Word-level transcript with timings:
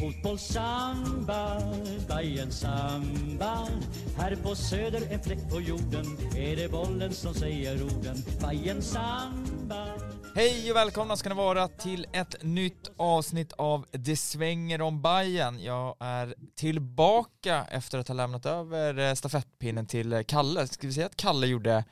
Fotbollssamba, 0.00 1.60
Bajen 2.08 2.52
samba 2.52 3.68
Här 4.16 4.36
på 4.36 4.54
söder, 4.54 5.02
en 5.10 5.20
fläck 5.22 5.50
på 5.50 5.60
jorden 5.60 6.06
Är 6.36 6.56
det 6.56 6.70
bollen 6.70 7.12
som 7.12 7.34
säger 7.34 7.82
orden 7.82 8.16
Bajen 8.40 8.82
samba 8.82 9.86
Hej 10.34 10.70
och 10.70 10.76
välkomna 10.76 11.16
ska 11.16 11.28
ni 11.28 11.34
vara 11.34 11.68
till 11.68 12.06
ett 12.12 12.42
nytt 12.42 12.90
avsnitt 12.96 13.52
av 13.52 13.86
Det 13.90 14.16
svänger 14.16 14.80
om 14.80 15.02
Bajen. 15.02 15.62
Jag 15.62 15.96
är 16.00 16.34
tillbaka 16.54 17.66
efter 17.70 17.98
att 17.98 18.08
ha 18.08 18.14
lämnat 18.14 18.46
över 18.46 18.98
eh, 18.98 19.14
stafettpinnen 19.14 19.86
till 19.86 20.12
eh, 20.12 20.22
Kalle. 20.22 20.66
Ska 20.66 20.86
vi 20.86 20.92
säga 20.92 21.06
att 21.06 21.16
Kalle 21.16 21.46
gjorde, 21.46 21.84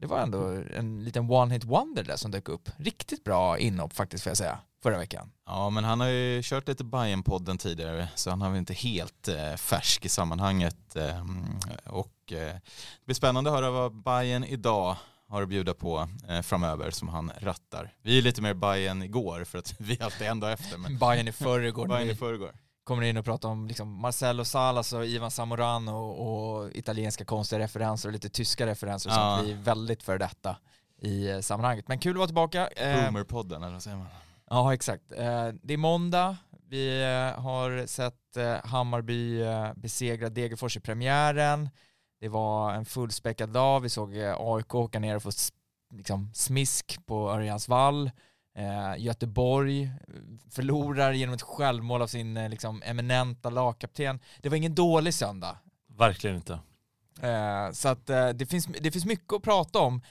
det 0.00 0.06
var 0.06 0.18
ändå 0.18 0.62
en 0.76 1.04
liten 1.04 1.30
one-hit 1.30 1.64
wonder 1.64 2.02
där 2.02 2.16
som 2.16 2.30
dök 2.30 2.48
upp. 2.48 2.70
Riktigt 2.76 3.24
bra 3.24 3.58
inhopp 3.58 3.92
faktiskt 3.92 4.24
får 4.24 4.30
jag 4.30 4.36
säga, 4.36 4.58
förra 4.82 4.98
veckan. 4.98 5.32
Ja, 5.46 5.70
men 5.70 5.84
han 5.84 6.00
har 6.00 6.08
ju 6.08 6.40
kört 6.44 6.68
lite 6.68 6.84
bayern 6.84 7.22
podden 7.22 7.58
tidigare, 7.58 8.08
så 8.14 8.30
han 8.30 8.40
har 8.42 8.48
väl 8.50 8.58
inte 8.58 8.74
helt 8.74 9.28
eh, 9.28 9.54
färsk 9.56 10.04
i 10.04 10.08
sammanhanget. 10.08 10.96
Eh, 10.96 11.24
och 11.86 12.32
eh, 12.32 12.36
det 12.38 13.04
blir 13.04 13.14
spännande 13.14 13.50
att 13.50 13.56
höra 13.56 13.70
vad 13.70 14.02
Bayern 14.02 14.44
idag 14.44 14.96
har 15.28 15.42
att 15.42 15.48
bjuda 15.48 15.74
på 15.74 16.08
eh, 16.28 16.40
framöver 16.42 16.90
som 16.90 17.08
han 17.08 17.32
rattar. 17.38 17.94
Vi 18.02 18.18
är 18.18 18.22
lite 18.22 18.42
mer 18.42 18.54
Bayern 18.54 19.02
igår 19.02 19.44
för 19.44 19.58
att 19.58 19.74
vi 19.78 20.00
alltid 20.00 20.26
är 20.26 20.30
ändå 20.30 20.46
efter. 20.46 20.78
Men 20.78 20.98
Bayern 20.98 21.28
i 21.28 21.32
förrgår. 21.32 21.86
Bayern 21.88 22.06
i 22.06 22.08
vi 22.08 22.14
förrgår. 22.14 22.52
kommer 22.84 23.02
in 23.02 23.16
och 23.16 23.24
pratar 23.24 23.48
om 23.48 23.66
liksom 23.66 24.00
Marcelo 24.00 24.44
Salas 24.44 24.92
och 24.92 25.06
Ivan 25.06 25.30
Zamorano 25.30 25.92
och, 25.92 26.58
och 26.62 26.70
italienska 26.76 27.24
konstiga 27.24 27.58
referenser 27.58 28.08
och 28.08 28.12
lite 28.12 28.28
tyska 28.28 28.66
referenser 28.66 29.10
Ja. 29.10 29.36
som 29.36 29.44
blir 29.46 29.56
väldigt 29.56 30.02
för 30.02 30.18
detta 30.18 30.56
i 31.02 31.28
eh, 31.30 31.40
sammanhanget. 31.40 31.88
Men 31.88 31.98
kul 31.98 32.10
att 32.12 32.16
vara 32.16 32.26
tillbaka. 32.26 32.68
Eh, 32.68 32.96
Boomer-podden, 33.10 33.62
eller 33.62 33.72
vad 33.72 33.82
säger 33.82 33.96
man? 33.96 34.06
Ja, 34.50 34.74
exakt. 34.74 35.12
Eh, 35.12 35.48
Det 35.62 35.74
är 35.74 35.76
måndag. 35.76 36.36
Vi 36.68 37.02
eh, 37.02 37.40
har 37.42 37.86
sett 37.86 38.36
eh, 38.36 38.56
Hammarby 38.64 39.42
besegra 39.74 40.28
Degerfors 40.28 40.76
i 40.76 40.80
premiären. 40.80 41.68
Det 42.20 42.28
var 42.28 42.72
en 42.72 42.84
fullspäckad 42.84 43.48
dag. 43.48 43.80
Vi 43.80 43.88
såg 43.88 44.14
AIK 44.38 44.74
åka 44.74 44.98
ner 44.98 45.16
och 45.16 45.22
få 45.22 45.30
liksom, 45.94 46.30
smisk 46.34 46.98
på 47.06 47.30
Örjansvall. 47.30 48.10
Eh, 48.56 48.94
Göteborg 48.98 49.90
förlorar 50.50 51.12
genom 51.12 51.34
ett 51.34 51.42
självmål 51.42 52.02
av 52.02 52.06
sin 52.06 52.34
liksom, 52.50 52.82
eminenta 52.82 53.50
lagkapten. 53.50 54.20
Det 54.42 54.48
var 54.48 54.56
ingen 54.56 54.74
dålig 54.74 55.14
söndag. 55.14 55.56
Verkligen 55.98 56.36
inte. 56.36 56.58
Så 57.72 57.88
att 57.88 58.06
det, 58.06 58.50
finns, 58.50 58.66
det 58.80 58.90
finns 58.90 59.04
mycket 59.04 59.32
att 59.32 59.42
prata 59.42 59.78
om 59.78 60.02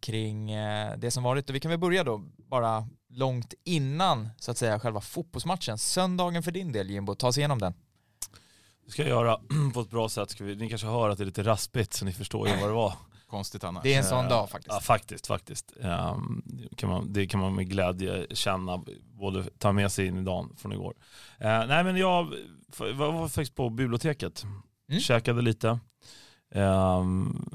kring 0.00 0.52
det 0.96 1.10
som 1.10 1.22
varit 1.22 1.48
och 1.48 1.54
vi 1.54 1.60
kan 1.60 1.70
väl 1.70 1.78
börja 1.78 2.04
då 2.04 2.22
bara 2.36 2.88
långt 3.12 3.54
innan 3.64 4.28
så 4.38 4.50
att 4.50 4.58
säga 4.58 4.80
själva 4.80 5.00
fotbollsmatchen. 5.00 5.78
Söndagen 5.78 6.42
för 6.42 6.50
din 6.52 6.72
del 6.72 6.90
Jimbo, 6.90 7.14
ta 7.14 7.28
oss 7.28 7.38
igenom 7.38 7.58
den. 7.58 7.74
Det 8.84 8.90
ska 8.92 9.02
jag 9.02 9.08
göra 9.08 9.40
på 9.74 9.80
ett 9.80 9.90
bra 9.90 10.08
sätt. 10.08 10.30
Ska 10.30 10.44
vi, 10.44 10.56
ni 10.56 10.68
kanske 10.68 10.86
hör 10.86 11.10
att 11.10 11.18
det 11.18 11.24
är 11.24 11.26
lite 11.26 11.42
raspigt 11.42 11.92
så 11.92 12.04
ni 12.04 12.12
förstår 12.12 12.48
ju 12.48 12.56
vad 12.56 12.68
det 12.68 12.74
var. 12.74 12.94
Konstigt 13.26 13.64
annars. 13.64 13.82
Det 13.82 13.94
är 13.94 13.98
en 13.98 14.04
sån 14.04 14.28
dag 14.28 14.50
faktiskt. 14.50 14.74
Ja, 14.74 14.80
faktiskt, 14.80 15.26
faktiskt. 15.26 15.72
Ehm, 15.80 16.42
det 16.44 16.76
kan 16.76 16.88
man, 16.90 17.12
det 17.12 17.26
kan 17.26 17.40
man 17.40 17.54
med 17.54 17.68
glädje 17.70 18.26
känna, 18.30 18.84
både 19.02 19.44
ta 19.58 19.72
med 19.72 19.92
sig 19.92 20.06
in 20.06 20.18
i 20.18 20.22
dagen 20.22 20.56
från 20.56 20.72
igår. 20.72 20.94
Eh, 21.38 21.66
nej 21.66 21.84
men 21.84 21.96
jag 21.96 22.34
var, 22.78 22.92
var 23.12 23.28
faktiskt 23.28 23.54
på 23.54 23.70
biblioteket, 23.70 24.44
Mm. 24.88 25.00
käkade 25.00 25.42
lite. 25.42 25.78
Um, 26.54 27.50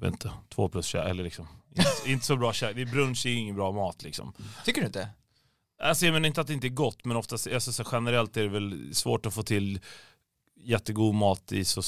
vet 0.00 0.12
inte, 0.12 0.30
två 0.54 0.68
plus 0.68 0.86
käk, 0.86 1.06
eller 1.08 1.24
liksom. 1.24 1.48
Inte, 1.70 2.10
inte 2.10 2.26
så 2.26 2.36
bra 2.36 2.50
är 2.52 2.84
brunch 2.90 3.26
är 3.26 3.30
ingen 3.34 3.54
bra 3.56 3.72
mat 3.72 4.02
liksom. 4.02 4.32
Tycker 4.64 4.80
du 4.80 4.86
inte? 4.86 5.08
Alltså 5.82 6.06
jag 6.06 6.12
menar 6.12 6.26
inte 6.26 6.40
att 6.40 6.46
det 6.46 6.52
inte 6.52 6.66
är 6.66 6.68
gott, 6.68 7.04
men 7.04 7.16
oftast, 7.16 7.46
alltså, 7.46 7.72
så 7.72 7.84
generellt 7.92 8.36
är 8.36 8.42
det 8.42 8.48
väl 8.48 8.94
svårt 8.94 9.26
att 9.26 9.34
få 9.34 9.42
till 9.42 9.80
jättegod 10.56 11.14
mat 11.14 11.52
i 11.52 11.64
så... 11.64 11.82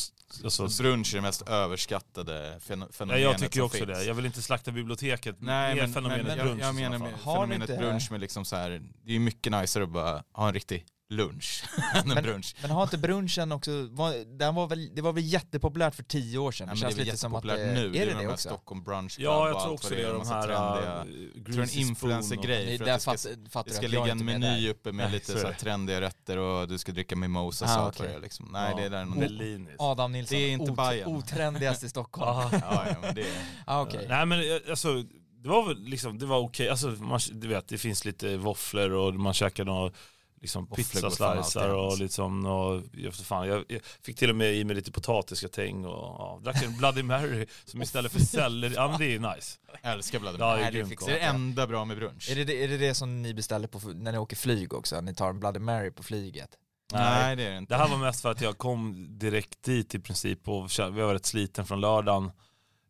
Alltså, 0.45 0.83
Brunch 0.83 1.15
är 1.15 1.19
det 1.19 1.23
mest 1.23 1.43
överskattade 1.49 2.61
fen- 2.61 2.81
ja, 2.81 2.87
fenomenet 2.93 3.23
jag 3.23 3.39
tycker 3.39 3.61
också 3.61 3.79
finns. 3.87 3.99
det. 3.99 4.05
Jag 4.05 4.15
vill 4.15 4.27
inte 4.27 4.43
slakta 4.43 4.71
bibiblioteket. 4.71 5.37
Nej 5.41 5.77
men, 5.77 5.93
fenomenet 5.93 6.27
men 6.27 6.39
brunch 6.39 6.61
jag, 6.63 6.69
jag 6.69 6.75
menar 6.75 6.99
med 6.99 7.13
Har 7.13 7.35
fenomenet 7.35 7.69
inte- 7.71 7.83
brunch 7.83 8.11
med 8.11 8.21
liksom 8.21 8.45
så 8.45 8.57
här, 8.57 8.71
det 9.05 9.11
är 9.11 9.15
ju 9.15 9.19
mycket 9.19 9.53
nicer 9.53 9.81
att 9.81 9.89
bara 9.89 10.23
ha 10.33 10.49
en 10.49 10.55
riktig 10.55 10.87
lunch 11.11 11.65
Men- 12.05 12.23
brunch. 12.25 12.55
Men 12.63 12.71
har 12.71 12.83
inte 12.83 12.99
brunchen 12.99 13.53
också, 13.53 13.71
var, 13.91 14.39
den 14.39 14.55
var 14.55 14.67
väl, 14.67 14.95
det 14.95 15.03
var 15.03 15.13
väl 15.13 15.25
jättepopulärt 15.25 15.95
för 15.95 16.03
tio 16.03 16.39
år 16.39 16.53
sedan? 16.53 16.69
Ja, 16.69 16.75
det 16.75 16.81
men 16.81 16.81
det 16.81 16.87
är 16.87 16.89
känns 16.91 16.99
väl 16.99 17.05
lite 17.07 17.17
som 17.17 17.35
att 17.35 17.43
det, 17.43 17.49
jättepopulärt 17.49 17.93
nu, 17.93 17.99
är 18.03 18.07
det 18.07 18.13
de 18.13 18.19
det 18.19 18.25
här 18.25 18.33
också? 18.33 18.49
Stockholm 18.49 18.83
Brunch 18.85 19.17
Club 19.17 19.25
Ja, 19.25 19.49
jag 19.49 19.61
tror 19.63 19.73
också 19.73 19.95
det. 19.95 20.03
är, 20.03 20.13
De 20.13 20.29
här 20.29 20.43
trendiga, 20.47 21.05
uh, 21.05 21.31
jag 21.45 21.53
tror 21.55 21.63
en 21.63 21.71
influencer-grej 21.79 22.65
Nej, 22.67 22.79
det 22.79 22.99
ska, 23.01 23.63
det 23.65 23.71
ska 23.73 23.87
ligga 23.87 24.07
en 24.07 24.25
meny 24.25 24.47
där. 24.65 24.71
uppe 24.71 24.93
med 24.93 25.05
Nej, 25.07 25.13
lite 25.15 25.27
så 25.27 25.33
är 25.33 25.37
så 25.41 25.47
här 25.47 25.53
det. 25.53 25.59
trendiga 25.59 26.01
rätter 26.01 26.37
och 26.37 26.69
du 26.69 26.79
ska 26.79 26.93
dricka 26.93 27.17
mimosas 27.17 27.71
Ah, 27.77 27.87
och 27.87 27.95
det 27.99 28.15
är 28.15 28.21
liksom. 28.21 28.49
Nej 28.53 28.75
det 28.77 28.83
är 28.85 28.91
där 28.91 29.05
någon... 29.05 29.69
Adam 29.79 30.13
Nilsson, 30.13 30.39
Det 30.39 30.45
är 30.45 30.51
inte 30.53 30.71
ot- 30.71 30.77
Bayern. 30.77 31.09
otrendigast 31.17 31.83
i 31.83 31.89
Stockholm. 31.89 32.29
Ja. 32.53 32.59
Ja, 32.63 32.85
ja, 32.89 32.95
men 33.03 33.15
det 33.15 33.23
är... 33.23 33.37
ah. 33.67 33.87
Nej 34.09 34.27
men 34.27 34.41
eh, 34.41 34.57
alltså, 34.71 35.03
det 35.43 35.49
var 35.49 35.69
väl 35.69 35.79
liksom, 35.85 36.19
det 36.19 36.27
var 36.27 36.39
okej. 36.39 36.69
Alltså, 36.69 36.87
man, 36.89 37.21
du 37.33 37.49
vet, 37.49 37.69
det 37.69 37.79
finns 37.79 38.05
lite 38.05 38.37
våfflor 38.37 38.93
och 38.93 39.15
man 39.15 39.35
käkar 39.35 39.65
några 39.65 39.93
liksom 40.41 40.67
pizzaslicer 40.67 41.75
och 41.75 41.99
liksom, 41.99 42.47
och, 42.47 42.83
jag, 42.93 43.15
fan, 43.15 43.49
jag, 43.49 43.65
jag 43.69 43.81
fick 44.03 44.17
till 44.19 44.31
och 44.31 44.37
med 44.37 44.55
i 44.55 44.65
mig 44.65 44.77
lite 44.77 44.93
potatisgratäng 44.93 45.85
och 45.85 45.93
ja, 45.93 46.41
drack 46.45 46.63
en 46.63 46.77
Bloody 46.79 47.03
Mary 47.03 47.47
som 47.65 47.83
istället 47.83 48.13
för 48.13 48.21
selleri, 48.21 48.75
ja 48.75 48.89
men 48.89 48.99
det 48.99 49.15
är 49.15 49.35
nice. 49.37 49.59
Jag 49.83 49.93
älskar 49.93 50.19
Bloody 50.21 50.39
Ja, 50.39 50.47
Mary. 50.47 50.57
det 50.59 50.71
Nej, 50.71 50.81
är 50.81 50.87
det. 50.89 51.07
Det 51.07 51.11
är 51.13 51.15
det 51.15 51.21
enda 51.21 51.67
bra 51.67 51.85
med 51.85 51.97
brunch. 51.97 52.31
Är 52.31 52.35
det, 52.37 52.45
det- 52.45 52.65
är 52.65 52.69
det 52.69 52.77
det 52.77 52.95
som 52.95 53.23
ni 53.23 53.35
beställer 53.35 53.69
på, 53.69 53.79
när 53.79 54.13
ni 54.13 54.19
åker 54.19 54.37
flyg 54.37 54.75
också? 54.75 55.01
Ni 55.01 55.15
tar 55.15 55.29
en 55.31 55.41
Bloody 55.41 55.59
Mary 55.61 55.91
på 55.91 56.03
flyget? 56.03 56.51
Nej 56.93 57.37
det 57.37 57.43
är 57.43 57.51
det 57.51 57.57
inte. 57.59 57.75
Det 57.75 57.79
här 57.79 57.89
var 57.89 57.97
mest 57.99 58.21
för 58.23 58.31
att 58.31 58.41
jag 58.41 58.59
kom 58.59 59.07
direkt 59.19 59.63
dit 59.63 59.95
i 59.95 59.99
princip 59.99 60.49
och 60.49 60.71
vi 60.79 61.01
var 61.01 61.13
rätt 61.15 61.27
sliten 61.27 61.67
från 61.67 61.81
lördagen. 61.81 62.31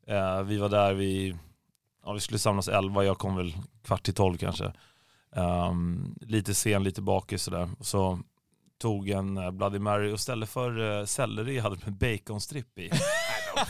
Eh, 0.07 0.43
vi 0.43 0.57
var 0.59 0.69
där, 0.69 0.95
vi, 0.95 1.37
ja, 2.05 2.13
vi 2.13 2.21
skulle 2.21 2.39
samlas 2.39 2.69
11, 2.69 3.05
jag 3.05 3.19
kom 3.19 3.37
väl 3.37 3.55
kvart 3.85 4.09
i 4.09 4.13
12 4.13 4.39
kanske. 4.39 4.73
Um, 5.31 6.15
lite 6.21 6.55
sen, 6.55 6.85
lite 6.85 7.03
bakis 7.03 7.43
sådär. 7.43 7.69
Så 7.81 8.21
tog 8.79 9.09
en 9.09 9.37
eh, 9.37 9.51
Bloody 9.51 9.79
Mary 9.79 10.13
och 10.13 10.21
ställde 10.21 10.47
för 10.47 10.79
uh, 10.79 11.05
selleri 11.05 11.59
hade 11.59 11.77
med 11.85 11.95
baconstripp 11.95 12.79
i. 12.79 12.91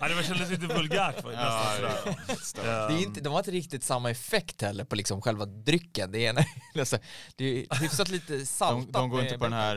ja, 0.00 0.08
det 0.08 0.14
var- 0.14 0.22
kändes 0.22 0.50
lite 0.50 0.66
vulgärt. 0.66 1.16
Ja, 1.24 2.88
det 2.88 2.94
är 2.94 3.02
inte, 3.02 3.20
de 3.20 3.32
har 3.32 3.38
inte 3.38 3.50
riktigt 3.50 3.84
samma 3.84 4.10
effekt 4.10 4.62
heller 4.62 4.84
på 4.84 4.96
liksom 4.96 5.22
själva 5.22 5.46
drycken. 5.46 6.12
Det 6.12 6.26
är, 6.26 6.30
en, 6.30 6.44
alltså, 6.80 6.98
det 7.36 7.44
är 7.44 7.80
hyfsat 7.80 8.08
lite 8.08 8.46
saltat. 8.46 8.86
De, 8.92 8.92
de 8.92 9.10
går 9.10 9.16
med- 9.16 9.24
inte 9.26 9.38
på 9.38 9.44
den 9.44 9.52
här 9.52 9.76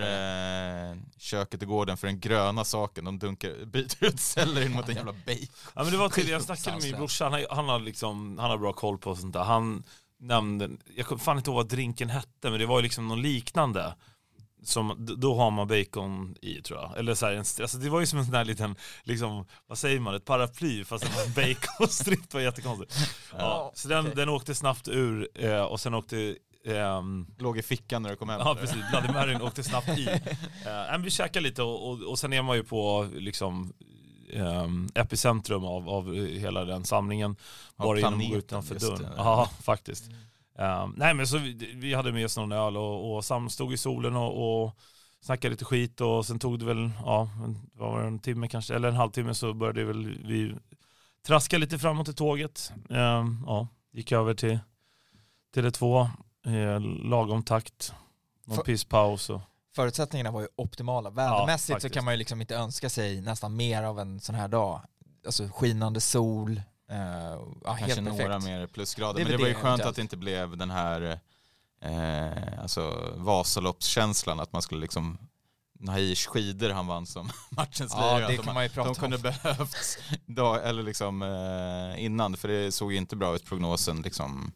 eh, 0.92 0.98
köket 1.18 1.64
i 1.64 1.66
gården 1.66 1.98
för 1.98 2.08
den 2.08 2.20
gröna 2.20 2.64
saken, 2.64 3.06
de 3.06 3.20
dunkar, 3.20 3.66
byter 3.72 4.04
ut 4.04 4.20
sellerin 4.20 4.72
mot 4.72 4.90
en 4.90 4.96
jävla 4.96 5.14
bacon. 5.14 5.48
Ja 5.76 5.84
men 5.84 5.92
det 5.92 5.98
var 5.98 6.10
till, 6.10 6.30
jag 6.30 6.42
snackade 6.42 6.76
med 6.76 6.84
min 6.84 6.96
brorsa, 6.98 7.24
han, 7.24 7.34
har- 7.34 7.56
han 7.56 7.70
har 7.70 7.80
liksom, 7.80 8.38
han 8.38 8.50
har 8.50 8.58
bra 8.58 8.74
koll 8.74 8.98
på 8.98 9.16
sånt 9.16 9.34
där. 9.34 9.44
Han 9.44 9.84
nämnde, 10.20 10.70
jag 10.96 11.06
kommer 11.06 11.20
fan 11.22 11.38
inte 11.38 11.50
ihåg 11.50 11.56
vad 11.58 11.68
drinken 11.68 12.10
hette, 12.10 12.50
men 12.50 12.60
det 12.60 12.66
var 12.66 12.78
ju 12.80 12.84
liksom 12.84 13.08
någon 13.08 13.22
liknande. 13.22 13.96
Som, 14.68 14.96
då 15.18 15.36
har 15.36 15.52
man 15.52 15.68
bacon 15.68 16.36
i 16.42 16.62
tror 16.62 16.80
jag. 16.80 16.98
Eller 16.98 17.16
så 17.16 17.26
här, 17.26 17.34
en, 17.34 17.40
alltså 17.40 17.78
det 17.78 17.90
var 17.90 18.00
ju 18.00 18.06
som 18.06 18.20
en 18.20 18.26
sån 18.26 18.34
här 18.34 18.46
liten, 18.46 18.76
liksom, 19.04 19.46
vad 19.68 19.78
säger 19.78 20.00
man, 20.00 20.16
ett 20.16 20.26
paraply 20.26 20.84
fast 20.84 21.04
det 21.04 21.12
var 21.16 21.24
en 21.24 21.54
baconstripp, 21.54 22.34
var 22.34 22.42
jättekonstigt. 22.42 22.94
Ja, 23.38 23.72
så 23.76 23.88
den, 23.88 24.00
okej. 24.00 24.16
den 24.16 24.30
åkte 24.30 24.56
snabbt 24.56 24.88
ur 24.88 25.30
eh, 25.36 25.64
och 25.64 25.80
sen 25.80 25.94
åkte 25.94 26.36
ehm, 26.66 27.28
Låg 27.38 27.58
i 27.58 27.62
fickan 27.62 28.04
när 28.04 28.10
du 28.10 28.16
kom 28.16 28.30
hem. 28.30 28.42
Ja 28.46 28.56
precis, 28.56 28.78
Bloody 28.92 29.14
Maryn 29.14 29.42
åkte 29.42 29.64
snabbt 29.64 29.90
i. 29.90 30.08
Uh, 30.08 30.18
men 30.92 31.02
vi 31.02 31.10
käkade 31.10 31.44
lite 31.44 31.64
och, 31.64 31.90
och, 31.90 32.02
och 32.02 32.20
sen 32.20 32.34
är 32.34 32.42
man 32.42 32.56
ju 32.56 32.64
på 32.64 33.10
liksom 33.14 33.74
ehm, 34.34 34.90
epicentrum 34.96 35.66
av, 35.66 35.90
av 35.90 36.16
hela 36.16 36.66
den 36.66 36.86
samlingen. 36.86 37.36
Ja, 37.78 37.84
Bara 37.84 37.98
genom 37.98 38.22
att 38.22 38.30
gå 38.30 38.36
utanför 38.36 38.80
dörren. 38.80 39.02
det. 39.02 39.14
Ja, 39.18 39.50
faktiskt. 39.64 40.06
Ehm, 40.60 40.94
nej 40.98 41.14
men 41.14 41.28
så 41.28 41.38
vi, 41.38 41.74
vi 41.76 41.94
hade 41.94 42.12
med 42.12 42.26
oss 42.26 42.38
någon 42.38 42.52
öl 42.52 42.78
och, 42.78 43.16
och 43.16 43.26
Sam 43.26 43.50
stod 43.50 43.74
i 43.74 43.78
solen 43.78 44.16
och, 44.16 44.64
och 44.66 44.78
snackade 45.22 45.52
lite 45.52 45.66
skit 45.66 46.02
och 46.02 46.26
sen 46.26 46.40
tog 46.40 46.60
det 46.60 46.66
väl, 46.66 46.92
ja, 47.06 47.30
vad 47.74 47.92
var 47.92 48.02
det, 48.02 48.08
en 48.08 48.20
timme 48.20 48.48
kanske, 48.48 48.76
eller 48.76 48.88
en 48.88 48.96
halvtimme 48.96 49.34
så 49.34 49.54
började 49.54 49.84
väl 49.84 50.20
vi 50.26 50.56
traska 51.28 51.58
lite 51.58 51.80
framåt 51.80 52.10
i 52.10 52.14
tåget. 52.14 52.72
Ehm, 52.90 53.44
ja, 53.48 53.68
gick 53.92 54.12
över 54.12 54.34
till 54.34 54.60
Tele2, 55.56 56.10
eh, 56.46 56.80
lagom 57.10 57.44
takt, 57.44 57.94
någon 58.46 58.56
För- 58.56 58.64
pisspaus 58.64 59.30
och 59.30 59.42
Förutsättningarna 59.76 60.32
var 60.32 60.42
ju 60.42 60.48
optimala. 60.56 61.10
Vädermässigt 61.10 61.68
så 61.68 61.74
faktiskt. 61.74 61.94
kan 61.94 62.06
man 62.06 62.14
ju 62.14 62.18
liksom 62.18 62.42
inte 62.42 62.56
önska 62.56 62.90
sig 62.90 63.22
nästan 63.22 63.56
mer 63.56 63.84
av 63.84 64.00
en 64.00 64.20
sån 64.20 64.36
här 64.36 64.48
dag. 64.48 64.82
Alltså 65.26 65.50
skinande 65.54 66.02
sol, 66.02 66.62
eh, 66.90 66.98
ja, 66.98 67.40
Kanske 67.66 67.86
helt 67.86 68.02
några 68.04 68.18
perfekt. 68.28 68.46
mer 68.46 68.68
plusgrader. 68.68 69.20
Det 69.20 69.24
Men 69.24 69.32
det 69.32 69.38
var 69.38 69.48
ju 69.48 69.54
skönt 69.54 69.66
eventuellt. 69.66 69.90
att 69.90 69.96
det 69.96 70.02
inte 70.02 70.18
blev 70.18 70.58
den 70.58 70.72
här 70.72 71.20
eh, 71.82 72.62
alltså, 72.62 73.14
Vasaloppskänslan, 73.16 74.40
att 74.40 74.54
man 74.54 74.62
skulle 74.62 74.82
liksom 74.82 75.18
Naish 75.80 76.28
skidor 76.28 76.70
han 76.70 76.88
vann 76.88 77.06
som 77.06 77.30
matchens 77.50 77.94
Ja, 77.98 78.18
lirare. 78.18 78.32
det 78.32 78.38
kan 78.38 78.46
de, 78.46 78.54
man 78.54 78.64
ju 78.64 78.68
de 78.70 78.74
prata 78.74 78.94
kunde 79.00 79.16
om. 79.16 79.22
behövts 79.22 79.98
dag, 80.26 80.68
eller 80.70 80.84
liksom, 80.84 81.22
eh, 81.22 82.04
innan, 82.06 82.38
för 82.38 82.48
det 82.48 82.72
såg 82.72 82.92
ju 82.92 82.98
inte 82.98 83.16
bra 83.16 83.36
ut 83.36 83.46
prognosen 83.46 84.02
liksom, 84.02 84.52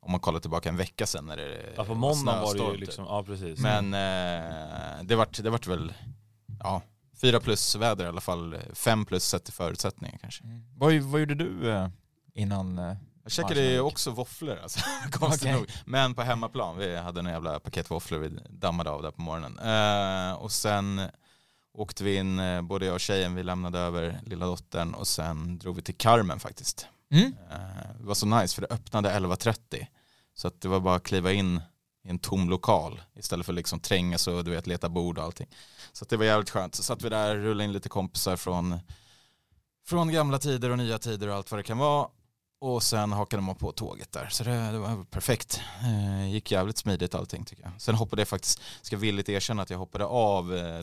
om 0.00 0.10
man 0.10 0.20
kollar 0.20 0.40
tillbaka 0.40 0.68
en 0.68 0.76
vecka 0.76 1.06
sedan. 1.06 1.26
När 1.26 1.36
det 1.36 1.72
Ja, 1.76 1.84
på 1.84 1.88
var 1.88 1.94
måndagen 2.00 2.42
var 2.42 2.54
det 2.54 2.60
ju 2.64 2.70
typ. 2.70 2.80
liksom, 2.80 3.04
ja 3.04 3.22
precis. 3.22 3.58
Men 3.60 3.94
eh, 3.94 5.02
det, 5.04 5.16
vart, 5.16 5.42
det 5.42 5.50
vart 5.50 5.66
väl 5.66 5.92
ja, 6.60 6.82
fyra 7.20 7.40
plus 7.40 7.74
väder 7.76 8.04
i 8.04 8.08
alla 8.08 8.20
fall, 8.20 8.56
fem 8.72 9.04
plus 9.04 9.24
sett 9.24 9.44
till 9.44 9.54
förutsättningar 9.54 10.18
kanske. 10.20 10.44
Mm. 10.44 10.62
Vad, 10.76 10.94
vad 10.94 11.20
gjorde 11.20 11.34
du 11.34 11.70
eh, 11.70 11.88
innan? 12.34 12.78
eh, 12.78 12.96
Jag 13.22 13.32
käkade 13.32 13.60
ju 13.62 13.80
också 13.80 14.10
våfflor 14.10 14.58
alltså, 14.62 14.80
konstigt 15.12 15.42
Okej. 15.42 15.52
nog. 15.60 15.66
Men 15.84 16.14
på 16.14 16.22
hemmaplan, 16.22 16.76
vi 16.78 16.96
hade 16.96 17.20
en 17.20 17.26
jävla 17.26 17.60
paket 17.60 17.90
våfflor 17.90 18.18
vi 18.18 18.28
dammade 18.50 18.90
av 18.90 19.02
där 19.02 19.10
på 19.10 19.20
morgonen. 19.22 19.58
Eh, 19.58 20.34
och 20.34 20.52
sen 20.52 21.00
åkte 21.74 22.04
vi 22.04 22.16
in, 22.16 22.38
eh, 22.38 22.62
både 22.62 22.86
jag 22.86 22.94
och 22.94 23.00
tjejen, 23.00 23.34
vi 23.34 23.42
lämnade 23.42 23.78
över 23.78 24.20
lilla 24.26 24.46
dottern 24.46 24.94
och 24.94 25.06
sen 25.06 25.58
drog 25.58 25.76
vi 25.76 25.82
till 25.82 25.96
Carmen 25.96 26.40
faktiskt. 26.40 26.86
Mm? 27.10 27.34
Det 27.98 28.04
var 28.06 28.14
så 28.14 28.26
nice 28.26 28.54
för 28.54 28.62
det 28.62 28.68
öppnade 28.74 29.10
11.30. 29.10 29.86
Så 30.34 30.48
att 30.48 30.60
det 30.60 30.68
var 30.68 30.80
bara 30.80 30.94
att 30.96 31.02
kliva 31.02 31.32
in 31.32 31.60
i 32.06 32.10
en 32.10 32.18
tom 32.18 32.50
lokal 32.50 33.00
istället 33.14 33.46
för 33.46 33.52
liksom 33.52 33.80
trängas 33.80 34.26
och 34.26 34.44
du 34.44 34.50
vet 34.50 34.66
leta 34.66 34.88
bord 34.88 35.18
och 35.18 35.24
allting. 35.24 35.48
Så 35.92 36.04
att 36.04 36.08
det 36.08 36.16
var 36.16 36.24
jävligt 36.24 36.50
skönt. 36.50 36.74
Så 36.74 36.82
satt 36.82 37.02
vi 37.02 37.08
där, 37.08 37.36
rullade 37.36 37.64
in 37.64 37.72
lite 37.72 37.88
kompisar 37.88 38.36
från, 38.36 38.78
från 39.86 40.12
gamla 40.12 40.38
tider 40.38 40.70
och 40.70 40.78
nya 40.78 40.98
tider 40.98 41.28
och 41.28 41.34
allt 41.34 41.50
vad 41.50 41.58
det 41.58 41.64
kan 41.64 41.78
vara. 41.78 42.08
Och 42.60 42.82
sen 42.82 43.12
hakade 43.12 43.42
man 43.42 43.54
på 43.54 43.72
tåget 43.72 44.12
där. 44.12 44.28
Så 44.30 44.44
det, 44.44 44.50
det 44.50 44.78
var 44.78 45.04
perfekt. 45.04 45.60
Eh, 45.82 46.32
gick 46.32 46.52
jävligt 46.52 46.78
smidigt 46.78 47.14
allting 47.14 47.44
tycker 47.44 47.62
jag. 47.62 47.72
Sen 47.78 47.94
hoppade 47.94 48.20
jag 48.20 48.28
faktiskt, 48.28 48.60
ska 48.82 48.96
villigt 48.96 49.28
erkänna 49.28 49.62
att 49.62 49.70
jag 49.70 49.78
hoppade 49.78 50.04
av 50.04 50.56
eh, 50.56 50.78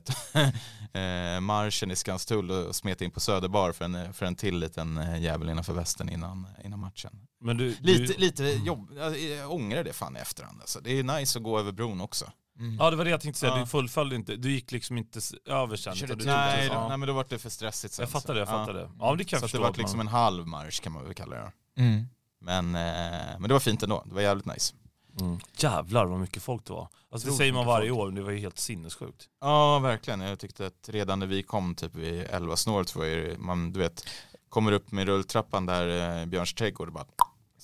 eh, 1.04 1.40
marschen 1.40 1.92
i 1.92 1.96
Skanstull 1.96 2.52
och 2.52 2.76
smet 2.76 3.02
in 3.02 3.12
på 3.12 3.20
Söderbar 3.20 3.72
för 3.72 3.86
en, 3.86 4.14
för 4.14 4.26
en 4.26 4.36
till 4.36 4.60
liten 4.60 4.98
eh, 4.98 5.22
jävel 5.22 5.50
innanför 5.50 5.74
västen 5.74 6.10
innan, 6.10 6.48
innan 6.64 6.80
matchen. 6.80 7.28
Men 7.44 7.58
du, 7.58 7.76
Lite, 7.82 8.14
du, 8.14 8.20
lite 8.20 8.44
jobb, 8.44 8.92
jag, 8.96 9.20
jag 9.20 9.52
ångrar 9.52 9.84
det 9.84 9.94
fan 9.94 10.18
i 10.18 10.20
efterhand. 10.20 10.62
Alltså. 10.62 10.80
Det 10.80 11.00
är 11.00 11.04
nice 11.04 11.40
att 11.40 11.44
gå 11.44 11.60
över 11.60 11.72
bron 11.72 12.02
också. 12.02 12.32
Mm. 12.60 12.76
Ja 12.80 12.90
det 12.90 12.96
var 12.96 13.04
det 13.06 13.12
jag 13.12 13.22
tänkte 13.22 13.40
säga, 13.40 13.52
Ja. 13.54 13.60
du 13.60 13.66
fullföljde 13.66 14.16
inte, 14.16 14.36
du 14.36 14.52
gick 14.52 14.72
liksom 14.72 14.98
inte 14.98 15.20
över 15.46 15.76
sen. 15.76 15.96
Du 16.08 16.16
Nej, 16.26 16.68
ja. 16.72 16.88
nej 16.88 16.98
men 16.98 17.08
då 17.08 17.14
var 17.14 17.26
det 17.30 17.40
för 17.40 17.50
stressigt 17.50 17.94
sen. 17.94 18.04
Jag 18.04 18.10
fattar 18.10 18.28
så. 18.28 18.34
det, 18.34 18.40
jag 18.40 18.48
fattar 18.48 18.74
det. 18.74 18.90
Ja 19.00 19.16
det 19.16 19.24
kan 19.24 19.40
Så 19.40 19.44
jag 19.44 19.48
att 19.48 19.52
det 19.52 19.60
var 19.60 19.74
liksom 19.84 20.00
en 20.00 20.08
halv 20.08 20.48
marsch 20.48 20.82
kan 20.84 20.92
man 20.92 21.04
väl 21.04 21.14
kalla 21.14 21.36
det. 21.36 21.52
Mm. 21.82 22.06
Men, 22.42 22.66
eh, 22.76 23.40
men 23.40 23.44
det 23.48 23.54
var 23.54 23.60
fint 23.60 23.84
ändå, 23.84 24.04
det 24.06 24.16
var 24.16 24.22
jävligt 24.22 24.46
nice. 24.46 24.76
Mm. 25.22 25.40
Jävlar 25.58 26.06
vad 26.06 26.20
mycket 26.20 26.44
folk 26.44 26.66
det 26.66 26.74
var. 26.74 26.88
Alltså 27.12 27.28
det 27.28 27.34
säger 27.34 27.54
man 27.54 27.66
varje 27.66 27.90
folk. 27.90 28.00
år, 28.00 28.06
men 28.06 28.16
det 28.16 28.22
var 28.22 28.32
ju 28.32 28.38
helt 28.38 28.60
sinnessjukt. 28.60 29.28
Ja, 29.42 29.80
verkligen. 29.80 30.22
Jag 30.22 30.40
tyckte 30.40 30.66
att 30.68 30.90
redan 30.90 31.20
när 31.20 31.28
vi 31.28 31.44
kom 31.44 31.76
typ 31.76 31.96
vid 31.96 32.26
11 32.30 32.56
snåret 32.58 32.90
så 32.90 33.00
var 33.00 33.06
ju, 33.06 33.36
man, 33.40 33.74
du 33.74 33.80
vet, 33.80 34.06
kommer 34.50 34.72
upp 34.72 34.92
med 34.92 35.06
rulltrappan 35.08 35.66
där 35.66 36.20
eh, 36.20 36.26
Björns 36.26 36.54
trädgård 36.54 36.88
och 36.88 36.94
bara 36.94 37.06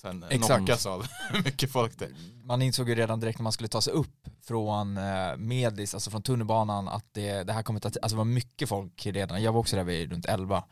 sen 0.00 0.24
Exakt. 0.30 0.56
knockas 0.56 0.86
av 0.86 1.06
mycket 1.44 1.72
folk 1.72 1.98
det 1.98 2.04
är. 2.04 2.12
Man 2.44 2.62
insåg 2.62 2.88
ju 2.88 2.94
redan 2.94 3.20
direkt 3.20 3.38
när 3.38 3.42
man 3.42 3.52
skulle 3.52 3.68
ta 3.68 3.80
sig 3.80 3.92
upp 3.92 4.28
från 4.42 4.96
eh, 4.96 5.36
Medis, 5.36 5.94
alltså 5.94 6.10
från 6.10 6.22
tunnelbanan, 6.22 6.88
att 6.88 7.04
det, 7.12 7.42
det 7.42 7.52
här 7.52 7.62
kommer 7.62 7.80
ta. 7.80 7.88
Alltså 7.88 8.08
det 8.08 8.16
var 8.16 8.24
mycket 8.24 8.68
folk 8.68 9.06
redan. 9.06 9.42
Jag 9.42 9.52
var 9.52 9.60
också 9.60 9.76
där 9.76 9.84
vid 9.84 10.12
runt 10.12 10.26
11 10.26 10.64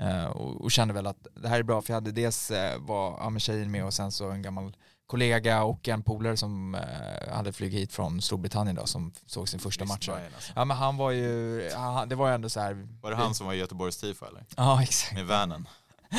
eh, 0.00 0.24
och, 0.24 0.60
och 0.60 0.70
kände 0.70 0.94
väl 0.94 1.06
att 1.06 1.26
det 1.34 1.48
här 1.48 1.58
är 1.58 1.62
bra 1.62 1.82
för 1.82 1.90
jag 1.90 1.96
hade 1.96 2.12
dels 2.12 2.50
eh, 2.50 2.80
var 2.80 3.18
ja, 3.18 3.30
men 3.30 3.40
tjejen 3.40 3.70
med 3.70 3.84
och 3.84 3.94
sen 3.94 4.12
så 4.12 4.30
en 4.30 4.42
gammal 4.42 4.76
kollega 5.06 5.62
och 5.62 5.88
en 5.88 6.02
polare 6.02 6.36
som 6.36 6.74
eh, 6.74 7.34
hade 7.34 7.52
flugit 7.52 7.80
hit 7.80 7.92
från 7.92 8.22
Storbritannien 8.22 8.76
då 8.76 8.86
som 8.86 9.12
såg 9.26 9.48
sin 9.48 9.60
första 9.60 9.84
match. 9.84 10.08
Alltså. 10.08 10.52
Ja 10.56 10.64
men 10.64 10.76
han 10.76 10.96
var 10.96 11.10
ju, 11.10 11.70
han, 11.74 12.08
det 12.08 12.14
var 12.14 12.28
ju 12.28 12.34
ändå 12.34 12.48
så 12.48 12.60
här. 12.60 12.86
Var 13.00 13.10
det 13.10 13.16
han 13.16 13.34
som 13.34 13.46
var 13.46 13.54
Göteborgs 13.54 13.96
tifo 13.96 14.26
eller? 14.26 14.44
Ja 14.56 14.82
exakt. 14.82 15.14
Med 15.14 15.26
vanen? 15.26 15.68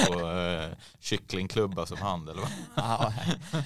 Och 0.10 0.32
eh, 0.32 0.72
kycklingklubba 1.00 1.86
som 1.86 1.98
hand 1.98 2.30
eller 2.30 2.42
vad? 2.42 2.52
Ja, 2.76 3.14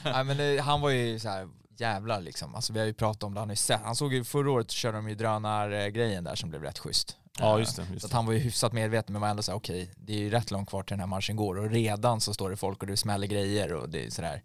nej, 0.03 0.23
men 0.23 0.37
det, 0.37 0.61
han 0.61 0.81
var 0.81 0.89
ju 0.89 1.19
så 1.19 1.29
här 1.29 1.47
jävlar 1.77 2.21
liksom. 2.21 2.55
Alltså 2.55 2.73
vi 2.73 2.79
har 2.79 2.85
ju 2.85 2.93
pratat 2.93 3.23
om 3.23 3.33
det, 3.33 3.39
han 3.39 3.55
sett. 3.55 3.81
Han 3.83 3.95
såg 3.95 4.13
ju 4.13 4.23
förra 4.23 4.51
året 4.51 4.71
körde 4.71 4.97
de 4.97 5.09
ju 5.09 5.15
drönargrejen 5.15 6.23
där 6.23 6.35
som 6.35 6.49
blev 6.49 6.63
rätt 6.63 6.79
schysst. 6.79 7.17
Ja 7.39 7.53
Eh, 7.53 7.59
just 7.59 7.75
det. 7.75 7.85
Så 7.85 7.93
Just 7.93 8.05
att 8.05 8.11
det. 8.11 8.17
han 8.17 8.25
var 8.25 8.33
ju 8.33 8.39
hyfsat 8.39 8.73
medveten 8.73 9.13
men 9.13 9.21
var 9.21 9.29
ändå 9.29 9.43
så 9.43 9.51
här 9.51 9.57
okej, 9.57 9.91
det 9.97 10.13
är 10.13 10.17
ju 10.17 10.29
rätt 10.29 10.51
långt 10.51 10.69
kvar 10.69 10.83
till 10.83 10.93
den 10.93 10.99
här 10.99 11.07
marschen 11.07 11.35
går 11.35 11.57
och 11.57 11.69
redan 11.69 12.21
så 12.21 12.33
står 12.33 12.49
det 12.49 12.57
folk 12.57 12.81
och 12.81 12.87
det 12.87 12.97
smäller 12.97 13.27
grejer 13.27 13.73
och 13.73 13.89
det 13.89 14.05
är 14.05 14.09
sådär. 14.09 14.43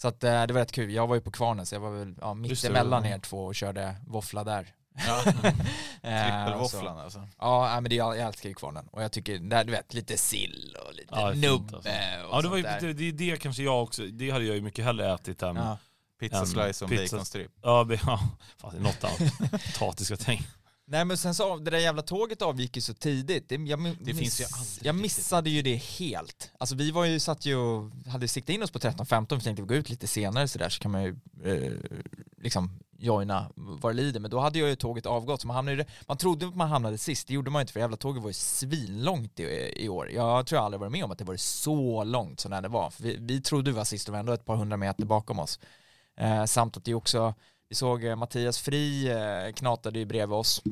Så 0.00 0.08
att 0.08 0.24
eh, 0.24 0.46
det 0.46 0.52
var 0.52 0.60
rätt 0.60 0.72
kul. 0.72 0.90
Jag 0.90 1.06
var 1.06 1.14
ju 1.14 1.20
på 1.20 1.30
kvarnen 1.30 1.66
så 1.66 1.74
jag 1.74 1.80
var 1.80 1.90
väl 1.90 2.14
ja, 2.20 2.34
mitt 2.34 2.50
Just 2.50 2.62
det, 2.62 2.68
emellan 2.68 3.04
ja. 3.04 3.10
er 3.10 3.18
två 3.18 3.44
och 3.44 3.54
körde 3.54 3.96
våffla 4.06 4.44
där. 4.44 4.74
Ja. 5.06 5.22
Eh, 6.02 6.44
Trippelvåfflan 6.44 6.96
så- 6.96 7.02
alltså. 7.02 7.28
Ja, 7.38 7.80
men 7.80 7.90
det, 7.90 7.94
jag 7.94 8.18
älskar 8.18 8.48
ju 8.48 8.54
kvarnen 8.54 8.86
och 8.92 9.02
jag 9.02 9.12
tycker, 9.12 9.38
där, 9.38 9.64
du 9.64 9.72
vet, 9.72 9.94
lite 9.94 10.16
sill 10.18 10.76
och 10.86 10.94
lite 10.94 11.08
Ja, 11.10 11.30
nubbe 11.32 11.76
alltså. 11.76 11.90
och 12.28 12.36
Ja 12.36 12.42
det 12.42 12.48
var 12.48 12.56
ju, 12.56 12.62
det, 12.62 12.92
det 12.92 13.12
det 13.12 13.36
kanske 13.36 13.62
jag 13.62 13.82
också, 13.82 14.02
det 14.06 14.30
hade 14.30 14.44
jag 14.44 14.54
ju 14.56 14.62
mycket 14.62 14.84
hellre 14.84 15.14
ätit 15.14 15.42
än 15.42 15.56
Ja. 15.56 15.78
Pizza 16.20 16.46
slice 16.46 16.84
och 16.84 16.90
baconstrip. 16.90 17.50
Ja, 17.62 17.84
be- 17.84 18.00
ja 18.06 18.20
fan, 18.60 18.70
det 18.72 18.76
är 18.78 18.82
något 18.82 19.04
annat. 19.04 19.52
Potatiska 19.78 20.16
tänk. 20.16 20.42
Nej 20.88 21.04
men 21.04 21.16
sen 21.16 21.34
så, 21.34 21.56
det 21.56 21.70
där 21.70 21.78
jävla 21.78 22.02
tåget 22.02 22.42
avgick 22.42 22.76
ju 22.76 22.82
så 22.82 22.94
tidigt. 22.94 23.48
Det, 23.48 23.54
jag, 23.54 23.78
miss, 23.80 23.96
Det 24.00 24.14
finns 24.14 24.40
ju 24.40 24.44
aldrig 24.44 24.86
jag 24.86 24.94
riktigt. 24.94 25.02
missade 25.02 25.50
ju 25.50 25.62
det 25.62 25.74
helt. 25.76 26.50
Alltså 26.58 26.74
vi 26.76 26.90
var 26.90 27.04
ju, 27.04 27.20
satt 27.20 27.46
ju 27.46 27.56
och 27.56 27.90
hade 28.06 28.28
siktat 28.28 28.54
in 28.54 28.62
oss 28.62 28.70
på 28.70 28.78
13-15 28.78 29.04
för 29.28 29.40
tänkte 29.40 29.62
vi 29.62 29.68
gå 29.68 29.74
ut 29.74 29.90
lite 29.90 30.06
senare 30.06 30.48
så 30.48 30.58
där 30.58 30.68
så 30.68 30.80
kan 30.80 30.90
man 30.90 31.02
ju 31.04 31.16
eh, 31.44 31.72
liksom 32.42 32.70
joina 32.98 33.50
vad 33.54 33.92
det 33.92 34.02
lider. 34.02 34.20
Men 34.20 34.30
då 34.30 34.38
hade 34.38 34.58
ju 34.58 34.76
tåget 34.76 35.06
avgått 35.06 35.40
så 35.40 35.46
man 35.46 35.56
hamnade 35.56 35.76
ju, 35.76 35.84
man 36.06 36.16
trodde 36.16 36.46
att 36.48 36.56
man 36.56 36.68
hamnade 36.68 36.98
sist, 36.98 37.28
det 37.28 37.34
gjorde 37.34 37.50
man 37.50 37.60
ju 37.60 37.62
inte 37.62 37.72
för 37.72 37.80
jävla 37.80 37.96
tåget 37.96 38.22
var 38.22 38.30
ju 38.30 38.34
svinlångt 38.34 39.40
i, 39.40 39.72
i 39.76 39.88
år. 39.88 40.10
Jag 40.10 40.46
tror 40.46 40.56
jag 40.56 40.64
aldrig 40.64 40.80
varit 40.80 40.92
med 40.92 41.04
om 41.04 41.10
att 41.10 41.18
det 41.18 41.24
var 41.24 41.36
så 41.36 42.04
långt 42.04 42.40
som 42.40 42.50
det 42.50 42.68
var. 42.68 42.90
För 42.90 43.02
vi, 43.02 43.16
vi 43.20 43.40
trodde 43.40 43.70
vi 43.70 43.76
var 43.76 43.84
sist 43.84 44.08
och 44.08 44.12
var 44.12 44.20
ändå 44.20 44.32
ett 44.32 44.44
par 44.44 44.56
hundra 44.56 44.76
meter 44.76 45.04
bakom 45.04 45.38
oss. 45.38 45.58
Eh, 46.20 46.44
samt 46.44 46.76
att 46.76 46.84
det 46.84 46.94
också, 46.94 47.34
vi 47.68 47.74
såg 47.74 48.04
eh, 48.04 48.16
Mattias 48.16 48.58
Fri 48.58 49.08
eh, 49.08 49.52
knatade 49.52 49.98
ju 49.98 50.04
bredvid 50.04 50.36
oss 50.36 50.62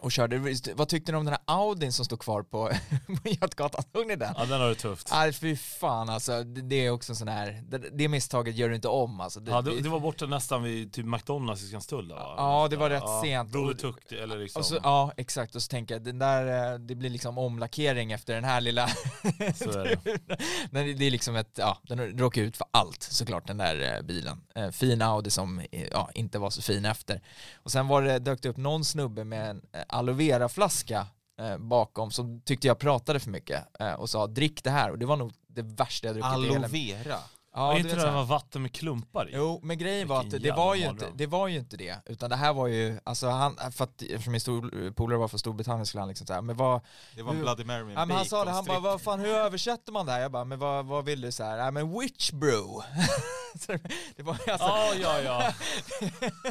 och 0.00 0.12
körde. 0.12 0.54
Vad 0.74 0.88
tyckte 0.88 1.12
ni 1.12 1.18
om 1.18 1.24
den 1.24 1.32
här 1.34 1.42
Audin 1.56 1.92
som 1.92 2.04
stod 2.04 2.18
kvar 2.20 2.42
på, 2.42 2.70
på 3.22 3.28
Götgatan? 3.28 3.82
Såg 3.92 4.06
ni 4.06 4.16
den? 4.16 4.34
Ja 4.38 4.44
den 4.44 4.60
har 4.60 4.68
det 4.68 4.74
tufft. 4.74 5.08
Nej 5.12 5.32
fy 5.32 5.56
fan 5.56 6.08
alltså, 6.10 6.44
det, 6.44 6.60
det 6.62 6.86
är 6.86 6.90
också 6.90 7.12
en 7.12 7.16
sån 7.16 7.28
här, 7.28 7.62
det, 7.68 7.78
det 7.78 8.08
misstaget 8.08 8.56
gör 8.56 8.68
du 8.68 8.74
inte 8.74 8.88
om 8.88 9.20
alltså. 9.20 9.40
Det, 9.40 9.50
Ja, 9.50 9.62
det, 9.62 9.80
det 9.80 9.88
var 9.88 10.00
borta 10.00 10.26
nästan 10.26 10.62
vid 10.62 10.92
typ 10.92 11.06
McDonalds 11.06 11.62
i 11.62 11.66
Skanstull. 11.66 12.08
va? 12.12 12.34
Ja, 12.36 12.68
det 12.70 12.76
var 12.76 12.90
rätt 12.90 13.02
sent. 13.22 13.50
Broder 13.52 13.74
Tuck, 13.74 14.12
eller 14.12 14.38
liksom. 14.38 14.64
så, 14.64 14.78
ja 14.82 15.12
exakt, 15.16 15.54
och 15.54 15.62
så 15.62 15.68
tänker 15.68 15.94
jag, 15.94 16.02
den 16.02 16.18
där, 16.18 16.72
eh, 16.72 16.78
det 16.78 16.94
blir 16.94 17.10
liksom 17.10 17.38
omlackering 17.38 18.12
efter 18.12 18.34
den 18.34 18.44
här 18.44 18.60
lilla 18.60 18.88
Så 19.54 19.70
är 19.70 19.98
det. 20.04 20.18
Men 20.70 20.98
det- 20.98 21.06
är 21.06 21.10
liksom 21.10 21.36
ett, 21.36 21.50
ja, 21.58 21.78
den 21.82 22.18
råkar 22.18 22.42
ut 22.42 22.56
för 22.56 22.66
allt 22.70 23.02
såklart 23.02 23.46
den 23.46 23.56
där 23.58 23.94
eh, 23.96 24.02
bilen. 24.02 24.40
Eh, 24.54 24.70
fin 24.70 25.02
Audi 25.02 25.30
som 25.30 25.62
ja, 25.92 26.10
inte 26.14 26.38
var 26.38 26.50
så 26.50 26.62
fin 26.62 26.84
efter. 26.84 27.20
Och 27.62 27.72
sen 27.72 27.88
var 27.88 28.02
det, 28.02 28.18
dök 28.18 28.42
det 28.42 28.48
upp 28.48 28.56
någon 28.56 28.84
snubbe 28.84 29.24
med 29.24 29.50
en 29.50 29.62
aloe 29.88 30.14
vera 30.14 30.48
flaska 30.48 31.06
eh, 31.40 31.58
bakom 31.58 32.10
som 32.10 32.40
tyckte 32.40 32.66
jag 32.66 32.78
pratade 32.78 33.20
för 33.20 33.30
mycket 33.30 33.80
eh, 33.80 33.92
och 33.92 34.10
sa 34.10 34.26
drick 34.26 34.64
det 34.64 34.70
här 34.70 34.90
och 34.90 34.98
det 34.98 35.06
var 35.06 35.16
nog 35.16 35.32
det 35.46 35.62
värsta 35.62 36.06
jag 36.06 36.16
druckit 36.16 36.32
Aloe 36.32 36.68
vera. 36.68 37.18
Ja, 37.54 37.66
var 37.66 37.76
inte 37.76 37.96
det 37.96 38.00
här. 38.02 38.12
var 38.12 38.24
vatten 38.24 38.62
med 38.62 38.72
klumpar 38.72 39.28
i? 39.28 39.32
Jo, 39.34 39.60
men 39.62 39.78
grejen 39.78 40.08
var 40.08 40.20
att 40.20 40.30
det 40.30 40.50
var, 40.52 40.74
ju 40.74 40.88
inte, 40.88 41.06
det 41.14 41.26
var 41.26 41.48
ju 41.48 41.58
inte 41.58 41.76
det, 41.76 41.96
utan 42.06 42.30
det 42.30 42.36
här 42.36 42.52
var 42.52 42.66
ju, 42.66 43.00
alltså 43.04 43.28
han, 43.28 43.56
för 43.72 43.84
att 43.84 44.02
eftersom 44.02 44.32
min 44.32 44.40
stor, 44.40 44.90
polare 44.90 45.18
var 45.18 45.28
från 45.28 45.38
Storbritannien 45.38 45.86
skulle 45.86 46.00
han 46.00 46.08
liksom 46.08 46.26
säga, 46.26 46.42
men 46.42 46.56
vad, 46.56 46.80
Det 47.16 47.22
var 47.22 47.32
Hur- 47.32 47.40
Bloody 47.42 47.64
Mary 47.64 47.84
med 47.84 47.94
Ja, 47.96 48.04
men 48.04 48.16
han 48.16 48.26
sa 48.26 48.44
det, 48.44 48.50
han 48.50 48.64
bara, 48.64 48.80
vad 48.80 49.00
fan 49.02 49.20
hur 49.20 49.28
översätter 49.34 49.92
man 49.92 50.06
det 50.06 50.12
här? 50.12 50.20
Jag 50.20 50.32
bara, 50.32 50.44
men 50.44 50.58
vad, 50.58 50.86
vad 50.86 51.04
vill 51.04 51.20
du 51.20 51.32
så 51.32 51.44
här? 51.44 51.58
Ja 51.58 51.70
men 51.70 51.98
witch 52.00 52.30
brew. 52.32 52.66
Det- 53.66 53.80
det 54.16 54.22
var 54.22 54.32
alltså, 54.34 54.66
Ja, 54.66 54.94
ja, 55.00 55.20
ja. 55.22 55.52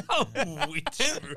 Oh, 0.44 0.72
Witcher. 0.74 1.36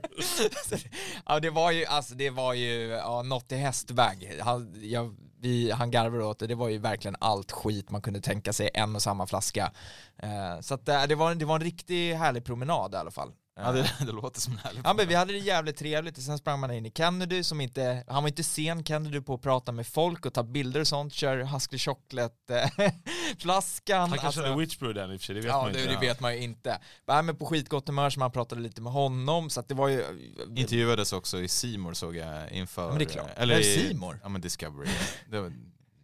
ja 1.26 1.40
det 1.40 1.50
var 1.50 1.72
ju, 1.72 1.86
alltså 1.86 2.14
det 2.16 2.30
var 2.30 2.54
ju, 2.54 2.88
ja 2.88 3.22
något 3.22 3.52
i 3.52 3.56
hästväg. 3.56 4.40
Han, 4.44 4.76
jag, 4.82 5.16
vi, 5.42 5.72
han 5.72 5.92
garvade 5.92 6.26
åt 6.26 6.40
det, 6.40 6.48
det 6.48 6.56
var 6.56 6.70
ju 6.70 6.78
verkligen 6.78 7.16
allt 7.20 7.52
skit 7.52 7.92
man 7.92 8.02
kunde 8.02 8.22
tänka 8.22 8.54
sig, 8.54 8.70
en 8.74 8.96
och 8.96 9.02
samma 9.02 9.28
flaska. 9.28 9.72
Eh, 10.18 10.60
så 10.62 10.74
att 10.74 10.90
eh, 10.90 11.04
det 11.08 11.16
var, 11.16 11.36
det 11.36 11.46
var 11.46 11.56
en 11.56 11.62
riktigt 11.62 12.18
härlig 12.18 12.46
promenad 12.46 12.94
i 12.94 12.98
alla 12.98 13.12
fall. 13.12 13.32
Ja, 13.56 13.72
det, 13.72 13.92
det 14.06 14.12
låter 14.12 14.42
som 14.42 14.54
en 14.54 14.60
härlig 14.60 14.82
Ja 14.84 14.94
men 14.94 15.08
vi 15.08 15.16
hade 15.16 15.34
det 15.34 15.40
jävligt 15.40 15.78
trevligt 15.78 16.18
och 16.18 16.24
sen 16.24 16.38
sprang 16.38 16.60
man 16.60 16.72
in 16.72 16.86
i 16.86 16.92
Kennedy 16.92 17.44
som 17.44 17.62
inte, 17.62 18.04
han 18.08 18.24
var 18.24 18.28
inte 18.28 18.44
sen 18.44 18.84
Kennedy 18.84 19.22
på 19.22 19.34
att 19.34 19.42
prata 19.42 19.72
med 19.72 19.88
folk 19.88 20.26
och 20.26 20.34
ta 20.34 20.44
bilder 20.44 20.80
och 20.80 20.88
sånt, 20.88 21.14
kör 21.14 21.38
Husky 21.38 21.78
Chocolate 21.78 22.72
eh, 22.78 22.92
flaskan. 23.40 24.00
Han 24.00 24.10
kanske 24.10 24.28
alltså- 24.28 24.42
hade 24.42 24.56
Witchbrew 24.56 25.02
den 25.02 25.12
i 25.12 25.16
och 25.18 25.20
för 25.20 25.26
sig, 25.26 25.36
det 25.36 25.42
vet 25.42 25.50
Ja 25.50 25.62
man 25.62 25.74
det, 25.74 25.82
inte. 25.82 25.94
det 25.94 26.00
vet 26.00 26.20
man 26.20 26.34
ju 26.34 26.42
inte. 26.42 26.80
Nej, 27.08 27.24
men 27.24 27.36
på 27.36 27.46
skitgott 27.46 27.88
humör 27.88 28.10
så 28.10 28.20
man 28.20 28.32
pratade 28.32 28.62
lite 28.62 28.82
med 28.82 28.94
honom 28.94 29.50
så 29.50 29.60
att 29.60 29.68
det 29.68 29.76
var 29.76 29.88
ju 29.88 30.04
Intervjuades 30.56 31.14
också 31.14 31.42
i 31.42 31.48
Simor 31.48 31.94
såg 31.94 32.16
jag 32.16 32.52
inför... 32.52 32.82
Ja, 32.82 32.90
men 32.90 32.98
det 32.98 33.04
är 33.04 33.10
klart. 33.10 33.30
Eller 33.36 33.56
Men 33.56 33.64
i? 33.64 34.18
Ja 34.24 34.30
men 34.30 34.42
Discovery. 34.42 34.90
Det 35.30 35.42
var, 35.42 35.52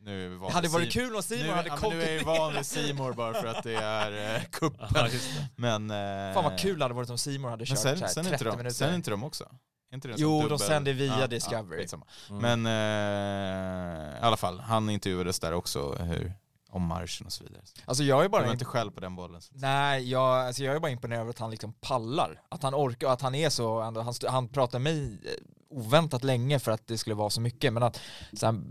nu 0.07 0.25
är 0.25 0.39
Det 0.39 0.51
hade 0.53 0.67
varit 0.67 0.91
kul 0.91 1.15
om 1.15 1.23
Simon 1.23 1.55
hade 1.55 1.69
ja, 1.69 1.77
men 1.81 1.89
nu 1.89 2.03
är 2.03 2.17
vi 2.17 2.23
kommit 2.23 2.39
van 2.39 2.53
vid 2.53 2.65
Simor 2.65 3.13
bara 3.13 3.33
för 3.33 3.47
att 3.47 3.63
det 3.63 3.75
är 3.75 4.35
eh, 4.35 4.41
kuppen. 4.51 4.87
Ja. 4.95 5.07
Men... 5.55 5.91
Eh, 5.91 6.33
Fan 6.33 6.43
vad 6.43 6.59
kul 6.59 6.79
det 6.79 6.85
hade 6.85 6.95
varit 6.95 7.09
om 7.09 7.17
Simon 7.17 7.51
hade 7.51 7.65
kört 7.65 7.77
sen, 7.77 7.97
så 7.97 8.05
här 8.05 8.11
sen, 8.11 8.25
är 8.25 8.29
30 8.29 8.33
inte 8.33 8.45
de, 8.45 8.57
minuter. 8.57 8.75
sen 8.75 8.95
inte 8.95 9.11
de 9.11 9.23
också. 9.23 9.45
Inte 9.93 10.13
Jo, 10.17 10.47
de 10.47 10.59
sänder 10.59 10.93
via 10.93 11.19
Ja, 11.19 11.27
Discovery. 11.27 11.87
Ja. 11.91 11.97
Mm. 12.29 12.41
Men 12.41 12.65
eh, 12.65 14.17
i 14.17 14.21
alla 14.21 14.37
fall, 14.37 14.59
han 14.59 14.89
intervjuades 14.89 15.39
där 15.39 15.53
också 15.53 15.95
hur, 15.95 16.33
om 16.69 16.81
marschen 16.81 17.25
och 17.25 17.33
så 17.33 17.43
vidare. 17.43 17.61
Alltså 17.85 18.03
jag 18.03 18.25
är 18.25 18.29
bara 18.29 18.45
var 18.45 18.51
inte 18.51 18.65
själv 18.65 18.91
på 18.91 18.99
den 18.99 19.15
bollen. 19.15 19.41
Nej, 19.51 20.09
jag, 20.11 20.47
alltså 20.47 20.63
jag 20.63 20.75
är 20.75 20.79
bara 20.79 20.91
imponerad 20.91 21.21
över 21.21 21.29
att 21.29 21.39
han 21.39 21.51
liksom 21.51 21.73
pallar. 21.73 22.41
Att 22.49 22.63
han 22.63 22.75
orkar 22.75 23.09
att 23.09 23.21
han 23.21 23.35
är 23.35 23.49
så, 23.49 23.81
han, 23.81 24.13
han 24.27 24.47
pratade 24.47 24.83
med 24.83 24.95
mig 24.95 25.19
eh, 25.23 25.77
oväntat 25.77 26.23
länge 26.23 26.59
för 26.59 26.71
att 26.71 26.87
det 26.87 26.97
skulle 26.97 27.15
vara 27.15 27.29
så 27.29 27.41
mycket. 27.41 27.73
Men 27.73 27.83
att, 27.83 27.99
så 28.33 28.45
här, 28.45 28.61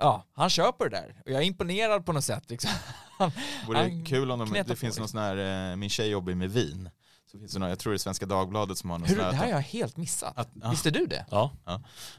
ja, 0.00 0.24
han 0.32 0.50
på 0.72 0.84
det 0.84 0.90
där. 0.90 1.22
Och 1.24 1.30
jag 1.30 1.42
är 1.42 1.46
imponerad 1.46 2.06
på 2.06 2.12
något 2.12 2.24
sätt. 2.24 2.50
Liksom. 2.50 2.70
Vore 3.66 3.78
han 3.78 4.04
kul 4.04 4.30
om 4.30 4.38
de, 4.38 4.62
det 4.66 4.76
finns 4.76 4.98
någon 4.98 5.08
sån 5.08 5.20
här, 5.20 5.70
eh, 5.70 5.76
min 5.76 5.90
tjej 5.90 6.08
jobbar 6.08 6.32
med 6.34 6.50
vin. 6.50 6.90
Så 7.32 7.38
finns 7.38 7.52
det 7.52 7.58
någon, 7.58 7.68
jag 7.68 7.78
tror 7.78 7.92
det 7.92 7.96
är 7.96 7.98
Svenska 7.98 8.26
Dagbladet 8.26 8.78
som 8.78 8.90
har 8.90 8.98
någon 8.98 9.08
Hur, 9.08 9.16
sån 9.16 9.24
det 9.24 9.30
här 9.30 9.38
här 9.38 9.44
har 9.44 9.52
jag 9.52 9.60
helt 9.60 9.96
missat. 9.96 10.38
att, 10.38 10.48
ja, 10.62 10.70
Visste 10.70 10.90
du 10.90 11.06
det? 11.06 11.26
Ja. 11.30 11.50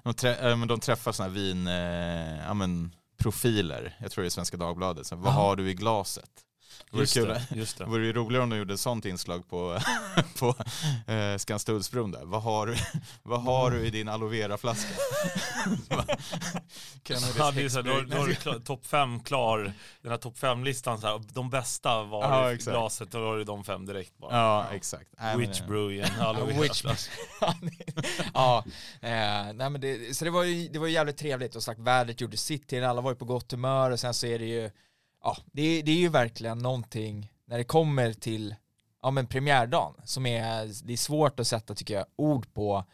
de, 0.03 0.13
trä, 0.13 0.35
eh, 0.49 0.55
men 0.57 0.67
de 0.67 0.79
träffar 0.79 1.11
såna 1.11 1.29
här 1.29 1.35
vin, 1.35 1.67
eh, 1.67 2.45
ja 2.47 2.53
men 2.53 2.95
profiler, 3.17 3.97
jag 4.01 4.11
tror 4.11 4.21
det 4.21 4.27
är 4.27 4.29
Svenska 4.29 4.57
Dagbladet. 4.57 5.07
Så, 5.07 5.15
vad 5.15 5.33
Jaha. 5.33 5.41
har 5.41 5.55
du 5.55 5.69
i 5.69 5.73
glaset? 5.73 6.29
Det 6.91 6.95
vore 6.95 7.01
Just 7.03 7.13
kul. 7.13 7.27
det, 7.27 7.45
just 7.55 7.77
Det 7.77 7.83
det. 7.83 7.89
vore 7.89 8.05
ju 8.05 8.13
roligare 8.13 8.43
om 8.43 8.49
de 8.49 8.57
gjorde 8.57 8.73
ett 8.73 8.79
sånt 8.79 9.05
inslag 9.05 9.49
på, 9.49 9.79
på 10.39 10.55
eh, 11.11 11.37
Skanstullsbron 11.37 12.11
där. 12.11 12.25
Vad 12.25 12.43
har, 12.43 12.67
du, 12.67 12.75
vad 13.23 13.41
har 13.43 13.71
du 13.71 13.85
i 13.85 13.89
din 13.89 14.09
aloe 14.09 14.29
vera-flaska? 14.29 14.93
Kennedys 17.13 17.37
Ja, 17.37 17.51
det 17.51 17.63
är 17.63 17.69
så 17.69 17.81
då, 17.81 18.01
då 18.01 18.25
klar- 18.25 18.59
topp 18.59 18.85
fem 18.85 19.19
klar, 19.19 19.73
den 20.01 20.11
här 20.11 20.17
topp 20.17 20.37
fem-listan, 20.37 21.01
så 21.01 21.07
här, 21.07 21.21
de 21.33 21.49
bästa 21.49 22.03
var 22.03 22.23
Ja, 22.23 22.51
i 22.51 22.55
exakt. 22.55 22.73
glaset, 22.75 23.11
då 23.11 23.17
har 23.27 23.37
du 23.37 23.43
de 23.43 23.63
fem 23.63 23.85
direkt 23.85 24.17
bara. 24.17 24.37
Ja, 24.37 24.65
exakt. 24.73 25.09
Nej, 25.19 25.37
men, 25.37 25.47
Witch 25.47 25.61
brew 25.61 25.93
igen, 25.95 26.09
aloe 26.21 26.45
vera 26.45 26.61
Witch 26.61 26.83
ja, 28.33 28.63
eh, 29.01 29.53
nej 29.53 29.69
men 29.69 29.81
det, 29.81 30.17
så 30.17 30.25
det 30.25 30.31
var 30.31 30.43
ju, 30.43 30.67
det 30.67 30.79
var 30.79 30.87
ju 30.87 30.93
jävligt 30.93 31.17
trevligt 31.17 31.55
och 31.55 31.63
sagt 31.63 31.79
vädret 31.79 32.21
gjorde 32.21 32.37
sitt 32.37 32.67
till, 32.67 32.83
alla 32.83 33.01
var 33.01 33.11
ju 33.11 33.15
på 33.15 33.25
gott 33.25 33.51
humör 33.51 33.91
och 33.91 33.99
sen 33.99 34.13
så 34.13 34.25
är 34.27 34.39
det 34.39 34.45
ju, 34.45 34.71
ja, 35.23 35.37
det, 35.51 35.81
det 35.81 35.91
är 35.91 35.95
ju 35.99 36.09
verkligen 36.09 36.59
någonting 36.59 37.31
när 37.47 37.57
det 37.57 37.63
kommer 37.63 38.13
till, 38.13 38.55
ja 39.01 39.11
men 39.11 39.27
premiärdagen 39.27 39.93
som 40.05 40.25
är, 40.25 40.85
det 40.87 40.93
är 40.93 40.97
svårt 40.97 41.39
att 41.39 41.47
sätta 41.47 41.75
tycker 41.75 41.93
jag 41.93 42.05
ord 42.15 42.53
på 42.53 42.85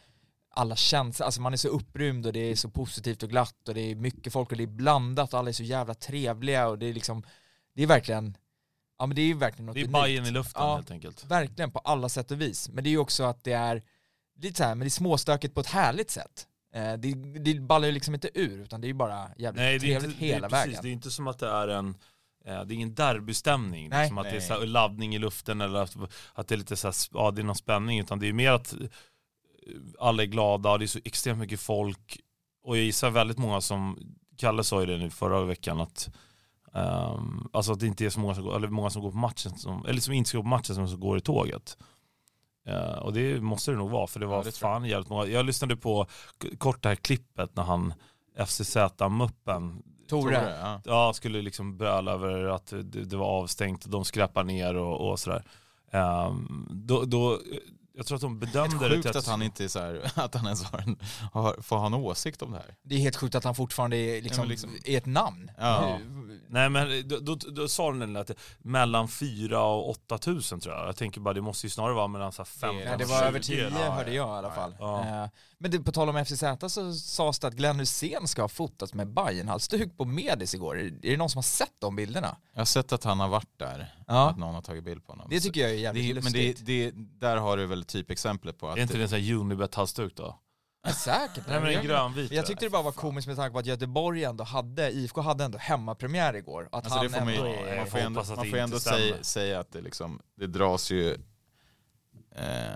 alla 0.55 0.75
känslor, 0.75 1.25
alltså 1.25 1.41
man 1.41 1.53
är 1.53 1.57
så 1.57 1.67
upprymd 1.67 2.25
och 2.25 2.33
det 2.33 2.39
är 2.51 2.55
så 2.55 2.69
positivt 2.69 3.23
och 3.23 3.29
glatt 3.29 3.67
och 3.67 3.73
det 3.73 3.81
är 3.91 3.95
mycket 3.95 4.33
folk 4.33 4.51
och 4.51 4.57
det 4.57 4.63
är 4.63 4.67
blandat 4.67 5.33
och 5.33 5.39
alla 5.39 5.49
är 5.49 5.53
så 5.53 5.63
jävla 5.63 5.93
trevliga 5.93 6.67
och 6.67 6.79
det 6.79 6.85
är 6.85 6.93
liksom, 6.93 7.23
det 7.75 7.83
är 7.83 7.87
verkligen, 7.87 8.37
ja 8.99 9.05
men 9.05 9.15
det 9.15 9.21
är 9.21 9.25
ju 9.25 9.33
verkligen 9.33 9.65
något 9.65 9.75
Det 9.75 9.81
är. 9.81 9.87
Bajen 9.87 10.25
i 10.25 10.31
luften 10.31 10.61
Ja. 10.63 10.75
helt 10.75 10.91
enkelt. 10.91 11.25
Verkligen 11.25 11.71
på 11.71 11.79
alla 11.79 12.09
sätt 12.09 12.31
och 12.31 12.41
vis. 12.41 12.69
Men 12.69 12.83
det 12.83 12.89
är 12.89 12.91
ju 12.91 12.97
också 12.97 13.23
att 13.23 13.43
det 13.43 13.53
är 13.53 13.83
lite 14.39 14.57
så 14.57 14.63
här, 14.63 14.75
men 14.75 14.79
det 14.79 14.87
är 14.87 14.89
småstökigt 14.89 15.53
på 15.53 15.61
ett 15.61 15.67
härligt 15.67 16.11
sätt. 16.11 16.47
Eh, 16.73 16.93
det, 16.93 17.13
det 17.39 17.59
ballar 17.59 17.87
ju 17.87 17.91
liksom 17.93 18.13
inte 18.13 18.29
ur 18.33 18.59
utan 18.61 18.81
det 18.81 18.85
är 18.85 18.89
ju 18.89 18.93
bara 18.93 19.29
jävligt 19.37 19.61
Nej, 19.61 19.79
det 19.79 19.85
är, 19.85 19.99
trevligt 19.99 20.03
inte, 20.11 20.19
det, 20.19 20.29
är 20.31 20.33
hela 20.35 20.49
precis, 20.49 20.67
vägen. 20.67 20.79
det 20.83 20.89
är 20.89 20.91
inte 20.93 21.11
som 21.11 21.27
att 21.27 21.39
det 21.39 21.47
är 21.49 21.67
en 21.67 21.89
eh, 22.45 22.61
det 22.63 22.73
är 22.73 22.75
ingen 22.75 22.95
derbystämning, 22.95 23.89
Nej. 23.89 24.01
liksom 24.03 24.17
att 24.17 24.23
det 24.23 24.29
är 24.29 24.33
Nej. 24.33 24.41
så 24.47 24.65
laddning 24.65 25.15
i 25.15 25.19
luften 25.19 25.61
eller 25.61 25.79
att, 25.79 25.95
att 26.33 26.47
det 26.47 26.55
är 26.55 26.57
lite 26.57 26.75
så 26.75 26.87
här, 26.87 26.95
ja 27.13 27.31
det 27.31 27.41
är 27.41 27.43
någon 27.43 27.55
spänning 27.55 27.99
utan 27.99 28.19
det 28.19 28.29
är 28.29 28.33
mer 28.33 28.51
att 28.51 28.73
eh, 28.73 28.79
alla 29.99 30.23
är 30.23 30.27
glada 30.27 30.71
och 30.71 30.79
det 30.79 30.85
är 30.85 30.87
så 30.87 30.99
extremt 31.05 31.39
mycket 31.39 31.59
folk 31.59 32.19
och 32.63 32.77
jag 32.77 32.83
gissar 32.83 33.09
väldigt 33.09 33.37
många 33.37 33.61
som, 33.61 33.99
Kalle 34.37 34.63
sa 34.63 34.79
ju 34.79 34.85
det 34.85 34.97
nu 34.97 35.09
förra 35.09 35.45
veckan 35.45 35.79
att 35.81 36.09
ehm, 36.73 37.47
alltså 37.53 37.71
att 37.71 37.79
det 37.79 37.87
inte 37.87 38.05
är 38.05 38.09
så 38.09 38.19
många 38.19 38.35
som 38.35 38.43
går, 38.43 38.55
eller 38.55 38.67
många 38.67 38.89
som 38.89 39.01
går 39.01 39.11
på 39.11 39.17
matchen 39.17 39.57
som, 39.57 39.85
eller 39.85 40.01
som 40.01 40.13
inte 40.13 40.29
ska 40.29 40.37
gå 40.37 40.43
på 40.43 40.49
matchen 40.49 40.75
som 40.75 40.99
går 40.99 41.17
i 41.17 41.21
tåget. 41.21 41.77
Eh, 42.67 42.97
och 42.97 43.13
det 43.13 43.41
måste 43.41 43.71
det 43.71 43.77
nog 43.77 43.89
vara 43.89 44.07
för 44.07 44.19
det 44.19 44.25
var 44.25 44.37
Ja, 44.37 44.43
det 44.43 44.57
fan 44.57 44.85
jävligt 44.85 45.09
många. 45.09 45.25
Jag 45.25 45.45
lyssnade 45.45 45.75
på 45.75 46.07
kort 46.57 46.83
det 46.83 46.89
här 46.89 46.95
klippet 46.95 47.55
när 47.55 47.63
han 47.63 47.93
FCZ-muppen 48.37 49.83
Tore. 50.07 50.57
ja. 50.61 50.81
ja, 50.85 51.13
skulle 51.13 51.41
liksom 51.41 51.77
böla 51.77 52.11
över 52.11 52.45
att 52.45 52.67
det, 52.67 53.05
det 53.05 53.17
var 53.17 53.27
avstängt 53.27 53.85
och 53.85 53.91
de 53.91 54.05
skräpar 54.05 54.43
ner 54.43 54.75
och, 54.75 55.09
och 55.09 55.19
sådär. 55.19 55.43
Då, 56.69 57.05
då, 57.05 57.39
jag 57.97 58.05
tror 58.05 58.15
att 58.15 58.21
de 58.21 58.39
bedömde 58.39 58.89
det 58.89 58.95
Sjukt 58.95 59.07
till 59.07 59.17
att 59.17 59.27
han 59.27 59.41
inte 59.41 59.63
är 59.63 59.67
så 59.67 59.79
här, 59.79 60.11
att 60.19 60.35
han 60.35 60.45
ens 60.45 60.63
har 60.63 60.79
en, 60.79 60.99
har, 61.33 61.61
får 61.61 61.77
ha 61.77 61.85
en 61.85 61.93
åsikt 61.93 62.41
om 62.41 62.51
det 62.51 62.57
här. 62.57 62.75
Det 62.83 62.95
är 62.95 62.99
helt 62.99 63.15
sjukt 63.15 63.35
att 63.35 63.43
han 63.43 63.55
fortfarande 63.55 63.97
är, 63.97 64.21
liksom, 64.21 64.43
Ja, 64.43 64.49
liksom- 64.49 64.77
är 64.85 64.97
ett 64.97 65.05
namn. 65.05 65.51
Ja. 65.57 65.99
Nej 66.49 66.69
men 66.69 67.07
då, 67.07 67.19
då, 67.19 67.35
då 67.35 67.67
sa 67.67 67.87
de 67.87 67.99
nämligen 67.99 68.21
att 68.21 68.27
det, 68.27 68.35
mellan 68.59 69.07
4 69.07 69.63
och 69.63 69.89
8 69.89 70.17
tusen 70.17 70.59
tror 70.59 70.75
jag. 70.75 70.87
Jag 70.87 70.95
tänker 70.95 71.21
bara 71.21 71.33
det 71.33 71.41
måste 71.41 71.65
ju 71.65 71.69
snarare 71.71 71.93
vara 71.93 72.07
mellan 72.07 72.31
så 72.31 72.41
här 72.41 72.45
15 72.45 72.79
Ja, 72.79 72.97
det 72.97 73.03
och 73.03 73.09
var 73.09 73.17
20 73.19 73.25
över 73.27 73.39
10 73.39 73.67
eller- 73.67 73.89
hörde 73.91 74.13
jag 74.13 74.27
i 74.27 74.31
alla 74.37 74.51
fall. 74.51 74.75
Ja. 74.79 75.29
Men 75.65 75.71
det, 75.71 75.79
på 75.79 75.91
tal 75.91 76.09
om 76.09 76.25
FCZ 76.25 76.43
så 76.73 76.93
sades 76.93 77.39
det 77.39 77.47
att 77.47 77.53
Glenn 77.53 77.79
Hysén 77.79 78.27
ska 78.27 78.41
ha 78.41 78.49
fotats 78.49 78.93
med 78.93 79.07
Bajenhalsduk 79.07 79.97
på 79.97 80.05
Medis 80.05 80.53
igår. 80.55 80.79
Är 80.79 80.89
det 81.01 81.17
någon 81.17 81.29
som 81.29 81.37
har 81.37 81.43
sett 81.43 81.73
de 81.79 81.95
bilderna? 81.95 82.37
Jag 82.53 82.59
har 82.59 82.65
sett 82.65 82.93
att 82.93 83.03
han 83.03 83.19
har 83.19 83.27
varit 83.27 83.49
där, 83.59 83.95
Ja, 84.07 84.29
att 84.29 84.37
någon 84.37 84.55
har 84.55 84.61
tagit 84.61 84.83
bild 84.83 85.05
på 85.05 85.11
honom. 85.11 85.27
det 85.29 85.39
tycker 85.39 85.61
jag 85.61 85.69
är 85.69 85.75
det, 85.75 85.79
jävligt 85.81 86.05
men 86.23 86.33
lustigt. 86.33 86.65
det, 86.65 86.91
det, 86.91 86.93
där 87.19 87.37
har 87.37 87.57
du 87.57 87.65
väl 87.65 87.83
typexemplet 87.83 88.57
på 88.59 88.69
att 88.69 88.77
Är 88.77 88.81
inte 88.81 88.97
det 88.97 89.03
en 89.03 89.09
sån 89.09 89.19
här 89.19 89.33
Unibet-halsduk 89.33 90.15
då? 90.15 90.39
Ja, 90.87 90.93
säkert. 90.93 91.43
Nej 91.47 91.59
men 91.59 91.67
en 91.67 91.73
Jag- 91.73 91.83
grönvit. 91.85 92.31
Jag 92.31 92.45
tyckte 92.45 92.65
det 92.65 92.69
bara 92.69 92.81
var 92.83 92.91
komiskt 92.91 93.27
med 93.27 93.37
tanke 93.37 93.53
på 93.53 93.59
att 93.59 93.65
Göteborg 93.65 94.23
ändå 94.23 94.43
hade, 94.43 94.91
IFK 94.91 95.21
hade 95.21 95.43
ändå 95.43 95.57
hemmapremiär 95.57 96.33
igår. 96.35 96.63
Att 96.71 96.73
Alltså 96.73 96.93
han 96.93 97.03
det 97.05 97.09
får 97.13 97.19
man, 97.25 97.33
ju, 97.33 97.39
ändå 97.39 97.75
man 97.77 97.87
får 97.87 97.99
ju 97.99 98.05
ändå, 98.05 98.23
man 98.35 98.45
det 98.45 98.49
får 98.51 98.57
ändå 98.57 98.79
säga, 98.79 99.15
säga 99.23 99.59
att 99.59 99.71
det, 99.71 99.81
liksom, 99.81 100.19
det 100.37 100.47
dras 100.47 100.91
ju, 100.91 101.17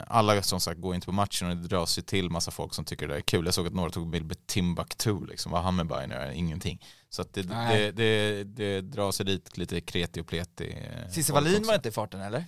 alla 0.08 0.42
som 0.42 0.60
sagt 0.60 0.82
går 0.82 0.96
inte 0.96 1.06
på 1.06 1.12
matchen 1.12 1.50
och 1.50 1.58
det 1.58 1.68
dras 1.68 1.98
ju 1.98 2.02
till 2.02 2.30
massa 2.30 2.52
folk 2.52 2.74
som 2.74 2.86
tycker 2.86 3.08
det 3.08 3.16
är 3.16 3.22
kul. 3.22 3.46
Jag 3.46 3.54
såg 3.54 3.68
att 3.68 3.74
några 3.74 3.90
tog 3.90 4.10
bild 4.10 4.26
med 4.26 4.48
Timbuktu, 4.48 5.26
liksom. 5.26 5.52
vad 5.52 5.64
han 5.64 5.76
med 5.76 5.88
Bayern 5.88 6.12
göra? 6.12 6.34
Ingenting. 6.34 6.86
Så 7.10 7.22
att 7.22 7.34
det, 7.34 7.42
det, 7.44 7.92
det, 7.92 8.44
det 8.44 8.82
drar 8.82 9.12
sig 9.12 9.26
dit 9.26 9.58
lite 9.58 9.82
kreti 9.82 10.22
och 10.22 10.28
pleti. 10.28 10.72
eh, 10.72 11.10
Cissi 11.12 11.32
Wallin 11.34 11.68
var 11.68 11.76
inte 11.76 11.90
i 11.90 11.92
farten 11.92 12.22
eller? 12.22 12.40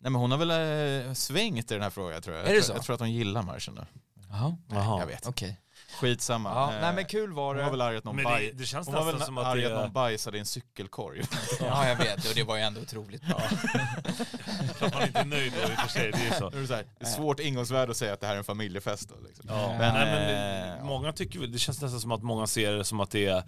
Nej 0.00 0.12
men 0.12 0.14
hon 0.14 0.30
har 0.30 0.38
väl 0.38 1.06
eh, 1.06 1.12
svängt 1.14 1.70
i 1.70 1.74
den 1.74 1.82
här 1.82 1.90
frågan 1.90 2.22
tror 2.22 2.36
jag. 2.36 2.44
Är 2.44 2.48
jag, 2.48 2.56
det 2.56 2.62
tror, 2.62 2.74
så? 2.74 2.78
jag 2.78 2.84
tror 2.84 2.94
att 2.94 3.00
hon 3.00 3.12
gillar 3.12 3.42
marschen 3.42 3.74
nu. 3.74 3.86
Jaha. 4.30 4.56
Jag 5.00 5.06
vet. 5.06 5.26
Okej. 5.26 5.60
Skitsamma. 5.98 6.50
Ja, 6.50 6.74
Eh, 6.74 6.80
nej 6.80 6.94
men 6.94 7.04
kul 7.04 7.32
var 7.32 7.54
hon 7.54 7.64
har 7.64 7.70
väl 7.70 7.78
det. 7.78 7.84
arg 7.84 7.96
att 7.96 8.04
någon, 8.04 8.16
Men 8.16 8.24
baj... 8.24 8.46
det, 8.46 8.58
det 8.58 8.66
känns 8.66 8.86
hon 8.86 8.94
var 8.94 9.00
nästan 9.04 9.18
väl 9.18 9.26
som 9.26 9.38
att 9.38 9.56
det 9.56 9.66
att 9.66 9.72
någon 9.72 9.84
är... 9.84 9.88
bajsade 9.88 10.36
i 10.36 10.40
en 10.40 10.46
cykelkorg. 10.46 11.22
Ja 11.60 11.88
jag 11.88 11.96
vet 11.96 12.28
och 12.28 12.34
det 12.34 12.42
var 12.42 12.56
ju 12.56 12.62
ändå 12.62 12.80
otroligt 12.80 13.22
bra. 13.22 13.36
Att 14.80 14.94
man 14.94 15.02
inte 15.02 15.18
är 15.18 15.24
nöjd 15.24 15.52
då 15.52 15.72
i 15.72 15.74
och 15.74 15.78
för 15.78 15.88
sig, 15.88 16.10
det 16.12 16.18
är 16.34 16.38
så. 16.38 16.50
Det 16.50 16.58
är, 16.58 16.66
så 16.66 16.74
här, 16.74 16.86
det 16.98 17.04
är 17.06 17.10
svårt 17.10 17.40
ingångsvärde 17.40 17.90
att 17.90 17.96
säga 17.96 18.12
att 18.12 18.20
det 18.20 18.26
här 18.26 18.34
är 18.34 18.38
en 18.38 18.44
familjefest. 18.44 19.08
Då, 19.08 19.14
liksom. 19.26 19.44
Ja. 19.48 19.68
Men, 19.68 19.78
Men, 19.78 19.94
Nej, 19.94 20.32
eh, 20.70 20.76
men 20.76 20.86
många 20.86 21.12
tycker 21.12 21.40
det 21.40 21.58
känns 21.58 21.82
nästan 21.82 22.00
som 22.00 22.12
att 22.12 22.22
många 22.22 22.46
ser 22.46 22.72
det 22.72 22.84
som 22.84 23.00
att 23.00 23.10
det 23.10 23.26
är 23.26 23.42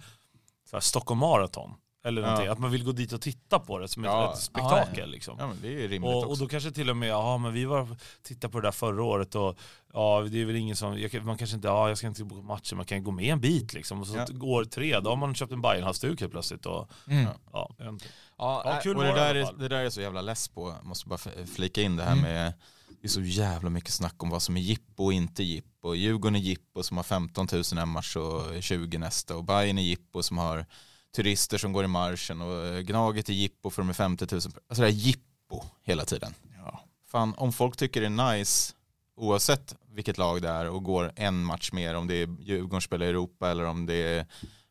så 0.69 0.75
här, 0.75 0.81
Stockholm 0.81 1.19
Marathon. 1.19 1.73
Eller 2.05 2.21
Ja. 2.21 2.27
någonting, 2.27 2.51
att 2.51 2.59
man 2.59 2.71
vill 2.71 2.83
gå 2.83 2.91
dit 2.91 3.13
och 3.13 3.21
titta 3.21 3.59
på 3.59 3.79
det 3.79 3.87
som 3.87 4.03
ett, 4.03 4.09
Ja. 4.11 4.33
ett 4.33 4.39
spektakel. 4.39 4.93
Ja, 4.95 4.99
ja. 4.99 5.05
Liksom. 5.05 5.35
Ja 5.39 5.47
men 5.47 5.57
det 5.61 5.67
är 5.67 5.71
ju 5.71 5.87
rimligt 5.87 6.09
Och, 6.09 6.23
och 6.23 6.29
också. 6.31 6.43
då 6.43 6.49
kanske 6.49 6.71
till 6.71 6.89
och 6.89 6.97
med, 6.97 7.09
ja 7.09 7.37
men 7.37 7.53
vi 7.53 7.65
var 7.65 7.87
tittade 8.23 8.51
på 8.51 8.59
det 8.59 8.67
där 8.67 8.71
förra 8.71 9.03
året 9.03 9.35
och 9.35 9.57
ja 9.93 10.25
det 10.31 10.41
är 10.41 10.45
väl 10.45 10.55
ingen 10.55 10.75
som, 10.75 10.99
jag, 10.99 11.25
man 11.25 11.37
kanske 11.37 11.55
inte, 11.55 11.67
ja 11.67 11.89
jag 11.89 11.97
ska 11.97 12.07
inte 12.07 12.23
gå 12.23 12.29
på 12.29 12.41
matchen, 12.41 12.77
man 12.77 12.85
kan 12.85 13.03
gå 13.03 13.11
med 13.11 13.25
en 13.33 13.41
bit 13.41 13.73
liksom. 13.73 14.01
Och 14.01 14.07
så 14.07 14.15
Ja. 14.17 14.25
går 14.29 14.65
tre, 14.65 14.99
då 14.99 15.09
har 15.09 15.17
man 15.17 15.35
köpt 15.35 15.51
en 15.51 15.61
Bajenhalsduk 15.61 16.19
helt 16.21 16.31
plötsligt 16.31 16.65
och 16.65 16.89
Mm. 17.07 17.27
ja. 17.53 17.69
Ja, 17.79 17.97
Ja, 18.37 18.73
äh, 18.77 18.81
kul 18.81 18.97
Och 18.97 19.03
det 19.03 19.13
där, 19.13 19.35
är, 19.35 19.53
det 19.59 19.67
där 19.67 19.79
är 19.85 19.89
så 19.89 20.01
jävla 20.01 20.21
less 20.21 20.47
på, 20.47 20.69
jag 20.77 20.85
måste 20.85 21.09
bara 21.09 21.19
flika 21.55 21.81
in 21.81 21.95
det 21.95 22.03
här 22.03 22.11
Mm. 22.11 22.23
med 22.23 22.53
det 23.01 23.07
är 23.07 23.09
så 23.09 23.21
jävla 23.21 23.69
mycket 23.69 23.91
snack 23.93 24.23
om 24.23 24.29
vad 24.29 24.41
som 24.41 24.57
är 24.57 24.61
jippo 24.61 25.03
och 25.05 25.13
inte 25.13 25.43
jippo. 25.43 25.95
Djurgården 25.95 26.35
är 26.35 26.39
jippo 26.39 26.83
som 26.83 26.97
har 26.97 27.03
15 27.03 27.47
000 27.51 27.63
en 27.77 27.89
match 27.89 28.15
och 28.15 28.41
20 28.63 28.97
nästa. 28.97 29.35
Och 29.35 29.43
Bayern 29.43 29.77
är 29.77 29.81
jippo 29.81 30.23
som 30.23 30.37
har 30.37 30.65
turister 31.15 31.57
som 31.57 31.73
går 31.73 31.83
i 31.83 31.87
marschen. 31.87 32.41
Och 32.41 32.65
eh, 32.65 32.79
Gnaget 32.81 33.29
är 33.29 33.33
jippo 33.33 33.69
för 33.69 33.81
de 33.81 33.89
är 33.89 33.93
50 33.93 34.25
000. 34.31 34.35
Alltså 34.35 34.81
det 34.81 34.87
är 34.87 34.91
jippo 34.91 35.63
hela 35.83 36.05
tiden. 36.05 36.33
Fan, 37.07 37.33
om 37.37 37.53
folk 37.53 37.77
tycker 37.77 38.01
det 38.01 38.07
är 38.07 38.37
nice, 38.37 38.73
oavsett 39.17 39.75
vilket 39.91 40.17
lag 40.17 40.41
det 40.41 40.49
är, 40.49 40.69
och 40.69 40.83
går 40.83 41.11
en 41.15 41.43
match 41.43 41.71
mer, 41.71 41.95
om 41.95 42.07
det 42.07 42.15
är 42.15 42.27
Djurgården 42.41 42.81
spelar 42.81 43.05
i 43.05 43.09
Europa 43.09 43.49
eller 43.51 43.63
om 43.65 43.85
det 43.85 43.93
är 43.95 44.25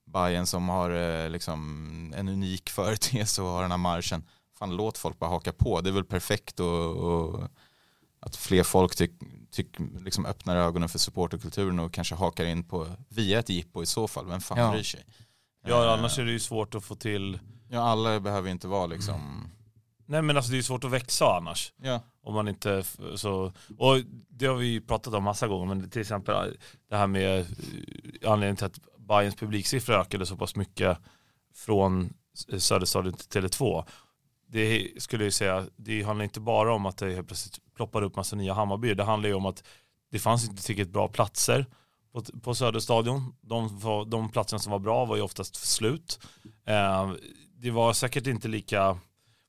Bayern 0.06 0.46
som 0.46 0.68
har 0.68 0.90
eh, 0.90 1.30
liksom 1.30 2.12
en 2.16 2.28
unik 2.28 2.70
företeelse 2.70 3.42
och 3.42 3.48
har 3.48 3.62
den 3.62 3.70
här 3.70 3.78
marschen. 3.78 4.24
Fan 4.58 4.76
låt 4.76 4.98
folk 4.98 5.18
bara 5.18 5.30
haka 5.30 5.52
på. 5.52 5.80
Det 5.80 5.90
är 5.90 5.92
väl 5.92 6.04
perfekt 6.04 6.60
och, 6.60 6.96
och 6.96 7.40
att 8.20 8.36
fler 8.36 8.62
folk 8.62 8.96
tyck, 8.96 9.12
tyck, 9.50 9.66
liksom 10.00 10.26
öppnar 10.26 10.56
ögonen 10.56 10.88
för 10.88 10.98
supporterkulturen 10.98 11.78
och 11.78 11.92
kanske 11.94 12.14
hakar 12.14 12.44
in 12.44 12.64
på 12.64 12.86
via 13.08 13.38
ett 13.38 13.48
jippo 13.48 13.82
i 13.82 13.86
så 13.86 14.08
fall. 14.08 14.26
Vem 14.26 14.40
fan 14.40 14.58
Ja. 14.58 14.72
bryr 14.72 14.82
sig? 14.82 15.04
Ja 15.64 15.84
Eh, 15.84 15.92
annars 15.92 16.18
är 16.18 16.24
det 16.24 16.32
ju 16.32 16.40
svårt 16.40 16.74
att 16.74 16.84
få 16.84 16.94
till, 16.94 17.38
Ja 17.68 17.80
alla 17.80 18.20
behöver 18.20 18.50
inte 18.50 18.68
vara 18.68 18.86
liksom, 18.86 19.48
nej 20.06 20.22
men 20.22 20.36
alltså 20.36 20.50
det 20.50 20.54
är 20.54 20.58
ju 20.58 20.62
svårt 20.62 20.84
att 20.84 20.90
växa 20.90 21.36
annars. 21.36 21.72
ja. 21.82 22.00
Om 22.24 22.34
man 22.34 22.48
inte, 22.48 22.84
så, 23.14 23.52
och 23.78 23.98
det 24.28 24.46
har 24.46 24.54
vi 24.54 24.66
ju 24.66 24.80
pratat 24.80 25.14
om 25.14 25.24
massa 25.24 25.48
gånger, 25.48 25.74
men 25.74 25.90
till 25.90 26.00
exempel 26.00 26.56
det 26.88 26.96
här 26.96 27.06
med 27.06 27.40
eh, 27.40 27.46
anledningen 28.32 28.56
till 28.56 28.66
att 28.66 28.78
Bayerns 28.98 29.36
publiksiffror 29.36 29.94
ökade 29.94 30.26
så 30.26 30.36
pass 30.36 30.56
mycket 30.56 30.98
från 31.54 32.12
Söderstadion 32.58 33.12
till 33.12 33.42
Tele2. 33.42 33.84
Det 34.46 34.88
skulle 35.02 35.24
jag 35.24 35.32
säga, 35.32 35.66
det 35.76 36.02
handlar 36.02 36.24
inte 36.24 36.40
bara 36.40 36.74
om 36.74 36.86
att 36.86 36.96
det 36.96 37.14
helt 37.14 37.26
plötsligt 37.26 37.58
ploppar 37.74 38.02
upp 38.02 38.16
massa 38.16 38.36
nya 38.36 38.54
Hammarby. 38.54 38.94
Det 38.94 39.04
handlar 39.04 39.28
ju 39.28 39.34
om 39.34 39.46
att 39.46 39.64
det 40.10 40.18
fanns 40.18 40.48
inte 40.48 40.62
tillräckligt 40.62 40.92
bra 40.92 41.08
platser 41.08 41.66
på, 42.12 42.22
på 42.42 42.54
Söderstadion. 42.54 43.34
De, 43.40 43.80
de 44.06 44.30
platserna 44.32 44.58
som 44.58 44.72
var 44.72 44.78
bra 44.78 45.04
var 45.04 45.16
ju 45.16 45.22
oftast 45.22 45.54
slut. 45.56 46.20
Eh, 46.66 47.12
det 47.56 47.70
var 47.70 47.92
säkert 47.92 48.26
inte 48.26 48.48
lika 48.48 48.98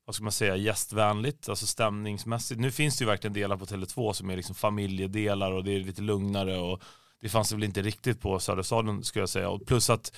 vad 0.06 0.14
ska 0.14 0.22
man 0.24 0.32
säga, 0.32 0.56
gästvänligt, 0.56 1.48
alltså 1.48 1.66
stämningsmässigt. 1.66 2.60
Nu 2.60 2.70
finns 2.70 2.98
det 2.98 3.02
ju 3.02 3.06
verkligen 3.06 3.34
delar 3.34 3.56
på 3.56 3.64
Tele2 3.64 4.12
som 4.12 4.30
är 4.30 4.36
liksom 4.36 4.54
familjedelar 4.54 5.52
och 5.52 5.64
det 5.64 5.76
är 5.76 5.80
lite 5.80 6.02
lugnare 6.02 6.58
och 6.58 6.82
det 7.20 7.28
fanns 7.28 7.48
det 7.48 7.54
väl 7.54 7.64
inte 7.64 7.82
riktigt 7.82 8.20
på 8.20 8.38
Söderstadion 8.40 9.04
skulle 9.04 9.22
jag 9.22 9.28
säga. 9.28 9.48
Och 9.50 9.66
plus 9.66 9.90
att, 9.90 10.16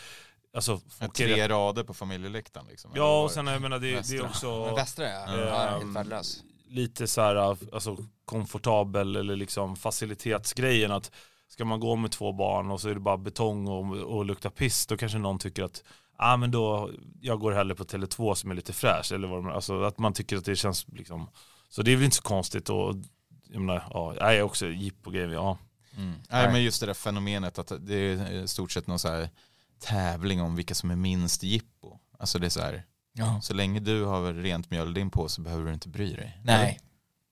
alltså, 0.55 0.81
folk 0.99 1.21
är 1.21 1.27
Tre 1.35 1.49
rader 1.49 1.85
på 1.85 1.95
familjeläktaren 1.95 2.67
liksom. 2.67 2.91
Ja, 2.95 3.23
och 3.23 3.31
sen 3.31 3.47
jag 3.47 3.63
menar 3.63 3.79
det, 3.79 4.09
det 4.11 4.17
är 4.17 4.25
också 4.25 4.65
Men 4.67 4.75
Västra 4.75 5.09
ja, 5.09 5.25
Ja. 5.27 5.39
ja 5.39 5.79
helt 5.79 5.97
värdelös. 5.97 6.43
lite 6.69 7.07
så 7.07 7.21
här, 7.21 7.37
alltså 7.75 7.97
komfortabel 8.25 9.17
eller 9.17 9.37
liksom 9.37 9.77
facilitetsgrejen 9.77 10.91
att 10.93 11.11
ska 11.49 11.65
man 11.65 11.81
gå 11.81 11.97
med 11.97 12.11
två 12.11 12.33
barn 12.33 12.71
och 12.71 12.81
så 12.81 12.89
är 12.89 12.95
det 12.95 13.01
bara 13.01 13.17
betong 13.17 13.69
och, 13.69 13.97
och 13.97 14.25
lukta 14.25 14.51
piss 14.51 14.87
då 14.87 14.97
kanske 14.97 15.19
någon 15.19 15.39
tycker 15.39 15.65
att 15.65 15.83
ah, 16.17 16.37
men 16.37 16.51
då, 16.51 16.91
jag 17.21 17.41
går 17.41 17.53
hellre 17.53 17.75
på 17.75 17.85
Tele2 17.85 18.35
som 18.35 18.51
är 18.51 18.55
lite 18.55 18.73
fräsch 18.73 19.13
eller 19.13 19.29
vad 19.29 19.39
de, 19.39 19.49
alltså 19.49 19.83
att 19.83 19.99
man 19.99 20.13
tycker 20.13 20.37
att 20.37 20.45
det 20.45 20.57
känns 20.57 20.89
liksom 20.89 21.31
så 21.69 21.83
det 21.83 21.93
är 21.93 21.97
väl 21.97 22.05
inte 22.05 22.17
så 22.17 22.23
konstigt 22.23 22.71
och 22.71 22.95
jag 23.51 23.63
menar, 23.63 23.85
ja, 23.91 24.15
jag 24.15 24.37
är 24.37 24.43
också 24.43 24.67
jippo-grejer, 24.67 25.29
ja. 25.29 25.59
Mm. 25.97 26.15
Nej 26.31 26.53
men 26.53 26.63
just 26.63 26.81
det 26.81 26.87
där 26.87 26.95
fenomenet 26.95 27.59
att 27.59 27.73
det 27.81 27.95
är 27.95 28.33
i 28.33 28.49
stort 28.49 28.73
sett 28.73 28.87
någon 28.87 28.99
så 28.99 29.09
här 29.09 29.31
tävling 29.81 30.41
om 30.43 30.57
vilka 30.57 30.75
som 30.75 30.91
är 30.91 30.97
minst 30.97 31.43
jippo. 31.43 31.99
Alltså 32.19 32.39
det 32.39 32.47
är 32.47 32.51
så 32.51 32.61
här, 32.61 32.83
Ja. 33.13 33.41
så 33.43 33.55
länge 33.55 33.81
du 33.81 34.05
har 34.05 34.33
rent 34.33 34.71
mjöl 34.71 34.91
i 34.91 34.93
din 34.95 35.11
påse 35.11 35.41
behöver 35.41 35.67
du 35.67 35.75
inte 35.75 35.89
bry 35.89 36.13
dig. 36.15 36.41
Nej. 36.45 36.81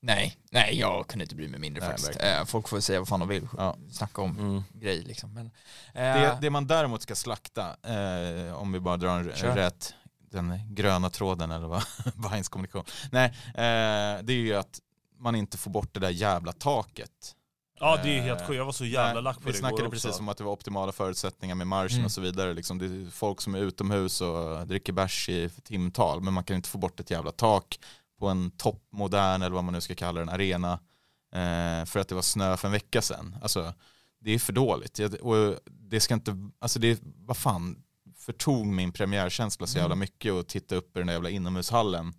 Nej, 0.07 0.37
nej 0.51 0.79
jag 0.79 1.07
kunde 1.09 1.23
inte 1.25 1.35
bry 1.35 1.49
mig 1.49 1.61
mindre 1.61 1.81
Nej, 1.81 1.89
faktiskt. 1.91 2.09
verkligen. 2.09 2.39
Eh, 2.39 2.45
Folk 2.45 2.69
får 2.69 2.81
säga 2.81 2.99
vad 3.01 3.09
fan 3.09 3.21
de 3.21 3.29
vill, 3.29 3.49
Ja. 3.57 3.77
snacka 3.91 4.23
om 4.23 4.39
Mm. 4.39 4.63
grej 4.73 5.03
liksom. 5.03 5.35
Men, 5.35 5.51
Det, 5.93 6.01
eh, 6.25 6.41
det 6.41 6.51
man 6.51 6.67
däremot 6.67 7.03
ska 7.03 7.15
slakta, 7.15 7.77
eh, 7.83 8.55
om 8.55 8.73
vi 8.73 8.81
bara 8.81 8.97
drar 8.97 9.19
en 9.19 9.33
Kör. 9.37 9.55
rätt, 9.57 9.95
den 10.31 10.61
gröna 10.75 11.11
tråden 11.11 11.51
eller 11.51 11.67
vad, 11.67 11.83
Vines 12.31 12.49
kommunikation. 12.49 12.85
Nej, 13.13 13.27
eh, 13.49 14.23
det 14.23 14.33
är 14.33 14.39
ju 14.39 14.55
att 14.55 14.81
man 15.19 15.35
inte 15.35 15.59
får 15.59 15.71
bort 15.71 15.95
det 15.95 16.01
där 16.01 16.11
jävla 16.11 16.53
taket. 16.53 17.35
Ja 17.81 17.99
det 18.03 18.19
är 18.19 18.23
helt 18.23 18.41
Eh, 18.41 18.47
sjukt, 18.47 18.57
jag 18.59 18.65
var 18.65 18.73
så 18.73 18.85
jävla 18.85 19.21
lack 19.21 19.37
på 19.37 19.43
Vi 19.47 19.53
det 19.53 19.59
snackade 19.59 19.83
igår 19.83 19.91
precis 19.91 20.11
också. 20.11 20.21
om 20.21 20.29
att 20.29 20.37
det 20.39 20.45
var 20.45 20.53
optimala 20.53 20.93
förutsättningar 20.93 21.55
med 21.55 21.67
marschen 21.67 21.95
Mm. 21.97 22.05
och 22.05 22.13
så 22.13 22.21
vidare. 22.21 22.55
Liksom, 22.55 22.79
det 22.79 22.87
är 22.87 23.11
folk 23.11 23.41
som 23.41 23.55
är 23.55 23.59
utomhus 23.59 24.21
och 24.21 24.67
dricker 24.67 24.93
bärs 24.93 25.29
i 25.29 25.51
timtal, 25.65 26.21
men 26.21 26.35
man 26.35 26.45
kan 26.45 26.57
inte 26.57 26.69
få 26.69 26.79
bort 26.79 27.01
ett 27.01 27.11
jävla 27.11 27.31
tak 27.33 27.79
på 28.25 28.29
en 28.31 28.51
toppmodern, 28.51 29.43
eller 29.43 29.55
vad 29.55 29.65
man 29.65 29.75
nu 29.75 29.81
ska 29.81 29.95
kalla 29.95 30.21
den, 30.21 30.29
arena, 30.29 30.73
eh, 31.33 31.85
för 31.87 31.99
att 31.99 32.09
det 32.09 32.15
var 32.15 32.23
snö 32.23 32.57
för 32.57 32.69
en 32.69 32.73
vecka 32.73 33.03
sedan. 33.03 33.37
Alltså, 33.43 33.75
det 34.21 34.31
är 34.31 34.39
för 34.39 34.53
dåligt. 34.53 34.99
Jag- 34.99 35.15
Och 35.23 35.59
det 35.67 36.01
ska 36.01 36.15
inte, 36.15 36.37
alltså 36.59 36.79
det, 36.79 37.01
vad 37.17 37.37
fan, 37.37 37.83
förtog 38.17 38.67
min 38.67 38.93
premiärkänsla 38.93 39.67
så 39.67 39.79
jävla 39.79 39.93
Mm. 39.95 39.99
mycket 40.01 40.33
och 40.33 40.47
titta 40.47 40.75
upp 40.75 40.97
i 40.97 40.99
den 41.01 41.07
där 41.07 41.15
jävla 41.15 41.31
inomhushallen. 41.31 42.13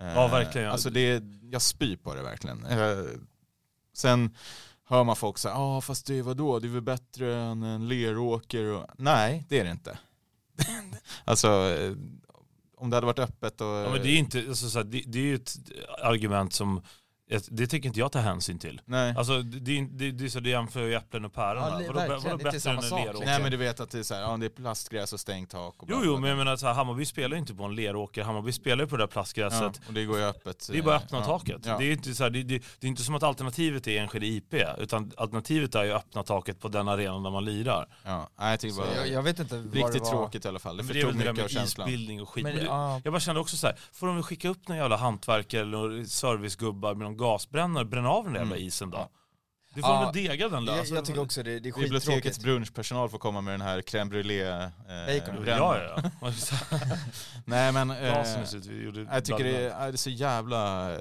Eh, 0.00 0.06
Ja, 0.14 0.28
verkligen. 0.28 0.70
Alltså 0.70 0.90
det, 0.90 1.22
jag 1.52 1.62
spyr 1.62 1.96
på 1.96 2.14
det 2.14 2.22
verkligen. 2.22 2.64
Eh, 2.66 3.04
sen 3.94 4.36
hör 4.84 5.04
man 5.04 5.16
folk 5.16 5.38
säga, 5.38 5.54
ja 5.54 5.80
fast 5.80 6.06
det 6.06 6.18
är 6.18 6.22
vadå, 6.22 6.58
det 6.58 6.66
är 6.68 6.70
väl 6.70 6.82
bättre 6.82 7.36
än 7.36 7.62
en 7.62 7.88
leråker. 7.88 8.64
Och... 8.64 8.86
Nej, 8.98 9.44
det 9.48 9.60
är 9.60 9.64
det 9.64 9.70
inte. 9.70 9.98
alltså, 11.24 11.48
eh, 11.48 11.92
om 12.76 12.90
det 12.90 12.96
hade 12.96 13.06
varit 13.06 13.18
öppet 13.18 13.60
och... 13.60 13.66
Ja, 13.66 13.90
men 13.90 14.02
det 14.02 14.08
är 14.08 14.12
ju 14.12 14.18
inte, 14.18 14.38
alltså, 14.38 14.68
så 14.68 14.78
här, 14.78 14.84
det, 14.84 15.02
det 15.06 15.18
är 15.18 15.22
ju 15.22 15.34
ett 15.34 15.56
argument 16.02 16.52
som, 16.52 16.82
det 17.48 17.66
tänker 17.66 17.88
inte 17.88 18.00
jag 18.00 18.12
ta 18.12 18.18
hänsyn 18.18 18.58
till. 18.58 18.80
Nej. 18.84 19.14
Alltså 19.16 19.42
det, 19.42 19.86
det, 19.90 20.10
det 20.12 20.24
är 20.24 20.28
så 20.28 20.40
du 20.40 20.50
jämför 20.50 20.80
ju 20.80 20.94
äpplen 20.94 21.24
och 21.24 21.32
päron. 21.32 21.62
Ja, 21.62 21.78
det- 21.78 21.92
vadå, 21.92 22.20
vadå 22.24 22.36
bättre 22.36 22.70
än 22.70 22.76
en 22.78 22.82
leråker? 22.84 23.04
liksom. 23.06 23.24
Nej 23.26 23.42
men 23.42 23.50
du 23.50 23.56
vet 23.56 23.80
att 23.80 23.90
det 23.90 23.98
är 23.98 24.02
så 24.02 24.14
här, 24.14 24.22
ja, 24.22 24.36
det 24.36 24.46
är 24.46 24.50
plastgräs 24.50 25.12
och 25.12 25.20
stängt 25.20 25.50
tak. 25.50 25.82
Och 25.82 25.88
Jo, 25.90 26.00
jo, 26.04 26.18
men 26.18 26.30
jag 26.30 26.36
menar 26.38 26.56
så 26.56 26.66
här, 26.66 26.74
Hammarby 26.74 27.04
spelar 27.04 27.36
ju 27.36 27.40
inte 27.40 27.54
på 27.54 27.64
en 27.64 27.74
leråker, 27.74 28.22
Hammarby 28.22 28.52
spelar 28.52 28.84
ju 28.84 28.88
på 28.88 28.96
det 28.96 29.02
där 29.02 29.06
plastgräset. 29.08 29.60
ja, 29.60 29.72
och 29.88 29.94
det 29.94 30.04
går 30.04 30.18
ju 30.18 30.24
öppet. 30.24 30.68
Det 30.72 30.78
är 30.78 30.82
bara 30.82 30.94
eh, 30.96 31.02
öppna 31.02 31.18
ja. 31.18 31.24
taket. 31.24 31.60
Ja. 31.64 31.78
Det, 31.78 31.84
är 31.84 31.92
inte 31.92 32.14
så 32.14 32.22
här, 32.22 32.30
det, 32.30 32.42
det, 32.42 32.62
det 32.80 32.86
är 32.86 32.88
inte 32.88 33.02
som 33.02 33.14
att 33.14 33.22
alternativet 33.22 33.86
är 33.86 34.00
Enskede 34.00 34.26
IP, 34.26 34.54
utan 34.78 35.12
alternativet 35.16 35.74
är 35.74 35.84
ju 35.84 35.92
öppna 35.92 36.22
taket 36.22 36.60
på 36.60 36.68
den 36.68 36.88
arenan 36.88 37.22
där 37.22 37.30
man 37.30 37.44
lirar. 37.44 37.86
Ja, 38.04 38.30
nej, 38.38 38.50
jag 38.50 38.60
tycker 38.60 38.76
bara, 38.76 38.94
jag, 38.96 39.08
jag 39.08 39.22
vet 39.22 39.38
inte 39.38 39.56
vad 39.56 39.64
det 39.64 39.78
riktigt 39.78 40.02
var. 40.02 40.10
tråkigt 40.10 40.44
i 40.44 40.48
alla 40.48 40.58
fall. 40.58 40.76
Det 40.76 40.82
Men 40.82 40.92
det 40.92 41.00
är 41.00 41.02
förtog 41.02 41.16
mycket 41.16 41.30
av 41.30 41.36
med 41.36 41.50
känslan. 41.50 41.88
isbildning 41.88 42.22
och 42.22 42.28
skit. 42.28 42.44
Men, 42.44 42.54
Men 42.54 42.64
det, 42.64 42.68
ja, 42.70 43.00
jag 43.04 43.12
bara 43.12 43.20
kände 43.20 43.40
också 43.40 43.56
så 43.56 43.66
här, 43.66 43.76
får 43.92 44.06
de 44.06 44.16
väl 44.16 44.22
skicka 44.24 44.48
upp 44.48 44.68
någon 44.68 44.76
jävla 44.76 44.96
hantverkare 44.96 45.60
eller 45.62 45.78
några 45.78 46.04
servicegubbar 46.04 46.94
med 46.94 47.04
någon 47.04 47.15
gasbrännare 47.16 47.84
bränna 47.84 48.08
av 48.08 48.24
den 48.24 48.32
där 48.32 48.40
jävla 48.40 48.56
Mm. 48.56 48.68
isen 48.68 48.90
då? 48.90 49.08
Det 49.74 49.82
får 49.82 49.90
Ja, 49.90 50.00
väl 50.14 50.24
dega 50.24 50.48
den 50.48 50.64
jag, 50.66 50.76
lös. 50.76 50.90
jag 50.90 51.04
tycker 51.04 51.20
också 51.20 51.42
det, 51.42 51.50
det 51.60 51.68
är 51.68 51.72
Bibliotekets 51.72 52.06
skittråkigt. 52.06 52.42
brunchpersonal 52.42 53.08
får 53.08 53.18
komma 53.18 53.40
med 53.40 53.54
den 53.54 53.60
här 53.60 53.80
crème 53.80 54.08
brûlée 54.10 54.64
eh, 54.64 55.20
Bacon. 55.20 55.44
brännaren. 55.44 55.90
Ja, 55.96 56.10
ja, 56.22 56.32
ja. 56.70 56.78
Nej 57.44 57.72
men 57.72 57.90
eh, 57.90 57.96
Gasen 58.14 58.42
är 58.42 58.72
gjorde 58.84 59.06
jag 59.12 59.24
tycker 59.24 59.44
det 59.44 59.56
är, 59.56 59.70
är 59.70 59.92
det 59.92 59.98
så 59.98 60.10
jävla 60.10 60.92
eh, 60.94 60.98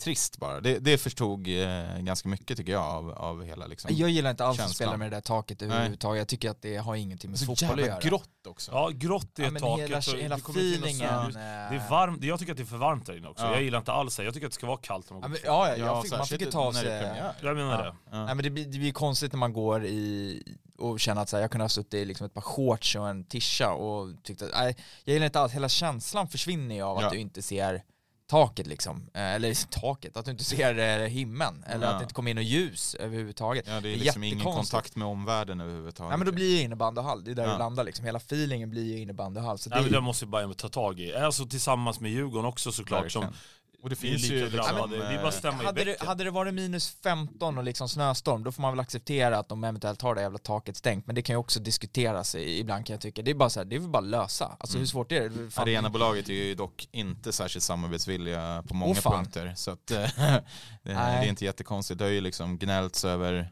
trist 0.00 0.36
bara. 0.38 0.60
Det, 0.60 0.78
det 0.78 0.98
förstod 0.98 1.48
eh, 1.48 1.98
ganska 1.98 2.28
mycket 2.28 2.56
tycker 2.56 2.72
jag 2.72 2.82
av, 2.82 3.10
av 3.10 3.44
hela 3.44 3.66
liksom. 3.66 3.90
Jag 3.94 4.10
gillar 4.10 4.30
inte 4.30 4.44
alls 4.44 4.58
att 4.58 4.64
Känslan. 4.64 4.74
spela 4.86 4.96
med 4.96 5.10
det 5.12 5.16
där 5.16 5.20
taket 5.20 5.62
överhuvudtaget. 5.62 6.18
Jag 6.18 6.28
tycker 6.28 6.50
att 6.50 6.62
det 6.62 6.76
har 6.76 6.94
ingenting 6.96 7.30
med 7.30 7.38
så 7.38 7.46
fotboll 7.46 7.80
att 7.80 7.86
göra. 7.86 8.00
grått 8.00 8.46
också. 8.48 8.72
Ja, 8.72 8.88
grått 8.94 9.38
är 9.38 9.42
Ja, 9.42 9.50
taket. 9.50 9.84
hela, 9.88 9.98
och 9.98 10.04
hela 10.18 10.36
feelingen. 10.36 11.32
Det 11.32 11.40
är 11.76 11.90
varmt, 11.90 12.24
jag 12.24 12.38
tycker 12.38 12.52
att 12.52 12.56
det 12.56 12.62
är 12.62 12.66
för 12.66 12.76
varmt 12.76 13.06
där 13.06 13.16
inne 13.16 13.28
också. 13.28 13.44
Ja. 13.44 13.52
Jag 13.52 13.62
gillar 13.62 13.78
inte 13.78 13.92
alls 13.92 14.16
det. 14.16 14.24
Jag 14.24 14.34
tycker 14.34 14.46
att 14.46 14.52
det 14.52 14.54
ska 14.54 14.66
vara 14.66 14.78
kallt 14.82 15.10
när 15.10 15.20
man 15.20 15.22
Ja, 15.22 15.28
går 15.28 15.64
men, 15.64 15.76
ja, 15.76 15.76
ja, 15.78 15.94
jag 15.94 16.02
fick, 16.02 16.12
man 16.12 16.26
fick 16.26 16.40
ju 16.40 16.50
ta 16.50 16.60
av 16.60 16.74
när 16.74 16.84
det 16.84 16.92
är 16.92 17.14
sig... 17.14 17.34
Jag 17.42 17.56
menar 17.56 17.72
Ja. 17.78 17.84
det. 17.84 17.94
Ja. 18.16 18.24
Nej, 18.24 18.34
men 18.34 18.44
det, 18.44 18.50
blir, 18.50 18.64
det 18.64 18.78
blir 18.78 18.92
konstigt 18.92 19.32
när 19.32 19.38
man 19.38 19.52
går 19.52 19.84
i 19.84 20.42
och 20.78 21.00
känner 21.00 21.22
att 21.22 21.28
så 21.28 21.36
här, 21.36 21.40
jag 21.42 21.50
kunde 21.50 21.64
ha 21.64 21.68
suttit 21.68 21.94
i 21.94 22.04
liksom 22.04 22.26
ett 22.26 22.34
par 22.34 22.40
shorts 22.40 22.96
och 22.96 23.08
en 23.08 23.24
tisha 23.24 23.70
och 23.72 24.22
tyckte 24.22 24.44
att, 24.44 24.50
nej, 24.52 24.76
jag 25.04 25.12
gillar 25.12 25.26
inte 25.26 25.40
alls, 25.40 25.52
hela 25.52 25.68
känslan 25.68 26.28
försvinner 26.28 26.74
ju 26.74 26.82
av 26.82 26.96
att 26.96 27.02
Ja. 27.04 27.10
du 27.10 27.18
inte 27.18 27.42
ser 27.42 27.82
taket 28.30 28.66
liksom, 28.66 29.10
Eh, 29.14 29.34
eller 29.34 29.70
taket, 29.80 30.16
att 30.16 30.24
du 30.24 30.30
inte 30.30 30.44
ser 30.44 30.78
eh, 31.02 31.08
himlen, 31.08 31.64
eller 31.68 31.86
Ja. 31.86 31.92
att 31.92 31.98
det 31.98 32.02
inte 32.02 32.14
kommer 32.14 32.30
in 32.30 32.36
något 32.36 32.44
ljus 32.44 32.94
överhuvudtaget. 32.94 33.64
Ja, 33.68 33.80
det 33.80 33.88
är 33.88 33.92
är 33.92 33.96
liksom 33.96 34.22
ingen 34.24 34.44
kontakt 34.44 34.96
med 34.96 35.08
omvärlden 35.08 35.60
överhuvudtaget. 35.60 36.08
Nej 36.10 36.18
men 36.18 36.26
då 36.26 36.32
blir 36.32 36.56
ju 36.56 36.62
innebandyhall, 36.62 37.24
det 37.24 37.30
är 37.30 37.34
där 37.34 37.42
Ja. 37.46 37.52
det 37.52 37.58
landar 37.58 37.84
liksom, 37.84 38.04
hela 38.04 38.18
feelingen 38.18 38.70
blir 38.70 38.84
ju 38.84 38.98
innebandyhall. 38.98 39.58
Så 39.58 39.68
det, 39.68 39.74
Nej, 39.74 39.84
men 39.84 39.92
det 39.92 40.00
måste 40.00 40.24
ju 40.24 40.30
Bayern 40.30 40.54
ta 40.54 40.68
tag 40.68 41.00
i. 41.00 41.14
Alltså 41.14 41.46
tillsammans 41.46 42.00
med 42.00 42.10
Djurgården 42.10 42.46
också 42.48 42.72
såklart. 42.72 43.04
Verkligen. 43.04 43.26
Som, 43.28 43.34
Och 43.82 43.90
det 43.90 43.96
finns 43.96 44.22
ju 44.30 44.40
liksom, 44.50 44.60
drabbade. 44.60 44.96
Det 44.96 45.04
är 45.04 45.16
bara 45.18 45.28
att 45.28 45.34
eh, 45.34 45.38
stämma 45.38 45.62
i 45.62 45.66
hade, 45.66 45.80
det, 45.80 45.84
bäcken. 45.84 46.06
hade 46.06 46.24
det 46.24 46.30
varit 46.30 46.54
minus 46.54 46.88
15 47.02 47.58
och 47.58 47.64
liksom 47.64 47.88
snöstorm, 47.88 48.44
då 48.44 48.52
får 48.52 48.62
man 48.62 48.72
väl 48.72 48.80
acceptera 48.80 49.38
att 49.38 49.48
de 49.48 49.64
eventuellt 49.64 50.02
har 50.02 50.14
det 50.14 50.20
jävla 50.20 50.38
taket 50.38 50.76
stängt. 50.76 51.06
Men 51.06 51.14
det 51.14 51.22
kan 51.22 51.32
ju 51.34 51.38
också 51.38 51.60
diskuteras 51.60 52.34
i- 52.34 52.58
ibland 52.58 52.86
kan 52.86 52.94
jag 52.94 53.00
tycka. 53.00 53.22
Det 53.22 53.30
är 53.30 53.34
bara 53.34 53.50
så 53.50 53.60
här, 53.60 53.64
det 53.64 53.76
är 53.76 53.80
väl 53.80 53.88
bara 53.88 53.98
att 54.02 54.08
lösa. 54.08 54.56
Alltså 54.60 54.76
Mm. 54.76 54.80
hur 54.82 54.86
svårt 54.86 55.12
är 55.12 55.28
det? 55.28 55.50
Fan, 55.50 55.62
Arenabolaget 55.68 56.28
är 56.28 56.32
ju 56.32 56.54
dock 56.54 56.88
inte 56.92 57.32
särskilt 57.32 57.64
samarbetsvilliga 57.64 58.64
på 58.68 58.74
många 58.74 58.94
fan. 58.94 59.12
punkter. 59.12 59.52
Så 59.56 59.70
att, 59.70 59.90
eh, 59.90 59.96
det, 60.16 60.42
det 60.82 60.92
är 60.92 61.28
inte 61.28 61.44
jättekonstigt. 61.44 61.98
Det 61.98 62.04
har 62.04 62.12
ju 62.12 62.20
liksom 62.20 62.58
gnällts 62.58 63.04
över 63.04 63.50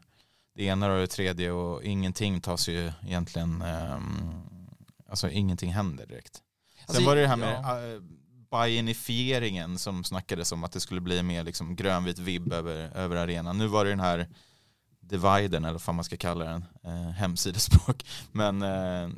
det 0.55 0.63
ena 0.63 0.91
och 0.93 0.99
det 0.99 1.07
tredje 1.07 1.51
och 1.51 1.83
ingenting 1.83 2.41
tas 2.41 2.67
ju 2.69 2.91
egentligen, 3.07 3.61
ehm, 3.61 4.41
alltså 5.09 5.29
ingenting 5.29 5.71
händer 5.73 6.05
direkt. 6.05 6.33
Sen 6.35 6.41
Alltså, 6.87 7.03
var 7.05 7.15
det 7.15 7.21
det 7.21 7.27
här 7.27 7.35
med 7.35 7.53
ja. 7.63 8.01
Ja. 8.49 8.57
Bayernifieringen 8.57 9.79
som 9.79 10.03
snackades 10.03 10.51
om 10.51 10.63
att 10.63 10.71
det 10.71 10.79
skulle 10.79 11.01
bli 11.01 11.23
mer 11.23 11.43
liksom 11.43 11.75
grönvit 11.75 12.19
vibb 12.19 12.53
över, 12.53 12.75
över 12.95 13.15
arenan. 13.15 13.57
Nu 13.57 13.67
var 13.67 13.85
det 13.85 13.91
den 13.91 13.99
här 13.99 14.27
dividen 14.99 15.65
eller 15.65 15.81
vad 15.85 15.95
man 15.95 16.03
ska 16.05 16.17
kalla 16.17 16.45
den, 16.45 16.65
eh, 16.83 17.09
hemsidespråk. 17.09 18.05
Men 18.31 18.61
eh, 18.61 19.09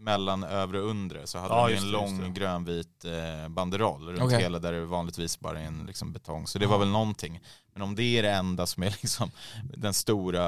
mellan 0.00 0.44
övre 0.44 0.80
och 0.80 0.90
undre 0.90 1.26
så 1.26 1.38
hade 1.38 1.54
Ja, 1.54 1.68
de 1.68 1.74
en 1.74 1.82
det, 1.82 1.88
lång 1.90 2.34
grönvit 2.34 3.04
eh, 3.04 3.48
banderoll 3.48 4.08
runt 4.08 4.22
Okej. 4.22 4.40
hela 4.42 4.58
där 4.58 4.72
det 4.72 4.84
vanligtvis 4.84 5.40
bara 5.40 5.60
är 5.60 5.64
en 5.64 5.84
liksom, 5.86 6.12
betong. 6.12 6.46
Så 6.46 6.58
det 6.58 6.66
var 6.66 6.78
väl 6.78 6.88
någonting. 6.88 7.40
Men 7.72 7.82
om 7.82 7.94
det 7.94 8.18
är 8.18 8.22
det 8.22 8.30
enda 8.30 8.66
som 8.66 8.82
är 8.82 8.90
liksom 9.02 9.30
den 9.74 9.94
stora 9.94 10.44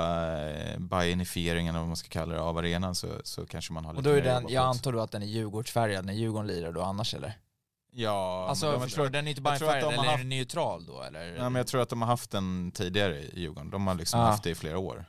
eh, 0.51 0.79
bayernifieringen 0.79 1.75
eller 1.75 1.81
vad 1.81 1.89
man 1.89 1.97
ska 1.97 2.09
kalla 2.09 2.35
det 2.35 2.41
av 2.41 2.59
arenan 2.59 2.95
så, 2.95 3.09
så 3.25 3.47
kanske 3.47 3.73
man 3.73 3.85
har 3.85 3.93
Och 3.93 3.97
lite 3.97 4.11
då 4.11 4.17
är 4.17 4.23
den, 4.23 4.49
jag 4.49 4.65
antar 4.65 4.93
då 4.93 5.01
att 5.01 5.11
den 5.11 5.23
är 5.23 5.27
Djurgårdsfärgad 5.27 6.05
när 6.05 6.13
Djurgården 6.13 6.47
lirar 6.47 6.73
då 6.73 6.83
annars 6.83 7.15
eller? 7.15 7.35
Ja, 7.95 8.47
alltså 8.49 8.67
men 8.67 8.75
de- 8.75 8.83
förstår 8.85 9.03
du, 9.03 9.09
den 9.09 9.27
är 9.27 9.31
inte 9.31 9.43
bara 9.43 9.57
färgad 9.59 9.81
de 9.81 9.85
har 9.85 9.93
eller 9.93 10.03
är 10.05 10.09
haft- 10.09 10.19
den 10.21 10.29
neutral 10.29 10.87
då 10.87 11.03
eller? 11.03 11.35
Ja, 11.37 11.43
men 11.49 11.55
jag 11.55 11.67
tror 11.67 11.83
att 11.83 11.89
de 11.89 12.03
har 12.03 12.09
haft 12.09 12.31
den 12.31 12.73
tidigare 12.75 13.19
i 13.19 13.41
Djurgården. 13.41 13.71
De 13.71 13.87
har 13.87 13.95
liksom 13.95 14.21
Ja. 14.21 14.27
haft 14.27 14.43
det 14.45 14.51
i 14.51 14.55
flera 14.55 14.79
år. 14.79 15.05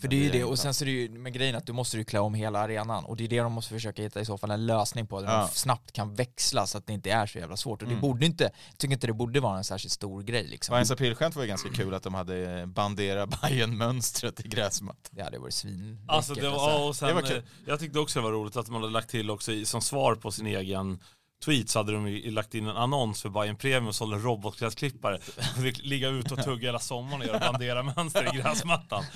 För 0.00 0.08
det 0.08 0.16
är 0.16 0.20
ju 0.20 0.30
det, 0.30 0.44
och 0.44 0.58
sen 0.58 0.74
så 0.74 0.84
är 0.84 0.86
det 0.86 0.92
ju 0.92 1.08
med 1.08 1.32
grejen 1.32 1.56
att 1.56 1.66
du 1.66 1.72
måste 1.72 1.96
ju 1.96 2.04
klä 2.04 2.18
om 2.18 2.34
hela 2.34 2.58
arenan 2.58 3.04
och 3.04 3.16
det 3.16 3.24
är 3.24 3.28
det 3.28 3.40
de 3.40 3.52
måste 3.52 3.74
försöka 3.74 4.02
hitta 4.02 4.20
i 4.20 4.24
så 4.24 4.38
fall 4.38 4.50
en 4.50 4.66
lösning 4.66 5.06
på, 5.06 5.20
där 5.20 5.28
Ja. 5.28 5.40
de 5.40 5.48
snabbt 5.48 5.92
kan 5.92 6.14
växla 6.14 6.66
så 6.66 6.78
att 6.78 6.86
det 6.86 6.92
inte 6.92 7.10
är 7.10 7.26
så 7.26 7.38
jävla 7.38 7.56
svårt. 7.56 7.82
Och 7.82 7.88
det 7.88 7.94
Mm. 7.94 8.00
borde 8.02 8.26
inte, 8.26 8.44
jag 8.44 8.78
tycker 8.78 8.92
inte 8.94 9.06
det 9.06 9.12
borde 9.12 9.40
vara 9.40 9.56
en 9.58 9.64
särskilt 9.64 9.92
stor 9.92 10.22
grej 10.22 10.46
liksom. 10.46 10.72
Bayerns 10.72 10.90
aprilskämt 10.90 11.36
var 11.36 11.42
ju 11.42 11.48
ganska 11.48 11.68
kul 11.68 11.94
att 11.94 12.02
de 12.02 12.14
hade 12.14 12.66
bandera 12.66 13.26
bayern 13.26 13.76
mönstret 13.76 14.40
i 14.40 14.48
gräsmattan. 14.48 15.10
Det 15.10 15.22
hade 15.22 15.38
varit 15.38 15.54
svin. 15.54 16.04
Alltså 16.08 16.34
det 16.34 16.40
var, 16.42 16.50
alltså. 16.50 16.68
ja, 16.70 16.88
och 16.88 16.96
sen, 16.96 17.08
Det 17.08 17.14
var 17.14 17.22
kul. 17.22 17.36
eh, 17.36 17.42
jag 17.66 17.80
tyckte 17.80 17.98
också 17.98 18.18
det 18.18 18.24
var 18.24 18.32
roligt 18.32 18.56
att 18.56 18.68
man 18.68 18.80
hade 18.80 18.92
lagt 18.92 19.10
till 19.10 19.30
också 19.30 19.52
som 19.64 19.80
svar 19.80 20.14
på 20.14 20.30
sin 20.30 20.46
egen 20.46 20.98
tweet 21.44 21.70
så 21.70 21.78
hade 21.78 21.92
de 21.92 22.30
lagt 22.30 22.54
in 22.54 22.66
en 22.66 22.76
annons 22.76 23.22
för 23.22 23.28
Bayern 23.28 23.56
Premium 23.56 23.86
och 23.86 23.94
sålde 23.94 24.16
robotgräsklippare. 24.16 25.18
Fick 25.62 25.84
ligga 25.84 26.08
ute 26.08 26.34
och 26.34 26.44
tugga 26.44 26.68
hela 26.68 26.78
sommaren 26.78 27.20
och 27.20 27.26
göra 27.26 27.38
bandera-mönster 27.38 28.34
i 28.34 28.38
gräsmattan. 28.38 29.04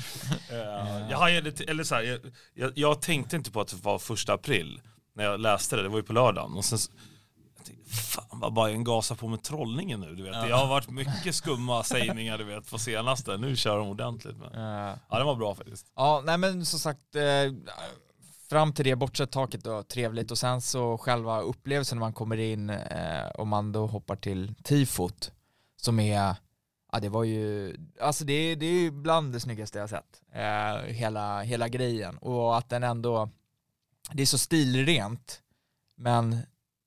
Eh, 0.51 1.11
jag, 1.11 1.19
hajade 1.19 1.65
eller 1.65 1.85
så 1.85 1.95
här, 1.95 2.21
jag, 2.55 2.73
jag, 2.75 3.03
tänkte 3.03 3.37
inte 3.37 3.51
på 3.51 3.61
att 3.61 3.69
det 3.69 3.77
var 3.77 3.99
första 3.99 4.33
april 4.33 4.81
när 5.15 5.25
jag 5.25 5.41
läste 5.41 5.77
det, 5.77 5.83
det 5.83 5.89
var 5.89 5.97
ju 5.97 6.03
på 6.03 6.13
lördagen. 6.13 6.53
Och 6.53 6.65
sen, 6.65 6.79
fan 7.89 8.41
vad 8.41 8.55
Bayern 8.55 8.85
gasar 8.85 9.15
på 9.15 9.29
med 9.29 9.43
trollningen 9.43 10.01
nu. 10.01 10.15
Du 10.15 10.23
vet. 10.23 10.33
Det 10.33 10.55
har 10.55 10.67
varit 10.67 10.91
mycket 10.91 11.35
skumma 11.35 11.83
sägningar 11.83 12.39
du 12.39 12.45
vet, 12.45 12.71
på 12.71 12.79
senaste. 12.79 13.37
Nu 13.37 13.57
kör 13.57 13.79
de 13.79 13.89
ordentligt. 13.89 14.37
Men, 14.37 14.49
Eh, 14.49 14.97
ja, 15.11 15.19
det 15.19 15.25
var 15.25 15.35
bra 15.35 15.55
faktiskt. 15.55 15.87
Ja, 15.97 16.23
nej 16.27 16.39
men 16.39 16.67
som 16.67 16.79
sagt, 16.79 17.17
eh, 17.17 17.23
fram 18.51 18.73
till 18.73 18.85
det 18.85 18.97
bortsett 18.97 19.31
taket 19.31 19.65
då, 19.65 19.83
trevligt 19.83 20.31
och 20.31 20.39
sen 20.39 20.61
så 20.61 20.99
själva 20.99 21.41
upplevelsen 21.41 21.99
när 21.99 22.01
man 22.01 22.13
kommer 22.13 22.37
in 22.37 22.71
eh, 22.71 23.27
och 23.35 23.47
man 23.47 23.73
då 23.73 23.87
hoppar 23.87 24.17
till 24.17 24.55
tifot 24.63 25.33
som 25.77 26.01
är, 26.01 26.37
ja 26.93 27.01
det 27.01 27.09
var 27.09 27.25
ju, 27.25 27.77
alltså 28.01 28.25
det, 28.25 28.33
är- 28.33 28.57
det 28.57 28.67
är 28.67 28.81
ju 28.81 28.91
bland 28.91 29.33
det 29.33 29.41
snyggaste 29.41 29.79
jag 29.79 29.91
sett, 29.91 30.23
eh, 30.33 30.77
hela, 30.95 31.43
hela 31.43 31.69
grejen 31.69 32.19
och 32.19 32.59
att 32.59 32.69
den 32.69 32.83
ändå, 32.83 33.31
det 34.13 34.23
är 34.23 34.27
så 34.27 34.39
stilrent 34.39 35.43
men 35.97 36.39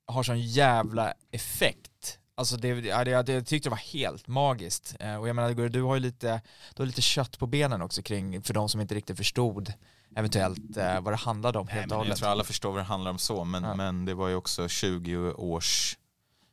har 0.06 0.22
sån 0.22 0.40
jävla 0.40 1.14
effekt. 1.30 2.18
Alltså 2.34 2.56
det, 2.56 2.68
ja, 2.68 3.04
det, 3.04 3.10
jag 3.10 3.28
jag 3.28 3.46
tyckte 3.46 3.68
det 3.68 3.70
var 3.70 3.76
helt 3.92 4.26
magiskt. 4.26 4.96
Eh, 5.00 5.16
och 5.16 5.28
jag 5.28 5.36
menar 5.36 5.68
du 5.68 5.82
har 5.82 5.94
ju 5.94 6.00
lite, 6.00 6.40
du 6.74 6.82
har 6.82 6.86
lite 6.86 7.02
kött 7.02 7.38
på 7.38 7.46
benen 7.46 7.82
också 7.82 8.02
kring, 8.02 8.42
för 8.42 8.54
de 8.54 8.68
som 8.68 8.80
inte 8.80 8.94
riktigt 8.94 9.16
förstod 9.16 9.72
eventuellt 10.16 10.76
eh, 10.76 11.00
vad 11.00 11.12
det 11.12 11.16
handlade 11.16 11.58
om 11.58 11.66
Nej, 11.66 11.74
helt 11.74 11.84
och 11.84 11.88
men 11.90 11.98
jag 11.98 12.04
hållet. 12.04 12.18
tror 12.18 12.28
alla 12.28 12.44
förstår 12.44 12.70
vad 12.72 12.80
det 12.80 12.84
handlar 12.84 13.10
om 13.10 13.18
så, 13.18 13.44
men, 13.44 13.64
Ja. 13.64 13.74
men 13.74 14.04
det 14.04 14.14
var 14.14 14.28
ju 14.28 14.34
också 14.34 14.68
20 14.68 15.16
års 15.32 15.96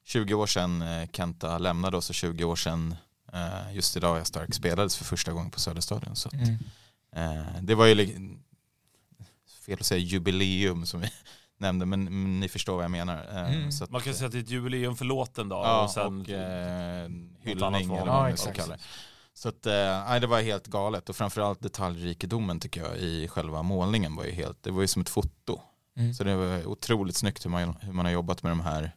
20 0.05 0.33
år 0.33 0.47
sedan 0.47 0.81
eh, 0.81 1.09
Kenta 1.13 1.57
lämnade 1.57 1.97
oss 1.97 2.09
och 2.09 2.15
20 2.15 2.43
år 2.43 2.55
sedan 2.55 2.95
eh, 3.33 3.75
just 3.75 3.97
idag 3.97 4.17
jag 4.19 4.27
stark 4.27 4.53
spelades 4.53 4.97
för 4.97 5.05
första 5.05 5.31
gången 5.31 5.51
på 5.51 5.59
Söderstadion. 5.59 6.15
Så 6.15 6.27
att, 6.27 6.33
Mm. 6.33 6.57
eh, 7.15 7.61
det 7.61 7.75
var 7.75 7.85
ju 7.85 7.95
fel 9.65 9.77
att 9.79 9.85
säga 9.85 9.99
jubileum 9.99 10.85
som 10.85 10.99
vi 10.99 11.07
nämnde, 11.57 11.85
men, 11.85 12.39
ni 12.39 12.49
förstår 12.49 12.75
vad 12.75 12.83
jag 12.83 12.91
menar. 12.91 13.25
Eh, 13.31 13.55
Mm. 13.55 13.71
så 13.71 13.83
att, 13.83 13.89
Man 13.89 14.01
kan 14.01 14.13
säga 14.13 14.25
att 14.25 14.31
det 14.31 14.37
är 14.37 14.43
ett 14.43 14.49
jubileum 14.49 14.95
för 14.95 15.05
låten 15.05 15.49
då. 15.49 15.55
Ja, 15.55 15.83
och 15.83 15.91
sen, 15.91 16.21
och 16.21 16.29
eh, 16.29 17.05
annat 17.05 17.11
hyllning 17.41 17.85
eller 17.95 17.97
Ja, 17.97 18.05
vad 18.05 18.21
man 18.21 18.29
exakt. 18.31 18.55
ska 18.55 18.63
kalla 18.63 18.75
det. 18.75 18.81
Så 19.39 19.49
att, 19.49 19.65
eh, 19.65 20.19
det 20.21 20.27
var 20.27 20.41
helt 20.41 20.67
galet 20.67 21.09
och 21.09 21.15
framförallt 21.15 21.61
detaljrikedomen 21.61 22.59
tycker 22.59 22.81
jag 22.81 22.97
i 22.97 23.27
själva 23.27 23.63
målningen 23.63 24.15
var 24.15 24.23
ju 24.23 24.31
helt, 24.31 24.63
det 24.63 24.71
var 24.71 24.81
ju 24.81 24.87
som 24.87 25.01
ett 25.01 25.09
foto. 25.09 25.61
Mm. 25.97 26.13
Så 26.13 26.23
det 26.23 26.35
var 26.35 26.67
otroligt 26.67 27.15
snyggt 27.15 27.45
hur 27.45 27.49
man, 27.49 27.77
hur 27.81 27.93
man 27.93 28.05
har 28.05 28.11
jobbat 28.11 28.43
med 28.43 28.51
de 28.51 28.59
här 28.59 28.95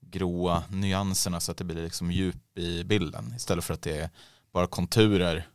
gråa 0.00 0.62
nyanserna 0.68 1.40
så 1.40 1.52
att 1.52 1.58
det 1.58 1.64
blir 1.64 1.82
liksom 1.82 2.10
djup 2.10 2.58
i 2.58 2.84
bilden 2.84 3.32
istället 3.36 3.64
för 3.64 3.74
att 3.74 3.82
det 3.82 3.96
är 3.96 4.10
bara 4.52 4.66
konturer 4.66 5.48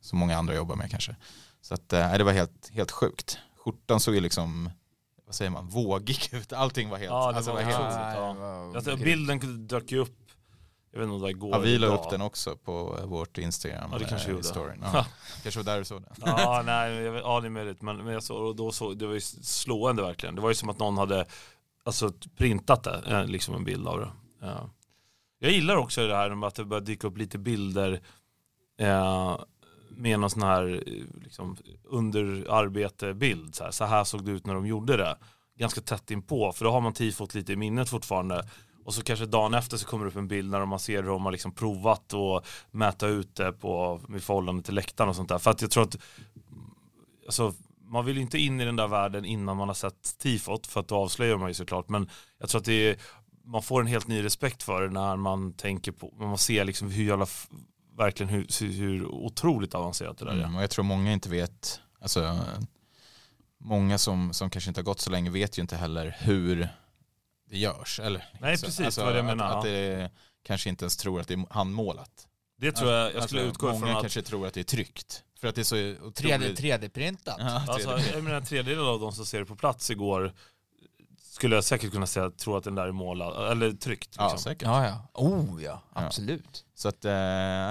som 0.00 0.18
många 0.18 0.36
andra 0.36 0.54
jobbar 0.54 0.76
med 0.76 0.90
kanske. 0.90 1.16
Så 1.60 1.74
att, 1.74 1.92
eh, 1.92 2.12
det 2.12 2.24
var 2.24 2.32
helt, 2.32 2.70
helt 2.72 2.90
sjukt. 2.90 3.38
Skjortan 3.56 4.00
såg 4.00 4.14
ju 4.14 4.20
liksom, 4.20 4.70
vad 5.26 5.34
säger 5.34 5.50
man, 5.50 5.68
vågig 5.68 6.28
ut. 6.32 6.52
Allting 6.52 6.88
var 6.88 6.98
helt, 6.98 7.10
Ja, 7.10 7.30
det 7.30 7.36
alltså, 7.36 7.52
var 7.52 7.62
var 7.64 7.70
helt 7.70 7.94
ja. 7.94 8.70
Jag 8.74 8.84
tror, 8.84 8.96
grymt. 8.96 9.04
bilden 9.04 9.66
dök 9.66 9.92
ju 9.92 9.98
upp, 9.98 10.23
jag 10.94 11.00
vet 11.00 11.06
inte 11.06 11.14
om 11.14 11.22
det 11.22 11.30
igår 11.30 11.50
Ja, 11.50 11.58
vi 11.58 11.78
la 11.78 11.86
upp 11.86 12.10
den 12.10 12.20
också 12.20 12.56
på 12.56 12.98
vårt 13.04 13.38
Instagram. 13.38 13.88
Ja, 13.92 13.98
det 13.98 14.04
kanske 14.04 14.28
eh, 14.28 14.32
gjorde. 14.32 14.44
storyn. 14.44 14.84
Ja. 14.92 15.06
kanske 15.42 15.60
var 15.60 15.64
där 15.64 15.78
du 15.78 15.84
såg 15.84 16.02
den. 16.02 16.12
Ja, 16.26 16.62
nej, 16.66 16.94
jag 16.94 17.12
vet, 17.12 17.22
ja 17.22 17.40
det 17.40 17.46
är 17.46 17.50
möjligt. 17.50 17.82
Men, 17.82 17.96
men 17.96 18.12
jag 18.12 18.22
såg, 18.22 18.56
då 18.56 18.72
så, 18.72 18.94
det 18.94 19.06
var 19.06 19.14
ju 19.14 19.20
slående 19.20 20.02
verkligen. 20.02 20.34
Det 20.34 20.40
var 20.40 20.48
ju 20.48 20.54
som 20.54 20.68
att 20.68 20.78
någon 20.78 20.98
hade 20.98 21.26
alltså, 21.84 22.12
printat 22.36 22.82
det, 22.84 23.02
eh, 23.06 23.26
liksom 23.26 23.54
en 23.54 23.64
bild 23.64 23.88
av 23.88 24.00
det. 24.00 24.08
Ja. 24.40 24.70
Jag 25.38 25.52
gillar 25.52 25.76
också 25.76 26.06
det 26.06 26.16
här 26.16 26.34
med 26.34 26.46
att 26.46 26.54
det 26.54 26.64
börjar 26.64 26.84
dyka 26.84 27.06
upp 27.06 27.18
lite 27.18 27.38
bilder 27.38 28.00
eh, 28.78 29.38
med 29.90 30.20
någon 30.20 30.30
sån 30.30 30.42
här 30.42 30.82
eh, 30.86 31.22
liksom, 31.22 31.56
under 31.84 32.46
arbete-bild. 32.50 33.54
Så 33.54 33.64
här. 33.64 33.70
så 33.70 33.84
här 33.84 34.04
såg 34.04 34.24
det 34.24 34.30
ut 34.30 34.46
när 34.46 34.54
de 34.54 34.66
gjorde 34.66 34.96
det. 34.96 35.16
Ganska 35.58 35.80
tätt 35.80 36.10
inpå, 36.10 36.52
för 36.52 36.64
då 36.64 36.70
har 36.70 36.80
man 36.80 36.92
tifot 36.92 37.34
lite 37.34 37.52
i 37.52 37.56
minnet 37.56 37.88
fortfarande. 37.88 38.48
Och 38.84 38.94
så 38.94 39.02
kanske 39.02 39.26
dagen 39.26 39.54
efter 39.54 39.76
så 39.76 39.86
kommer 39.86 40.04
det 40.04 40.10
upp 40.10 40.16
en 40.16 40.28
bild 40.28 40.50
när 40.50 40.64
man 40.66 40.78
ser 40.78 41.02
hur 41.02 41.10
de 41.10 41.24
har 41.24 41.32
liksom 41.32 41.52
provat 41.52 42.12
och 42.12 42.46
mäta 42.70 43.06
ut 43.06 43.36
det 43.36 43.52
på, 43.52 44.00
i 44.16 44.20
förhållande 44.20 44.62
till 44.62 44.74
läktaren 44.74 45.10
och 45.10 45.16
sånt 45.16 45.28
där. 45.28 45.38
För 45.38 45.50
att 45.50 45.62
jag 45.62 45.70
tror 45.70 45.82
att 45.82 45.96
alltså, 47.26 47.54
man 47.80 48.04
vill 48.04 48.16
ju 48.16 48.22
inte 48.22 48.38
in 48.38 48.60
i 48.60 48.64
den 48.64 48.76
där 48.76 48.88
världen 48.88 49.24
innan 49.24 49.56
man 49.56 49.68
har 49.68 49.74
sett 49.74 50.18
tifot 50.18 50.66
för 50.66 50.80
att 50.80 50.88
då 50.88 50.96
avslöjar 50.96 51.36
man 51.36 51.48
ju 51.48 51.54
såklart. 51.54 51.88
Men 51.88 52.10
jag 52.38 52.48
tror 52.48 52.58
att 52.58 52.64
det 52.64 52.90
är, 52.90 52.96
man 53.44 53.62
får 53.62 53.80
en 53.80 53.86
helt 53.86 54.08
ny 54.08 54.24
respekt 54.24 54.62
för 54.62 54.82
det 54.82 54.90
när 54.90 55.16
man 55.16 55.52
tänker 55.52 55.92
på, 55.92 56.14
när 56.18 56.26
man 56.26 56.38
ser 56.38 56.64
liksom 56.64 56.90
hur 56.90 57.04
jävla, 57.04 57.26
verkligen 57.96 58.30
hur, 58.30 58.72
hur 58.72 59.06
otroligt 59.06 59.74
avancerat 59.74 60.18
det 60.18 60.24
där 60.24 60.32
är. 60.32 60.42
Mm, 60.42 60.56
och 60.56 60.62
jag 60.62 60.70
tror 60.70 60.84
många 60.84 61.12
inte 61.12 61.28
vet, 61.28 61.80
alltså 62.00 62.38
många 63.60 63.98
som, 63.98 64.32
som 64.32 64.50
kanske 64.50 64.70
inte 64.70 64.80
har 64.80 64.84
gått 64.84 65.00
så 65.00 65.10
länge 65.10 65.30
vet 65.30 65.58
ju 65.58 65.62
inte 65.62 65.76
heller 65.76 66.16
hur 66.18 66.68
det 67.54 67.60
görs. 67.60 68.00
Eller, 68.00 68.24
Nej, 68.40 68.58
så, 68.58 68.66
precis, 68.66 68.98
vad 68.98 69.08
jag 69.08 69.18
att, 69.18 69.24
menar, 69.24 69.44
Att, 69.58 69.64
ja. 69.66 69.70
det 69.70 69.78
är, 69.78 70.10
kanske 70.46 70.68
inte 70.68 70.84
ens 70.84 70.96
tror 70.96 71.20
att 71.20 71.28
det 71.28 71.34
är 71.34 71.46
handmålat. 71.54 72.28
Det 72.58 72.72
tror 72.72 72.90
jag, 72.92 73.04
jag 73.04 73.10
skulle 73.10 73.22
Alltså, 73.42 73.52
utgå 73.52 73.66
många 73.66 73.76
ifrån 73.78 73.96
att 73.96 74.00
kanske 74.02 74.22
tror 74.22 74.46
att 74.46 74.54
det 74.54 74.60
är 74.60 74.64
tryckt. 74.64 75.22
För 75.40 75.48
att 75.48 75.54
det 75.54 75.60
är 75.60 75.64
så 75.64 75.76
3D, 75.76 76.02
otroligt... 76.02 76.60
3D-printat. 76.60 77.36
Ja, 77.38 77.64
Alltså, 77.68 77.90
3D. 77.90 78.12
jag 78.14 78.24
menar, 78.24 78.36
en 78.36 78.44
tredjedel 78.44 78.78
av 78.86 79.00
de 79.00 79.12
som 79.12 79.26
ser 79.26 79.38
det 79.38 79.44
på 79.46 79.56
plats 79.56 79.90
igår 79.90 80.32
skulle 81.22 81.54
jag 81.54 81.64
säkert 81.64 81.92
kunna 81.92 82.06
säga 82.06 82.30
tror 82.30 82.58
att 82.58 82.64
den 82.64 82.74
där 82.74 82.86
är 82.86 82.92
målad, 82.92 83.50
eller 83.52 83.72
tryckt. 83.72 84.14
ja, 84.16 84.22
Liksom. 84.24 84.38
säkert. 84.38 84.62
Ja, 84.68 84.86
ja. 84.86 85.08
Oh 85.14 85.62
ja, 85.62 85.82
Ja. 85.94 86.00
absolut. 86.06 86.64
Så 86.74 86.88
att, 86.88 87.04
eh, 87.04 87.10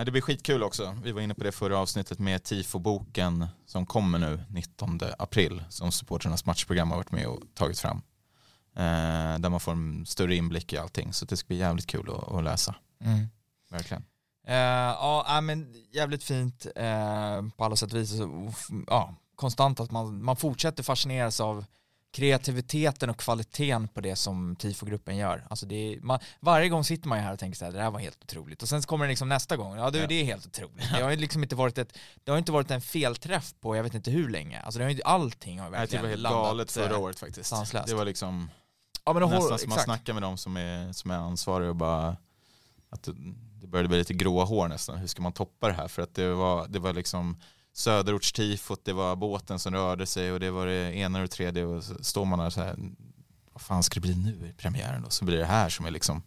det 0.05 0.11
blir 0.11 0.21
skitkul 0.21 0.63
också. 0.63 0.97
Vi 1.03 1.11
var 1.11 1.21
inne 1.21 1.33
på 1.33 1.43
det 1.43 1.51
förra 1.51 1.77
avsnittet 1.77 2.19
med 2.19 2.43
TIFO-boken 2.43 3.47
som 3.65 3.85
kommer 3.85 4.19
nu 4.19 4.39
19 4.49 4.99
april 5.17 5.63
som 5.69 5.91
supporternas 5.91 6.45
matchprogram 6.45 6.89
har 6.91 6.97
varit 6.97 7.11
med 7.11 7.27
och 7.27 7.39
tagit 7.53 7.79
fram. 7.79 8.01
Eh, 8.75 9.39
där 9.39 9.49
man 9.49 9.59
får 9.59 9.71
en 9.71 10.05
större 10.05 10.35
inblick 10.35 10.73
i 10.73 10.77
allting. 10.77 11.13
Så 11.13 11.25
det 11.25 11.37
ska 11.37 11.47
bli 11.47 11.57
jävligt 11.57 11.87
kul 11.87 12.09
att, 12.09 12.31
att 12.31 12.43
läsa. 12.43 12.75
Mm. 13.03 13.27
Verkligen. 13.71 14.03
Eh, 14.47 14.55
ja, 14.55 15.25
ja, 15.27 15.41
men 15.41 15.73
jävligt 15.91 16.23
fint 16.23 16.65
eh, 16.75 17.41
på 17.57 17.63
alla 17.65 17.75
sätt 17.75 17.93
och 17.93 17.99
vis. 17.99 18.13
Ja, 18.87 19.15
konstant 19.35 19.79
att 19.79 19.91
man, 19.91 20.23
man 20.23 20.35
fortsätter 20.35 20.83
fascineras 20.83 21.39
av 21.39 21.65
kreativiteten 22.13 23.09
och 23.09 23.17
kvaliteten 23.19 23.87
på 23.87 24.01
det 24.01 24.15
som 24.15 24.55
TIFO-gruppen 24.55 25.17
gör. 25.17 25.45
Alltså 25.49 25.65
det 25.65 25.75
är, 25.75 25.99
man, 26.01 26.19
varje 26.39 26.69
gång 26.69 26.83
sitter 26.83 27.07
man 27.07 27.17
ju 27.17 27.23
här 27.23 27.33
och 27.33 27.39
tänker 27.39 27.57
så 27.57 27.65
här, 27.65 27.71
det 27.71 27.81
här 27.81 27.91
var 27.91 27.99
helt 27.99 28.23
otroligt. 28.23 28.61
Och 28.61 28.69
sen 28.69 28.81
så 28.81 28.87
kommer 28.87 29.05
det 29.05 29.09
liksom 29.09 29.29
nästa 29.29 29.57
gång, 29.57 29.75
ja 29.77 29.89
det, 29.89 29.99
Ja. 29.99 30.07
det 30.07 30.15
är 30.15 30.25
helt 30.25 30.45
otroligt. 30.45 30.89
Det 30.97 31.03
har 31.03 31.09
ju 31.11 31.15
liksom 31.17 31.43
inte 31.43 31.55
varit 31.55 31.77
ett, 31.77 31.97
det 32.23 32.31
har 32.31 32.37
inte 32.37 32.51
varit 32.51 32.71
en 32.71 32.81
felträff 32.81 33.53
på 33.59 33.75
jag 33.75 33.83
vet 33.83 33.93
inte 33.93 34.11
hur 34.11 34.29
länge. 34.29 34.59
Alltså 34.61 34.79
det 34.79 34.85
har 34.85 34.91
ju 34.91 35.01
allting 35.05 35.59
har 35.59 35.67
ju 35.67 35.71
Nej, 35.71 35.77
det 35.77 35.81
verkligen 35.81 36.03
var 36.03 36.09
helt 36.09 36.21
landat, 36.21 36.45
galet 36.45 36.71
förra 36.71 36.93
eh, 36.93 37.01
året 37.01 37.19
faktiskt. 37.19 37.49
sanslöst. 37.49 37.87
Det 37.87 37.95
var 37.95 38.05
liksom 38.05 38.49
Ja 39.05 39.13
men 39.13 39.21
då 39.21 39.27
nästan 39.27 39.59
som 39.59 39.69
man 39.69 39.79
snackar 39.79 40.13
med 40.13 40.21
dem 40.23 40.37
som 40.37 40.57
är, 40.57 40.91
som 40.93 41.11
är 41.11 41.15
ansvariga 41.15 41.69
och 41.69 41.75
bara 41.75 42.17
att 42.89 43.03
det- 43.03 43.67
började 43.67 43.89
bli 43.89 43.97
lite 43.97 44.13
gråa 44.13 44.43
hår 44.45 44.67
nästan. 44.67 44.97
Hur 44.97 45.07
ska 45.07 45.21
man 45.21 45.33
toppa 45.33 45.67
det 45.67 45.73
här? 45.73 45.87
För 45.87 46.01
att 46.01 46.15
det 46.15 46.33
var, 46.33 46.67
det 46.67 46.79
var 46.79 46.93
liksom 46.93 47.37
söderortstifot, 47.73 48.85
det 48.85 48.93
var 48.93 49.15
båten 49.15 49.59
som 49.59 49.73
rörde 49.73 50.05
sig 50.05 50.31
och 50.31 50.39
det 50.39 50.51
var 50.51 50.65
det 50.65 50.95
ena 50.95 51.17
och 51.19 51.21
det 51.21 51.27
tredje 51.27 51.65
och 51.65 51.83
så 51.83 52.03
står 52.03 52.25
man 52.25 52.39
där 52.39 52.49
så 52.49 52.61
här, 52.61 52.75
vad 53.53 53.61
fan 53.61 53.83
ska 53.83 53.93
det 53.93 53.99
bli 54.01 54.15
nu 54.15 54.47
i 54.49 54.53
premiären 54.53 55.01
då? 55.01 55.09
Så 55.09 55.25
blir 55.25 55.37
det 55.37 55.45
här 55.45 55.69
som 55.69 55.85
är 55.85 55.91
liksom, 55.91 56.23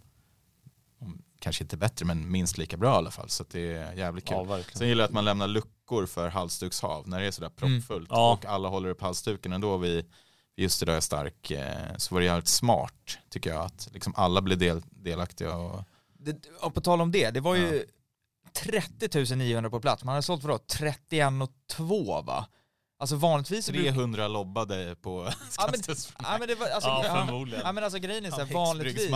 om- 1.01 1.23
kanske 1.39 1.65
inte 1.65 1.77
bättre 1.77 2.05
men 2.07 2.31
minst 2.31 2.59
lika 2.59 2.77
bra 2.77 2.93
i 2.95 2.97
alla 2.97 3.11
fall. 3.11 3.29
Så 3.29 3.43
att 3.43 3.51
det 3.51 3.73
är 3.75 3.93
jävligt 3.93 4.25
kul. 4.29 4.47
Ja. 4.49 4.59
Sen 4.75 4.89
gillar 4.89 5.03
jag 5.05 5.09
att 5.09 5.15
man 5.15 5.25
lämnar 5.25 5.49
luckor 5.49 6.07
för 6.07 6.29
halsdukshav 6.29 7.09
när 7.09 7.21
det 7.21 7.27
är 7.27 7.31
sådär 7.31 7.51
Mm. 7.63 7.81
proppfullt 7.81 8.09
Ja. 8.11 8.33
och 8.33 8.45
alla 8.47 8.69
håller 8.69 8.89
upp 8.89 9.01
halsduken 9.01 9.53
ändå 9.53 9.77
vid 9.77 10.05
just 10.57 10.83
idag 10.83 10.97
är 10.97 11.01
stark 11.01 11.51
eh, 11.51 11.97
så 11.97 12.15
var 12.15 12.21
det 12.21 12.27
jävligt 12.27 12.49
smart 12.49 13.19
tycker 13.31 13.51
jag 13.51 13.65
att 13.65 13.89
liksom 13.93 14.13
alla 14.17 14.43
blir 14.43 14.57
del, 14.57 14.83
delaktiga 14.91 15.55
och 15.57 15.85
det, 16.19 16.37
och 16.61 16.75
på 16.75 16.81
tal 16.81 17.01
om 17.01 17.13
det, 17.13 17.31
det 17.31 17.41
var 17.41 17.55
ju 17.55 17.85
30 18.53 19.35
900 19.37 19.71
på 19.71 19.81
plats. 19.81 20.05
Man 20.05 20.13
hade 20.13 20.23
sålt 20.23 20.43
för 20.43 20.49
då 20.49 20.59
31 20.59 21.29
och 21.43 21.51
2 21.71 22.23
va? 22.23 22.47
Alltså 22.99 23.17
vanligtvis 23.17 23.67
så 23.67 23.73
brukar- 23.73 23.93
300 23.93 24.29
lobbade 24.29 24.97
på 25.03 25.31
Ja, 25.59 25.69
men- 25.71 25.97
Ja 26.23 26.37
men 26.39 26.49
det 26.49 26.55
var, 26.55 26.67
alltså, 26.69 26.89
Ja, 26.89 27.05
ja, 27.07 27.27
förmodligen. 27.27 27.63
ja 27.67 27.73
men 27.73 27.85
alltså 27.85 27.99
grejen 27.99 28.25
är 28.25 28.31
så 28.31 28.37
här, 28.41 28.47
Ja, 28.51 28.59
vanligtvis, 28.59 29.11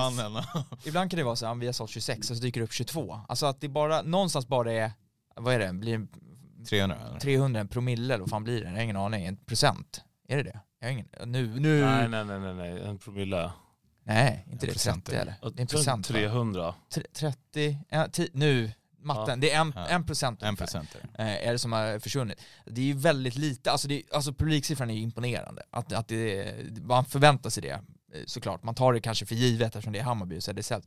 ibland 0.85 1.11
kan 1.11 1.19
det 1.19 1.25
vara 1.25 1.37
så 1.37 1.47
här, 1.47 1.55
vi 1.55 1.67
har 1.67 1.73
sålt 1.73 1.91
26 1.91 2.31
och 2.31 2.37
så 2.37 2.43
dyker 2.43 2.61
det 2.61 2.65
upp 2.65 2.73
22. 2.73 3.21
Alltså 3.29 3.47
att 3.47 3.61
det 3.61 3.69
bara, 3.69 4.03
någonstans 4.03 4.47
bara 4.49 4.73
är, 4.73 4.93
vad 5.37 5.55
är 5.55 5.59
det, 5.59 5.73
blir 5.73 5.99
det 5.99 6.07
300 6.65 6.97
eller? 7.09 7.21
300 7.21 7.61
en 7.61 7.69
promille 7.69 8.15
eller 8.15 8.23
vad 8.23 8.31
fan 8.31 8.45
blir 8.45 8.61
det? 8.61 8.67
Jag 8.69 8.75
har 8.77 8.83
ingen 8.83 8.97
aning, 8.97 9.27
en 9.27 9.37
procent. 9.37 10.05
Är 10.29 10.37
det 10.37 10.43
det? 10.43 10.61
Jag 10.81 10.89
har 10.89 10.93
ingen, 10.93 11.09
nu, 11.25 11.61
nu, 11.61 11.81
Nej, 11.85 12.09
nej, 12.09 12.25
nej, 12.25 12.41
nej, 12.41 12.55
nej, 12.55 12.75
nej, 12.75 12.83
en 12.89 12.99
promille. 12.99 13.51
inte 14.53 14.67
det, 14.67 14.73
procent 14.73 15.05
30 15.05 15.17
är 15.17 15.23
eller? 15.23 15.35
Det 15.43 15.59
är 15.59 15.61
en 15.61 15.67
procent 15.67 16.11
va? 16.11 16.15
300. 16.19 16.75
Tre- 16.95 17.05
30, 17.13 17.79
ja, 17.89 18.09
ti, 18.09 18.29
nu, 18.33 18.71
matten, 19.03 19.41
det 19.41 19.51
är 19.51 19.61
en, 19.61 19.73
Ja. 19.77 19.87
en 19.89 20.05
procent 20.07 20.43
En 20.43 20.57
procent 20.57 20.95
är 20.95 21.09
det. 21.17 21.23
eh, 21.43 21.49
är 21.49 21.53
det 21.53 21.59
som 21.59 21.73
har 21.73 21.99
försvunnit. 21.99 22.41
Det 22.67 22.81
är 22.81 22.85
ju 22.85 22.93
väldigt 22.95 23.37
lite, 23.37 23.71
alltså, 23.73 23.89
det, 23.89 24.03
alltså 24.13 24.33
publiksiffran 24.33 24.91
är 24.91 24.95
ju 24.95 25.01
imponerande. 25.01 25.63
Att, 25.71 25.93
att 25.93 26.09
det, 26.09 26.55
man 26.83 27.05
förväntar 27.05 27.51
sig 27.51 27.63
det. 27.63 27.81
Eh, 28.15 28.21
såklart. 28.27 28.63
Man 28.63 28.75
tar 28.75 28.93
det 28.93 29.01
kanske 29.01 29.27
för 29.27 29.35
givet 29.35 29.67
eftersom 29.67 29.93
det 29.93 29.99
är 29.99 30.03
Hammarby 30.03 30.39
och 30.39 30.43
Södersäll. 30.43 30.83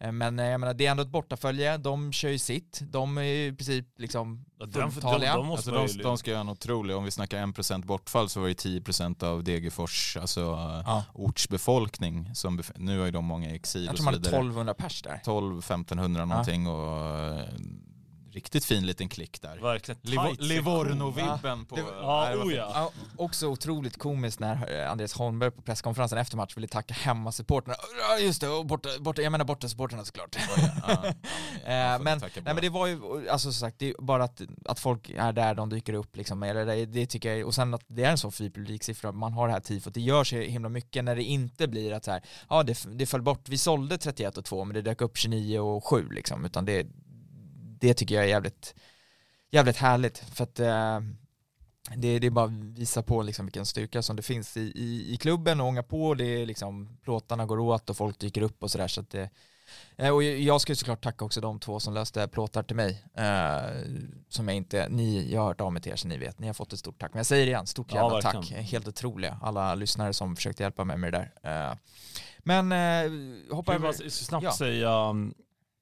Eh, 0.00 0.12
Men 0.12 0.38
eh, 0.38 0.46
jag 0.46 0.60
menar, 0.60 0.74
det 0.74 0.86
är 0.86 0.90
ändå 0.90 1.02
ett 1.02 1.08
bortafölje, 1.08 1.76
de 1.76 2.12
kör 2.12 2.28
ju 2.28 2.38
sitt. 2.38 2.80
De 2.82 3.18
är 3.18 3.22
ju 3.22 3.46
i 3.46 3.52
princip 3.52 3.86
liksom 3.98 4.44
Ja, 4.58 4.66
den- 4.66 4.90
fulltaliga. 4.92 5.32
de- 5.32 5.38
de 5.38 5.46
måste 5.46 5.70
Alltså 5.70 5.94
de, 5.94 5.98
ju- 5.98 6.02
de 6.02 6.18
ska 6.18 6.30
göra 6.30 6.40
en 6.40 6.48
otrolig, 6.48 6.96
om 6.96 7.04
vi 7.04 7.10
snackar 7.10 7.38
1% 7.38 7.84
bortfall 7.86 8.28
så 8.28 8.40
var 8.40 8.48
det 8.48 8.54
10% 8.54 9.22
av 9.22 9.44
Degerfors, 9.44 10.16
alltså 10.20 10.40
Ja. 10.40 11.04
ortsbefolkning. 11.14 12.30
Som 12.34 12.60
bef- 12.60 12.72
nu 12.76 12.98
har 12.98 13.04
ju 13.06 13.10
de 13.12 13.24
många 13.24 13.50
i 13.50 13.54
exil 13.54 13.84
Jag 13.84 13.90
och 13.92 13.96
tror 13.96 14.02
så 14.02 14.04
man 14.04 14.14
är 14.14 14.18
vidare. 14.18 14.34
1200 14.36 14.74
pers 14.74 15.02
där. 15.02 15.20
12-1500 15.24 16.24
någonting 16.26 16.66
och 16.66 17.18
eh, 17.18 17.44
riktigt 18.34 18.64
fin 18.64 18.86
liten 18.86 19.08
klick 19.08 19.42
där. 19.42 19.58
Verkligen. 19.58 20.00
Livorno-vibben 20.38 21.64
på... 21.64 21.76
Det- 21.76 21.82
Ja, 22.00 22.24
Nej, 22.28 22.36
oh 22.38 22.52
ja. 22.54 22.70
Ja, 22.74 22.90
också 23.16 23.46
otroligt 23.46 23.98
komiskt 23.98 24.40
när 24.40 24.80
eh, 24.84 24.90
Andreas 24.90 25.12
Holmberg 25.12 25.50
på 25.50 25.62
presskonferensen 25.62 26.18
efter 26.18 26.36
match 26.36 26.56
ville 26.56 26.66
tacka 26.68 26.94
hemmasupportrarna. 26.94 27.76
Just 28.20 28.40
det, 28.40 28.48
och 28.48 28.66
borta, 28.66 28.88
borta, 29.00 29.22
jag 29.22 29.32
menar 29.32 29.44
borta 29.44 29.68
supportrarna 29.68 30.04
såklart. 30.04 30.36
Ja, 30.56 30.68
ja, 30.88 31.04
Eh, 31.64 32.00
men, 32.02 32.20
tacka 32.20 32.40
nej, 32.44 32.54
men 32.54 32.62
det 32.62 32.68
var 32.68 32.86
ju, 32.86 33.00
alltså 33.30 33.52
som 33.52 33.60
sagt, 33.68 33.78
det 33.78 33.88
är 33.88 33.94
bara 34.02 34.24
att, 34.24 34.40
att 34.64 34.80
folk 34.80 35.10
är 35.10 35.32
där, 35.32 35.54
de 35.54 35.68
dyker 35.70 35.92
upp 35.92 36.16
liksom, 36.16 36.42
eller 36.42 36.66
det, 36.66 36.86
det 36.86 37.06
tycker 37.06 37.34
jag, 37.36 37.46
och 37.46 37.54
sen 37.54 37.74
att 37.74 37.82
det 37.86 38.04
är 38.04 38.10
en 38.10 38.18
så 38.18 38.30
fin 38.30 38.52
publiksiffra, 38.52 39.12
man 39.12 39.32
har 39.32 39.46
det 39.46 39.52
här 39.52 39.60
tifot, 39.60 39.94
det 39.94 40.00
gör 40.00 40.24
sig 40.24 40.50
himla 40.50 40.68
mycket 40.68 41.04
när 41.04 41.16
det 41.16 41.22
inte 41.22 41.68
blir 41.68 41.92
att 41.92 42.04
så 42.04 42.10
här, 42.10 42.22
ja 42.48 42.62
det, 42.62 42.84
det 42.92 43.06
föll 43.06 43.22
bort, 43.22 43.48
vi 43.48 43.58
sålde 43.58 43.98
31 43.98 44.36
och 44.38 44.44
2 44.44 44.64
men 44.64 44.74
det 44.74 44.82
dök 44.82 45.00
upp 45.00 45.16
29 45.16 45.58
och 45.58 45.86
7 45.86 46.08
liksom, 46.10 46.44
utan 46.44 46.64
det, 46.64 46.86
det 47.84 47.94
tycker 47.94 48.14
jag 48.14 48.24
är 48.24 48.28
jävligt, 48.28 48.74
jävligt 49.50 49.76
härligt, 49.76 50.18
för 50.18 50.44
att 50.44 50.60
eh, 50.60 51.00
det, 51.96 52.18
det 52.18 52.26
är 52.26 52.30
bara 52.30 52.44
att 52.44 52.52
visa 52.52 53.02
på 53.02 53.22
liksom 53.22 53.46
vilken 53.46 53.66
styrka 53.66 54.02
som 54.02 54.16
det 54.16 54.22
finns 54.22 54.56
i, 54.56 54.60
i, 54.60 55.14
i 55.14 55.16
klubben 55.16 55.60
och 55.60 55.66
ånga 55.66 55.82
på, 55.82 56.14
det 56.14 56.24
är 56.42 56.46
liksom, 56.46 56.98
plåtarna 57.02 57.46
går 57.46 57.58
åt 57.58 57.90
och 57.90 57.96
folk 57.96 58.18
dyker 58.18 58.42
upp 58.42 58.62
och 58.62 58.70
sådär 58.70 58.88
så 58.88 59.00
det 59.00 59.30
Eh, 59.96 60.10
Och 60.10 60.22
jag 60.22 60.60
ska 60.60 60.72
ju 60.72 60.76
såklart 60.76 61.02
tacka 61.04 61.24
också 61.24 61.40
de 61.40 61.60
två 61.60 61.80
som 61.80 61.94
löste 61.94 62.28
plåtar 62.28 62.62
till 62.62 62.76
mig. 62.76 63.04
Eh, 63.16 63.70
som 64.28 64.48
jag 64.48 64.56
inte, 64.56 64.88
ni, 64.88 65.32
jag 65.32 65.40
har 65.40 65.48
hört 65.48 65.60
av 65.60 65.72
mig 65.72 65.82
till 65.82 65.92
er 65.92 65.96
så 65.96 66.08
ni 66.08 66.18
vet, 66.18 66.38
ni 66.38 66.46
har 66.46 66.54
fått 66.54 66.72
ett 66.72 66.78
stort 66.78 67.00
tack. 67.00 67.12
Men 67.12 67.18
jag 67.18 67.26
säger 67.26 67.46
det 67.46 67.50
igen, 67.50 67.66
stort 67.66 67.86
Ja, 67.90 67.96
jävla 67.96 68.14
verkligen. 68.32 68.42
tack. 68.62 68.70
Helt 68.70 68.88
otroliga, 68.88 69.38
alla 69.42 69.74
lyssnare 69.74 70.12
som 70.12 70.36
försökte 70.36 70.62
hjälpa 70.62 70.84
mig 70.84 70.96
med 70.96 71.12
det 71.12 71.30
där. 71.42 71.70
Eh, 71.70 71.76
men 72.38 72.72
eh, 72.72 73.54
hoppa 73.54 73.72
Kan 73.72 73.82
vi 73.82 73.88
över, 73.88 73.98
bara 73.98 74.10
snabbt 74.10 74.44
Ja. 74.44 74.52
säga 74.52 75.08
um, 75.10 75.34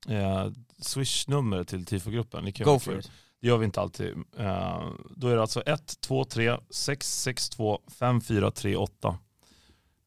eh, 0.09 0.51
swish-nummer 0.79 1.65
till 1.65 1.87
tifogruppen? 1.87 2.53
Go 2.65 2.79
for 2.79 2.99
it. 2.99 3.11
Det 3.41 3.49
gör 3.49 3.57
vi 3.57 3.65
inte 3.65 3.81
alltid. 3.81 4.09
Eh, 4.39 4.83
då 5.17 5.29
är 5.29 5.35
det 5.35 5.41
alltså 5.41 5.63
1, 5.67 6.01
2, 6.01 6.25
3, 6.25 6.57
6, 6.71 7.21
6, 7.23 7.49
2, 7.51 7.81
5, 7.99 8.21
4, 8.21 8.51
3, 8.51 8.77
8. 8.77 9.19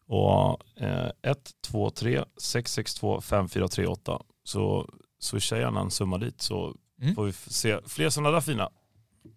Och 0.08 0.62
eh, 0.82 1.10
1, 1.22 1.52
2, 1.62 1.90
3, 1.90 2.24
6, 2.38 2.74
6, 2.74 2.94
2, 2.94 3.22
5, 3.22 3.50
4, 3.50 3.68
3, 3.68 3.88
8. 3.88 4.22
Så 4.44 4.90
swisha 5.20 5.58
gärna 5.58 5.80
en 5.80 5.92
summa 5.92 6.18
dit 6.18 6.42
så 6.42 6.76
Mm. 7.02 7.16
får 7.16 7.26
vi 7.26 7.32
se 7.34 7.80
fler 7.86 8.10
sådana 8.10 8.32
där 8.32 8.42
fina. 8.42 8.70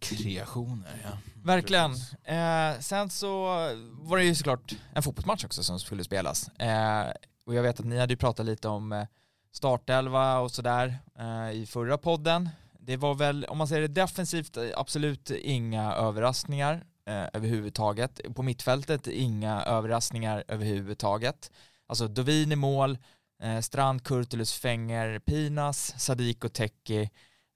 Kreationer 0.01 1.01
ja. 1.05 1.11
Verkligen. 1.45 1.91
Eh, 2.25 2.81
sen 2.81 3.11
så 3.11 3.45
var 4.01 4.17
det 4.19 4.25
ju 4.25 4.35
såklart 4.35 4.75
en 4.95 5.03
fotbollsmatch 5.03 5.45
också 5.45 5.63
som 5.63 5.81
skulle 5.81 6.05
spelas. 6.05 6.49
Eh, 6.49 7.07
och 7.47 7.55
jag 7.55 7.63
vet 7.63 7.81
att 7.81 7.87
ni 7.87 7.99
hade 7.99 8.13
ju 8.13 8.17
pratat 8.17 8.47
lite 8.47 8.69
om 8.69 8.93
eh, 8.93 9.05
startelva 9.59 10.39
och 10.39 10.51
sådär 10.51 10.99
eh, 11.19 11.51
i 11.51 11.67
förra 11.67 11.99
podden. 11.99 12.49
Det 12.81 12.97
var 12.97 13.15
väl, 13.15 13.45
om 13.45 13.59
man 13.59 13.69
säger 13.69 13.83
det 13.83 13.89
defensivt, 13.89 14.57
eh, 14.57 14.69
absolut 14.77 15.31
inga 15.31 15.95
överraskningar 15.95 16.85
eh, 17.07 17.25
överhuvudtaget. 17.33 18.21
På 18.35 18.43
mittfältet 18.43 19.07
inga 19.07 19.63
överraskningar 19.63 20.45
överhuvudtaget. 20.49 21.51
Alltså 21.87 22.09
Dovin 22.09 22.53
i 22.53 22.57
mål, 22.57 22.99
eh, 23.43 23.61
Strand, 23.61 24.05
Kurtulus, 24.05 24.53
Fänger, 24.53 25.19
Pinas, 25.19 25.95
Sadiq 25.99 26.45
och 26.45 26.53
Teki 26.53 27.11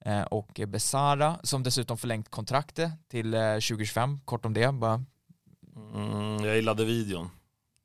eh, 0.05 0.23
och 0.23 0.61
Besara 0.67 1.41
som 1.43 1.63
dessutom 1.63 1.99
förlängt 1.99 2.29
kontraktet 2.31 2.91
till 3.09 3.35
eh, 3.35 3.55
2025, 3.55 4.21
kort 4.25 4.45
om 4.45 4.55
det 4.55 4.73
bara. 4.73 5.05
Mm, 5.95 6.45
jag 6.45 6.57
gillade 6.57 6.85
videon. 6.85 7.31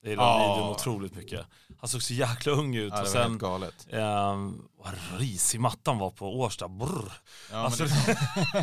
Jag 0.01 0.10
gillade 0.10 0.29
Ja. 0.29 0.53
videon 0.55 0.71
otroligt 0.71 1.15
mycket. 1.15 1.45
Han 1.79 1.89
såg 1.89 2.03
så 2.03 2.13
jäkla 2.13 2.51
ung 2.51 2.75
ut 2.75 2.93
Ja, 2.95 3.01
och 3.01 3.07
sen 3.07 3.38
galet. 3.38 3.88
eh, 3.89 4.36
vad 4.77 4.93
risig 5.17 5.60
mattan 5.60 5.97
var 5.97 6.10
på 6.12 6.39
Årsta. 6.39 6.67
Brr. 6.67 7.12
Ja, 7.51 7.57
alltså, 7.57 7.83
det, 7.83 8.17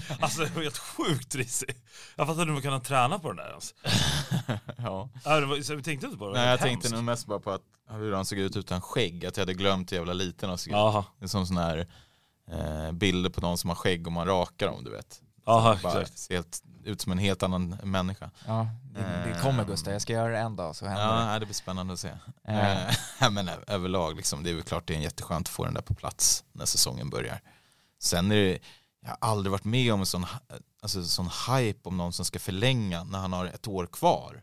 alltså 0.21 0.43
det 0.45 0.55
var 0.55 0.63
helt 0.63 0.79
sjukt 0.79 1.35
risig. 1.35 1.75
Jag 2.17 2.27
fattar 2.27 2.33
inte 2.43 2.45
hur 2.45 2.53
man 2.53 2.63
kan 2.63 2.83
träna 2.83 3.19
på 3.19 3.29
den 3.29 3.37
där 3.37 3.49
ens. 3.51 3.75
ja. 4.79 5.09
Var, 5.25 5.63
så 5.63 5.73
jag 5.73 5.85
tänkte 5.85 6.07
inte 6.07 6.19
på 6.19 6.27
det. 6.29 6.33
Nej, 6.33 6.43
jag 6.43 6.49
helt 6.49 6.61
tänkte 6.63 6.87
hemskt. 6.89 6.95
nog 6.95 7.05
mest 7.05 7.27
bara 7.27 7.41
på 7.41 7.51
att, 7.51 7.63
hur 7.91 8.13
han 8.13 8.25
såg 8.25 8.39
ut 8.39 8.57
utan 8.57 8.81
skägg, 8.81 9.27
att 9.27 9.37
jag 9.37 9.43
hade 9.43 9.55
glömt 9.55 9.93
hur 9.93 9.97
jävla 9.97 10.13
liten 10.13 10.49
han 10.49 10.59
såg 10.59 10.73
ut. 10.73 11.05
Det 11.19 11.25
är 11.25 11.29
som 11.29 11.47
sån 11.47 11.57
här 11.57 11.87
eh, 12.51 12.93
bilder 12.93 13.31
på 13.31 13.41
någon 13.41 13.59
som 13.59 13.71
har 13.71 13.75
skägg 13.77 14.07
och 14.07 14.13
man 14.13 14.27
rakar 14.27 14.67
dem, 14.67 14.85
du 14.85 14.91
vet. 14.91 15.21
Jaha 15.47 15.79
Bara 15.83 16.01
exakt. 16.01 16.19
ser 16.19 16.35
helt, 16.35 16.63
ut 16.85 17.01
som 17.01 17.13
en 17.13 17.19
helt 17.19 17.43
annan 17.43 17.69
människa. 17.83 18.31
Ja, 18.47 18.69
det, 18.95 19.01
det 19.01 19.41
kommer 19.43 19.65
Gustav, 19.65 19.93
jag 19.93 20.03
ska 20.03 20.13
göra 20.13 20.33
det 20.33 20.39
en 20.39 20.57
dag 20.57 20.77
så 20.77 20.87
händer 20.87 21.03
Ja, 21.07 21.13
det. 21.13 21.25
nej, 21.27 21.41
det 21.41 21.47
blir 21.47 21.55
spännande 21.55 21.93
att 21.93 22.01
se. 22.01 22.11
Eh. 22.49 22.89
Eh, 22.89 22.95
men 23.31 23.51
överlag, 23.67 24.17
liksom, 24.17 24.43
det 24.43 24.51
är 24.51 24.55
väl 24.55 24.63
klart 24.63 24.87
det 24.87 24.95
är 24.95 24.99
jätteskönt 24.99 25.47
att 25.49 25.55
få 25.55 25.65
den 25.65 25.75
där 25.75 25.83
på 25.83 25.95
plats 25.95 26.45
när 26.53 26.65
säsongen 26.65 27.11
börjar. 27.11 27.41
Sen 28.03 28.33
är 28.33 28.37
det, 28.37 28.59
jag 29.03 29.11
har 29.11 29.19
aldrig 29.21 29.51
varit 29.51 29.65
med 29.65 29.93
om 29.93 30.01
en 30.01 30.07
sån, 30.07 30.27
alltså, 30.83 31.05
sån 31.05 31.31
hype 31.49 31.89
om 31.89 31.97
någon 31.97 32.13
som 32.13 32.25
ska 32.25 32.39
förlänga 32.39 33.05
när 33.05 33.19
han 33.19 33.33
har 33.33 33.47
ett 33.47 33.69
år 33.69 33.87
kvar. 33.87 34.43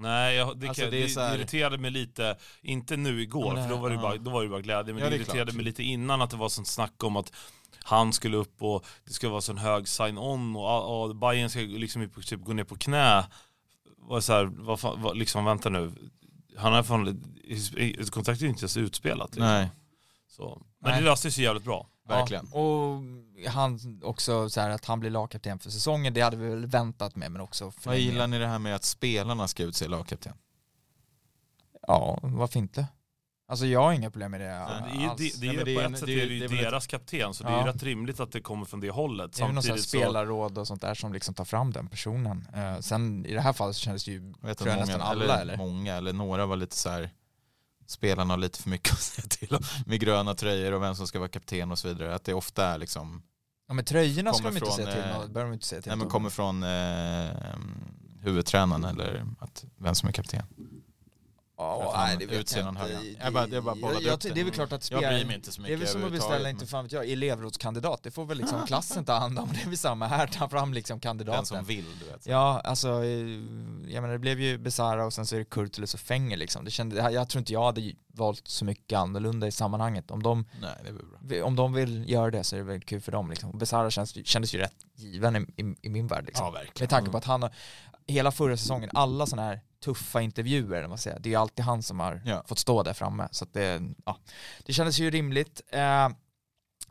Nej, 0.00 0.36
jag, 0.36 0.58
det, 0.58 0.68
Alltså, 0.68 0.84
det 0.84 0.90
det, 0.90 1.20
här- 1.20 1.30
det 1.30 1.36
irriterade 1.36 1.78
mig 1.78 1.90
lite, 1.90 2.36
inte 2.62 2.96
nu 2.96 3.22
igår, 3.22 3.54
Nej, 3.54 3.62
för 3.68 3.74
då 3.74 3.80
var, 3.80 3.90
det 3.90 3.96
bara, 3.96 4.16
då 4.16 4.30
var 4.30 4.42
det 4.42 4.48
bara 4.48 4.60
glädje, 4.60 4.94
men 4.94 5.02
Ja, 5.02 5.10
det, 5.10 5.10
det 5.10 5.16
är 5.16 5.18
irriterade 5.20 5.44
klart. 5.44 5.56
mig 5.56 5.64
lite 5.64 5.82
innan 5.82 6.22
att 6.22 6.30
det 6.30 6.36
var 6.36 6.48
sånt 6.48 6.68
snack 6.68 7.04
om 7.04 7.16
att 7.16 7.32
han 7.84 8.12
skulle 8.12 8.36
upp 8.36 8.62
och 8.62 8.86
det 9.04 9.12
skulle 9.12 9.30
vara 9.30 9.40
sån 9.40 9.58
hög 9.58 9.88
sign-on 9.88 10.56
och, 10.56 11.02
och 11.02 11.16
Bayern 11.16 11.50
ska 11.50 11.60
liksom 11.60 12.08
typ 12.26 12.44
gå 12.44 12.52
ner 12.52 12.64
på 12.64 12.76
knä. 12.76 13.24
Var 13.98 14.20
så 14.20 14.32
här, 14.32 14.44
vad 14.44 14.80
fan, 14.80 15.02
vad, 15.02 15.16
liksom 15.16 15.44
vänta 15.44 15.68
nu, 15.68 15.92
han 16.56 16.72
har 16.72 16.82
fan, 16.82 17.22
kontraktet 18.10 18.42
är 18.42 18.46
inte 18.48 18.60
ens 18.62 18.76
utspelat. 18.76 19.30
Liksom. 19.30 19.44
Nej, 19.46 19.68
Så. 20.30 20.62
Men 20.78 20.90
Nej. 20.90 21.00
det 21.00 21.04
löste 21.06 21.30
sig 21.30 21.44
jävligt 21.44 21.64
bra. 21.64 21.86
verkligen. 22.08 22.48
Ja, 22.52 22.58
och 22.58 23.02
han 23.52 24.00
också 24.04 24.50
så 24.50 24.60
här 24.60 24.70
att 24.70 24.84
han 24.84 25.00
blir 25.00 25.10
lagkapten 25.10 25.58
för 25.58 25.70
säsongen, 25.70 26.14
det 26.14 26.20
hade 26.20 26.36
vi 26.36 26.48
väl 26.48 26.66
väntat 26.66 27.16
med 27.16 27.32
men 27.32 27.40
också 27.40 27.72
Vad 27.84 27.98
gillar 27.98 28.26
ni 28.26 28.38
det 28.38 28.46
här 28.46 28.58
med 28.58 28.74
att 28.74 28.84
spelarna 28.84 29.48
ska 29.48 29.62
utse 29.62 29.88
lagkapten? 29.88 30.32
Ja, 31.86 32.18
varför 32.22 32.58
inte? 32.58 32.86
Alltså 33.48 33.66
jag 33.66 33.80
har 33.82 33.92
inga 33.92 34.10
problem 34.10 34.30
med 34.30 34.40
det 34.40 34.46
Det 34.46 34.50
är, 34.52 35.08
alls. 35.08 35.34
det, 35.38 35.46
är, 35.48 35.54
men 35.56 35.64
det 35.64 35.74
på 35.74 35.80
ett 35.80 35.98
sätt 35.98 36.06
det 36.06 36.12
är 36.12 36.26
det 36.26 36.34
ju 36.34 36.38
det 36.38 36.44
är 36.44 36.48
väl 36.48 36.58
ett- 36.58 36.64
deras 36.64 36.86
kapten, 36.86 37.34
så 37.34 37.44
det 37.44 37.50
är 37.50 37.64
rätt 37.66 37.82
rimligt 37.82 38.20
att 38.20 38.32
det 38.32 38.40
kommer 38.40 38.64
från 38.64 38.80
det 38.80 38.90
hållet. 38.90 39.32
det 39.32 39.42
är 39.42 39.46
väl 39.46 39.54
någon 39.54 39.62
sån 39.62 39.70
här 39.70 39.76
Samtidigt 39.78 39.90
så, 39.90 39.98
spelarråd 40.10 40.58
och 40.58 40.66
sånt 40.66 40.80
där 40.80 40.94
som 40.94 41.12
liksom 41.12 41.34
tar 41.34 41.44
fram 41.44 41.72
den 41.72 41.88
personen. 41.88 42.48
Eh, 42.54 42.78
sen 42.80 43.26
i 43.26 43.34
det 43.34 43.40
här 43.40 43.52
fallet 43.52 43.76
så 43.76 43.80
kändes 43.80 44.04
det 44.04 44.10
ju, 44.10 44.32
Jag 44.40 44.48
vet 44.48 44.58
tror 44.58 44.70
jag 44.70 44.80
att 44.80 44.86
nästan 44.88 45.00
många, 45.00 45.10
alla 45.10 45.24
eller, 45.24 45.42
eller? 45.42 45.56
många, 45.56 45.94
eller 45.96 46.12
några 46.12 46.46
var 46.46 46.56
lite 46.56 46.76
så 46.76 46.90
här 46.90 47.10
spelarna 47.90 48.32
har 48.34 48.38
lite 48.38 48.62
för 48.62 48.70
mycket 48.70 48.92
att 48.92 49.00
säga 49.00 49.26
till 49.28 49.54
om 49.54 49.62
med 49.86 50.00
gröna 50.00 50.34
tröjor 50.34 50.72
och 50.72 50.82
vem 50.82 50.94
som 50.94 51.06
ska 51.06 51.18
vara 51.18 51.28
kapten 51.28 51.70
och 51.70 51.78
så 51.78 51.88
vidare. 51.88 52.14
Att 52.14 52.24
det 52.24 52.34
ofta 52.34 52.66
är 52.66 52.78
liksom, 52.78 53.22
Ja 53.68 53.74
men 53.74 53.84
tröjorna 53.84 54.32
ska 54.32 54.50
de 54.50 54.60
Kommer 54.60 54.66
inte 54.66 54.66
från, 54.66 54.76
säga 54.76 54.92
till 54.92 55.36
eh, 55.36 55.42
de 55.42 55.52
inte 55.52 55.66
säga 55.66 55.82
till 55.82 55.90
nej 55.90 55.98
men 55.98 56.08
kommer 56.08 56.30
från 56.30 56.62
eh, 56.62 57.58
huvudtränaren 58.20 58.84
eller 58.84 59.26
att, 59.38 59.64
vem 59.76 59.94
som 59.94 60.08
är 60.08 60.12
kapten. 60.12 60.42
Ja, 61.60 61.94
nej, 61.96 62.16
det 62.18 62.26
vet 62.26 62.56
jag 62.56 62.68
inte. 62.68 62.80
Jag 63.20 63.32
bara- 63.32 63.46
jag 63.48 63.64
bara 63.64 63.74
jag, 63.74 63.80
bollade 63.80 64.04
jag, 64.04 64.14
upp 64.14 64.20
det. 64.20 64.30
Det 64.30 64.40
är 64.40 64.44
väl 64.44 64.52
klart 64.54 64.72
att 64.72 64.90
Jag 64.90 64.98
spelare, 64.98 65.14
bryr 65.14 65.26
mig 65.26 65.36
inte 65.36 65.52
så 65.52 65.62
det 65.62 65.68
är 65.68 65.70
mycket 65.70 65.80
väl 65.80 65.88
som 65.88 66.04
att 66.04 66.12
beställa, 66.12 66.34
överhuvudtaget, 66.34 66.62
inte 66.62 66.64
men 66.64 66.68
fan 66.68 66.84
vet 66.84 66.92
jag, 66.92 67.08
elevrådskandidat. 67.10 68.02
Det 68.02 68.10
får 68.10 68.24
väl 68.26 68.38
liksom 68.38 68.58
klassen 68.66 69.04
ta 69.04 69.12
hand 69.12 69.38
om. 69.38 69.48
Det 69.52 69.60
är 69.62 69.66
väl 69.68 69.78
samma 69.78 70.06
här, 70.06 70.26
ta 70.26 70.48
fram 70.48 70.74
liksom 70.74 70.94
Den 70.94 71.00
kandidaten. 71.00 71.46
som 71.46 71.64
vill, 71.64 71.84
du 72.00 72.04
vet. 72.12 72.26
Ja, 72.26 72.60
alltså, 72.64 72.88
eh, 72.88 73.10
jag 73.92 74.02
menar 74.02 74.08
det 74.08 74.18
blev 74.18 74.40
ju 74.40 74.58
Besara 74.58 75.06
och 75.06 75.12
sen 75.12 75.26
så 75.26 75.34
är 75.34 75.38
det 75.38 75.44
Kurtulus 75.44 75.94
och 75.94 76.00
Fänger 76.00 76.36
liksom. 76.36 76.64
Det 76.64 76.70
kände, 76.70 77.10
jag 77.10 77.28
tror 77.28 77.38
inte 77.40 77.52
jag 77.52 77.64
hade 77.64 77.92
valt 78.14 78.48
så 78.48 78.64
mycket 78.64 78.98
annorlunda 78.98 79.46
i 79.46 79.52
sammanhanget. 79.52 80.10
Om 80.10 80.22
de, 80.22 80.44
Nej, 81.20 81.42
om 81.42 81.56
de 81.56 81.72
vill 81.72 82.10
göra 82.10 82.30
det 82.30 82.44
så 82.44 82.56
är 82.56 82.60
det 82.60 82.64
väl 82.66 82.80
kul 82.80 83.00
för 83.00 83.12
dem 83.12 83.30
liksom. 83.30 83.58
Besara 83.58 83.90
känns, 83.90 84.26
kändes 84.26 84.54
ju 84.54 84.58
rätt 84.58 84.74
given 84.96 85.36
i, 85.36 85.62
i, 85.62 85.74
i 85.82 85.88
min 85.88 86.06
värld 86.06 86.24
liksom. 86.26 86.46
Ja, 86.46 86.50
verkligen. 86.50 86.82
Med 86.82 86.90
tanke 86.90 87.10
på 87.10 87.18
att 87.18 87.24
han 87.24 87.42
har, 87.42 87.52
hela 88.06 88.32
förra 88.32 88.56
säsongen, 88.56 88.90
alla 88.94 89.26
sådana 89.26 89.48
här 89.48 89.60
tuffa 89.84 90.20
intervjuer, 90.20 90.88
man 90.88 90.98
säger, 90.98 91.18
det 91.20 91.34
är 91.34 91.38
alltid 91.38 91.64
han 91.64 91.82
som 91.82 92.00
har 92.00 92.22
Ja. 92.24 92.42
fått 92.46 92.58
stå 92.58 92.82
där 92.82 92.92
framme. 92.92 93.28
Så 93.30 93.44
det, 93.52 93.82
ja, 94.04 94.18
det 94.66 94.72
kändes 94.72 94.98
ju 94.98 95.10
rimligt. 95.10 95.60
Eh, 95.68 96.08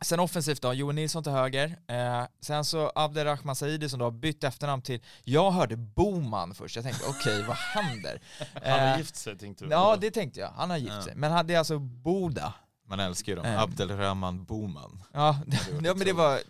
sen 0.02 0.20
offensivt 0.20 0.62
då, 0.62 0.74
Johan 0.74 0.94
Nilsson 0.94 1.22
till 1.22 1.32
höger. 1.32 1.78
Eh, 1.86 2.24
sen 2.40 2.64
så 2.64 2.92
Abderrahman 2.94 3.56
Saidi 3.56 3.88
som 3.88 3.98
då 3.98 4.04
har 4.06 4.10
bytt 4.12 4.44
efternamn 4.44 4.82
till, 4.82 5.00
jag 5.24 5.50
hörde 5.50 5.76
Boman 5.76 6.54
först, 6.54 6.76
jag 6.76 6.84
tänkte 6.84 7.04
okej, 7.08 7.44
vad 7.48 7.56
händer? 7.56 8.20
han 8.62 8.80
har 8.80 8.92
Eh, 8.92 8.98
gift 8.98 9.16
sig 9.16 9.38
tänkte 9.38 9.64
du? 9.64 9.70
Ja, 9.70 9.96
det 10.00 10.10
tänkte 10.10 10.40
jag. 10.40 10.50
Han 10.50 10.70
har 10.70 10.76
gift 10.76 10.92
Ja. 10.94 11.02
sig. 11.02 11.14
Men 11.16 11.46
det 11.46 11.54
är 11.54 11.58
alltså 11.58 11.78
Boda. 11.78 12.54
Man 12.90 13.00
älskar 13.00 13.32
ju 13.32 13.36
dem. 13.36 13.44
Eh. 13.46 13.60
Abdelrahman 13.62 14.44
Boman. 14.44 15.02
Ja, 15.12 15.38
det 15.46 15.56
var 15.72 15.82
ja 15.86 15.94
men 15.94 16.06
det 16.06 16.12
var, 16.12 16.40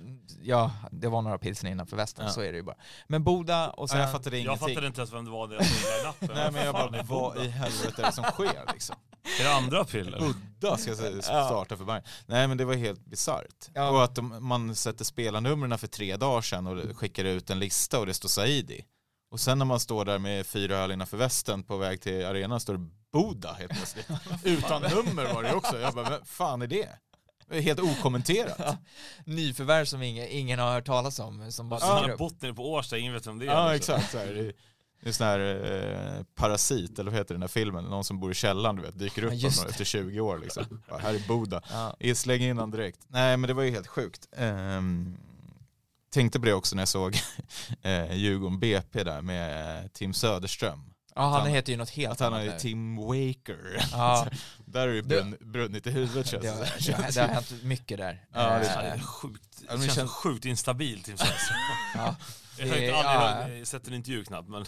ja, 0.42 0.70
det 0.90 1.08
var 1.08 1.22
några 1.22 1.38
pilsner 1.38 1.70
innanför 1.70 1.96
västen, 1.96 2.24
Ja. 2.26 2.32
så 2.32 2.40
är 2.40 2.52
det 2.52 2.56
ju 2.58 2.62
bara. 2.62 2.76
Men 3.08 3.24
Boda 3.24 3.70
och 3.70 3.82
Ja, 3.82 3.88
sen... 3.88 4.00
jag 4.00 4.12
fattade 4.12 4.36
Jag 4.38 4.44
ingenting. 4.44 4.68
fattade 4.68 4.86
inte 4.86 5.00
ens 5.00 5.12
vem 5.12 5.24
det 5.24 5.30
var 5.30 5.46
när 5.46 5.54
jag 5.54 5.66
såg 5.66 5.90
den 5.96 6.04
nappen. 6.06 6.28
Nej 6.34 6.50
men 6.52 6.64
jag 6.64 6.74
bara, 6.74 7.02
vad 7.02 7.44
i 7.44 7.48
helvete 7.48 8.02
är 8.02 8.06
det 8.06 8.12
som 8.12 8.24
sker 8.24 8.72
liksom? 8.72 8.96
Är 9.40 9.44
det 9.44 9.54
andra 9.54 9.80
april? 9.80 10.14
Udda 10.20 10.76
ska 10.76 10.92
s- 10.92 11.24
starta 11.24 11.76
för 11.76 11.84
Bayern. 11.84 12.02
Nej 12.26 12.48
men 12.48 12.56
det 12.58 12.64
var 12.64 12.74
helt 12.74 13.04
bisarrt. 13.06 13.68
Ja. 13.74 13.90
Och 13.90 14.04
att 14.04 14.14
de, 14.14 14.48
man 14.48 14.74
sätter 14.74 15.04
spelarnumren 15.04 15.78
för 15.78 15.86
tre 15.86 16.16
dagar 16.16 16.40
sedan 16.42 16.66
och 16.66 16.96
skickar 16.96 17.24
ut 17.24 17.50
en 17.50 17.58
lista 17.58 17.98
och 18.00 18.06
det 18.06 18.14
står 18.14 18.28
Saidi. 18.28 18.84
Och 19.30 19.40
sen 19.40 19.58
när 19.58 19.64
man 19.66 19.80
står 19.80 20.04
där 20.04 20.18
med 20.18 20.46
fyra 20.46 20.76
öl 20.76 20.90
innanför 20.92 21.16
västen 21.16 21.62
på 21.62 21.76
väg 21.76 22.00
till 22.00 22.26
arenan 22.26 22.60
står 22.60 22.74
det 22.74 22.88
Boda 23.12 23.52
helt 23.52 23.72
plötsligt. 23.72 24.06
Utan 24.44 24.82
nummer 24.82 25.34
var 25.34 25.42
det 25.42 25.54
också. 25.54 25.80
Jag 25.80 25.94
bara, 25.94 26.10
vad 26.10 26.26
fan 26.28 26.62
är 26.62 26.66
det? 26.66 26.88
Helt 27.60 27.80
okommenterat. 27.80 28.78
Nyförvärv 29.24 29.84
som 29.84 30.02
ingen, 30.02 30.28
ingen 30.28 30.58
har 30.58 30.72
hört 30.72 30.86
talas 30.86 31.18
om, 31.18 31.52
som 31.52 31.68
bara 31.68 32.12
upp. 32.12 32.18
bott 32.18 32.42
nere 32.42 32.54
på 32.54 32.72
Årsta, 32.72 32.98
ingen 32.98 33.12
vet 33.12 33.26
vem 33.26 33.38
det 33.38 33.46
är. 33.46 33.50
Ja 33.50 33.72
liksom. 33.72 33.94
exakt. 33.94 34.12
Så 34.12 34.18
här. 34.18 34.26
Det 34.26 34.40
är- 35.08 35.12
sån 35.12 35.26
här 35.26 35.38
eh, 36.18 36.22
parasit, 36.34 36.98
eller 36.98 37.10
vad 37.10 37.18
heter 37.20 37.34
den 37.34 37.42
här 37.42 37.48
filmen? 37.48 37.84
Någon 37.84 38.04
som 38.04 38.20
bor 38.20 38.30
i 38.30 38.34
källaren 38.34 38.76
du 38.76 38.82
vet, 38.82 38.98
dyker 38.98 39.24
upp 39.24 39.32
Ja, 39.34 39.48
efter 39.48 39.84
20 39.84 40.20
år 40.20 40.38
liksom. 40.38 40.82
Bara, 40.88 40.98
här 40.98 41.14
är 41.14 41.28
Boda. 41.28 41.62
Ja. 41.70 41.96
Jag 41.98 42.16
slänger 42.16 42.48
in 42.50 42.56
honom 42.56 42.70
direkt. 42.70 42.98
Nej 43.08 43.36
men 43.36 43.48
det 43.48 43.54
var 43.54 43.62
ju 43.62 43.70
helt 43.70 43.86
sjukt. 43.86 44.28
Ehm, 44.36 45.16
tänkte 46.10 46.40
på 46.40 46.46
det 46.46 46.52
också 46.54 46.76
när 46.76 46.80
jag 46.82 46.88
såg 46.88 47.16
eh, 47.82 48.14
Djurgården 48.14 48.58
BP 48.60 49.04
där 49.04 49.22
med 49.22 49.92
Tim 49.92 50.14
Söderström. 50.14 50.89
Ja, 51.14 51.22
han 51.22 51.32
han- 51.40 51.50
heter 51.50 51.72
ju 51.72 51.76
något 51.78 51.90
helt 51.90 52.20
han 52.20 52.34
annat 52.34 52.46
är 52.48 52.52
nu. 52.52 52.58
Tim 52.58 52.96
Waker. 52.96 53.88
Ja, 53.92 54.26
där 54.66 54.88
är 54.88 54.94
det 54.94 55.02
brunn, 55.02 55.36
brunnit 55.40 55.86
i 55.86 55.90
huvudet 55.90 56.26
känns 56.26 56.42
det, 56.42 56.48
det 56.50 56.56
har, 56.56 56.66
som. 56.66 57.14
det 57.14 57.20
har 57.20 57.28
hänt 57.28 57.62
mycket 57.62 57.98
där. 57.98 58.24
Ja, 58.32 58.40
det 58.40 58.66
är 58.66 58.76
Eh, 58.76 58.82
det 58.82 58.88
är 58.88 59.00
sjukt, 59.00 59.58
det 59.60 59.66
det 59.76 59.82
känns 59.82 59.94
känns- 59.94 60.10
sjukt 60.10 60.44
instabilt 60.44 61.04
Tim 61.04 61.16
Svensson. 61.16 61.56
ja. 61.94 62.16
Jag 62.58 62.66
har 62.68 62.74
Det- 62.76 62.84
inte 62.86 62.96
aldrig 63.08 63.60
ja. 63.60 63.64
sett 63.64 63.88
en 63.88 63.94
intervju 63.94 64.24
knappt 64.24 64.48
men 64.48 64.64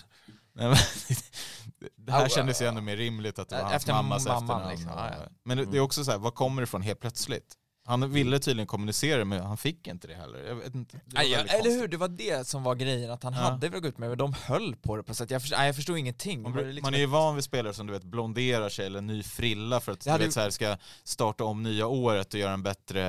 det 1.96 2.12
här 2.12 2.28
kändes 2.28 2.62
ju 2.62 2.66
ändå 2.66 2.80
mer 2.80 2.96
rimligt 2.96 3.38
att 3.38 3.48
det 3.48 3.56
var 3.56 3.62
hans 3.62 3.74
Efter 3.74 3.92
mammas 3.92 4.26
mamman, 4.26 4.42
efternamn. 4.44 4.70
liksom. 4.70 4.92
och- 4.92 4.98
Ja, 4.98 5.10
ja. 5.18 5.28
Men 5.44 5.56
det, 5.58 5.64
det 5.64 5.76
är 5.76 5.80
också 5.80 6.04
så 6.04 6.10
här, 6.10 6.18
vad 6.18 6.34
kommer 6.34 6.62
det 6.62 6.64
ifrån 6.64 6.82
helt 6.82 7.00
plötsligt? 7.00 7.54
Han 7.84 8.12
ville 8.12 8.38
tydligen 8.38 8.66
kommunicera 8.66 9.24
men 9.24 9.40
han 9.42 9.56
fick 9.56 9.86
inte 9.86 10.06
det 10.08 10.14
heller. 10.14 10.38
Jag 10.48 10.54
vet 10.54 10.74
inte, 10.74 11.00
Nej, 11.06 11.30
väldigt 11.30 11.50
eller 11.52 11.62
konstigt. 11.62 11.82
hur, 11.82 11.88
det 11.88 11.96
var 11.96 12.08
det 12.08 12.46
som 12.46 12.62
var 12.62 12.74
grejen, 12.74 13.10
att 13.10 13.22
han 13.22 13.32
Ja. 13.32 13.38
hade 13.40 13.68
velat 13.68 13.82
gå 13.82 13.88
ut 13.88 13.98
med 13.98 14.08
men 14.08 14.18
de 14.18 14.34
höll 14.42 14.76
på 14.76 14.96
det 14.96 15.02
på 15.02 15.14
sätt. 15.14 15.30
Jag 15.30 15.40
förstod, 15.42 15.58
nej, 15.58 15.66
jag 15.66 15.76
förstod 15.76 15.98
ingenting. 15.98 16.42
Man, 16.42 16.52
liksom 16.52 16.82
man 16.82 16.94
är 16.94 16.98
ju 16.98 17.06
van 17.06 17.34
vid 17.34 17.44
spelare 17.44 17.74
som 17.74 17.86
du 17.86 17.92
vet 17.92 18.04
blonderar 18.04 18.68
sig 18.68 18.86
eller 18.86 19.00
ny 19.00 19.22
frilla 19.22 19.80
för 19.80 19.92
att 19.92 20.00
du 20.00 20.10
hade 20.10 20.24
vet, 20.24 20.34
så 20.34 20.40
här, 20.40 20.50
ska 20.50 20.76
starta 21.04 21.44
om 21.44 21.62
nya 21.62 21.86
året 21.86 22.34
och 22.34 22.40
göra 22.40 22.52
en 22.52 22.62
bättre, 22.62 23.02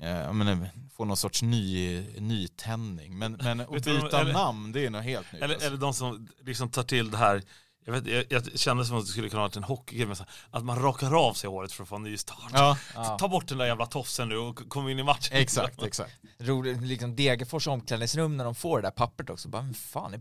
eh, 0.00 0.08
jag 0.08 0.34
menar, 0.34 0.68
få 0.96 1.04
någon 1.04 1.16
sorts 1.16 1.42
ny, 1.42 2.00
nytändning. 2.20 3.18
Men, 3.18 3.32
men 3.42 3.60
att 3.60 3.70
byta 3.84 4.20
eller- 4.20 4.32
namn 4.32 4.72
det 4.72 4.86
är 4.86 4.90
något 4.90 5.04
helt 5.04 5.32
nytt. 5.32 5.42
eller, 5.42 5.54
alltså. 5.54 5.68
eller 5.68 5.78
de 5.78 5.94
som 5.94 6.28
liksom 6.44 6.68
tar 6.70 6.82
till 6.82 7.10
det 7.10 7.16
här 7.16 7.42
jag, 7.84 7.92
vet, 7.92 8.06
jag, 8.06 8.24
jag 8.30 8.58
kände 8.58 8.84
som 8.84 8.96
att 8.96 9.06
det 9.06 9.12
skulle 9.12 9.28
kunna 9.28 9.42
vara 9.42 9.52
en 9.56 9.64
hockeygrej, 9.64 10.06
men 10.06 10.16
så 10.16 10.22
här, 10.22 10.58
att 10.58 10.64
man 10.64 10.82
rakar 10.82 11.28
av 11.28 11.34
sig 11.34 11.50
håret 11.50 11.72
för 11.72 11.82
att 11.82 11.88
få 11.88 11.96
en 11.96 12.02
ny 12.02 12.16
start. 12.16 12.50
Ja, 12.52 12.76
ja, 12.94 13.16
Ta 13.18 13.28
bort 13.28 13.48
den 13.48 13.58
där 13.58 13.66
jävla 13.66 13.86
tofsen 13.86 14.28
nu 14.28 14.36
och 14.36 14.68
kom 14.68 14.88
in 14.88 14.98
i 14.98 15.02
matchen. 15.02 15.36
exakt, 15.36 15.82
exakt. 15.82 16.12
roligt, 16.38 16.82
liksom 16.82 17.16
Degerfors 17.16 17.66
omklädningsrum 17.66 18.36
när 18.36 18.44
de 18.44 18.54
får 18.54 18.78
det 18.78 18.86
där 18.86 18.90
pappret 18.90 19.30
också, 19.30 19.48
bara, 19.48 19.72
fan 19.72 20.14
är 20.14 20.20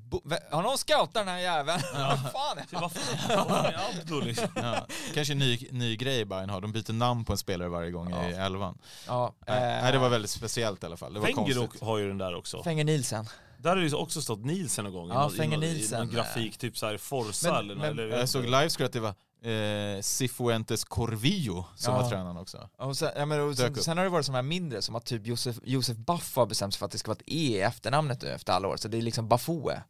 har 0.56 0.64
någon 0.64 0.78
scoutat 0.78 1.14
den 1.14 1.28
här 1.28 1.40
jäveln? 1.40 1.82
Vad 1.94 2.32
fan 2.32 2.58
är 2.58 2.66
Så 2.70 4.10
Vad 4.10 4.24
liksom? 4.24 4.48
Ja. 4.56 4.86
Kanske 5.14 5.34
en 5.34 5.40
ny, 5.40 5.68
ny 5.72 5.96
grej 5.96 6.26
Bayern 6.26 6.50
har, 6.50 6.62
de 6.62 6.72
byter 6.72 6.94
namn 6.94 7.26
på 7.26 7.32
en 7.32 7.38
spelare 7.38 7.70
varje 7.70 7.92
gång 7.92 8.14
i 8.14 8.34
elvan. 8.34 8.78
Ja, 9.08 9.34
eh, 9.46 9.54
nej, 9.56 9.92
det 9.92 9.98
var 9.98 10.10
väldigt 10.10 10.32
speciellt 10.32 10.84
i 10.84 10.86
alla 10.86 10.98
fall. 10.98 11.14
Det 11.14 11.20
var 11.20 11.28
Fenger 11.28 11.54
konstigt. 11.56 11.82
har 11.82 11.98
ju 11.98 12.08
den 12.08 12.18
där 12.18 12.36
också. 12.36 12.64
Fenger 12.64 12.84
Nielsen. 12.84 13.26
Där 13.62 13.70
har 13.70 13.76
det 13.78 13.88
ju 13.88 13.94
också 13.96 14.22
stått 14.22 14.46
Nielsen 14.46 14.84
någon 14.86 14.94
gång. 14.94 15.08
i 15.10 15.14
Ja, 15.14 15.30
Fenger 15.30 15.58
Nielsen. 15.58 15.98
I 16.02 16.06
någon 16.06 16.14
grafik, 16.16 16.58
typ 16.58 16.78
såhär 16.78 16.98
Forza 16.98 17.52
Men- 17.52 17.60
eller, 17.60 17.76
men- 17.76 17.86
eller 17.86 18.08
Jag 18.18 18.30
såg 18.30 18.44
livescore 18.46 18.86
att 18.86 18.94
det 18.94 19.00
var 19.00 19.14
eh, 19.42 20.02
Cifuentes 20.02 20.84
Corvillo 20.84 21.66
som 21.76 21.94
Ja. 21.94 22.02
var 22.02 22.10
tränaren 22.10 22.38
också. 22.38 22.70
Och 22.78 22.98
sen, 22.98 23.12
ja, 23.16 23.26
men, 23.26 23.42
och 23.42 23.58
sen, 23.58 23.76
sen 23.76 23.98
har 23.98 24.04
det 24.04 24.10
varit 24.10 24.26
sådana 24.26 24.38
här 24.38 24.44
mindre 24.44 24.82
som 24.82 24.96
att 24.96 25.06
typ 25.06 25.28
Josef, 25.28 25.56
Josef 25.64 25.98
Baff 25.98 26.36
har 26.36 26.46
bestämt 26.46 26.74
sig 26.74 26.80
för 26.80 26.86
att 26.86 26.92
det 26.92 26.98
ska 26.98 27.10
vara 27.12 27.18
ett 27.18 27.24
E 27.28 27.58
i 27.58 27.62
efternamnet 27.62 28.22
nu 28.22 28.30
efter 28.30 28.54
alla 28.54 28.68
år, 28.68 28.78
så 28.78 28.88
det 28.88 28.98
är 28.98 29.02
liksom 29.02 29.28
Bafoe. 29.28 29.84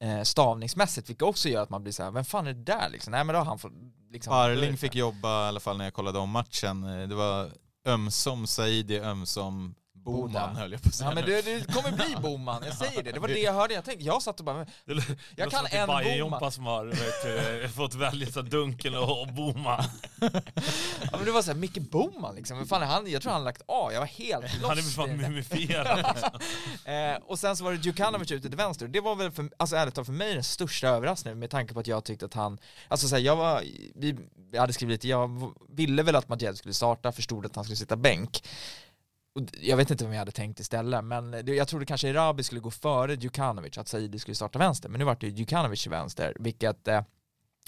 Eh, 0.00 0.22
stavningsmässigt, 0.22 1.08
vilket 1.10 1.22
också 1.22 1.48
gör 1.48 1.62
att 1.62 1.70
man 1.70 1.82
blir 1.82 1.92
så 1.92 2.02
här, 2.02 2.10
vem 2.10 2.24
fan 2.24 2.46
är 2.46 2.52
det 2.52 2.62
där 2.64 2.88
liksom? 2.88 3.10
Nej 3.10 3.24
men 3.24 3.32
då 3.34 3.38
har 3.40 3.44
han 3.46 3.58
fått 3.58 3.72
liksom... 4.10 4.32
Arling 4.32 4.76
fick 4.76 4.94
jobba 4.94 5.44
i 5.44 5.48
alla 5.48 5.60
fall 5.60 5.76
när 5.78 5.84
jag 5.84 5.94
kollade 5.94 6.18
om 6.18 6.30
matchen. 6.30 6.84
Eh, 6.84 7.08
Det 7.08 7.14
var 7.14 7.50
ömsom 7.86 8.46
Saidi, 8.46 8.98
ömsom 8.98 9.74
Boman 10.06 10.32
Boda. 10.32 10.46
höll 10.46 10.72
jag 10.72 10.82
på 10.82 10.88
att 10.88 10.94
säga. 10.94 11.10
Ja 11.10 11.14
men 11.14 11.24
det, 11.24 11.42
det 11.42 11.72
kommer 11.72 11.92
bli 11.92 12.16
Boman, 12.22 12.62
jag 12.66 12.74
säger 12.74 13.02
det. 13.02 13.12
Det 13.12 13.20
var 13.20 13.28
det 13.28 13.38
jag 13.38 13.52
hörde, 13.52 13.74
jag 13.74 13.84
tänkte, 13.84 14.04
jag 14.04 14.22
satt 14.22 14.38
och 14.40 14.46
bara, 14.46 14.56
men, 14.56 14.66
Det, 14.84 14.94
det 14.94 15.02
Jag 15.36 15.50
kan 15.50 15.64
det 15.64 15.76
en 15.76 15.86
Bajen 15.86 16.04
Boman. 16.04 16.18
Jompa 16.18 16.50
som 16.50 16.66
har 16.66 16.86
vet, 16.86 17.62
du, 17.62 17.68
fått 17.74 17.94
välja 17.94 18.26
så 18.26 18.42
Dunken 18.42 18.94
och, 18.94 19.28
Boman. 19.28 19.84
ja, 20.20 20.30
men 21.12 21.24
det 21.24 21.30
var 21.30 21.42
såhär, 21.42 21.58
Micke 21.58 21.78
Boman 21.78 22.34
liksom, 22.34 22.58
Vem 22.58 22.66
fan 22.66 22.82
han? 22.82 23.10
Jag 23.10 23.22
tror 23.22 23.32
han 23.32 23.44
lagt 23.44 23.62
A, 23.68 23.90
jag 23.92 24.00
var 24.00 24.06
helt 24.06 24.42
lost 24.42 24.64
Han 24.68 24.78
är 24.78 24.82
i 24.82 24.84
fan 24.84 25.08
det 25.08 25.16
mumifierad. 25.28 25.96
Liksom. 25.96 26.30
Eh, 26.84 27.16
och 27.26 27.38
sen 27.38 27.56
så 27.56 27.64
var 27.64 27.72
det 27.72 27.78
Djukanovic 27.78 28.32
ute 28.32 28.48
till 28.48 28.56
vänster, 28.56 28.88
det 28.88 29.00
var 29.00 29.16
väl 29.16 29.30
för, 29.30 29.50
alltså 29.56 29.76
ärligt 29.76 29.94
talat 29.94 30.06
för 30.06 30.12
mig 30.12 30.34
den 30.34 30.44
största 30.44 30.88
överraskningen 30.88 31.38
med 31.38 31.50
tanke 31.50 31.74
på 31.74 31.80
att 31.80 31.86
jag 31.86 32.04
tyckte 32.04 32.26
att 32.26 32.34
han, 32.34 32.58
alltså 32.88 33.08
såhär, 33.08 33.22
jag 33.22 33.36
var, 33.36 33.62
vi, 33.94 34.16
jag 34.52 34.60
hade 34.60 34.72
skrivit 34.72 34.94
lite, 34.94 35.08
jag 35.08 35.52
ville 35.68 36.02
väl 36.02 36.16
att 36.16 36.28
Madjed 36.28 36.56
skulle 36.56 36.74
starta, 36.74 37.12
förstod 37.12 37.46
att 37.46 37.56
han 37.56 37.64
skulle 37.64 37.76
sitta 37.76 37.96
bänk. 37.96 38.42
Jag 39.60 39.76
vet 39.76 39.90
inte 39.90 40.04
vad 40.04 40.14
jag 40.14 40.18
hade 40.18 40.32
tänkt 40.32 40.60
istället, 40.60 41.04
men 41.04 41.42
jag 41.46 41.68
trodde 41.68 41.86
kanske 41.86 42.08
Erabi 42.08 42.42
skulle 42.42 42.60
gå 42.60 42.70
före 42.70 43.14
Djukanovic, 43.14 43.78
att 43.78 43.88
Saidi 43.88 44.18
skulle 44.18 44.34
starta 44.34 44.58
vänster, 44.58 44.88
men 44.88 44.98
nu 44.98 45.04
vart 45.04 45.20
det 45.20 45.28
Djukanovic 45.28 45.82
till 45.82 45.90
vänster, 45.90 46.36
vilket 46.40 46.88
eh, 46.88 47.02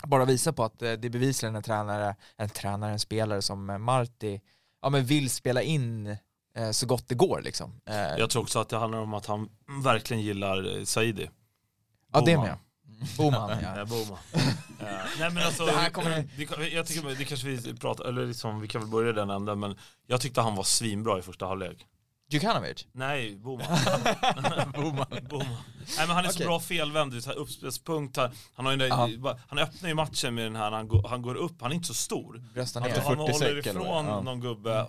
bara 0.06 0.24
visar 0.24 0.52
på 0.52 0.64
att 0.64 0.82
eh, 0.82 0.92
det 0.92 1.08
är 1.08 1.10
bevisligen 1.10 1.56
en 1.56 1.62
tränare, 1.62 2.16
en 2.36 2.48
tränare, 2.48 2.92
en 2.92 2.98
spelare 2.98 3.42
som 3.42 3.70
eh, 3.70 3.78
Marti, 3.78 4.40
ja 4.82 4.90
men 4.90 5.04
vill 5.04 5.30
spela 5.30 5.62
in 5.62 6.16
eh, 6.54 6.70
så 6.70 6.86
gott 6.86 7.08
det 7.08 7.14
går 7.14 7.40
liksom. 7.42 7.80
Eh, 7.86 7.96
Jag 7.96 8.30
tror 8.30 8.42
också 8.42 8.58
att 8.58 8.68
det 8.68 8.76
handlar 8.78 8.98
om 8.98 9.14
att 9.14 9.26
han 9.26 9.48
verkligen 9.84 10.22
gillar 10.22 10.76
eh, 10.78 10.84
Saidi. 10.84 11.30
Ja 12.12 12.20
det 12.20 12.38
med. 12.38 12.56
Boman 13.16 13.50
Ja. 13.62 13.72
ja. 13.76 13.84
Boman. 13.84 14.18
Eh, 14.32 14.86
nej 15.18 15.30
men 15.30 15.38
alltså, 15.38 15.66
Det 15.66 15.72
här 15.72 15.90
kommer- 15.90 16.28
det, 16.58 16.68
jag 16.68 16.86
tycker 16.86 17.14
det 17.18 17.24
kanske 17.24 17.46
vi 17.48 17.74
pratar, 17.74 18.04
eller 18.04 18.26
liksom, 18.26 18.60
vi 18.60 18.68
kan 18.68 18.80
väl 18.80 18.90
börja 18.90 19.12
den 19.12 19.30
änden 19.30 19.60
men 19.60 19.76
jag 20.06 20.20
tyckte 20.20 20.40
han 20.40 20.54
var 20.54 20.64
svinbra 20.64 21.18
i 21.18 21.22
första 21.22 21.46
halvlek. 21.46 21.86
Djukanovic? 22.30 22.86
Nej, 22.92 23.36
Boman. 23.36 23.66
Boman. 24.74 25.06
Boman. 25.30 25.46
Nej 25.96 26.06
men 26.06 26.10
han 26.10 26.24
är 26.24 26.28
så 26.28 26.34
Okej. 26.36 26.46
bra 26.46 26.60
felvänd, 26.60 27.22
så 27.22 27.30
uppspelspunkt 27.32 28.16
här. 28.16 28.30
Han, 28.54 28.66
har 28.66 28.72
ju 28.72 28.78
Ja. 28.86 29.06
där, 29.06 29.40
han 29.48 29.58
öppnar 29.58 29.88
ju 29.88 29.94
matchen 29.94 30.34
med 30.34 30.44
den 30.44 30.56
här, 30.56 30.70
han 30.70 30.88
går, 30.88 31.08
han 31.08 31.22
går 31.22 31.34
upp, 31.34 31.56
han 31.60 31.70
är 31.70 31.74
inte 31.74 31.86
så 31.88 31.94
stor. 31.94 32.32
Ner. 32.54 32.80
Han 32.80 32.90
40 33.16 33.32
håller 33.32 33.58
ifrån. 33.58 34.06
Ja. 34.06 34.20
någon 34.22 34.40
gubbe, 34.40 34.86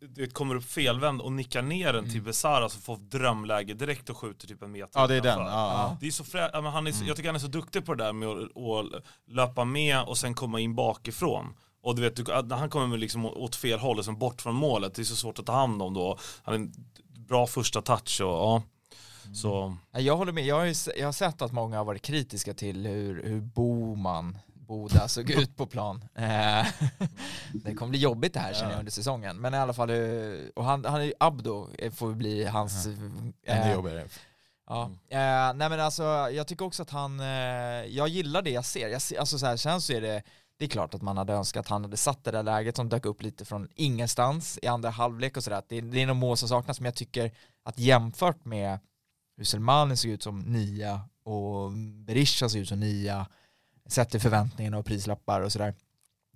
det 0.00 0.26
kommer 0.34 0.54
upp 0.54 0.64
felvänd 0.64 1.20
och 1.20 1.32
nickar 1.32 1.62
ner 1.62 1.92
den 1.92 2.10
till 2.10 2.22
Besara 2.22 2.68
så 2.68 2.78
får 2.80 2.96
drömläge 2.96 3.74
direkt 3.74 4.10
och 4.10 4.16
skjuter 4.16 4.46
typ 4.46 4.62
en 4.62 4.72
meter 4.72 5.00
Ja 5.00 5.06
det 5.06 5.16
är 5.16 5.20
den. 5.20 5.38
Ja. 5.38 5.96
Det 6.00 6.06
är 6.06 6.10
så 6.10 6.24
frä... 6.24 6.50
ja, 6.52 6.60
men 6.60 6.72
han 6.72 6.86
är 6.86 6.92
så, 6.92 7.04
Jag 7.04 7.16
tycker 7.16 7.28
han 7.28 7.36
är 7.36 7.40
så 7.40 7.46
duktig 7.46 7.86
på 7.86 7.94
det 7.94 8.04
där 8.04 8.12
med 8.12 8.28
att, 8.28 8.56
att 8.56 9.02
löpa 9.26 9.64
med 9.64 10.02
och 10.02 10.18
sen 10.18 10.34
komma 10.34 10.60
in 10.60 10.74
bakifrån. 10.74 11.54
Och 11.82 11.96
du 11.96 12.02
vet, 12.02 12.16
du, 12.16 12.54
han 12.54 12.70
kommer 12.70 12.98
liksom 12.98 13.26
åt 13.26 13.56
fel 13.56 13.78
håll, 13.78 13.96
liksom 13.96 14.18
bort 14.18 14.42
från 14.42 14.54
målet, 14.54 14.94
det 14.94 15.02
är 15.02 15.04
så 15.04 15.16
svårt 15.16 15.38
att 15.38 15.46
ta 15.46 15.52
hand 15.52 15.82
om 15.82 15.94
då. 15.94 16.18
Han 16.42 16.54
är 16.54 16.58
en 16.58 16.72
bra 17.28 17.46
första 17.46 17.82
touch 17.82 18.20
och 18.20 18.28
ja. 18.28 18.62
Så, 19.34 19.76
Ja, 19.90 20.00
Jag 20.00 20.16
håller 20.16 20.32
med, 20.32 20.46
jag 20.46 20.54
har, 20.56 20.64
ju, 20.64 20.74
jag 20.96 21.06
har 21.06 21.12
sett 21.12 21.42
att 21.42 21.52
många 21.52 21.76
har 21.78 21.84
varit 21.84 22.02
kritiska 22.02 22.54
till 22.54 22.86
hur, 22.86 23.22
hur 23.24 23.40
Boman, 23.40 24.38
Boda 24.70 25.08
såg 25.08 25.30
ut 25.40 25.56
på 25.56 25.66
plan. 25.66 26.04
Eh, 26.14 26.24
det 27.52 27.74
kommer 27.74 27.90
bli 27.90 27.98
jobbigt 27.98 28.34
det 28.34 28.40
här 28.40 28.54
känner 28.54 28.70
jag 28.70 28.78
under 28.78 28.92
säsongen. 28.92 29.36
Men 29.36 29.54
i 29.54 29.56
alla 29.56 29.72
fall, 29.72 29.90
eh, 29.90 29.96
och 30.54 30.64
han, 30.64 30.84
han 30.84 31.00
är 31.00 31.04
ju 31.04 31.12
Abdo, 31.20 31.68
eh, 31.78 31.92
får 31.92 32.12
bli 32.12 32.44
hans... 32.44 32.86
Ännu 32.86 33.32
eh, 33.44 33.72
jobbigare. 33.72 34.04
Ja. 34.66 34.84
Mm. 34.84 34.94
Eh, 35.08 35.54
nej 35.54 35.68
men 35.68 35.80
alltså, 35.80 36.02
jag 36.32 36.46
tycker 36.46 36.64
också 36.64 36.82
att 36.82 36.90
han, 36.90 37.18
jag 37.88 38.08
gillar 38.08 38.42
det 38.42 38.50
jag 38.50 38.64
ser. 38.64 38.88
Jag 38.88 39.02
ser 39.02 39.20
alltså 39.20 39.38
så 39.38 39.46
här, 39.46 39.56
sen 39.56 39.80
så 39.80 39.92
är 39.92 40.00
det, 40.00 40.22
det 40.58 40.64
är 40.64 40.68
klart 40.68 40.94
att 40.94 41.02
man 41.02 41.16
hade 41.16 41.32
önskat 41.32 41.60
att 41.60 41.68
han 41.68 41.84
hade 41.84 41.96
satt 41.96 42.24
det 42.24 42.30
där 42.30 42.42
läget 42.42 42.76
som 42.76 42.88
dök 42.88 43.06
upp 43.06 43.22
lite 43.22 43.44
från 43.44 43.68
ingenstans 43.74 44.58
i 44.62 44.66
andra 44.66 44.90
halvlek 44.90 45.36
och 45.36 45.44
sådär. 45.44 45.62
Det, 45.68 45.80
det 45.80 46.02
är 46.02 46.06
nog 46.06 46.16
mål 46.16 46.36
som 46.36 46.48
saknas, 46.48 46.80
men 46.80 46.84
jag 46.84 46.94
tycker 46.94 47.32
att 47.64 47.78
jämfört 47.78 48.44
med 48.44 48.78
hur 49.36 49.44
Selmani 49.44 49.96
såg 49.96 50.10
ut 50.10 50.22
som 50.22 50.40
nia 50.40 51.00
och 51.24 51.72
Berisha 52.06 52.48
såg 52.48 52.60
ut 52.60 52.68
som 52.68 52.80
nia, 52.80 53.26
sett 53.92 54.10
till 54.10 54.20
förväntningarna 54.20 54.78
och 54.78 54.84
prislappar 54.84 55.40
och 55.40 55.52
sådär, 55.52 55.74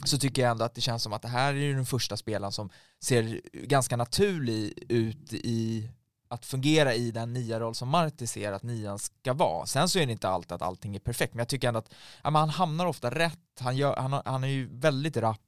så 0.04 0.18
tycker 0.18 0.42
jag 0.42 0.50
ändå 0.50 0.64
att 0.64 0.74
det 0.74 0.80
känns 0.80 1.02
som 1.02 1.12
att 1.12 1.22
det 1.22 1.28
här 1.28 1.54
är 1.54 1.58
ju 1.58 1.74
den 1.74 1.86
första 1.86 2.16
spelaren 2.16 2.52
som 2.52 2.70
ser 3.04 3.40
ganska 3.52 3.96
naturlig 3.96 4.84
ut 4.88 5.32
i 5.32 5.90
att 6.28 6.46
fungera 6.46 6.94
i 6.94 7.10
den 7.10 7.32
nya 7.32 7.60
roll 7.60 7.74
som 7.74 7.88
Marti 7.88 8.26
ser 8.26 8.52
att 8.52 8.62
nian 8.62 8.98
ska 8.98 9.32
vara. 9.32 9.66
Sen 9.66 9.88
så 9.88 9.98
är 9.98 10.06
det 10.06 10.12
inte 10.12 10.28
alltid 10.28 10.52
att 10.52 10.62
allting 10.62 10.96
är 10.96 11.00
perfekt, 11.00 11.34
men 11.34 11.38
jag 11.38 11.48
tycker 11.48 11.68
ändå 11.68 11.78
att 11.78 11.94
ja, 12.22 12.30
men 12.30 12.40
han 12.40 12.50
hamnar 12.50 12.86
ofta 12.86 13.10
rätt, 13.10 13.60
han, 13.60 13.76
gör, 13.76 13.96
han, 13.96 14.22
han 14.24 14.44
är 14.44 14.48
ju 14.48 14.68
väldigt 14.72 15.16
rapp 15.16 15.40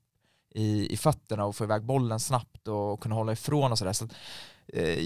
i, 0.55 0.93
i 0.93 0.97
fötterna 0.97 1.45
och 1.45 1.57
få 1.57 1.65
iväg 1.65 1.83
bollen 1.83 2.21
snabbt 2.21 2.69
och 2.69 3.01
kunna 3.01 3.15
hålla 3.15 3.33
ifrån 3.33 3.73
och 3.73 3.79
sådär. 3.79 3.93
Så, 3.93 4.05
att, 4.05 4.15
eh, 4.67 5.01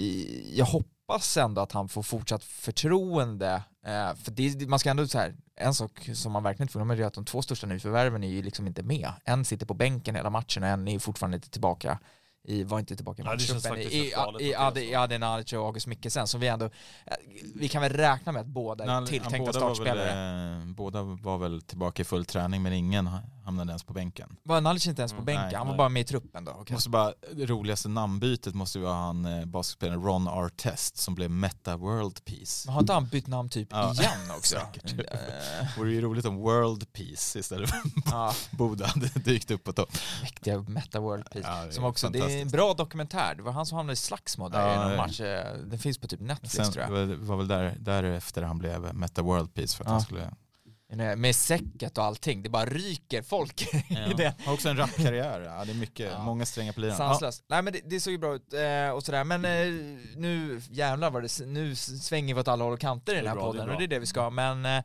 jag 0.57 0.65
hoppas 1.11 1.37
ändå 1.37 1.61
att 1.61 1.71
han 1.71 1.89
får 1.89 2.03
fortsatt 2.03 2.43
förtroende. 2.43 3.63
Eh, 3.85 4.15
för 4.15 4.31
det, 4.31 4.69
man 4.69 4.79
ska 4.79 4.89
ändå 4.89 5.07
så 5.07 5.17
här, 5.17 5.35
en 5.55 5.73
sak 5.73 6.09
som 6.13 6.31
man 6.31 6.43
verkligen 6.43 6.63
inte 6.63 6.73
får 6.73 6.79
glömma 6.79 6.95
är 6.95 7.05
att 7.05 7.13
de 7.13 7.25
två 7.25 7.41
största 7.41 7.67
nyförvärven 7.67 8.23
är 8.23 8.27
ju 8.27 8.41
liksom 8.41 8.67
inte 8.67 8.83
med. 8.83 9.13
En 9.25 9.45
sitter 9.45 9.65
på 9.65 9.73
bänken 9.73 10.15
hela 10.15 10.29
matchen 10.29 10.63
och 10.63 10.69
en 10.69 10.87
är 10.87 10.99
fortfarande 10.99 11.35
inte 11.35 11.49
tillbaka 11.49 11.99
i, 12.43 12.63
var 12.63 12.79
inte 12.79 12.95
tillbaka 12.95 13.21
i 13.21 13.25
Ja, 13.25 13.31
det 13.31 13.53
matchtruppen, 13.53 13.77
i, 13.79 13.83
i, 13.83 13.87
det 13.87 13.97
i, 14.05 14.09
så. 15.45 15.55
i 15.55 15.57
och 15.57 15.65
August 15.65 15.87
Mikkelsen 15.87 16.27
som 16.27 16.39
vi 16.41 16.47
ändå, 16.47 16.65
eh, 16.65 16.71
vi 17.55 17.69
kan 17.69 17.81
väl 17.81 17.93
räkna 17.93 18.31
med 18.31 18.41
att 18.41 18.47
båda 18.47 18.83
är 18.83 19.05
tilltänkta 19.05 19.37
båda 19.37 19.59
var 19.59 19.73
startspelare. 19.75 20.15
Väl, 20.15 20.61
eh, 20.69 20.73
båda 20.75 21.03
var 21.03 21.37
väl 21.37 21.61
tillbaka 21.61 22.01
i 22.01 22.05
full 22.05 22.25
träning 22.25 22.61
men 22.61 22.73
ingen 22.73 23.09
hamnade 23.45 23.71
ens 23.71 23.83
på 23.83 23.93
bänken. 23.93 24.37
Var 24.43 24.61
Nalic 24.61 24.87
inte 24.87 25.01
ens 25.01 25.11
på 25.11 25.15
Mm, 25.15 25.25
bänken? 25.25 25.45
nej, 25.45 25.55
han 25.55 25.67
var 25.67 25.73
nej. 25.73 25.77
bara 25.77 25.89
med 25.89 26.01
i 26.01 26.03
truppen 26.05 26.45
då? 26.45 26.51
okej. 26.51 26.73
Måste 26.73 26.89
bara, 26.89 27.13
det 27.33 27.45
roligaste 27.45 27.89
namnbytet 27.89 28.53
måste 28.55 28.77
ju 28.77 28.83
vara 28.83 28.93
han 28.95 29.25
eh, 29.25 29.45
basketspelaren 29.45 30.03
Ron 30.03 30.27
Artest 30.27 30.97
som 30.97 31.15
blev 31.15 31.31
Meta 31.31 31.77
World 31.77 32.25
Peace. 32.25 32.63
Men 32.67 32.73
har 32.73 32.81
inte 32.81 32.93
han 32.93 33.07
bytt 33.07 33.27
namn 33.27 33.49
typ 33.49 33.67
Ja, 33.71 33.93
igen 33.93 34.11
också? 34.37 34.55
säkert. 34.73 34.99
Eh, 35.11 35.77
Vore 35.77 35.91
ju 35.91 36.01
roligt 36.01 36.25
om 36.25 36.35
World 36.37 36.93
Peace 36.93 37.39
istället 37.39 37.69
för 37.69 37.79
ja, 38.05 38.33
Boda 38.51 38.85
hade 38.87 39.07
dykt 39.07 39.51
upp 39.51 39.63
på 39.63 39.73
topp. 39.73 39.89
mäktiga 40.21 40.59
Meta 40.67 40.99
World 40.99 41.29
Peace. 41.31 41.47
Ja, 41.49 41.65
det 41.65 41.71
som 41.73 41.83
också, 41.83 42.09
det 42.09 42.19
fantastiskt. 42.31 42.55
bra 42.55 42.73
dokumentär. 42.73 43.35
Det 43.35 43.43
var 43.43 43.51
han 43.51 43.65
som 43.65 43.75
hamnade 43.75 43.93
i 43.93 43.95
slagsmål 43.95 44.51
där 44.51 44.67
Ja, 44.67 44.73
i 44.85 44.87
någon 44.87 44.97
match. 44.97 45.19
Eh, 45.21 45.53
Den 45.57 45.79
finns 45.79 45.97
på 45.97 46.07
typ 46.07 46.19
Netflix 46.19 46.53
Sen, 46.55 46.71
tror 46.71 46.83
jag. 46.85 46.91
var- 46.91 46.99
det 46.99 47.15
var 47.15 47.37
väl 47.37 47.47
där, 47.47 47.75
därefter 47.79 48.41
han 48.41 48.57
blev 48.57 48.95
Meta 48.95 49.21
World 49.21 49.53
Peace 49.53 49.77
för 49.77 49.83
att 49.83 49.87
Ja. 49.87 49.91
han 49.91 50.01
skulle... 50.01 50.31
Med 51.15 51.35
säcket 51.35 51.97
och 51.97 52.03
allting. 52.03 52.43
Det 52.43 52.49
bara 52.49 52.65
ryker 52.65 53.21
folk 53.21 53.61
i 53.89 54.13
det. 54.17 54.33
Har 54.45 54.53
också 54.53 54.69
en 54.69 54.77
rapkarriär, 54.77 55.41
ja, 55.41 55.65
det 55.65 55.71
är 55.71 55.75
mycket, 55.75 56.11
Ja. 56.11 56.23
många 56.23 56.45
strängar 56.45 56.73
på 56.73 56.79
liran. 56.81 56.95
Ja, 56.99 57.09
Sanslöst. 57.09 57.43
Nej 57.47 57.61
men 57.61 57.73
det, 57.73 57.79
det 57.85 57.99
såg 57.99 58.11
ju 58.11 58.17
bra 58.17 58.35
ut 58.35 58.53
eh, 58.53 58.89
och 58.95 59.03
sådär. 59.03 59.23
Men 59.23 59.45
eh, 59.45 59.51
nu 60.15 60.61
jävlar 60.69 61.11
vad 61.11 61.23
det, 61.23 61.45
nu 61.45 61.75
svänger 61.75 62.33
vi 62.35 62.41
åt 62.41 62.47
alla 62.47 62.63
håll 62.63 62.73
och 62.73 62.79
kanter 62.79 63.13
i 63.13 63.15
den 63.15 63.27
här 63.27 63.35
bra, 63.35 63.43
podden 63.43 63.69
och 63.69 63.77
det 63.77 63.83
är 63.83 63.87
det 63.87 63.99
vi 63.99 64.05
ska. 64.05 64.29
Men 64.29 64.65
eh, 64.65 64.83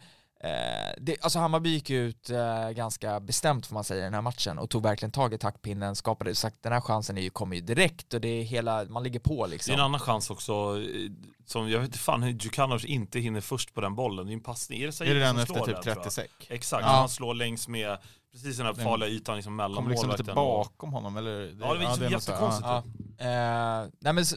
det, 0.99 1.17
alltså 1.21 1.39
Hammarby 1.39 1.71
gick 1.71 1.91
ut 1.91 2.31
eh, 2.31 2.71
ganska 2.71 3.21
bestämt 3.21 3.67
får 3.67 3.75
man 3.75 3.85
säga 3.85 4.01
i 4.01 4.05
den 4.05 4.15
här 4.15 4.23
matchen 4.23 4.59
och 4.59 4.71
tog 4.71 4.83
verkligen 4.83 5.13
tag 5.13 5.35
i 5.35 5.39
taktpinnen, 5.39 5.97
skapade, 5.97 6.35
sagt 6.35 6.57
den 6.63 6.73
här 6.73 6.81
chansen 6.81 7.19
är 7.19 7.23
ju, 7.23 7.31
kommer 7.31 7.57
ju 7.57 7.63
direkt 7.63 8.15
och 8.15 8.21
det 8.21 8.29
är 8.29 8.43
hela, 8.43 8.85
man 8.85 9.03
ligger 9.03 9.21
på 9.21 9.35
Det 9.35 9.41
är 9.41 9.45
en 9.45 9.51
liksom. 9.51 9.81
annan 9.81 10.01
chans 10.01 10.31
också, 10.31 10.53
eh, 10.53 11.11
som 11.47 11.71
jag 11.71 11.79
vet 11.79 11.87
inte 11.87 11.99
fan 11.99 12.23
hur 12.23 12.33
Djukanovic 12.33 12.85
inte 12.85 13.19
hinner 13.21 13.41
först 13.41 13.75
på 13.75 13.81
den 13.81 13.95
bollen. 13.95 14.27
Det 14.27 14.33
är 14.33 14.35
en 14.35 14.41
passning. 14.41 14.83
Är 14.83 14.87
det, 14.87 15.01
Är 15.11 15.15
det 15.15 15.21
den 15.21 15.39
efter 15.39 15.55
typ 15.55 15.65
den, 15.65 15.75
tror 15.83 15.87
jag? 15.87 15.97
30 15.97 16.11
sek? 16.11 16.31
Exakt, 16.49 16.83
Ja. 16.87 16.93
han 16.93 17.09
slår 17.09 17.35
längs 17.35 17.69
med 17.69 17.99
precis 18.33 18.57
den 18.57 18.67
här 18.67 18.75
farliga 18.75 19.09
ytan 19.09 19.37
liksom 19.37 19.57
mellan 19.57 19.77
Kommer 19.77 19.91
liksom 19.91 20.11
lite 20.11 20.25
bakom 20.25 20.93
honom 20.93 21.17
eller? 21.17 21.41
Ja, 21.41 21.47
det 21.53 21.65
var 21.67 21.77
liksom 21.77 22.03
här, 22.03 22.11
jättekonstigt. 22.11 22.69
Ja. 22.69 22.83
Eh, 23.19 23.89
nej 24.01 24.13
men 24.13 24.27
så- 24.27 24.37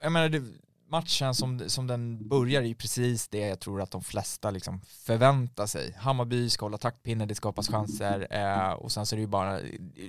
jag 0.00 0.12
menar 0.12 0.28
det, 0.28 0.42
matchen 0.88 1.34
som, 1.34 1.68
som 1.70 1.86
den 1.86 2.28
börjar 2.28 2.62
är 2.62 2.66
ju 2.66 2.74
precis 2.74 3.28
det 3.28 3.38
jag 3.38 3.60
tror 3.60 3.82
att 3.82 3.90
de 3.90 4.02
flesta 4.02 4.50
liksom 4.50 4.80
förväntar 4.80 5.66
sig. 5.66 5.94
Hammarby 5.98 6.50
ska 6.50 6.64
hålla 6.64 6.78
taktpinnen, 6.78 7.28
det 7.28 7.34
skapas 7.34 7.68
chanser 7.68 8.26
eh, 8.30 8.72
och 8.72 8.92
sen 8.92 9.06
så 9.06 9.14
är 9.14 9.16
det 9.16 9.20
ju 9.20 9.26
bara, 9.26 9.60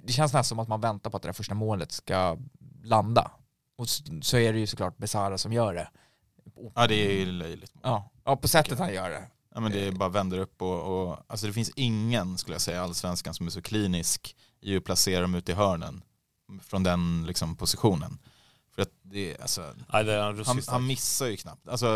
det 0.04 0.14
känns 0.14 0.34
nästan 0.34 0.44
som 0.44 0.60
att 0.60 0.68
man 0.68 0.82
väntar 0.82 1.10
på 1.10 1.18
att 1.18 1.24
det 1.24 1.28
där 1.30 1.34
första 1.34 1.54
målet 1.56 1.92
ska 1.92 2.38
landa. 2.84 3.32
Och 3.78 3.86
s- 3.86 4.02
så 4.22 4.38
är 4.38 4.54
det 4.54 4.60
ju 4.60 4.68
såklart 4.68 4.98
Besara 4.98 5.38
som 5.38 5.54
gör 5.54 5.74
det. 5.74 5.90
Ja 6.76 6.88
det 6.88 6.96
är 6.96 7.20
ju 7.20 7.32
löjligt. 7.32 7.74
Ja, 7.84 8.12
ja 8.26 8.36
på 8.36 8.48
sättet 8.48 8.80
han 8.80 8.94
gör 8.94 9.10
det. 9.10 9.28
Ja, 9.54 9.60
men 9.62 9.72
det 9.72 9.88
är 9.88 9.92
bara 9.92 10.10
vänder 10.10 10.38
upp 10.38 10.62
och, 10.62 10.82
och 11.10 11.18
alltså 11.28 11.48
det 11.48 11.54
finns 11.54 11.72
ingen 11.76 12.38
skulle 12.38 12.56
jag 12.56 12.62
säga 12.62 12.82
allsvenskan 12.84 13.34
som 13.34 13.46
är 13.46 13.52
så 13.52 13.62
klinisk 13.62 14.36
i 14.62 14.78
att 14.78 14.84
placera 14.84 15.22
dem 15.22 15.36
ute 15.36 15.52
i 15.52 15.56
hörnen 15.56 16.04
från 16.62 16.84
den 16.84 17.26
liksom, 17.28 17.56
positionen. 17.56 18.20
För 18.78 18.82
att 18.82 18.92
det 19.02 19.38
alltså, 19.42 19.74
Nej, 19.94 20.04
det 20.04 20.44
han, 20.46 20.62
han 20.68 20.88
missar 20.88 21.28
ju 21.28 21.38
knappt. 21.38 21.68
Alltså, 21.68 21.88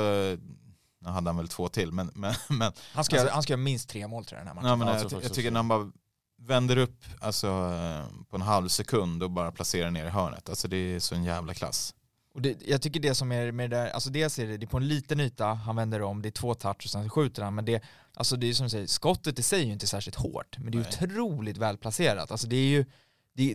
nu 1.01 1.09
hade 1.09 1.29
han 1.29 1.37
väl 1.37 1.47
två 1.47 1.67
till 1.67 1.91
men, 1.91 2.11
men, 2.15 2.33
men, 2.49 2.71
Han 2.93 3.03
ska, 3.03 3.15
Alltså- 3.19 3.33
han 3.33 3.43
ska 3.43 3.53
göra 3.53 3.61
minst 3.61 3.89
tre 3.89 4.07
mål 4.07 4.25
till 4.25 4.37
den 4.37 4.47
här 4.47 4.53
matchen. 4.53 4.69
ja, 4.69 4.75
men 4.75 4.87
Ja, 4.87 4.97
jag, 4.97 5.11
jag 5.11 5.23
jag 5.23 5.33
tycker 5.33 5.51
när 5.51 5.59
han 5.59 5.67
bara 5.67 5.91
vänder 6.41 6.77
upp 6.77 7.03
alltså, 7.19 7.47
på 8.29 8.35
en 8.35 8.41
halv 8.41 8.67
sekund 8.67 9.23
och 9.23 9.31
bara 9.31 9.51
placerar 9.51 9.91
ner 9.91 10.05
i 10.05 10.09
hörnet. 10.09 10.49
Alltså 10.49 10.67
det 10.67 10.77
är 10.77 10.99
så 10.99 11.15
en 11.15 11.23
jävla 11.23 11.53
klass. 11.53 11.95
Och 12.33 12.41
det, 12.41 12.57
jag 12.65 12.81
tycker 12.81 12.99
det 12.99 13.15
som 13.15 13.31
är 13.31 13.51
med 13.51 13.69
det 13.69 13.77
där, 13.77 13.89
alltså 13.89 14.09
dels 14.09 14.39
är 14.39 14.47
det, 14.47 14.57
det 14.57 14.65
är 14.65 14.67
på 14.67 14.77
en 14.77 14.87
liten 14.87 15.19
yta, 15.19 15.45
han 15.45 15.75
vänder 15.75 16.01
om, 16.01 16.21
det 16.21 16.29
är 16.29 16.31
två 16.31 16.53
touch 16.53 16.85
och 16.85 16.89
sen 16.91 17.09
skjuter 17.09 17.43
han, 17.43 17.55
men 17.55 17.65
det, 17.65 17.83
alltså 18.13 18.35
det 18.35 18.49
är 18.49 18.53
som 18.53 18.63
du 18.63 18.69
säger, 18.69 18.87
skottet 18.87 19.39
i 19.39 19.43
sig 19.43 19.61
är 19.61 19.65
ju 19.65 19.73
inte 19.73 19.87
särskilt 19.87 20.15
hårt, 20.15 20.57
men 20.57 20.71
det 20.71 20.77
är 20.77 20.81
Nej. 20.81 20.89
otroligt 20.93 21.57
välplacerat. 21.57 22.31
Alltså 22.31 22.47
det 22.47 22.55
är 22.55 22.67
ju, 22.69 22.85
det, 23.33 23.53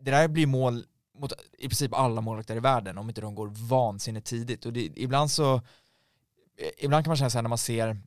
det 0.00 0.10
där 0.10 0.28
blir 0.28 0.46
mål 0.46 0.84
mot 1.18 1.32
i 1.58 1.68
princip 1.68 1.94
alla 1.94 2.20
målvakter 2.20 2.56
i 2.56 2.60
världen 2.60 2.98
om 2.98 3.08
inte 3.08 3.20
de 3.20 3.34
går 3.34 3.46
vansinnigt 3.68 4.26
tidigt. 4.26 4.66
Och 4.66 4.72
det, 4.72 4.80
ibland 4.96 5.30
så, 5.30 5.62
ibland 6.78 7.04
kan 7.04 7.10
man 7.10 7.16
känna 7.16 7.30
så 7.30 7.38
här 7.38 7.42
när 7.42 7.48
man 7.48 7.58
ser 7.58 8.00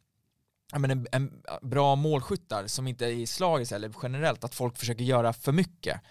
men 0.77 0.91
en, 0.91 1.07
en 1.11 1.43
bra 1.61 1.95
målskyttar 1.95 2.67
som 2.67 2.87
inte 2.87 3.05
är 3.05 3.09
i 3.09 3.27
slaget 3.27 3.71
eller 3.71 3.91
generellt, 4.03 4.43
att 4.43 4.55
folk 4.55 4.77
försöker 4.77 5.03
göra 5.03 5.33
för 5.33 5.51
mycket. 5.51 6.01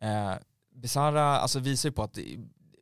Eh, 0.00 0.32
Besara 0.74 1.24
alltså 1.24 1.58
visar 1.58 1.88
ju 1.88 1.92
på 1.92 2.02
att 2.02 2.18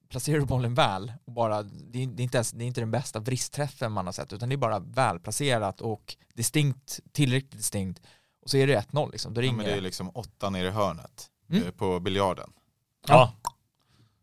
placerar 0.09 0.39
du 0.39 0.47
bollen 0.47 0.74
väl 0.74 1.12
och 1.24 1.33
bara, 1.33 1.62
det 1.62 2.03
är, 2.03 2.07
det 2.07 2.22
är 2.22 2.24
inte 2.24 2.37
ens, 2.37 2.51
det 2.51 2.64
är 2.64 2.66
inte 2.66 2.81
den 2.81 2.91
bästa 2.91 3.20
vristträffen 3.20 3.93
man 3.93 4.07
har 4.07 4.12
sett 4.12 4.33
utan 4.33 4.49
det 4.49 4.55
är 4.55 4.57
bara 4.57 4.79
välplacerat 4.79 5.81
och 5.81 6.16
distinkt, 6.35 7.01
tillräckligt 7.12 7.53
distinkt 7.53 8.03
och 8.43 8.51
så 8.51 8.57
är 8.57 8.66
det 8.66 8.81
1-0 8.91 9.12
liksom, 9.12 9.35
då 9.35 9.43
Ja, 9.43 9.53
men 9.53 9.64
det 9.66 9.72
är 9.72 9.81
liksom 9.81 10.11
åtta 10.14 10.51
ner 10.51 10.64
i 10.64 10.70
hörnet 10.70 11.31
Mm. 11.51 11.62
eh, 11.64 11.70
på 11.70 12.01
biljarden. 12.01 12.53
Ja. 13.09 13.33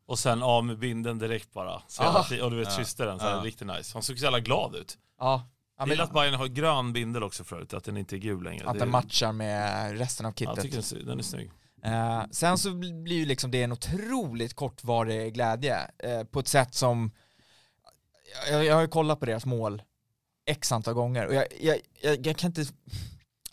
Och 0.07 0.19
sen 0.19 0.43
av 0.43 0.65
med 0.65 0.79
binden 0.79 1.19
direkt 1.19 1.53
bara. 1.53 1.81
Så 1.87 2.03
jävla. 2.03 2.45
Och 2.45 2.51
du 2.51 2.57
vet, 2.57 2.67
Ja. 2.77 3.05
den, 3.05 3.19
så 3.19 3.25
här, 3.25 3.35
Ja. 3.35 3.41
riktigt 3.43 3.67
nice. 3.67 3.91
Han 3.93 4.03
såg 4.03 4.17
så 4.19 4.23
jävla 4.23 4.39
glad 4.39 4.75
ut. 4.75 4.97
Ja, 5.19 5.47
ja 5.77 5.83
Jag 5.83 5.89
gillar 5.89 6.03
att 6.03 6.13
Bayern 6.13 6.33
har 6.33 6.47
grön 6.47 6.93
bindel 6.93 7.23
också 7.23 7.43
förut, 7.43 7.73
att 7.73 7.83
den 7.83 7.97
inte 7.97 8.15
är 8.15 8.17
gul 8.17 8.43
längre. 8.43 8.69
att 8.69 8.79
den 8.79 8.89
matchar 8.91 9.31
med 9.31 9.97
resten 9.97 10.25
av 10.25 10.33
Ja, 10.37 10.45
Jag 10.45 10.55
kittet. 10.63 10.71
tycker 10.85 10.95
den 10.95 11.01
är- 11.03 11.09
den 11.09 11.19
är 11.19 11.23
snygg. 11.23 11.51
Eh, 11.83 12.23
sen 12.31 12.57
så 12.57 12.71
bli- 12.73 12.93
blir 12.93 13.15
ju 13.15 13.25
liksom 13.25 13.51
det 13.51 13.63
en 13.63 13.71
otroligt 13.71 14.53
kortvarig 14.53 15.33
glädje 15.33 15.77
eh, 15.97 16.23
på 16.23 16.39
ett 16.39 16.47
sätt 16.47 16.73
som 16.75 17.11
jag, 18.51 18.65
jag 18.65 18.75
har 18.75 18.81
ju 18.81 18.87
kollat 18.87 19.19
på 19.19 19.25
deras 19.25 19.45
mål 19.45 19.81
x 20.45 20.71
antal 20.71 20.93
gånger 20.93 21.27
och 21.27 21.33
jag, 21.33 21.45
jag, 21.61 21.77
jag, 22.01 22.27
jag 22.27 22.37
kan 22.37 22.47
inte 22.47 22.65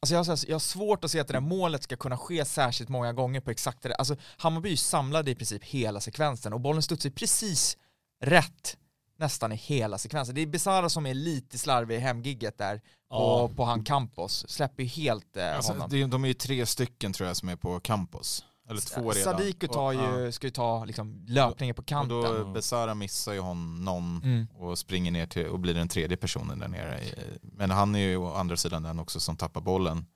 Alltså 0.02 0.14
jag, 0.14 0.24
har, 0.24 0.38
jag 0.48 0.54
har 0.54 0.58
svårt 0.60 1.04
att 1.04 1.10
se 1.10 1.20
att 1.20 1.26
det 1.26 1.32
där 1.32 1.40
målet 1.40 1.82
ska 1.82 1.96
kunna 1.96 2.16
ske 2.18 2.44
särskilt 2.44 2.88
många 2.90 3.12
gånger 3.12 3.40
på 3.40 3.50
exakt 3.50 3.82
det 3.82 3.88
där. 3.88 3.96
Alltså 3.96 4.16
Hammarby 4.36 4.76
samlade 4.76 5.30
i 5.30 5.34
princip 5.34 5.64
hela 5.64 6.00
sekvensen 6.00 6.52
och 6.52 6.60
bollen 6.60 6.82
studsar 6.82 7.08
ju 7.08 7.14
precis 7.14 7.76
rätt 8.24 8.76
nästan 9.18 9.52
i 9.52 9.56
hela 9.56 9.98
sekvensen. 9.98 10.34
Det 10.34 10.40
är 10.40 10.46
Besara 10.46 10.88
som 10.88 11.06
är 11.06 11.14
lite 11.14 11.58
slarvig 11.58 11.96
i 11.96 11.98
hemgigget 11.98 12.58
där 12.58 12.80
Ja. 13.10 13.48
på, 13.48 13.54
på 13.54 13.64
han 13.64 13.84
Campos. 13.84 14.44
Släpper 14.48 14.82
ju 14.82 14.88
helt 14.88 15.36
eh, 15.36 15.56
Alltså, 15.56 15.72
honom. 15.72 15.88
det, 15.90 16.04
de 16.06 16.24
är 16.24 16.28
ju 16.28 16.34
tre 16.34 16.66
stycken 16.66 17.12
tror 17.12 17.26
jag 17.26 17.36
som 17.36 17.48
är 17.48 17.56
på 17.56 17.80
campus. 17.80 18.44
Eller 18.68 18.80
två 18.80 19.10
redan. 19.12 19.32
Sadiku 19.32 19.68
tar 19.68 19.86
Och- 19.86 19.94
ju, 19.94 20.24
ja. 20.24 20.32
ska 20.32 20.46
ju 20.46 20.50
ta 20.50 20.84
liksom 20.84 21.24
löpningen 21.28 21.74
på 21.74 21.80
Och 21.82 21.86
kanten. 21.88 22.22
då 22.22 22.44
Besara 22.44 22.94
missar 22.94 23.32
ju 23.32 23.40
honom 23.40 24.20
Mm. 24.24 24.46
och 24.58 24.78
springer 24.78 25.10
ner 25.10 25.26
till 25.26 25.46
och 25.46 25.58
blir 25.60 25.74
den 25.74 25.88
tredje 25.88 26.16
personen 26.16 26.58
där 26.58 26.68
nere. 26.68 27.00
Men 27.42 27.70
han 27.70 27.94
är 27.94 27.98
ju 27.98 28.16
å 28.16 28.34
andra 28.34 28.56
sidan 28.56 28.82
den 28.82 28.98
också 28.98 29.20
som 29.20 29.36
tappar 29.36 29.60
bollen 29.60 30.06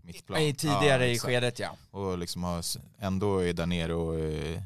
på 0.00 0.06
mittplan. 0.06 0.40
I 0.40 0.54
tidigare 0.54 1.06
Ja, 1.06 1.12
i 1.12 1.18
skedet 1.18 1.58
ja. 1.58 1.76
Och 1.90 2.18
liksom 2.18 2.42
har, 2.44 2.64
ändå 2.98 3.38
är 3.38 3.52
där 3.52 3.66
nere 3.66 3.94
och 3.94 4.18
eh, 4.18 4.62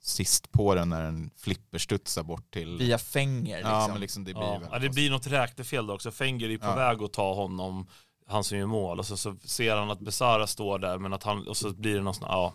sist 0.00 0.52
på 0.52 0.74
den 0.74 0.88
när 0.88 1.02
den 1.02 1.30
flipperstudsar 1.36 2.22
bort 2.22 2.50
till... 2.50 2.78
Via 2.78 2.98
Fenger 2.98 3.56
liksom. 3.56 3.72
Ja 3.72 3.88
men 3.88 4.00
liksom 4.00 4.24
det 4.24 4.32
blir 4.34 4.42
Ja. 4.42 4.60
Ja, 4.70 4.78
det 4.78 4.88
blir 4.90 5.10
något 5.10 5.26
räknefel 5.26 5.86
då 5.86 5.94
också. 5.94 6.10
Fenger 6.10 6.48
är 6.50 6.58
på 6.58 6.66
Ja. 6.66 6.74
väg 6.74 7.02
att 7.02 7.12
ta 7.12 7.34
honom, 7.34 7.86
han 8.26 8.44
som 8.44 8.58
gör 8.58 8.66
mål, 8.66 8.98
och 8.98 9.06
så, 9.06 9.16
så 9.16 9.36
ser 9.44 9.76
han 9.76 9.90
att 9.90 10.00
Besara 10.00 10.46
står 10.46 10.78
där, 10.78 10.98
men 10.98 11.12
att 11.12 11.22
han, 11.22 11.48
och 11.48 11.56
så 11.56 11.70
blir 11.70 11.94
det 11.94 12.02
någon 12.02 12.14
sån, 12.14 12.28
ja, 12.28 12.54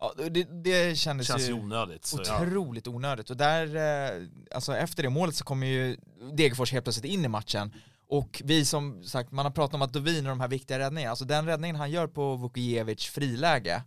Ja, 0.00 0.12
det, 0.30 0.64
det 0.64 0.98
kändes 0.98 1.26
känns 1.26 1.48
ju 1.48 1.52
onödigt. 1.52 2.04
Så, 2.04 2.22
ja. 2.26 2.42
otroligt 2.42 2.86
onödigt. 2.88 3.30
Och 3.30 3.36
där, 3.36 3.76
eh, 3.76 4.22
alltså 4.54 4.76
efter 4.76 5.02
det 5.02 5.10
målet 5.10 5.34
så 5.34 5.44
kommer 5.44 5.66
ju 5.66 5.96
Degerfors 6.36 6.72
helt 6.72 6.84
plötsligt 6.84 7.12
in 7.12 7.24
i 7.24 7.28
matchen. 7.28 7.74
Och 8.08 8.42
vi 8.44 8.64
som 8.64 9.04
sagt, 9.04 9.30
man 9.32 9.44
har 9.46 9.52
pratat 9.52 9.74
om 9.74 9.82
att 9.82 9.92
Dovin 9.92 10.26
och 10.26 10.30
de 10.30 10.40
här 10.40 10.48
viktiga 10.48 10.78
räddningarna, 10.78 11.10
alltså 11.10 11.24
den 11.24 11.46
räddningen 11.46 11.76
han 11.76 11.90
gör 11.90 12.06
på 12.06 12.36
Vukojevic 12.36 13.04
friläge, 13.04 13.82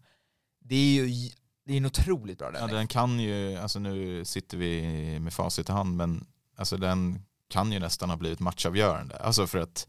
det 0.59 0.75
är 0.75 0.93
ju 1.05 1.29
det 1.65 1.73
är 1.73 1.77
en 1.77 1.85
otroligt 1.85 2.37
bra 2.37 2.47
Ja, 2.53 2.59
räddning. 2.59 2.75
den 2.75 2.87
kan 2.87 3.19
ju, 3.19 3.57
alltså 3.57 3.79
nu 3.79 4.25
sitter 4.25 4.57
vi 4.57 4.81
med 5.19 5.33
facit 5.33 5.69
i 5.69 5.71
hand, 5.71 5.95
men 5.97 6.27
alltså 6.57 6.77
den 6.77 7.25
kan 7.49 7.71
ju 7.71 7.79
nästan 7.79 8.09
ha 8.09 8.17
blivit 8.17 8.39
matchavgörande. 8.39 9.15
Alltså 9.17 9.47
för 9.47 9.59
att 9.59 9.87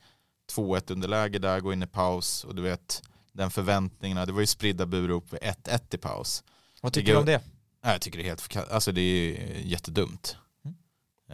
2-1 0.57 0.93
underläge 0.93 1.39
där, 1.39 1.61
gå 1.61 1.73
in 1.73 1.83
i 1.83 1.87
paus 1.87 2.45
och 2.45 2.55
du 2.55 2.63
vet 2.63 3.03
den 3.33 3.51
förväntningarna, 3.51 4.27
det 4.27 4.33
var 4.33 4.41
ju 4.41 4.47
spridda 4.47 4.87
burop 4.87 5.33
vid 5.33 5.41
1-1 5.41 5.95
i 5.95 5.99
paus. 5.99 6.45
Vad 6.81 6.93
tycker 6.93 7.13
du 7.13 7.19
om 7.19 7.25
det? 7.27 7.43
Nej, 7.85 7.93
jag 7.93 8.01
tycker 8.01 8.19
det 8.19 8.25
är 8.25 8.29
helt 8.29 8.71
alltså 8.73 8.93
det 8.93 9.01
är 9.01 9.61
jättedumt. 9.61 10.37
Mm. 10.65 10.77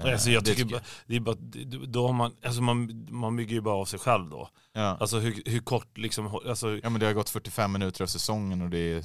Eh, 0.07 0.13
Alltså 0.13 0.31
jag 0.31 0.45
det 0.45 0.55
tycker, 0.55 0.81
det 1.07 1.17
är 1.17 1.21
bara, 1.21 1.35
det- 1.39 1.87
då 1.87 2.07
har 2.07 2.13
man, 2.13 2.37
alltså 2.45 2.63
man, 2.63 3.07
man 3.11 3.37
bygger 3.37 3.55
ju 3.55 3.61
bara 3.61 3.75
av 3.75 3.85
sig 3.85 3.99
själv 3.99 4.31
då. 4.31 4.49
ja. 4.73 4.97
Alltså 5.01 5.19
hur, 5.19 5.43
hur 5.47 5.61
kort 5.61 5.99
liksom, 5.99 6.27
alltså, 6.49 6.79
ja 6.83 6.91
men 6.91 7.01
det 7.01 7.07
har 7.07 7.13
gått 7.13 7.31
45 7.31 7.73
minuter 7.73 8.03
av 8.03 8.07
säsongen 8.07 8.63
och 8.63 8.71
det 8.71 8.79
är 8.79 9.05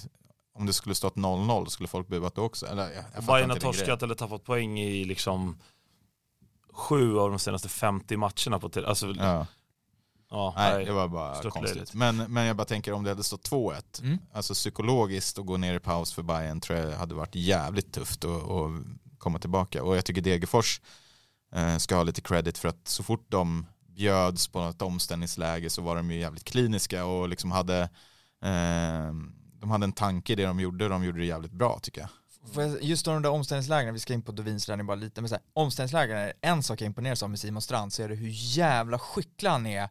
om 0.53 0.65
det 0.65 0.73
skulle 0.73 0.95
stått 0.95 1.15
0-0 1.15 1.65
skulle 1.65 1.87
folk 1.87 2.07
buat 2.07 2.35
då 2.35 2.41
också. 2.41 2.65
Eller, 2.65 2.83
jag, 3.15 3.23
Bayern 3.23 3.49
har 3.49 3.57
torskat 3.57 4.03
eller 4.03 4.15
tappat 4.15 4.43
poäng 4.43 4.79
i 4.79 5.05
liksom 5.05 5.57
sju 6.73 7.17
av 7.19 7.29
de 7.29 7.39
senaste 7.39 7.69
50 7.69 8.17
matcherna 8.17 8.59
på 8.59 8.69
alltså, 8.85 9.07
ja. 9.17 9.47
Ja. 10.31 10.53
nej, 10.57 10.85
det 10.85 10.91
var 10.91 11.07
bara 11.07 11.49
konstigt. 11.49 11.93
Men, 11.93 12.17
men 12.17 12.45
jag 12.45 12.55
bara 12.55 12.65
tänker 12.65 12.93
om 12.93 13.03
det 13.03 13.09
hade 13.09 13.23
stått 13.23 13.49
2-1, 13.49 14.01
Mm. 14.01 14.17
alltså 14.33 14.53
psykologiskt 14.53 15.37
att 15.39 15.45
gå 15.45 15.57
ner 15.57 15.73
i 15.73 15.79
paus 15.79 16.13
för 16.13 16.23
Bayern 16.23 16.61
tror 16.61 16.79
jag 16.79 16.97
hade 16.97 17.15
varit 17.15 17.35
jävligt 17.35 17.93
tufft 17.93 18.25
att, 18.25 18.31
att 18.49 18.71
komma 19.17 19.39
tillbaka. 19.39 19.83
Och 19.83 19.97
jag 19.97 20.05
tycker 20.05 20.21
Degerfors 20.21 20.81
eh, 21.55 21.77
ska 21.77 21.95
ha 21.95 22.03
lite 22.03 22.21
credit 22.21 22.57
för 22.57 22.69
att 22.69 22.87
så 22.87 23.03
fort 23.03 23.25
de 23.29 23.65
bjöds 23.87 24.47
på 24.47 24.59
ett 24.59 24.81
omställningsläge 24.81 25.69
så 25.69 25.81
var 25.81 25.95
de 25.95 26.11
ju 26.11 26.19
jävligt 26.19 26.43
kliniska 26.43 27.05
och 27.05 27.29
liksom 27.29 27.51
hade 27.51 27.81
eh, 28.43 29.13
de 29.59 29.71
hade 29.71 29.83
en 29.83 29.93
tanke 29.93 30.33
i 30.33 30.35
det 30.35 30.45
de 30.45 30.59
gjorde 30.59 30.87
de 30.87 31.03
gjorde 31.03 31.19
det 31.19 31.25
jävligt 31.25 31.51
bra 31.51 31.79
tycker 31.81 32.01
jag. 32.01 32.09
Just 32.81 33.05
de 33.05 33.21
där 33.21 33.29
omställningslägren, 33.29 33.93
vi 33.93 33.99
ska 33.99 34.13
in 34.13 34.21
på 34.21 34.31
Dovins 34.31 34.65
träning 34.65 34.85
bara 34.85 34.95
lite, 34.95 35.21
men 35.21 35.29
så 35.29 35.35
här, 35.35 35.43
omställningslägren, 35.53 36.17
är 36.17 36.33
en 36.41 36.63
sak 36.63 36.81
jag 36.81 36.85
imponeras 36.85 37.23
av 37.23 37.29
med 37.29 37.39
Simon 37.39 37.61
Strand 37.61 37.93
så 37.93 38.03
är 38.03 38.09
det 38.09 38.15
hur 38.15 38.29
jävla 38.31 38.99
skicklig 38.99 39.49
han 39.49 39.65
är 39.65 39.89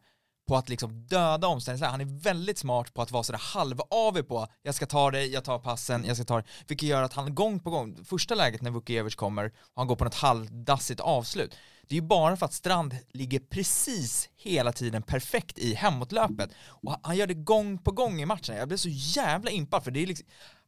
på 0.51 0.57
att 0.57 0.69
liksom 0.69 1.07
döda 1.07 1.47
omställningslägen. 1.47 1.91
Han 1.91 2.01
är 2.01 2.21
väldigt 2.23 2.59
smart 2.59 2.95
på 2.95 3.03
att 3.03 3.11
vara 3.11 3.23
sådär 3.23 3.41
halv 3.43 3.77
på, 4.23 4.47
jag 4.63 4.75
ska 4.75 4.87
ta 4.87 5.11
dig, 5.11 5.33
jag 5.33 5.45
tar 5.45 5.59
passen, 5.59 6.05
jag 6.05 6.17
ska 6.17 6.25
ta 6.25 6.37
det, 6.37 6.45
vilket 6.69 6.89
gör 6.89 7.03
att 7.03 7.13
han 7.13 7.35
gång 7.35 7.61
på 7.61 7.71
gång, 7.71 8.05
första 8.05 8.35
läget 8.35 8.63
när 8.63 8.71
Vukijevic 8.71 9.15
kommer 9.15 9.47
och 9.47 9.53
han 9.77 9.87
går 9.87 9.97
på 9.97 10.05
något 10.05 10.15
halvdassigt 10.15 11.01
avslut, 11.01 11.57
det 11.89 11.95
är 11.95 12.01
ju 12.01 12.07
bara 12.07 12.37
för 12.37 12.47
att 12.47 12.53
Strand 12.53 12.97
ligger 13.13 13.41
precis 13.41 14.29
hela 14.37 14.73
tiden 14.73 15.03
perfekt 15.03 15.59
i 15.59 15.75
hemåtlöpet 15.75 16.51
och 16.67 16.97
han 17.03 17.17
gör 17.17 17.27
det 17.27 17.35
gång 17.35 17.79
på 17.79 17.91
gång 17.91 18.21
i 18.21 18.27
matchen. 18.27 18.57
Jag 18.57 18.69
blir 18.69 18.79
så 18.79 18.89
jävla 18.89 19.51
impad 19.51 19.85
för 19.85 19.91
det 19.91 20.03
är 20.03 20.07
liksom, 20.07 20.27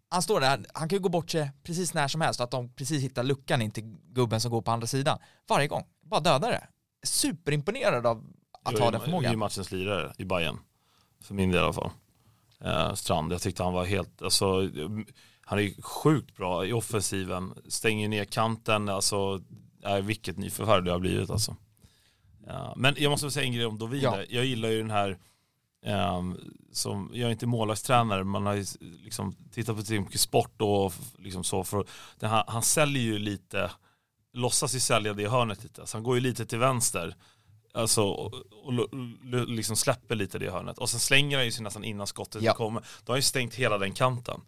han 0.08 0.22
står 0.22 0.40
där, 0.40 0.66
han 0.74 0.88
kan 0.88 0.96
ju 0.96 1.02
gå 1.02 1.08
bort 1.08 1.30
sig 1.30 1.50
precis 1.62 1.94
när 1.94 2.08
som 2.08 2.20
helst 2.20 2.40
och 2.40 2.44
att 2.44 2.50
de 2.50 2.74
precis 2.74 3.02
hittar 3.02 3.22
luckan 3.22 3.62
in 3.62 3.70
till 3.70 3.84
gubben 4.12 4.40
som 4.40 4.50
går 4.50 4.62
på 4.62 4.70
andra 4.70 4.86
sidan. 4.86 5.18
Varje 5.48 5.68
gång, 5.68 5.84
bara 6.02 6.20
dödar 6.20 6.50
det. 6.50 6.66
Superimponerad 7.06 8.06
av 8.06 8.24
att 8.62 8.78
ha 8.78 8.90
den 8.90 8.92
Jag 8.92 8.94
är 8.94 9.04
förmågan. 9.04 9.38
matchens 9.38 9.72
lirare 9.72 10.12
i 10.18 10.24
Bayern 10.24 10.58
För 11.20 11.34
min 11.34 11.50
del 11.50 11.60
i 11.60 11.64
alla 11.64 11.72
fall. 11.72 11.90
Eh, 12.60 12.94
Strand, 12.94 13.32
jag 13.32 13.42
tyckte 13.42 13.62
han 13.62 13.72
var 13.72 13.84
helt, 13.84 14.22
alltså 14.22 14.70
han 15.44 15.58
är 15.58 15.62
ju 15.62 15.82
sjukt 15.82 16.36
bra 16.36 16.66
i 16.66 16.72
offensiven, 16.72 17.54
stänger 17.68 18.08
ner 18.08 18.24
kanten, 18.24 18.88
alltså 18.88 19.40
äh, 19.84 19.96
vilket 19.96 20.38
nyförvärv 20.38 20.84
det 20.84 20.90
har 20.90 20.98
blivit 20.98 21.30
alltså. 21.30 21.56
Ja, 22.46 22.74
men 22.76 22.94
jag 22.98 23.10
måste 23.10 23.30
säga 23.30 23.46
en 23.46 23.52
grej 23.52 23.66
om 23.66 23.78
Dovin 23.78 24.00
Ja. 24.00 24.18
Jag 24.28 24.44
gillar 24.44 24.68
ju 24.68 24.78
den 24.78 24.90
här, 24.90 25.18
ehm, 25.84 26.38
som, 26.72 27.10
jag 27.12 27.26
är 27.26 27.32
inte 27.32 27.46
målvaktstränare, 27.46 28.24
man 28.24 28.46
har 28.46 28.54
ju 28.54 28.64
liksom 28.80 29.36
tittat 29.52 29.86
på 29.86 29.92
mycket 29.92 30.20
sport 30.20 30.62
och 30.62 30.92
liksom 31.18 31.44
så, 31.44 31.64
för 31.64 31.86
han, 32.20 32.44
han 32.46 32.62
säljer 32.62 33.02
ju 33.02 33.18
lite, 33.18 33.70
låtsas 34.32 34.74
ju 34.74 34.80
sälja 34.80 35.12
det 35.14 35.28
hörnet 35.28 35.62
lite, 35.62 35.86
så 35.86 35.96
han 35.96 36.04
går 36.04 36.14
ju 36.14 36.20
lite 36.20 36.46
till 36.46 36.58
vänster. 36.58 37.16
Alltså, 37.74 38.02
och, 38.02 38.32
liksom 39.46 39.76
släpper 39.76 40.14
lite 40.14 40.38
det 40.38 40.50
hörnet. 40.50 40.78
Och 40.78 40.90
sen 40.90 41.00
slänger 41.00 41.36
han 41.36 41.44
ju 41.44 41.52
sig 41.52 41.62
nästan 41.64 41.84
innan 41.84 42.06
skottet 42.06 42.42
Ja. 42.42 42.54
kommer. 42.54 42.82
Då 43.04 43.12
har 43.12 43.16
ju 43.16 43.22
stängt 43.22 43.54
hela 43.54 43.78
den 43.78 43.92
kanten. 43.92 44.40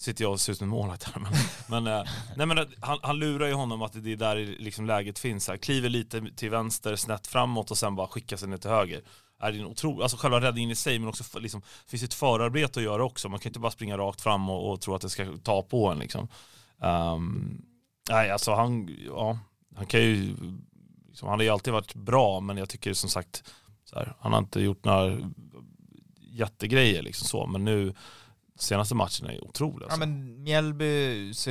Sitter 0.00 0.24
jag 0.24 0.32
och 0.32 0.40
ser 0.40 0.52
ut 0.52 0.58
som 0.58 0.64
en 0.64 0.68
målvakt 0.70 1.02
här. 1.02 1.20
Men, 1.20 1.32
men, 1.84 1.94
eh, 1.98 2.04
nej, 2.36 2.46
men 2.46 2.58
eh, 2.58 2.64
han, 2.80 2.98
han 3.02 3.18
lurar 3.18 3.46
ju 3.46 3.54
honom 3.54 3.82
att 3.82 3.92
det 4.04 4.12
är 4.12 4.16
där 4.16 4.36
liksom 4.58 4.86
läget 4.86 5.18
finns. 5.18 5.48
Här. 5.48 5.56
Kliver 5.56 5.88
lite 5.88 6.22
till 6.36 6.50
vänster, 6.50 6.96
snett 6.96 7.26
framåt 7.26 7.70
och 7.70 7.78
sen 7.78 7.96
bara 7.96 8.06
skickar 8.06 8.36
sig 8.36 8.48
ner 8.48 8.56
till 8.56 8.70
höger. 8.70 9.02
Är 9.40 9.52
det 9.52 9.58
en 9.58 9.66
otro, 9.66 10.02
alltså 10.02 10.16
själva 10.16 10.40
räddningen 10.40 10.70
i 10.70 10.74
sig 10.74 10.98
men 10.98 11.08
också 11.08 11.38
liksom, 11.38 11.62
finns 11.86 12.02
ett 12.02 12.14
förarbete 12.14 12.80
att 12.80 12.84
göra 12.84 13.04
också. 13.04 13.28
Man 13.28 13.40
kan 13.40 13.50
inte 13.50 13.60
bara 13.60 13.72
springa 13.72 13.98
rakt 13.98 14.20
fram 14.20 14.50
och, 14.50 14.72
och 14.72 14.80
tro 14.80 14.94
att 14.94 15.02
det 15.02 15.10
ska 15.10 15.26
ta 15.42 15.62
på 15.62 15.88
en 15.88 15.98
liksom. 15.98 16.28
Ehm, 16.82 17.62
nej 18.10 18.30
alltså 18.30 18.54
han, 18.54 18.96
ja, 19.06 19.38
han 19.76 19.86
kan 19.86 20.00
ju, 20.00 20.34
liksom, 21.12 21.28
han 21.28 21.38
har 21.38 21.44
ju 21.44 21.50
alltid 21.50 21.72
varit 21.72 21.94
bra 21.94 22.40
men 22.40 22.56
jag 22.56 22.68
tycker 22.68 22.92
som 22.92 23.10
sagt 23.10 23.44
här, 23.92 24.14
han 24.20 24.32
har 24.32 24.38
inte 24.38 24.60
gjort 24.60 24.84
några 24.84 25.18
jättegrejer 26.20 27.02
liksom 27.02 27.26
så 27.26 27.46
men 27.46 27.64
nu 27.64 27.94
senaste 28.58 28.94
matchen 28.94 29.26
är 29.26 29.44
otrolig. 29.44 29.84
Ja 29.84 29.86
Alltså. 29.86 29.98
men 29.98 30.42
Mjällby 30.42 31.34
så 31.34 31.50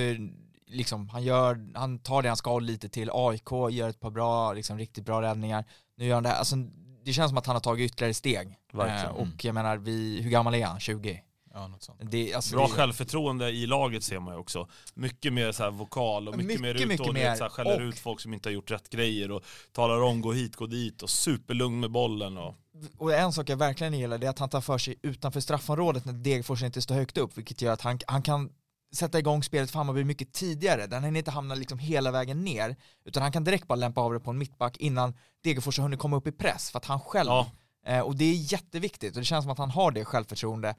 liksom, 0.68 1.10
han 1.10 1.24
gör, 1.24 1.72
han 1.74 2.00
tar 2.00 2.22
det 2.22 2.28
han 2.28 2.38
ska 2.38 2.60
lite 2.60 2.90
till 2.90 3.10
AIK, 3.14 3.52
gör 3.72 3.90
ett 3.90 4.00
par 4.00 4.12
bra, 4.12 4.54
liksom 4.54 4.78
riktigt 4.78 5.06
bra 5.06 5.22
räddningar. 5.22 5.66
Nu 5.98 6.06
gör 6.06 6.14
han 6.14 6.24
det 6.24 6.30
här, 6.30 6.36
alltså 6.36 6.56
det 7.04 7.14
känns 7.14 7.30
som 7.30 7.38
att 7.38 7.46
han 7.46 7.56
har 7.56 7.62
tagit 7.62 7.92
ytterligare 7.92 8.14
steg. 8.14 8.58
Verkligen. 8.74 9.16
Eh, 9.16 9.22
och 9.22 9.46
jag 9.46 9.56
menar, 9.56 9.78
vi, 9.78 10.22
hur 10.22 10.30
gammal 10.30 10.56
är 10.56 10.66
han? 10.66 10.80
20? 10.80 11.22
Ja, 11.54 11.68
något 11.68 11.84
sånt. 11.84 12.00
Det, 12.04 12.34
alltså, 12.34 12.56
Bra 12.56 12.68
det, 12.68 12.74
självförtroende 12.74 13.50
i 13.50 13.66
laget 13.68 14.04
ser 14.04 14.20
man 14.20 14.34
ju 14.34 14.40
också. 14.40 14.68
Mycket 14.94 15.34
mer 15.34 15.52
så 15.52 15.64
här 15.64 15.72
vokal 15.72 16.28
och 16.28 16.38
mycket, 16.38 16.48
Mycket, 16.48 16.62
mer 16.62 16.74
mycket 16.74 16.92
uthållighet. 17.00 17.30
mer. 17.32 17.36
Så 17.38 17.44
här, 17.44 17.50
skäller 17.50 17.76
Och- 17.82 17.88
ut 17.88 18.00
folk 18.00 18.20
som 18.20 18.34
inte 18.34 18.50
har 18.50 18.54
gjort 18.54 18.72
rätt 18.72 18.90
grejer 18.90 19.32
och 19.32 19.44
talar 19.72 20.02
om 20.02 20.22
gå 20.22 20.34
hit, 20.34 20.56
gå 20.56 20.66
dit 20.66 21.02
och 21.02 21.10
superlugn 21.10 21.80
med 21.80 21.92
bollen. 21.92 22.38
Och, 22.38 22.56
och 22.98 23.14
en 23.14 23.34
sak 23.34 23.50
jag 23.50 23.58
verkligen 23.58 23.94
gillar 23.94 24.18
det 24.18 24.26
är 24.28 24.30
att 24.30 24.40
han 24.40 24.50
tar 24.50 24.62
för 24.62 24.78
sig 24.78 24.96
utanför 25.02 25.40
straffområdet 25.40 26.06
när 26.06 26.14
Degerfors 26.14 26.64
inte 26.64 26.82
står 26.82 26.96
högt 26.96 27.18
upp, 27.18 27.38
vilket 27.38 27.62
gör 27.62 27.74
att 27.74 27.82
han, 27.82 28.00
han 28.08 28.22
kan 28.22 28.50
sätta 28.94 29.20
igång 29.20 29.44
spelet 29.44 29.72
för 29.72 29.78
Hammarby 29.78 30.04
mycket 30.04 30.34
tidigare. 30.34 30.88
Den 30.88 31.04
hinner 31.04 31.18
inte 31.20 31.32
hamna 31.32 31.56
liksom 31.56 31.80
hela 31.80 32.12
vägen 32.12 32.44
ner, 32.44 32.76
utan 33.06 33.24
han 33.24 33.32
kan 33.32 33.44
direkt 33.44 33.68
bara 33.68 33.76
lämpa 33.76 34.02
av 34.02 34.14
det 34.14 34.20
på 34.20 34.32
en 34.32 34.38
mittback 34.38 34.78
innan 34.78 35.14
Degerfors 35.44 35.78
har 35.78 35.84
hunnit 35.84 36.00
komma 36.00 36.18
upp 36.18 36.28
i 36.28 36.32
press, 36.32 36.72
för 36.72 36.78
att 36.80 36.86
han 36.86 37.00
själv 37.00 37.28
ja, 37.30 37.52
Eh, 37.86 38.00
och 38.00 38.16
det 38.16 38.26
är 38.26 38.54
jätteviktigt 38.54 39.14
och 39.16 39.20
det 39.22 39.26
känns 39.26 39.44
som 39.44 39.52
att 39.52 39.58
han 39.58 39.70
har 39.72 39.92
det 39.92 40.06
självförtroende. 40.06 40.76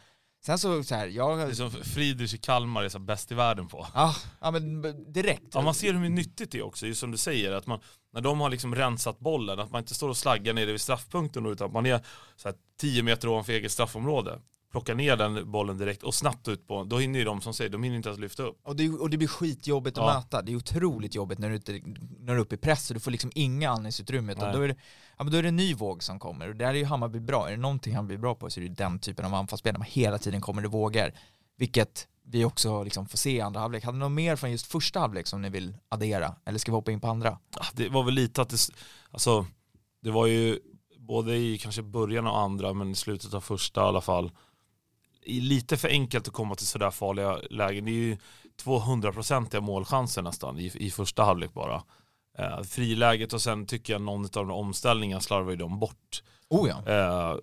Sen 0.47 0.59
så, 0.59 0.85
så 0.85 0.95
här, 0.95 1.07
jag... 1.07 1.39
det 1.39 1.45
är 1.45 1.53
som 1.53 1.71
Friedrich 1.71 2.35
i 2.35 2.39
Kalmar 2.39 2.83
är 2.85 2.89
så 2.89 2.99
bäst 2.99 3.33
i 3.33 3.35
världen 3.35 3.69
på. 3.69 3.87
Ja, 3.95 4.15
ja 4.41 4.51
men 4.51 4.83
direkt. 5.13 5.47
Ja, 5.55 5.63
man 5.63 5.75
ser 5.75 5.93
hur 5.93 6.09
nyttigt 6.09 6.51
det 6.51 6.59
är 6.59 6.63
också, 6.63 6.87
just 6.87 7.01
som 7.01 7.11
du 7.11 7.17
säger, 7.19 7.53
att 7.53 7.67
man, 7.67 7.81
när 8.13 8.21
de 8.21 8.41
har 8.41 8.51
liksom 8.51 8.75
rensat 8.75 9.19
bollen, 9.19 9.59
att 9.61 9.71
man 9.71 9.79
inte 9.81 9.95
står 9.95 10.09
och 10.09 10.17
slaggar 10.17 10.55
nere 10.55 10.73
vid 10.73 10.81
straffpunkten 10.81 11.47
utan 11.47 11.67
att 11.67 11.73
man 11.73 11.87
är 11.87 12.01
så 12.37 12.49
här 12.49 12.57
10 12.81 13.03
meter 13.03 13.29
ovanför 13.29 13.53
eget 13.53 13.73
straffområde. 13.73 14.41
Plockar 14.73 14.95
ner 14.95 15.17
den 15.17 15.51
bollen 15.53 15.79
direkt 15.79 16.03
och 16.03 16.15
snabbt 16.15 16.49
ut 16.49 16.67
på, 16.69 16.85
då 16.85 16.99
hinner 16.99 17.19
ju 17.19 17.25
de 17.25 17.41
som 17.41 17.55
säger, 17.55 17.71
de 17.71 17.83
hinner 17.83 17.97
inte 17.97 18.09
ens 18.09 18.21
lyfta 18.21 18.43
upp. 18.43 18.61
Och 18.65 18.77
det, 18.77 18.89
och 18.89 19.11
det 19.11 19.17
blir 19.17 19.29
skitjobbigt 19.29 19.99
att 19.99 20.05
Ja. 20.05 20.15
möta. 20.15 20.43
Det 20.43 20.53
är 20.53 20.57
otroligt 20.57 21.15
jobbigt 21.15 21.39
när 21.39 21.49
du, 21.49 21.57
inte, 21.57 21.73
när 22.19 22.33
du 22.33 22.33
är 22.33 22.39
uppe 22.39 22.55
i 22.55 22.59
press 22.59 22.91
och 22.91 22.95
du 22.95 23.01
får 23.01 23.11
liksom 23.11 23.33
inga 23.35 23.71
andningsutrymme. 23.71 24.33
Utan 24.33 24.53
då, 24.53 24.61
är 24.63 24.69
det, 24.69 24.77
ja, 25.23 25.25
men 25.25 25.33
då 25.33 25.39
är 25.39 25.43
det 25.43 25.49
en 25.49 25.57
ny 25.57 25.75
våg 25.75 26.03
som 26.03 26.19
kommer. 26.19 26.49
Och 26.49 26.57
där 26.57 26.67
är 26.67 26.75
ju 26.75 26.85
Hammarby 26.85 27.21
bra. 27.21 27.47
Är 27.47 27.51
det 27.51 27.57
någonting 27.57 27.95
han 27.95 28.07
blir 28.07 28.19
bra 28.19 28.35
på 28.35 28.51
så 28.51 28.61
är 28.61 28.63
det 28.63 28.69
ju 28.69 28.75
den 28.75 28.99
typen 28.99 29.25
av 29.25 29.35
anfallsspel. 29.35 29.73
där 29.73 29.79
man 29.79 29.89
hela 29.91 30.19
tiden 30.19 30.41
kommer 30.41 30.63
det 30.63 30.69
vågor. 30.69 31.13
Vilket 31.57 32.09
vi 32.25 32.45
också 32.45 32.83
liksom 32.85 33.09
får 33.09 33.19
se 33.19 33.31
i 33.31 33.41
andra 33.41 33.61
halvlek. 33.61 33.85
Hade 33.85 33.99
ni 33.99 34.05
något 34.05 34.13
mer 34.13 34.37
från 34.37 34.51
just 34.51 34.67
första 34.67 35.01
halvlek 35.01 35.27
som 35.27 35.43
ni 35.43 35.49
vill 35.49 35.77
addera? 35.89 36.35
Eller 36.45 36.59
ska 36.59 36.73
vi 36.73 36.77
hoppa 36.77 36.93
in 36.93 37.01
på 37.01 37.09
andra? 37.09 37.39
Ah, 37.57 37.67
det 37.73 37.89
var 37.89 38.05
väl 38.05 38.15
lite 38.15 38.43
att 38.43 38.49
det, 38.49 38.59
alltså, 39.11 39.47
det 40.03 40.11
var 40.11 40.27
ju 40.27 40.59
både 40.99 41.37
i 41.37 41.59
kanske 41.59 41.83
början 41.83 42.27
av 42.27 42.37
andra 42.37 42.73
men 42.73 42.91
i 42.91 42.95
slutet 42.95 43.35
av 43.35 43.41
första 43.41 43.81
i 43.81 43.85
alla 43.85 44.01
fall 44.01 44.31
lite 45.25 45.77
för 45.77 45.89
enkelt 45.89 46.29
att 46.29 46.35
komma 46.35 46.55
till 46.55 46.67
sådär 46.67 46.91
farliga 46.91 47.39
lägen. 47.51 47.85
Det 47.85 47.91
är 47.91 47.95
ju 47.95 48.17
200-procentiga 48.65 49.61
målchanser 49.61 50.23
nästan 50.23 50.59
i, 50.59 50.73
i 50.75 50.91
första 50.91 51.25
halvlek 51.25 51.53
bara. 51.55 51.83
Eh, 52.39 52.63
friläget 52.63 53.33
och 53.33 53.43
sen 53.43 53.67
tycker 53.67 53.93
jag 53.93 54.03
någon 54.03 54.25
av 54.25 54.31
de 54.31 54.51
omställningarna 54.51 55.21
slarvar 55.21 55.51
ju 55.51 55.57
de 55.57 55.79
bort. 55.79 56.23
Oh 56.49 56.69
ja. 56.69 56.93
Eh, 56.93 57.37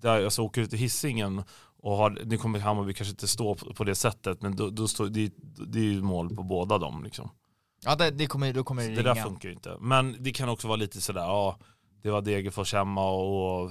där 0.00 0.18
jag 0.18 0.32
så 0.32 0.44
åker 0.44 0.60
ut 0.60 0.70
till 0.70 0.78
hissingen 0.78 1.42
och 1.80 1.96
har, 1.96 2.10
nu 2.24 2.38
kommer 2.38 2.58
Hammarby 2.58 2.94
kanske 2.94 3.10
inte 3.10 3.28
stå 3.28 3.54
på, 3.54 3.74
på 3.74 3.84
det 3.84 3.94
sättet 3.94 4.42
men 4.42 4.56
då, 4.56 4.70
då 4.70 4.88
står, 4.88 5.06
det, 5.06 5.32
det 5.66 5.78
är 5.78 5.82
ju 5.82 6.02
mål 6.02 6.36
på 6.36 6.42
båda 6.42 6.78
dem 6.78 7.04
liksom. 7.04 7.30
Ja, 7.84 7.94
det, 7.96 8.10
det 8.10 8.26
kommer, 8.26 8.52
då 8.52 8.64
kommer 8.64 8.82
det, 8.82 8.94
Det 8.94 9.02
där 9.02 9.14
ringa. 9.14 9.24
funkar 9.24 9.48
ju 9.48 9.54
inte. 9.54 9.76
Men 9.80 10.16
det 10.20 10.30
kan 10.32 10.48
också 10.48 10.68
vara 10.68 10.76
lite 10.76 11.00
sådär, 11.00 11.20
ja, 11.20 11.58
det 12.02 12.10
var 12.10 12.22
Degerfors 12.22 12.72
hemma 12.74 13.10
och, 13.10 13.62
och 13.62 13.70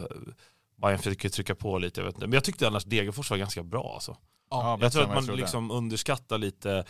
Bayern 0.76 1.00
fick 1.00 1.24
ju 1.24 1.30
trycka 1.30 1.56
på 1.56 1.78
lite, 1.78 2.02
jag 2.02 2.06
vet 2.06 2.16
inte. 2.16 2.28
Men 2.28 2.34
jag 2.34 2.44
tyckte 2.44 2.68
annars 2.68 2.86
Degerfors 2.86 3.30
var 3.30 3.38
ganska 3.38 3.64
bra 3.64 3.92
alltså. 3.94 4.18
Ja, 4.50 4.78
Jag 4.82 4.92
tror 4.92 5.04
att 5.04 5.26
man 5.28 5.36
liksom 5.36 5.72
underskattar 5.72 6.38
lite, 6.38 6.86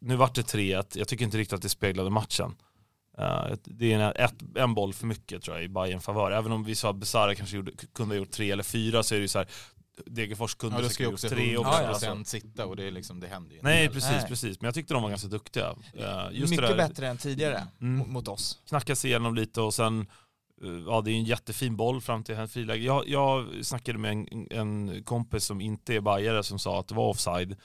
nu 0.00 0.16
vart 0.16 0.34
det 0.34 0.42
3-1, 0.54 0.98
jag 0.98 1.08
tycker 1.08 1.24
inte 1.24 1.38
riktigt 1.38 1.52
att 1.52 1.62
det 1.62 1.68
speglade 1.68 2.10
matchen. 2.10 2.54
Uh, 3.18 3.54
det 3.64 3.92
är 3.92 3.98
en, 3.98 4.12
ett, 4.24 4.34
en 4.56 4.74
boll 4.74 4.94
för 4.94 5.06
mycket 5.06 5.42
tror 5.42 5.56
jag 5.56 5.64
i 5.64 5.68
Bayern 5.68 6.00
favör. 6.00 6.30
Även 6.30 6.52
om 6.52 6.64
vi 6.64 6.74
sa 6.74 6.90
att 6.90 6.96
Besara 6.96 7.34
kanske 7.34 7.56
gjorde, 7.56 7.72
kunde 7.92 8.14
ha 8.14 8.18
gjort 8.18 8.30
tre 8.30 8.50
eller 8.50 8.62
fyra 8.62 9.02
så 9.02 9.14
är 9.14 9.18
det 9.18 9.22
ju 9.22 9.28
så 9.28 9.38
här, 9.38 9.48
Degerfors 10.06 10.54
kunde 10.54 10.82
Ja, 10.82 10.88
säkert 10.88 11.10
gjort 11.10 11.20
tre 11.20 11.56
100% 11.56 11.58
också. 11.58 12.06
Ja, 12.06 12.14
ja. 12.18 12.24
sitta 12.24 12.66
och 12.66 12.76
det, 12.76 12.84
är 12.84 12.90
liksom, 12.90 13.20
det 13.20 13.26
händer 13.26 13.50
ju 13.50 13.56
inte. 13.56 13.68
Nej 13.68 13.88
precis, 13.88 14.10
Nej. 14.10 14.28
precis. 14.28 14.60
Men 14.60 14.68
jag 14.68 14.74
tyckte 14.74 14.94
de 14.94 15.02
var 15.02 15.10
ganska 15.10 15.28
duktiga. 15.28 15.70
Uh, 15.70 16.28
just 16.32 16.50
Mycket 16.50 16.68
det 16.68 16.76
där, 16.76 16.88
bättre 16.88 17.08
än 17.08 17.18
tidigare 17.18 17.66
Mm. 17.80 18.12
mot, 18.12 18.28
oss. 18.28 18.58
knacka 18.68 18.96
sig 18.96 19.10
igenom 19.10 19.34
lite 19.34 19.60
och 19.60 19.74
sen 19.74 20.00
eh, 20.64 20.70
Ja 20.86 21.00
det 21.00 21.10
är 21.10 21.14
en 21.14 21.24
jättefin 21.24 21.76
boll 21.76 22.00
fram 22.00 22.24
till 22.24 22.34
en 22.34 22.48
friläge. 22.48 22.84
Jag, 22.84 23.08
jag 23.08 23.46
snackade 23.62 23.98
med 23.98 24.12
en, 24.12 24.46
en 24.50 25.02
kompis 25.04 25.44
som 25.44 25.60
inte 25.60 25.94
är 25.94 26.00
bajare 26.00 26.42
som 26.42 26.58
sa 26.58 26.80
att 26.80 26.88
det 26.88 26.94
var 26.94 27.08
offside. 27.08 27.56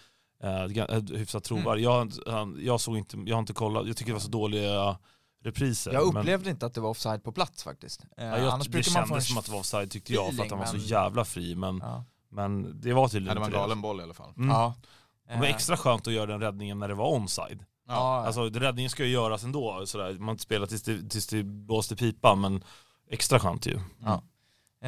Eh, 0.44 1.18
hyfsat 1.18 1.44
trovärdig. 1.44 1.84
Jag, 1.84 2.12
han, 2.28 2.58
jag 2.62 2.82
såg 2.82 2.98
inte, 2.98 3.18
jag 3.26 3.36
har 3.36 3.40
inte 3.40 3.54
kollat, 3.54 3.88
jag 3.88 3.98
tycker 3.98 4.12
det 4.12 4.14
var 4.14 4.20
så 4.20 4.30
dåliga 4.30 4.98
repriser. 5.44 5.94
Jag 5.94 6.14
men- 6.14 6.22
upplevde 6.22 6.50
inte 6.50 6.66
att 6.66 6.74
det 6.74 6.82
var 6.82 6.90
offside 6.90 7.24
på 7.24 7.32
plats 7.32 7.64
faktiskt. 7.64 8.06
Eh, 8.18 8.26
ja, 8.26 8.38
jag, 8.38 8.48
annars 8.48 8.66
det 8.66 8.72
brukar 8.72 8.92
man 8.92 9.04
få 9.08 9.10
kändes 9.14 9.28
som 9.28 9.38
att 9.38 9.46
det 9.46 9.52
var 9.52 9.60
offside 9.60 9.92
tyckte 9.92 10.14
jag 10.14 10.36
för 10.36 10.44
att 10.44 10.50
han 10.50 10.60
var 10.60 10.66
så 10.66 10.70
feeling, 10.70 10.90
men- 10.92 11.04
jävla 11.04 11.26
fri 11.26 11.56
men, 11.56 11.78
Ja. 11.84 12.04
men 12.32 12.82
det 12.82 12.94
var 12.94 13.02
Ja, 13.02 13.10
tydligen 13.10 13.36
det 13.36 13.40
var 13.40 13.48
en 13.48 13.52
inte 13.54 13.60
galen 13.60 13.82
boll 13.82 14.00
i 14.00 14.04
alla 14.04 14.14
fall. 14.14 14.34
Mm. 14.38 14.50
Ja. 14.50 14.76
Det 15.30 15.36
var 15.38 15.46
Eh, 15.46 15.50
extra 15.56 15.78
skönt 15.78 16.08
att 16.08 16.14
göra 16.14 16.26
den 16.26 16.42
räddningen 16.42 16.80
när 16.80 16.88
det 16.88 16.94
var 16.96 17.10
onside. 17.12 17.66
ja, 17.88 18.26
Alltså 18.26 18.44
räddningen 18.50 18.90
ska 18.90 19.06
ju 19.06 19.12
göras 19.12 19.44
ändå, 19.44 19.86
sådär. 19.86 20.14
man 20.14 20.24
har 20.28 20.32
inte 20.32 20.44
spelat 20.44 20.70
tills 20.70 20.84
det, 20.84 21.10
tills 21.10 21.28
det 21.28 21.44
blåste 21.44 21.96
pipa 21.96 22.36
men 22.36 22.64
extra 23.10 23.40
skönt 23.40 23.66
ju. 23.68 23.80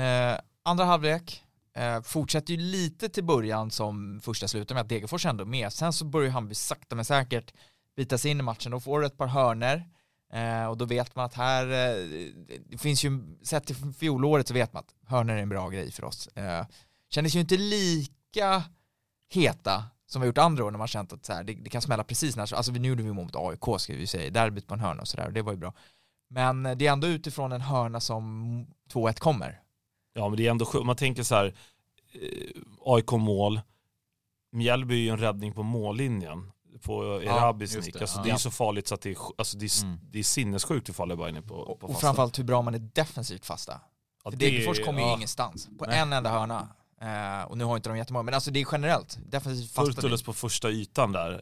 Eh, 0.01 0.39
andra 0.63 0.85
halvlek 0.85 1.43
eh, 1.77 2.01
fortsätter 2.01 2.53
ju 2.53 2.59
lite 2.59 3.09
till 3.09 3.23
början 3.23 3.71
som 3.71 4.19
första 4.23 4.47
slutet 4.47 4.75
med 4.75 4.81
att 4.81 4.89
Degerfors 4.89 5.25
ändå 5.25 5.43
är 5.43 5.45
med. 5.45 5.73
Sen 5.73 5.93
så 5.93 6.05
börjar 6.05 6.31
Hammarby 6.31 6.55
sakta 6.55 6.95
men 6.95 7.05
säkert 7.05 7.53
bita 7.95 8.17
sig 8.17 8.31
in 8.31 8.39
i 8.39 8.43
matchen. 8.43 8.71
Då 8.71 8.79
får 8.79 8.99
du 8.99 9.05
ett 9.05 9.17
par 9.17 9.27
hörner 9.27 9.89
eh, 10.33 10.65
och 10.65 10.77
då 10.77 10.85
vet 10.85 11.15
man 11.15 11.25
att 11.25 11.33
här, 11.33 11.65
eh, 11.65 12.05
det 12.69 12.77
finns 12.77 13.05
ju, 13.05 13.37
sett 13.43 13.65
till 13.65 13.75
fjolåret 13.99 14.47
så 14.47 14.53
vet 14.53 14.73
man 14.73 14.79
att 14.79 15.09
hörner 15.09 15.37
är 15.37 15.41
en 15.41 15.49
bra 15.49 15.69
grej 15.69 15.91
för 15.91 16.03
oss. 16.03 16.27
Eh, 16.27 16.65
kändes 17.09 17.35
ju 17.35 17.39
inte 17.39 17.57
lika 17.57 18.63
heta 19.29 19.83
som 20.07 20.21
vi 20.21 20.27
gjort 20.27 20.37
andra 20.37 20.65
år 20.65 20.71
när 20.71 20.77
man 20.77 20.87
känt 20.87 21.13
att 21.13 21.25
så 21.25 21.33
här, 21.33 21.43
det, 21.43 21.53
det 21.53 21.69
kan 21.69 21.81
smälla 21.81 22.03
precis 22.03 22.35
när, 22.35 22.53
alltså 22.53 22.71
nu 22.71 22.87
gjorde 22.87 23.03
vi 23.03 23.13
mot 23.13 23.35
AIK 23.35 23.79
ska 23.81 23.93
vi 23.93 24.07
säga, 24.07 24.31
derbyt 24.31 24.67
på 24.67 24.73
en 24.73 24.79
hörna 24.79 25.01
och 25.01 25.07
sådär, 25.07 25.31
det 25.31 25.41
var 25.41 25.51
ju 25.51 25.57
bra. 25.57 25.73
Men 26.29 26.65
eh, 26.65 26.75
det 26.75 26.87
är 26.87 26.91
ändå 26.91 27.07
utifrån 27.07 27.51
en 27.51 27.61
hörna 27.61 27.99
som 27.99 28.67
2-1 28.93 29.19
kommer. 29.19 29.61
Ja 30.17 30.29
men 30.29 30.37
det 30.37 30.47
är 30.47 30.51
ändå 30.51 30.65
skönt, 30.65 30.85
man 30.85 30.95
tänker 30.95 31.23
så 31.23 31.35
här, 31.35 31.45
eh, 32.13 32.61
AIK-mål, 32.85 33.61
Mjällby 34.51 34.95
är 34.95 34.99
ju 35.01 35.09
en 35.09 35.17
räddning 35.17 35.53
på 35.53 35.63
mållinjen 35.63 36.51
på 36.81 37.03
Erabis 37.21 37.75
just 37.75 37.85
nick. 37.85 37.93
det, 37.95 38.01
Alltså 38.01 38.17
ja. 38.19 38.23
det 38.23 38.29
är 38.29 38.33
ju 38.33 38.39
så 38.39 38.51
farligt 38.51 38.87
så 38.87 38.95
att 38.95 39.01
det 39.01 39.09
är, 39.11 39.17
alltså 39.37 39.57
det 39.57 39.65
är, 39.65 39.83
Mm. 39.83 39.99
det 40.11 40.19
är 40.19 40.23
sinnessjukt 40.23 40.89
hur 40.89 40.93
farlig 40.93 41.17
bara 41.17 41.29
inne 41.29 41.41
på, 41.41 41.47
på 41.47 41.55
Och, 41.55 41.83
och 41.83 41.89
fasta. 41.89 42.01
framförallt 42.07 42.39
hur 42.39 42.43
bra 42.43 42.61
man 42.61 42.75
är 42.75 42.79
defensivt 42.79 43.45
fasta. 43.45 43.81
Ja, 44.23 44.31
För 44.31 44.37
är- 44.37 44.39
Degerfors 44.39 44.79
kommer 44.85 44.99
ju 45.01 45.07
ja. 45.07 45.13
ingenstans 45.15 45.69
på 45.79 45.85
Nej. 45.85 45.99
en 45.99 46.13
enda 46.13 46.29
hörna. 46.29 46.67
Eh, 47.01 47.43
och 47.47 47.57
nu 47.57 47.63
har 47.63 47.75
inte 47.75 47.89
de 47.89 47.97
jättemånga, 47.97 48.23
men 48.23 48.33
alltså 48.33 48.51
det 48.51 48.61
är 48.61 48.67
generellt 48.71 49.17
defensivt 49.29 49.71
fasta. 49.71 49.93
Furtulus 49.93 50.23
på 50.23 50.33
första 50.33 50.69
ytan 50.69 51.11
där. 51.11 51.41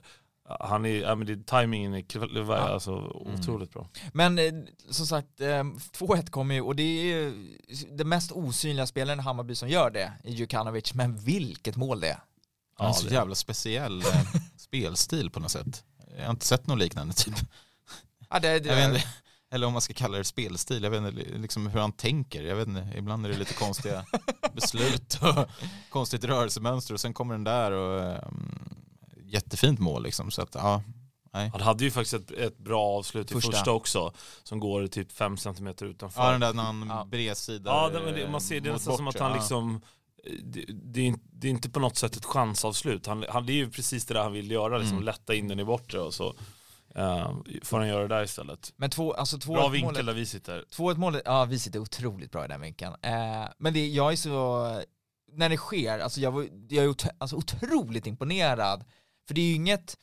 Han 0.59 0.85
är, 0.85 0.89
ja, 1.01 1.15
men 1.15 1.27
det, 1.27 1.45
timingen 1.47 1.93
är 1.93 2.01
kväll- 2.01 2.51
alltså, 2.51 2.91
Mm. 2.97 3.39
otroligt 3.39 3.71
bra. 3.73 3.89
Men 4.13 4.39
eh, 4.39 4.53
som 4.89 5.07
sagt, 5.07 5.41
eh, 5.41 5.63
2-1 5.97 6.29
kommer 6.29 6.55
ju 6.55 6.61
och 6.61 6.75
det 6.75 6.83
är 6.83 7.03
ju 7.15 7.57
det 7.91 8.03
mest 8.05 8.31
osynliga 8.31 8.87
spelaren 8.87 9.19
i 9.19 9.23
Hammarby 9.23 9.55
som 9.55 9.69
gör 9.69 9.91
det 9.91 10.13
i 10.23 10.31
Djukanovic, 10.33 10.93
men 10.93 11.17
vilket 11.17 11.75
mål 11.75 11.99
det 11.99 12.07
är. 12.09 12.19
Han 12.77 12.85
har 12.85 12.85
en 12.87 12.89
Ja, 12.89 12.93
så 13.01 13.07
det- 13.07 13.13
jävla 13.13 13.35
speciell 13.35 13.99
eh, 14.01 14.21
spelstil 14.57 15.29
på 15.29 15.39
något 15.39 15.51
sätt. 15.51 15.83
Jag 16.17 16.23
har 16.25 16.31
inte 16.31 16.45
sett 16.45 16.67
något 16.67 16.79
liknande 16.79 17.13
typ. 17.13 17.35
Ja, 18.29 18.39
det, 18.39 18.59
det, 18.59 18.69
Jag 18.69 18.75
vet 18.75 18.95
inte, 18.95 19.07
eller 19.51 19.67
om 19.67 19.73
man 19.73 19.81
ska 19.81 19.93
kalla 19.93 20.17
det 20.17 20.23
spelstil, 20.23 20.83
jag 20.83 20.91
vet 20.91 20.97
inte 21.03 21.37
liksom 21.37 21.67
hur 21.67 21.79
han 21.79 21.91
tänker. 21.91 22.43
Jag 22.43 22.55
vet 22.55 22.67
inte, 22.67 22.87
ibland 22.95 23.25
är 23.25 23.29
det 23.29 23.37
lite 23.37 23.53
konstiga 23.53 24.05
beslut 24.53 25.19
och 25.21 25.45
konstigt 25.89 26.23
rörelsemönster 26.23 26.93
och 26.93 26.99
sen 26.99 27.13
kommer 27.13 27.33
den 27.33 27.43
där 27.43 27.71
och 27.71 28.27
um, 28.27 28.74
jättefint 29.35 29.79
mål 29.79 30.03
liksom. 30.03 30.31
Så 30.31 30.41
att 30.41 30.55
ja, 30.55 30.83
nej. 31.33 31.49
Han 31.53 31.61
hade 31.61 31.83
ju 31.83 31.91
faktiskt 31.91 32.13
ett, 32.13 32.31
ett 32.31 32.57
bra 32.57 32.83
avslut 32.97 33.31
i 33.31 33.33
Första. 33.33 33.51
första. 33.51 33.71
också, 33.71 34.13
som 34.43 34.59
går 34.59 34.87
typ 34.87 35.11
5 35.11 35.37
cm 35.37 35.67
utanför. 35.81 36.21
Ja 36.23 36.31
den 36.31 36.39
där 36.41 36.53
när 36.53 36.63
han 36.63 36.85
Ja. 36.89 37.05
bredsidar 37.05 37.71
Ja, 37.71 37.89
det, 37.89 37.99
men 38.05 38.13
det, 38.13 38.29
man 38.31 38.41
ser 38.41 38.59
det 38.61 38.69
mot 38.69 38.75
nästan 38.77 38.97
som 38.97 39.07
att 39.07 39.19
han 39.19 39.31
ja. 39.31 39.37
liksom 39.37 39.81
det, 40.43 40.65
det, 40.73 40.99
är, 41.01 41.05
inte- 41.05 41.25
det 41.31 41.47
är 41.47 41.51
inte 41.51 41.69
på 41.69 41.79
något 41.79 41.97
sätt 41.97 42.15
ett 42.15 42.25
chansavslut. 42.25 43.05
Han, 43.07 43.25
han, 43.29 43.45
det 43.45 43.51
är 43.53 43.55
ju 43.55 43.69
precis 43.71 44.05
det 44.05 44.13
där 44.13 44.21
han 44.23 44.31
vill 44.33 44.51
göra, 44.51 44.77
liksom 44.77 44.97
Mm. 44.97 45.05
lätta 45.05 45.33
in 45.35 45.47
den 45.47 45.59
i 45.59 45.63
bortre 45.65 45.99
och 45.99 46.13
så 46.13 46.35
eh, 46.95 47.31
får 47.63 47.77
han 47.79 47.87
göra 47.87 48.01
det 48.07 48.15
där 48.15 48.23
istället. 48.23 48.73
men 48.75 48.89
två, 48.89 49.13
alltså 49.13 49.37
två 49.37 49.53
Bra 49.53 49.65
ett 49.67 49.73
vinkel 49.73 49.91
målet, 49.91 50.05
där 50.05 50.13
vi 50.13 50.25
sitter. 50.25 50.63
2-1 50.75 50.97
målet, 50.97 51.21
ja 51.25 51.45
vi 51.45 51.59
sitter 51.59 51.79
otroligt 51.79 52.31
bra 52.31 52.45
i 52.45 52.47
den 52.47 52.61
vinkeln. 52.61 52.93
Eh, 53.01 53.45
men 53.57 53.73
det, 53.73 53.87
jag 53.87 54.11
är 54.11 54.15
så, 54.15 54.63
när 55.31 55.49
det 55.49 55.57
sker, 55.57 55.99
alltså 55.99 56.21
jag, 56.21 56.31
var, 56.31 56.47
jag 56.69 56.83
är 56.85 56.89
ot- 56.89 57.09
alltså 57.17 57.35
otroligt 57.35 58.07
imponerad. 58.07 58.83
För 59.27 59.33
det 59.33 59.41
är 59.41 59.45
ju 59.45 59.53
inget, 59.55 59.97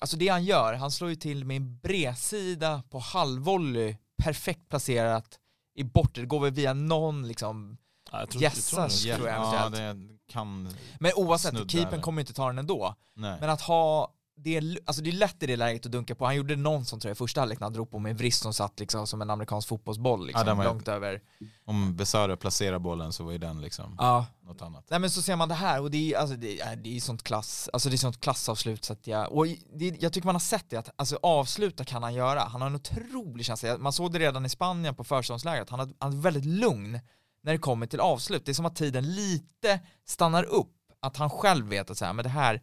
alltså 0.00 0.16
det 0.16 0.28
han 0.28 0.44
gör, 0.44 0.74
han 0.74 0.90
slår 0.90 1.10
ju 1.10 1.16
till 1.16 1.44
med 1.44 1.56
en 1.56 1.78
bredsida 1.78 2.82
på 2.90 2.98
halvvolley, 2.98 3.96
perfekt 4.22 4.68
placerat 4.68 5.38
i 5.74 5.84
bortre, 5.84 6.22
det 6.22 6.26
går 6.26 6.40
väl 6.40 6.52
via 6.52 6.74
någon 6.74 7.28
liksom, 7.28 7.76
Ja, 8.12 8.20
jag 8.20 8.30
tror, 8.30 8.42
jag 8.42 8.52
tror 8.52 8.88
tror 9.16 9.28
jag 9.28 9.54
Ja, 9.54 9.68
det 9.68 10.18
kan, 10.28 10.74
men 11.00 11.12
oavsett, 11.16 11.70
keepern 11.70 11.92
eller? 11.92 12.02
kommer 12.02 12.20
inte 12.20 12.32
ta 12.32 12.46
den 12.46 12.58
ändå. 12.58 12.94
nej. 13.14 13.36
Men 13.40 13.50
att 13.50 13.60
ha, 13.60 14.14
det 14.42 14.56
är, 14.56 14.78
alltså 14.84 15.02
det 15.02 15.10
är 15.10 15.12
lätt 15.12 15.42
i 15.42 15.46
det 15.46 15.56
läget 15.56 15.86
att 15.86 15.92
dunka 15.92 16.14
på, 16.14 16.24
han 16.24 16.36
gjorde 16.36 16.56
någon 16.56 16.84
som 16.84 17.00
tror 17.00 17.10
jag 17.10 17.18
första 17.18 17.40
halvlek 17.40 17.60
när 17.60 17.64
han 17.64 17.72
drog 17.72 17.90
på 17.90 17.98
med 17.98 18.10
en 18.10 18.16
vrist 18.16 18.42
som 18.42 18.54
satt 18.54 18.80
liksom 18.80 19.06
som 19.06 19.22
en 19.22 19.30
amerikansk 19.30 19.68
fotbollsboll 19.68 20.26
liksom, 20.26 20.48
Ja, 20.48 20.54
var- 20.54 20.64
långt 20.64 20.88
över. 20.88 21.20
Om 21.64 21.96
Besara 21.96 22.36
placerar 22.36 22.78
bollen 22.78 23.12
så 23.12 23.24
var 23.24 23.32
ju 23.32 23.38
den 23.38 23.60
liksom 23.60 23.96
Ja, 23.98 24.26
något 24.42 24.62
annat. 24.62 24.84
Nej 24.90 24.98
men 24.98 25.10
så 25.10 25.22
ser 25.22 25.36
man 25.36 25.48
det 25.48 25.54
här 25.54 25.80
och 25.80 25.90
det 25.90 26.12
är, 26.14 26.18
alltså, 26.18 26.36
det 26.36 26.60
är, 26.60 26.76
det 26.76 26.96
är 26.96 27.00
sånt 27.00 27.22
klass, 27.22 27.70
alltså 27.72 27.88
det 27.88 27.94
är 27.94 27.98
sånt 27.98 28.20
klassavslut 28.20 28.84
så 28.84 28.92
att 28.92 29.06
jag, 29.06 29.32
och 29.32 29.46
det, 29.74 30.02
jag 30.02 30.12
tycker 30.12 30.26
man 30.26 30.34
har 30.34 30.40
sett 30.40 30.70
det 30.70 30.76
att, 30.76 30.90
alltså 30.96 31.18
avsluta 31.22 31.84
kan 31.84 32.02
han 32.02 32.14
göra, 32.14 32.40
han 32.40 32.60
har 32.60 32.68
en 32.68 32.74
otrolig 32.74 33.46
känsla, 33.46 33.78
man 33.78 33.92
såg 33.92 34.12
det 34.12 34.18
redan 34.18 34.46
i 34.46 34.48
Spanien 34.48 34.94
på 34.94 35.04
försäsongslägret, 35.04 35.70
han, 35.70 35.78
har- 35.80 35.92
han 35.98 36.12
är 36.12 36.16
väldigt 36.22 36.44
lugn 36.44 37.00
när 37.42 37.52
det 37.52 37.58
kommer 37.58 37.86
till 37.86 38.00
avslut, 38.00 38.44
det 38.44 38.52
är 38.52 38.54
som 38.54 38.66
att 38.66 38.76
tiden 38.76 39.14
lite 39.14 39.80
stannar 40.08 40.44
upp, 40.44 40.72
att 41.00 41.16
han 41.16 41.30
själv 41.30 41.66
vet 41.68 41.90
att 41.90 41.98
så 41.98 42.04
här, 42.04 42.12
men 42.12 42.22
det 42.22 42.28
här, 42.28 42.62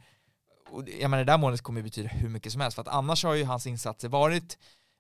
och 0.72 0.90
jag 0.90 1.10
menar 1.12 1.18
det 1.26 1.32
där 1.32 1.38
målet 1.38 1.62
kommer 1.62 1.80
ju 1.80 1.84
betyda 1.84 2.10
hur 2.10 2.30
mycket 2.30 2.52
som 2.52 2.62
helst, 2.62 2.76
för 2.76 2.82
att 2.82 2.88
annars 2.88 3.24
har 3.24 3.34
ju 3.34 3.44
hans 3.44 3.68
insatser 3.68 4.10
varit 4.10 4.58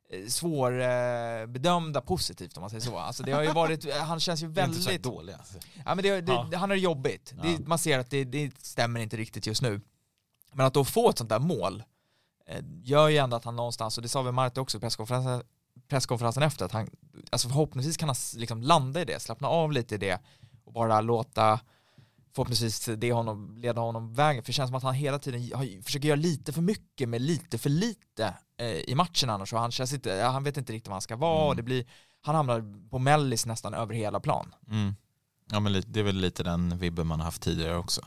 eh, 0.09 0.27
svårbedömda 0.27 2.01
positivt 2.01 2.57
om 2.57 2.61
man 2.61 2.69
säger 2.69 2.81
så. 2.81 2.97
Alltså 2.97 3.23
det 3.23 3.31
har 3.31 3.43
ju 3.43 3.51
varit, 3.51 3.93
han 3.93 4.19
känns 4.19 4.43
ju 4.43 4.47
Det 4.47 4.61
är 4.61 4.65
inte 4.65 4.79
så 4.79 4.85
väldigt 4.89 5.03
dåliga. 5.03 5.35
alltså. 5.37 5.57
Ja 5.85 5.95
men 5.95 6.03
det, 6.03 6.21
det, 6.21 6.31
Ja. 6.31 6.41
han 6.53 6.69
har 6.69 6.75
det 6.75 6.81
jobbigt. 6.81 7.33
Ja. 7.37 7.43
Det, 7.43 7.67
man 7.67 7.77
ser 7.79 7.99
att 7.99 8.09
det, 8.09 8.23
det 8.23 8.51
stämmer 8.61 8.99
inte 8.99 9.17
riktigt 9.17 9.47
just 9.47 9.61
nu. 9.61 9.81
Men 10.53 10.65
att 10.65 10.73
då 10.73 10.85
få 10.85 11.09
ett 11.09 11.17
sånt 11.17 11.29
där 11.29 11.39
mål 11.39 11.83
eh, 12.47 12.63
gör 12.83 13.07
ju 13.07 13.17
ändå 13.17 13.35
att 13.37 13.45
han 13.45 13.55
någonstans, 13.55 13.97
och 13.97 14.01
det 14.03 14.09
sa 14.09 14.21
väl 14.21 14.33
Marte 14.33 14.61
också 14.61 14.77
på 14.77 14.81
presskonferensen, 14.81 15.41
presskonferensen 15.87 16.43
efter, 16.43 16.65
att 16.65 16.71
han, 16.71 16.89
alltså 17.31 17.47
förhoppningsvis 17.49 17.97
kan 17.97 18.09
han 18.09 18.15
liksom 18.35 18.61
landa 18.61 19.01
i 19.01 19.05
det, 19.05 19.19
slappna 19.19 19.47
av 19.47 19.71
lite 19.71 19.95
i 19.95 19.97
det 19.97 20.19
och 20.65 20.73
bara 20.73 21.01
låta 21.01 21.59
förhoppningsvis 22.37 22.89
det 22.97 23.11
honom, 23.11 23.57
leda 23.57 23.81
honom 23.81 24.13
vägen. 24.13 24.43
För 24.43 24.47
det 24.47 24.53
känns 24.53 24.69
som 24.69 24.75
att 24.75 24.83
han 24.83 24.93
hela 24.93 25.19
tiden 25.19 25.51
har, 25.53 25.83
försöker 25.83 26.07
göra 26.07 26.19
lite 26.19 26.53
för 26.53 26.61
mycket 26.61 27.09
med 27.09 27.21
lite 27.21 27.57
för 27.57 27.69
lite 27.69 28.33
eh, 28.57 28.67
i 28.67 28.95
matchen 28.95 29.29
annars 29.29 29.53
och 29.53 29.59
han 29.59 29.71
känns 29.71 29.93
inte, 29.93 30.13
han 30.13 30.43
vet 30.43 30.57
inte 30.57 30.73
riktigt 30.73 30.87
vad 30.87 30.95
han 30.95 31.01
ska 31.01 31.15
vara 31.15 31.37
Mm. 31.37 31.47
och 31.49 31.55
det 31.55 31.63
blir, 31.63 31.85
han 32.21 32.35
hamnar 32.35 32.89
på 32.89 32.99
mellis 32.99 33.45
nästan 33.45 33.73
över 33.73 33.93
hela 33.93 34.19
plan. 34.19 34.55
Mm. 34.71 34.95
Ja 35.51 35.59
men 35.59 35.83
det 35.87 35.99
är 35.99 36.03
väl 36.03 36.15
lite 36.15 36.43
den 36.43 36.77
vibben 36.77 37.07
man 37.07 37.19
har 37.19 37.25
haft 37.25 37.41
tidigare 37.41 37.77
också. 37.77 38.01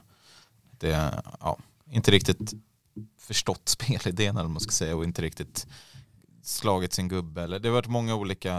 Det 0.70 1.22
ja, 1.40 1.58
inte 1.90 2.10
riktigt 2.10 2.52
förstått 3.18 3.68
spelidén 3.68 4.36
eller 4.36 4.48
man 4.48 4.60
ska 4.60 4.72
säga 4.72 4.96
och 4.96 5.04
inte 5.04 5.22
riktigt 5.22 5.66
slagit 6.42 6.92
sin 6.92 7.08
gubbe. 7.08 7.42
Eller, 7.42 7.58
det 7.58 7.68
har 7.68 7.74
varit 7.74 7.86
många 7.88 8.14
olika 8.14 8.52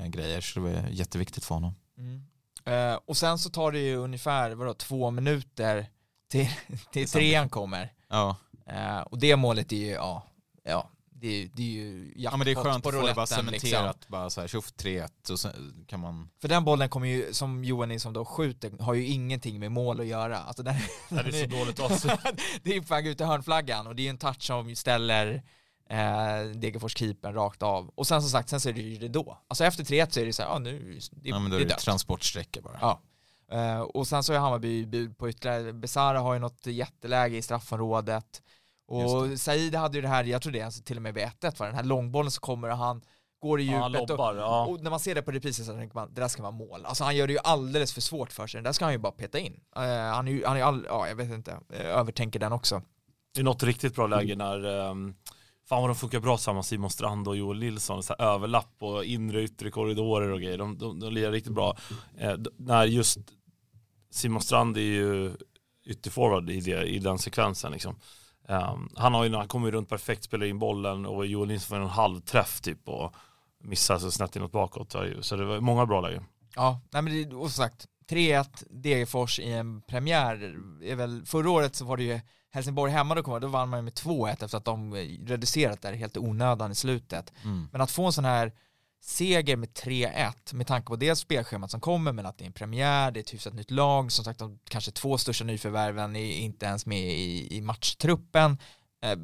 eh, 0.00 0.06
grejer 0.06 0.40
så 0.40 0.60
det 0.60 0.72
var 0.72 0.88
jätteviktigt 0.88 1.44
för 1.44 1.54
honom. 1.54 1.74
Eh, 2.64 2.98
och 3.06 3.16
sen 3.16 3.38
så 3.38 3.50
tar 3.50 3.72
det 3.72 3.78
ju 3.78 3.96
ungefär 3.96 4.50
vadå, 4.50 4.74
två 4.74 5.10
minuter 5.10 5.86
till, 6.30 6.48
till 6.92 7.08
trean 7.08 7.48
kommer. 7.48 7.92
Ja, 8.08 8.36
Eh, 8.66 9.00
och 9.00 9.18
det 9.18 9.36
målet 9.36 9.72
är 9.72 9.76
ju, 9.76 9.90
ja, 9.90 10.22
ja 10.64 10.90
det 11.10 11.42
är, 11.42 11.50
det 11.54 11.62
är 11.62 11.66
ju 11.66 12.12
ja 12.16 12.36
men 12.36 12.44
det 12.44 12.50
är 12.50 12.54
jackpot 12.54 12.72
skönt 12.72 12.82
på 12.82 12.88
att 12.88 12.94
få 12.94 13.06
det 13.06 13.14
bara 13.14 13.22
liksom. 13.22 13.36
cementerat, 13.36 14.08
bara 14.08 14.30
så 14.30 14.40
här 14.40 14.48
tjoff 14.48 14.72
3-1 14.72 15.30
och 15.30 15.40
sen 15.40 15.84
kan 15.88 16.00
man 16.00 16.30
För 16.40 16.48
den 16.48 16.64
bollen 16.64 16.88
kommer 16.88 17.06
ju, 17.06 17.32
som 17.32 17.64
Johan 17.64 17.88
Nilsson 17.88 18.12
då 18.12 18.24
skjuter, 18.24 18.72
har 18.80 18.94
ju 18.94 19.06
ingenting 19.06 19.60
med 19.60 19.72
mål 19.72 20.00
att 20.00 20.06
göra. 20.06 20.38
Alltså 20.38 20.62
den, 20.62 20.74
det 21.08 21.16
är 21.16 21.50
så 21.50 21.56
dåligt 21.58 21.80
avslut. 21.80 22.20
det 22.62 22.70
är 22.70 22.74
ju 22.74 22.80
väg 22.80 23.06
ut 23.06 23.20
i 23.20 23.24
hörnflaggan 23.24 23.86
och 23.86 23.96
det 23.96 24.02
är 24.02 24.04
ju 24.04 24.10
en 24.10 24.18
touch 24.18 24.42
som 24.42 24.76
ställer 24.76 25.42
eh, 25.92 26.50
Degerfors 26.54 26.96
keepern 26.96 27.34
rakt 27.34 27.62
av. 27.62 27.90
Och 27.94 28.06
sen 28.06 28.22
som 28.22 28.30
sagt, 28.30 28.48
sen 28.48 28.60
så 28.60 28.68
är 28.68 28.72
det 28.72 28.80
ju 28.80 28.98
det 28.98 29.08
då. 29.08 29.38
Alltså 29.48 29.64
efter 29.64 29.84
3-1 29.84 30.10
så 30.10 30.20
är 30.20 30.26
det 30.26 30.32
så 30.32 30.42
här, 30.42 30.50
ja 30.50 30.58
nu, 30.58 30.98
det, 31.10 31.28
ja, 31.28 31.38
men 31.38 31.50
då 31.50 31.56
det 31.56 31.62
är 31.62 31.66
det 31.66 31.74
dött. 31.74 31.78
transportsträcka 31.78 32.60
bara. 32.60 32.78
Ja. 32.80 33.00
Eh, 33.52 33.80
och 33.80 34.06
sen 34.06 34.22
så 34.22 34.32
är 34.32 34.38
Hammarby 34.38 34.86
bud 34.86 35.18
på 35.18 35.28
ytterligare, 35.28 35.72
Besara 35.72 36.20
har 36.20 36.34
ju 36.34 36.40
något 36.40 36.66
jätteläge 36.66 37.36
i 37.36 37.42
straffområdet. 37.42 38.42
Och 38.88 39.40
Said 39.40 39.74
hade 39.74 39.98
ju 39.98 40.02
det 40.02 40.08
här, 40.08 40.24
jag 40.24 40.42
tror 40.42 40.52
det 40.52 40.60
är 40.60 40.64
alltså 40.64 40.82
till 40.82 40.96
och 40.96 41.02
med 41.02 41.14
vid 41.14 41.24
1-1 41.24 41.58
va? 41.58 41.66
den 41.66 41.74
här 41.74 41.82
långbollen 41.82 42.30
så 42.30 42.40
kommer 42.40 42.70
och 42.70 42.76
han 42.76 43.02
går 43.42 43.60
i 43.60 43.70
Ja, 43.70 43.88
djupet 43.88 44.02
och, 44.02 44.08
lobbar, 44.08 44.34
ja. 44.34 44.66
och 44.66 44.82
när 44.82 44.90
man 44.90 45.00
ser 45.00 45.14
det 45.14 45.22
på 45.22 45.30
reprisen 45.30 45.64
så 45.64 45.72
tänker 45.72 45.94
man 45.94 46.14
det 46.14 46.20
där 46.20 46.28
ska 46.28 46.42
vara 46.42 46.52
mål. 46.52 46.86
Alltså 46.86 47.04
han 47.04 47.16
gör 47.16 47.26
det 47.26 47.32
ju 47.32 47.38
alldeles 47.44 47.92
för 47.92 48.00
svårt 48.00 48.32
för 48.32 48.46
sig, 48.46 48.58
den 48.58 48.64
där 48.64 48.72
ska 48.72 48.84
han 48.84 48.92
ju 48.94 48.98
bara 48.98 49.12
peta 49.12 49.38
in. 49.38 49.60
Eh, 49.76 49.82
han 49.82 50.28
är 50.28 50.32
ju, 50.32 50.44
han 50.46 50.56
är 50.56 50.62
all, 50.62 50.86
ja 50.88 51.08
jag 51.08 51.14
vet 51.16 51.30
inte, 51.30 51.58
övertänker 51.72 52.38
den 52.40 52.52
också. 52.52 52.82
Det 53.34 53.40
är 53.40 53.44
något 53.44 53.62
riktigt 53.62 53.94
bra 53.94 54.06
läge 54.06 54.36
när 54.36 54.64
um, 54.64 55.14
Fan 55.72 55.80
vad 55.80 55.90
de 55.90 55.94
funkar 55.94 56.20
bra 56.20 56.36
tillsammans, 56.36 56.66
Simon 56.66 56.90
Strand 56.90 57.28
och 57.28 57.36
Joel 57.36 57.58
Nilsson. 57.58 58.02
Så 58.02 58.14
här 58.18 58.26
överlapp 58.26 58.74
och 58.78 59.04
inre 59.04 59.38
och 59.38 59.44
yttre 59.44 59.70
korridorer 59.70 60.28
och 60.28 60.40
grejer. 60.40 60.58
De, 60.58 60.78
de, 60.78 61.00
de 61.00 61.12
lirar 61.12 61.32
riktigt 61.32 61.52
bra. 61.52 61.76
Eh, 62.18 62.34
när 62.56 62.84
just 62.84 63.18
Simon 64.10 64.40
Strand 64.40 64.76
är 64.76 64.80
ju 64.80 65.32
ytterforward 65.86 66.50
i, 66.50 66.60
det, 66.60 66.84
i 66.84 66.98
den 66.98 67.18
sekvensen. 67.18 67.72
Liksom. 67.72 67.96
Ehm, 68.48 68.88
han, 68.96 69.14
har 69.14 69.24
ju, 69.24 69.34
han 69.34 69.48
kommer 69.48 69.66
ju 69.66 69.72
runt 69.72 69.88
perfekt, 69.88 70.24
spelar 70.24 70.46
in 70.46 70.58
bollen 70.58 71.06
och 71.06 71.26
Joel 71.26 71.48
Nilsson 71.48 71.68
får 71.68 71.84
en 71.84 71.90
halvträff 71.90 72.60
typ 72.60 72.88
och 72.88 73.14
missar 73.60 73.98
så 73.98 74.10
snett 74.10 74.36
inåt 74.36 74.52
bakåt. 74.52 74.94
Så 75.20 75.36
det 75.36 75.44
var 75.44 75.60
många 75.60 75.86
bra 75.86 76.00
lägen. 76.00 76.24
Ja, 76.54 76.80
nej 76.90 77.02
men 77.02 77.12
det, 77.12 77.36
och 77.36 77.50
som 77.50 77.64
sagt, 77.64 77.86
3-1 78.10 78.64
Degerfors 78.70 79.38
i 79.38 79.52
en 79.52 79.82
premiär 79.82 80.56
är 80.82 80.94
väl, 80.94 81.26
förra 81.26 81.50
året 81.50 81.76
så 81.76 81.84
var 81.84 81.96
det 81.96 82.02
ju 82.02 82.20
Helsingborg 82.54 82.92
hemma 82.92 83.14
då, 83.14 83.22
kom, 83.22 83.40
då 83.40 83.48
vann 83.48 83.68
man 83.68 83.78
ju 83.78 83.82
med 83.82 83.92
2-1 83.92 84.44
efter 84.44 84.56
att 84.58 84.64
de 84.64 84.94
reducerat 85.26 85.82
där 85.82 85.92
helt 85.92 86.16
onödan 86.16 86.72
i 86.72 86.74
slutet. 86.74 87.32
Mm. 87.44 87.68
Men 87.72 87.80
att 87.80 87.90
få 87.90 88.06
en 88.06 88.12
sån 88.12 88.24
här 88.24 88.52
seger 89.04 89.56
med 89.56 89.68
3-1 89.68 90.54
med 90.54 90.66
tanke 90.66 90.86
på 90.86 90.96
det 90.96 91.16
spelschemat 91.16 91.70
som 91.70 91.80
kommer 91.80 92.12
men 92.12 92.26
att 92.26 92.38
det 92.38 92.44
är 92.44 92.46
en 92.46 92.52
premiär, 92.52 93.10
det 93.10 93.18
är 93.20 93.22
ett 93.22 93.34
hyfsat 93.34 93.54
nytt 93.54 93.70
lag, 93.70 94.12
som 94.12 94.24
sagt 94.24 94.38
de 94.38 94.58
kanske 94.68 94.90
två 94.90 95.18
största 95.18 95.44
nyförvärven 95.44 96.16
är 96.16 96.32
inte 96.36 96.66
ens 96.66 96.86
med 96.86 97.12
i, 97.12 97.56
i 97.56 97.60
matchtruppen. 97.60 98.58
Eh, 99.02 99.16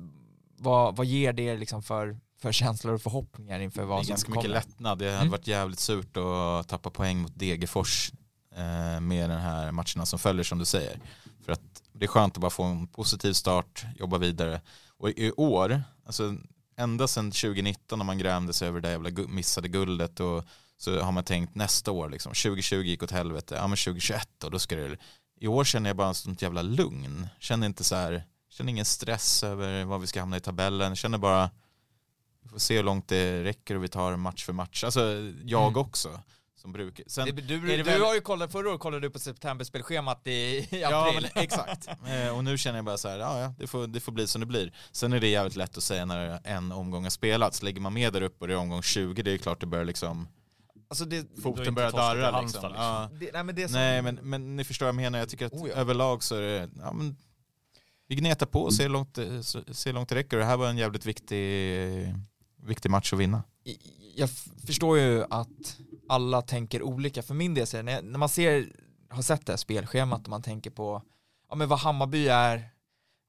vad, 0.58 0.96
vad 0.96 1.06
ger 1.06 1.32
det 1.32 1.56
liksom 1.56 1.82
för, 1.82 2.18
för 2.40 2.52
känslor 2.52 2.94
och 2.94 3.02
förhoppningar 3.02 3.60
inför 3.60 3.80
Det 3.80 3.86
vad 3.86 3.98
är 4.00 4.02
som 4.04 4.08
ganska 4.10 4.26
kommer? 4.26 4.36
mycket 4.42 4.50
lättnad. 4.50 4.98
Det 4.98 5.04
hade 5.04 5.16
Mm. 5.18 5.30
varit 5.30 5.46
jävligt 5.46 5.80
surt 5.80 6.16
att 6.16 6.68
tappa 6.68 6.90
poäng 6.90 7.18
mot 7.18 7.38
Degerfors 7.38 8.12
eh, 8.56 9.00
med 9.00 9.30
den 9.30 9.40
här 9.40 9.72
matcherna 9.72 10.06
som 10.06 10.18
följer 10.18 10.44
som 10.44 10.58
du 10.58 10.64
säger. 10.64 11.00
För 11.44 11.52
att 11.52 11.82
det 11.98 12.04
är 12.04 12.08
skönt 12.08 12.36
att 12.36 12.40
bara 12.40 12.50
få 12.50 12.62
en 12.62 12.86
positiv 12.86 13.32
start, 13.32 13.84
jobba 13.96 14.18
vidare. 14.18 14.60
Och 14.96 15.10
i 15.10 15.32
år, 15.36 15.82
alltså 16.06 16.36
ända 16.76 17.08
sedan 17.08 17.30
2019 17.30 17.98
när 17.98 18.06
man 18.06 18.18
grämde 18.18 18.52
sig 18.52 18.68
över 18.68 18.80
det 18.80 18.90
jävla 18.90 19.10
missade 19.28 19.68
guldet 19.68 20.20
och 20.20 20.44
så 20.76 21.00
har 21.00 21.12
man 21.12 21.24
tänkt 21.24 21.54
nästa 21.54 21.92
år 21.92 22.08
liksom, 22.08 22.30
2020 22.30 22.76
gick 22.76 23.02
åt 23.02 23.10
helvete, 23.10 23.54
ja 23.54 23.66
men 23.66 23.76
2021 23.76 24.44
och 24.44 24.50
då 24.50 24.58
ska 24.58 24.76
det 24.76 24.96
i 25.40 25.46
år 25.46 25.64
känner 25.64 25.90
jag 25.90 25.96
bara 25.96 26.14
sånt 26.14 26.42
jävla 26.42 26.62
lugn. 26.62 27.28
Känner 27.38 27.66
inte 27.66 27.84
så 27.84 27.94
här, 27.94 28.24
känner 28.50 28.70
ingen 28.70 28.84
stress 28.84 29.42
över 29.42 29.84
vad 29.84 30.00
vi 30.00 30.06
ska 30.06 30.20
hamna 30.20 30.36
i 30.36 30.40
tabellen. 30.40 30.96
Känner 30.96 31.18
bara, 31.18 31.50
vi 32.42 32.48
får 32.48 32.58
se 32.58 32.76
hur 32.76 32.82
långt 32.82 33.08
det 33.08 33.44
räcker 33.44 33.74
och 33.74 33.84
vi 33.84 33.88
tar 33.88 34.16
match 34.16 34.44
för 34.44 34.52
match. 34.52 34.84
Alltså 34.84 35.00
jag 35.44 35.68
Mm. 35.68 35.76
också. 35.80 36.20
Som 36.62 36.72
brukar. 36.72 37.04
Sen, 37.08 37.24
Det, 37.26 37.32
du, 37.32 37.60
det 37.60 37.76
du 37.76 37.82
väl- 37.82 38.00
har 38.02 38.14
ju 38.14 38.20
kollat, 38.20 38.52
förra 38.52 38.68
året 38.70 38.80
kollade 38.80 39.06
du 39.06 39.10
på 39.10 39.18
septemberspelschemat 39.18 40.26
i, 40.26 40.30
i 40.30 40.66
Ja 40.70 41.08
april. 41.08 41.28
men 41.34 41.42
exakt. 41.44 41.88
Eh, 42.06 42.36
och 42.36 42.44
nu 42.44 42.58
känner 42.58 42.78
jag 42.78 42.84
bara 42.84 42.96
så 42.98 43.08
här, 43.08 43.18
ja, 43.18 43.40
ja 43.40 43.54
det, 43.58 43.66
får, 43.66 43.86
det 43.86 44.00
får 44.00 44.12
bli 44.12 44.26
som 44.26 44.40
det 44.40 44.46
blir. 44.46 44.72
Sen 44.92 45.12
är 45.12 45.20
det 45.20 45.28
jävligt 45.28 45.56
lätt 45.56 45.76
att 45.76 45.82
säga 45.82 46.04
när 46.04 46.40
en 46.44 46.72
omgång 46.72 47.02
har 47.02 47.10
spelats. 47.10 47.62
Lägger 47.62 47.80
man 47.80 47.92
med 47.92 48.12
där 48.12 48.22
uppe 48.22 48.36
och 48.44 48.48
det 48.48 48.54
är 48.54 48.58
omgång 48.58 48.82
20, 48.82 49.22
det 49.22 49.30
är 49.32 49.38
klart 49.38 49.60
det 49.60 49.66
börjar 49.66 49.84
liksom, 49.84 50.28
Alltså 50.90 51.04
det, 51.04 51.26
foten 51.42 51.74
börjar 51.74 51.90
darra 51.92 52.40
liksom. 52.40 52.62
liksom. 52.62 52.72
Ja. 52.84 53.10
det, 53.20 53.30
nej 53.32 53.44
men 53.44 53.54
det 53.54 53.68
som, 53.68 53.74
Nej 53.74 54.02
men, 54.02 54.14
men 54.22 54.56
ni 54.56 54.64
förstår 54.64 54.86
vad 54.86 54.94
jag 54.94 54.96
menar, 54.96 55.18
jag 55.18 55.28
tycker 55.28 55.46
att 55.46 55.52
Oh, 55.52 55.68
ja. 55.68 55.74
överlag 55.74 56.22
så 56.22 56.34
är 56.36 56.40
det, 56.40 56.70
ja 56.78 56.92
men 56.92 57.16
vi 58.08 58.14
gnetar 58.16 58.46
på 58.46 58.62
och 58.62 58.74
ser 58.74 58.82
hur 58.82 58.90
långt, 58.90 59.16
ser 59.16 59.86
hur 59.86 59.92
långt 59.92 60.08
det 60.08 60.14
räcker. 60.14 60.36
Det 60.36 60.44
här 60.44 60.56
var 60.56 60.68
en 60.68 60.78
jävligt 60.78 61.06
viktig, 61.06 62.14
viktig 62.62 62.90
match 62.90 63.12
att 63.12 63.18
vinna 63.18 63.42
jag 64.18 64.30
förstår 64.66 64.98
ju 64.98 65.24
att 65.30 65.78
alla 66.08 66.42
tänker 66.42 66.82
olika. 66.82 67.22
För 67.22 67.34
min 67.34 67.54
del 67.54 67.66
så 67.66 67.82
när, 67.82 68.02
när 68.02 68.18
man 68.18 68.28
ser, 68.28 68.72
har 69.08 69.22
sett 69.22 69.46
det 69.46 69.52
här 69.52 69.56
spelschemat 69.56 70.22
och 70.22 70.28
man 70.28 70.42
tänker 70.42 70.70
på 70.70 71.02
ja, 71.48 71.54
men 71.54 71.68
vad 71.68 71.78
Hammarby 71.78 72.28
är, 72.28 72.70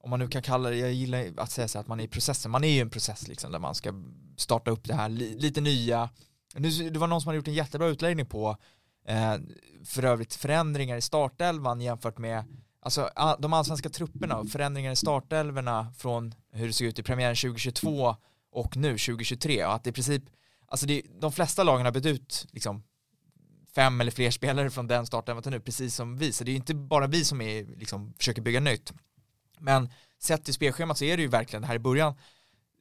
om 0.03 0.09
man 0.09 0.19
nu 0.19 0.27
kan 0.27 0.41
kalla 0.41 0.69
det, 0.69 0.77
jag 0.77 0.93
gillar 0.93 1.25
att 1.37 1.51
säga 1.51 1.67
så 1.67 1.77
här, 1.77 1.81
att 1.81 1.87
man 1.87 1.99
är 1.99 2.03
i 2.03 2.07
processen, 2.07 2.51
man 2.51 2.63
är 2.63 2.73
ju 2.73 2.81
en 2.81 2.89
process 2.89 3.27
liksom 3.27 3.51
där 3.51 3.59
man 3.59 3.75
ska 3.75 3.93
starta 4.37 4.71
upp 4.71 4.87
det 4.87 4.93
här, 4.93 5.09
li, 5.09 5.39
lite 5.39 5.61
nya. 5.61 6.09
Nu, 6.53 6.89
det 6.89 6.99
var 6.99 7.07
någon 7.07 7.21
som 7.21 7.27
hade 7.27 7.37
gjort 7.37 7.47
en 7.47 7.53
jättebra 7.53 7.87
utläggning 7.87 8.25
på 8.25 8.57
eh, 9.07 9.35
för 9.85 10.05
övrigt 10.05 10.35
förändringar 10.35 10.97
i 10.97 11.01
startelvan 11.01 11.81
jämfört 11.81 12.17
med 12.17 12.43
alltså, 12.81 13.09
de 13.39 13.53
allsvenska 13.53 13.89
trupperna 13.89 14.37
och 14.37 14.49
förändringar 14.49 14.91
i 14.91 14.95
startelverna 14.95 15.93
från 15.97 16.33
hur 16.51 16.67
det 16.67 16.73
såg 16.73 16.87
ut 16.87 16.99
i 16.99 17.03
premiären 17.03 17.35
2022 17.35 18.15
och 18.51 18.77
nu 18.77 18.89
2023 18.89 19.65
och 19.65 19.73
att 19.73 19.83
det 19.83 19.89
i 19.89 19.93
princip 19.93 20.23
Alltså 20.69 20.85
det, 20.85 21.01
de 21.19 21.31
flesta 21.31 21.63
lagen 21.63 21.85
har 21.85 21.91
bytt 21.91 22.05
ut 22.05 22.47
liksom 22.51 22.83
fem 23.75 24.01
eller 24.01 24.11
fler 24.11 24.31
spelare 24.39 24.69
från 24.69 24.87
den 24.87 25.05
starten 25.05 25.41
till 25.41 25.51
nu, 25.51 25.59
precis 25.59 25.95
som 25.95 26.17
vi. 26.17 26.33
Så 26.33 26.43
det 26.43 26.49
är 26.49 26.53
ju 26.53 26.57
inte 26.57 26.75
bara 26.75 27.07
vi 27.07 27.25
som 27.25 27.41
är, 27.41 27.65
liksom, 27.77 28.13
försöker 28.17 28.41
bygga 28.41 28.59
nytt. 28.59 28.93
Men 29.59 29.89
sett 30.19 30.45
till 30.45 30.53
spelschemat 30.53 30.97
så 30.97 31.05
är 31.05 31.17
det 31.17 31.23
ju 31.23 31.29
verkligen 31.29 31.61
det 31.61 31.67
här 31.67 31.75
i 31.75 31.79
början, 31.79 32.15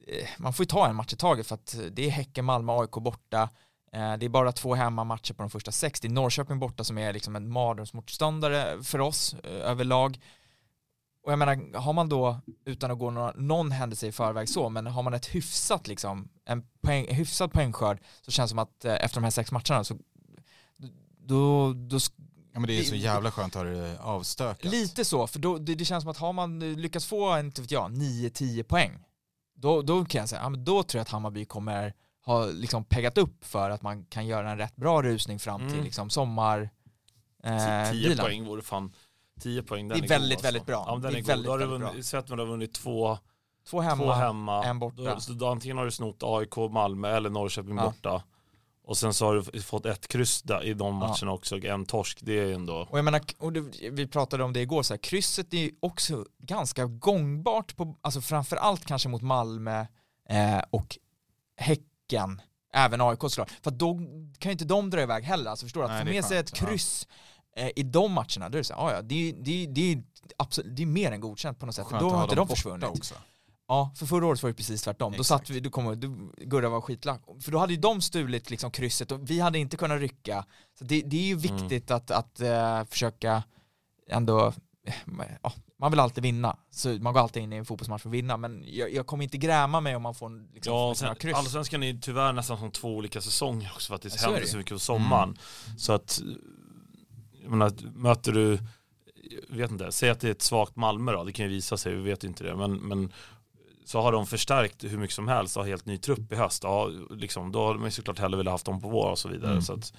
eh, 0.07 0.27
man 0.37 0.53
får 0.53 0.63
ju 0.63 0.67
ta 0.67 0.87
en 0.87 0.95
match 0.95 1.13
i 1.13 1.17
taget 1.17 1.47
för 1.47 1.55
att 1.55 1.75
det 1.91 2.05
är 2.05 2.09
Häcken, 2.09 2.45
Malmö, 2.45 2.73
AIK 2.73 2.91
borta. 2.91 3.49
Eh, 3.93 4.17
det 4.17 4.25
är 4.25 4.29
bara 4.29 4.51
två 4.51 4.75
hemmamatcher 4.75 5.33
på 5.33 5.43
de 5.43 5.49
första 5.49 5.71
sex. 5.71 5.99
Det 5.99 6.07
är 6.07 6.09
Norrköping 6.09 6.59
borta 6.59 6.83
som 6.83 6.97
är 6.97 7.13
liksom 7.13 7.35
en 7.35 7.51
mardrömsmotståndare 7.51 8.83
för 8.83 8.99
oss 8.99 9.33
eh, 9.33 9.51
överlag. 9.51 10.19
Och 11.29 11.33
jag 11.33 11.39
menar, 11.39 11.77
har 11.79 11.93
man 11.93 12.09
då, 12.09 12.41
utan 12.65 12.91
att 12.91 12.99
gå 12.99 13.11
några, 13.11 13.31
någon 13.35 13.71
händelse 13.71 14.07
i 14.07 14.11
förväg 14.11 14.49
så, 14.49 14.69
men 14.69 14.87
har 14.87 15.03
man 15.03 15.13
ett 15.13 15.25
hyfsat 15.35 15.87
liksom, 15.87 16.29
en 16.45 16.63
poäng, 16.81 17.13
hyfsad 17.15 17.51
poängskörd 17.51 17.99
så 18.21 18.31
känns 18.31 18.49
det 18.49 18.51
som 18.51 18.59
att 18.59 18.85
eh, 18.85 18.93
efter 19.05 19.15
de 19.21 19.23
här 19.23 19.31
sex 19.31 19.51
matcherna 19.51 19.83
så 19.83 19.97
då, 21.17 21.73
då 21.73 21.97
Ja 22.53 22.59
men 22.59 22.67
det 22.67 22.73
är 22.73 22.77
Det- 22.79 22.83
så 22.85 22.95
jävla 22.95 23.31
skönt 23.31 23.55
att 23.55 23.61
ha 23.65 23.69
det 23.71 23.99
avstökat. 23.99 24.71
lite 24.71 25.05
så, 25.05 25.27
för 25.27 25.39
då, 25.39 25.57
det, 25.57 25.75
det 25.75 25.85
känns 25.85 26.01
som 26.03 26.11
att 26.11 26.17
har 26.17 26.33
man 26.33 26.59
lyckats 26.59 27.05
få, 27.05 27.39
inte 27.39 27.61
vet 27.61 27.71
jag, 27.71 27.91
9-10 27.91 28.63
poäng, 28.63 28.91
då, 29.55 29.81
då 29.81 30.05
kan 30.05 30.19
jag 30.19 30.29
säga, 30.29 30.41
ja, 30.41 30.49
men 30.49 30.63
då 30.65 30.83
tror 30.83 30.99
jag 30.99 31.01
att 31.01 31.09
Hammarby 31.09 31.45
kommer 31.45 31.93
ha 32.25 32.45
liksom 32.45 32.83
peggat 32.83 33.17
upp 33.17 33.45
för 33.45 33.69
att 33.69 33.81
man 33.81 34.05
kan 34.05 34.27
göra 34.27 34.51
en 34.51 34.57
rätt 34.57 34.75
bra 34.75 35.01
rusning 35.03 35.39
fram 35.39 35.59
till 35.61 35.69
Mm. 35.71 35.83
liksom 35.83 36.09
sommar 36.09 36.69
eh, 37.43 37.91
10 37.91 38.09
vilan. 38.09 38.25
poäng 38.25 38.45
vore 38.45 38.61
fan, 38.61 38.93
10 39.39 39.63
poäng, 39.63 39.87
Det 39.87 39.95
den 39.95 40.03
är 40.03 40.07
god, 40.07 40.09
väldigt, 40.09 40.31
alltså. 40.37 40.47
väldigt 40.47 40.65
bra. 40.65 40.83
Ja, 40.87 40.91
den 40.93 41.01
Det 41.01 41.07
är, 41.07 41.11
är 41.11 41.15
god. 41.21 41.27
väldigt, 41.27 41.45
Då 41.45 41.51
har 41.51 41.59
du 41.59 41.65
väldigt 41.67 41.89
vunnit, 41.89 42.05
sett 42.05 42.19
att 42.19 42.27
du 42.27 42.33
har 42.37 42.45
vunnit 42.45 42.73
två, 42.73 43.17
Två 43.69 43.81
hemma, 43.81 44.03
två 44.03 44.11
hemma. 44.11 44.63
en 44.65 44.79
borta. 44.79 45.01
Då, 45.01 45.19
så 45.19 45.31
då, 45.33 45.47
antingen 45.47 45.77
har 45.77 45.85
du 45.85 45.91
snott 45.91 46.17
AIK, 46.23 46.55
Malmö 46.71 47.15
eller 47.17 47.29
Norrköping 47.29 47.77
Ja. 47.77 47.83
borta. 47.83 48.23
Och 48.83 48.97
sen 48.97 49.13
så 49.13 49.25
har 49.25 49.35
du 49.51 49.61
fått 49.61 49.85
ett 49.85 50.07
kryss 50.07 50.41
där 50.41 50.63
i 50.63 50.73
de 50.73 50.87
Ja. 50.87 51.07
matcherna 51.07 51.31
också, 51.31 51.57
och 51.57 51.65
en 51.65 51.85
torsk, 51.85 52.19
det 52.21 52.39
är 52.39 52.53
ändå... 52.53 52.87
Och 52.89 52.97
jag 52.97 53.05
menar, 53.05 53.21
och 53.37 53.53
det, 53.53 53.89
vi 53.91 54.07
pratade 54.07 54.43
om 54.43 54.53
det 54.53 54.59
igår, 54.61 54.83
så 54.83 54.93
här, 54.93 54.99
krysset 54.99 55.53
är 55.53 55.69
också 55.79 56.25
ganska 56.37 56.85
gångbart, 56.85 57.75
på, 57.75 57.95
alltså 58.01 58.21
framförallt 58.21 58.85
kanske 58.85 59.09
mot 59.09 59.21
Malmö 59.21 59.85
eh, 60.29 60.59
och 60.69 60.97
Häcken, 61.57 62.41
även 62.73 63.01
AIK 63.01 63.19
såklart. 63.21 63.51
För 63.63 63.71
då 63.71 63.93
kan 64.39 64.49
ju 64.49 64.51
inte 64.51 64.65
de 64.65 64.89
dra 64.89 65.01
iväg 65.01 65.23
heller, 65.23 65.49
alltså 65.51 65.65
förstår 65.65 65.81
du? 65.81 65.87
Att 65.87 65.99
få 65.99 66.05
det 66.05 66.11
är 66.11 66.13
med 66.13 66.25
sig 66.25 66.37
ett 66.37 66.51
ja. 66.61 66.67
Eh, 67.55 67.69
i 67.75 67.83
de 67.83 68.11
matcherna, 68.13 68.49
då 68.49 68.55
är 68.55 68.59
det 68.59 68.63
så 68.63 68.73
här, 68.73 68.81
ah, 68.81 68.91
ja, 68.91 69.01
det, 69.01 69.31
det, 69.31 69.65
det, 69.65 69.91
är 69.91 70.03
absolut, 70.37 70.75
det 70.75 70.81
är 70.81 70.87
mer 70.87 71.11
än 71.11 71.19
godkänt 71.21 71.59
på 71.59 71.65
något 71.65 71.75
sätt. 71.75 71.85
Skönt 71.85 72.01
då 72.01 72.09
har 72.09 72.15
ha 72.17 72.23
inte 72.23 72.35
de 72.35 72.47
försvunnit. 72.47 72.89
också. 72.89 73.15
Ja, 73.67 73.91
för 73.95 74.05
förra 74.05 74.25
året 74.25 74.43
var 74.43 74.49
det 74.49 74.53
precis 74.53 74.81
tvärtom. 74.81 75.11
Då 75.11 75.19
Exakt. 75.19 75.47
satt 75.47 75.55
vi, 75.55 75.59
då 75.59 75.69
kom, 75.69 75.99
då, 75.99 76.31
Gurra 76.45 76.69
var 76.69 76.81
skitlack. 76.81 77.21
För 77.41 77.51
då 77.51 77.57
hade 77.57 77.73
ju 77.73 77.79
de 77.79 78.01
stulit 78.01 78.49
liksom 78.49 78.71
krysset 78.71 79.11
och 79.11 79.29
vi 79.29 79.39
hade 79.39 79.59
inte 79.59 79.77
kunnat 79.77 79.99
rycka. 79.99 80.45
Så 80.79 80.83
det, 80.83 81.01
det 81.01 81.17
är 81.17 81.25
ju 81.25 81.35
viktigt 81.35 81.91
att, 81.91 82.11
att 82.11 82.39
eh, 82.39 82.83
försöka 82.85 83.43
ändå, 84.09 84.53
ja, 85.43 85.53
man 85.79 85.91
vill 85.91 85.99
alltid 85.99 86.23
vinna. 86.23 86.57
Så 86.71 86.89
man 86.89 87.13
går 87.13 87.21
alltid 87.21 87.43
in 87.43 87.53
i 87.53 87.55
en 87.55 87.65
fotbollsmatch 87.65 88.01
för 88.01 88.09
att 88.09 88.13
vinna. 88.13 88.37
Men 88.37 88.63
jag, 88.67 88.93
jag 88.93 89.07
kommer 89.07 89.23
inte 89.23 89.37
gräma 89.37 89.81
mig 89.81 89.95
om 89.95 90.01
man 90.01 90.15
får 90.15 90.53
liksom, 90.53 90.73
Ja, 90.73 90.93
sen, 90.95 91.15
kryss. 91.15 91.35
allsvenskan 91.35 91.83
är 91.83 91.87
ju 91.87 91.99
tyvärr 91.99 92.33
nästan 92.33 92.57
som 92.57 92.71
två 92.71 92.95
olika 92.95 93.21
säsonger 93.21 93.71
också 93.75 93.87
för 93.87 93.95
att 93.95 94.01
det 94.01 94.21
Ja, 94.21 94.29
händer 94.29 94.47
så 94.47 94.57
mycket 94.57 94.73
på 94.73 94.79
sommaren. 94.79 95.37
Så 95.77 95.93
att, 95.93 96.21
menar, 97.49 97.73
möter 97.95 98.31
du, 98.31 98.59
vet 99.49 99.71
inte, 99.71 99.91
säg 99.91 100.09
att 100.09 100.19
det 100.19 100.27
är 100.27 100.31
ett 100.31 100.41
svagt 100.41 100.75
Malmö 100.75 101.11
då, 101.11 101.23
det 101.23 101.31
kan 101.31 101.45
ju 101.45 101.51
visa 101.51 101.77
sig, 101.77 101.95
vi 101.95 102.01
vet 102.01 102.23
ju 102.23 102.27
inte 102.27 102.43
det, 102.43 102.55
men, 102.55 102.73
men 102.73 103.13
så 103.85 104.01
har 104.01 104.11
de 104.11 104.27
förstärkt 104.27 104.83
hur 104.83 104.97
mycket 104.97 105.15
som 105.15 105.27
helst 105.27 105.57
och 105.57 105.63
har 105.63 105.69
helt 105.69 105.85
ny 105.85 105.97
trupp 105.97 106.31
i 106.31 106.35
höst, 106.35 106.63
ja, 106.63 106.87
liksom, 107.09 107.51
då 107.51 107.67
hade 107.67 107.79
man 107.79 107.87
ju 107.87 107.91
såklart 107.91 108.19
hellre 108.19 108.37
velat 108.37 108.51
haft 108.51 108.65
dem 108.65 108.81
på 108.81 108.89
vår 108.89 109.11
och 109.11 109.19
så 109.19 109.29
vidare. 109.29 109.51
Mm. 109.51 109.61
Så 109.61 109.73
att, 109.73 109.93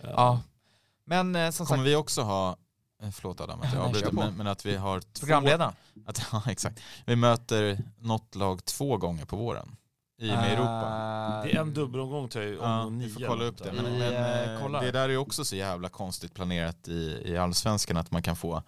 eh, 0.00 0.10
Ja. 0.10 0.40
Men 1.06 1.36
eh, 1.36 1.50
som 1.50 1.66
Kommer 1.66 1.78
sagt, 1.78 1.88
vi 1.88 1.96
också 1.96 2.22
ha, 2.22 2.56
eh, 3.02 3.10
förlåt 3.10 3.40
Adam 3.40 3.60
att 3.60 3.72
jag 3.74 3.82
avbryter, 3.84 4.12
men, 4.12 4.34
men 4.34 4.46
att 4.46 4.66
vi 4.66 4.76
har 4.76 5.00
två, 5.00 5.20
programledaren. 5.20 5.72
att, 6.06 6.26
ja, 6.32 6.42
exakt. 6.46 6.80
Vi 7.06 7.16
möter 7.16 7.78
något 7.98 8.34
lag 8.34 8.64
två 8.64 8.96
gånger 8.96 9.24
på 9.24 9.36
våren 9.36 9.76
i 10.24 10.30
och 10.30 10.36
med 10.36 10.52
Europa. 10.52 10.86
Eh, 11.38 11.42
Det 11.44 11.56
är 11.56 11.60
en 11.60 11.74
dubbelomgång 11.74 12.28
till 12.28 12.58
Ja, 12.60 12.78
omgång 12.80 12.98
vi 12.98 13.08
får 13.10 13.20
kolla 13.26 13.44
upp 13.44 13.58
det. 13.62 13.72
Men. 13.72 13.84
Vi, 13.84 13.98
men 13.98 14.12
eh, 14.14 14.54
eh, 14.54 14.62
kollar. 14.62 14.82
det 14.84 14.90
där 14.90 15.04
är 15.04 15.08
ju 15.08 15.16
också 15.16 15.44
så 15.44 15.56
jävla 15.56 15.88
konstigt 15.88 16.34
planerat 16.34 16.88
i, 16.88 17.22
i 17.24 17.36
allsvenskan 17.36 17.96
att 17.96 18.10
man 18.10 18.22
kan 18.22 18.36
få 18.36 18.62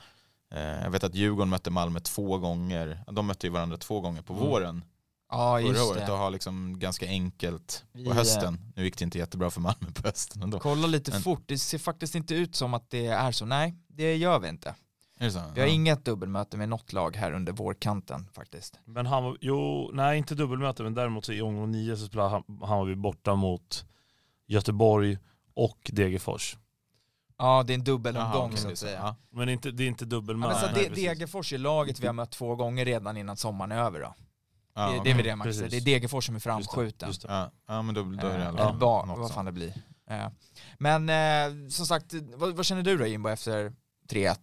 eh, 0.55 0.61
jag 0.61 0.91
vet 0.91 1.05
att 1.05 1.15
Djurgården 1.15 1.49
mötte 1.49 1.71
Malmö 1.71 2.01
två 2.01 2.39
gånger. 2.39 3.01
De 3.13 3.27
mötte 3.27 3.47
ju 3.47 3.53
varandra 3.53 3.77
två 3.77 4.01
gånger 4.01 4.23
på 4.23 4.33
Mm. 4.33 4.47
våren 4.47 4.85
Ja, 5.31 5.59
förra 5.59 5.69
just 5.69 5.91
året 5.91 6.07
det. 6.07 6.13
och 6.13 6.19
har 6.19 6.31
liksom 6.31 6.79
ganska 6.79 7.07
enkelt 7.07 7.85
på 8.05 8.11
eh, 8.11 8.17
hösten. 8.17 8.73
Nu 8.77 8.85
gick 8.85 8.99
det 8.99 9.05
inte 9.05 9.19
jättebra 9.19 9.51
för 9.51 9.61
Malmö 9.61 9.91
på 9.95 10.03
hösten 10.09 10.43
ändå. 10.43 10.59
Kolla 10.59 10.87
lite 10.87 11.11
Men- 11.11 11.23
fort, 11.23 11.43
det 11.47 11.59
ser 11.59 11.79
faktiskt 11.79 12.15
inte 12.15 12.35
ut 12.35 12.57
som 12.57 12.75
att 12.75 12.91
det 12.91 13.07
är 13.07 13.33
så. 13.33 13.45
Nej, 13.47 13.75
det 13.89 14.17
gör 14.17 14.39
vi 14.39 14.49
inte. 14.49 14.75
Vi 15.19 15.29
har 15.31 15.53
Ja. 15.55 15.67
inget 15.67 16.05
dubbelmöte 16.05 16.57
med 16.57 16.69
något 16.69 16.93
lag 16.93 17.17
här 17.17 17.33
under 17.33 17.53
vårkanten 17.53 18.29
faktiskt. 18.33 18.79
Men 18.85 19.07
Hammarby, 19.07 19.39
jo, 19.41 19.91
nej 19.95 20.19
inte 20.19 20.35
dubbelmöte, 20.35 20.83
men 20.83 20.95
däremot 20.95 21.25
så 21.25 21.33
i 21.33 21.43
omgång 21.43 21.71
nio 21.71 21.97
så 21.97 22.07
spelar 22.07 22.29
Hammarby 22.67 22.95
borta 22.95 23.35
mot 23.35 23.85
Göteborg 24.47 25.19
och 25.55 25.91
Degerfors. 25.93 26.57
Ja, 27.39 27.63
det 27.67 27.73
är 27.73 27.75
en 27.75 27.85
dubbelomgång 27.85 28.57
så 28.57 28.69
att 28.71 28.79
säga. 28.79 28.99
Ja. 28.99 29.17
Men 29.31 29.49
inte, 29.49 29.71
det 29.71 29.83
är 29.85 29.89
inte 29.89 30.05
Ja, 30.05 30.09
dubbelmöte. 30.09 30.53
men 30.53 30.61
så 30.61 30.67
Nej, 30.67 30.75
det, 30.85 30.89
precis. 30.89 31.05
Degerfors 31.05 31.53
är 31.53 31.59
laget 31.59 32.01
vi 32.01 32.07
har 32.07 32.15
mött 32.15 32.31
två 32.31 32.55
gånger 32.57 32.85
redan 32.85 33.17
innan 33.17 33.37
sommaren 33.37 33.73
är 33.73 33.79
över 33.79 34.01
då. 34.01 34.15
Ja, 34.75 34.91
det, 34.91 35.01
det 35.05 35.11
är 35.11 35.15
väl 35.15 35.25
det 35.25 35.37
man 35.37 35.45
kan 35.47 35.55
säga. 35.55 35.65
precis. 35.67 35.85
Det 35.85 35.91
är 35.91 35.95
Degerfors 35.95 36.27
som 36.27 36.35
är 36.35 36.37
Just 36.37 36.45
det, 36.45 36.51
framskjuten. 36.51 37.09
just 37.09 37.23
det. 37.23 37.29
Ja, 37.29 37.51
ja 37.69 37.83
men 37.83 37.95
då, 37.95 38.03
då 38.03 38.09
är 38.09 38.39
det 38.39 38.45
Eh, 38.45 38.49
alla 38.49 38.69
eller 38.69 38.79
fall 38.79 39.19
vad, 39.19 39.31
fan 39.33 39.45
det 39.45 39.53
blir. 39.53 39.73
Eh, 40.11 40.29
Men 40.79 41.09
eh, 41.09 41.69
som 41.69 41.87
sagt, 41.87 42.15
vad, 42.35 42.57
vad 42.57 42.67
känner 42.67 42.83
du 42.83 42.97
då 42.97 43.07
Jimbo 43.07 43.29
efter 43.29 43.73
3-1? 44.11 44.37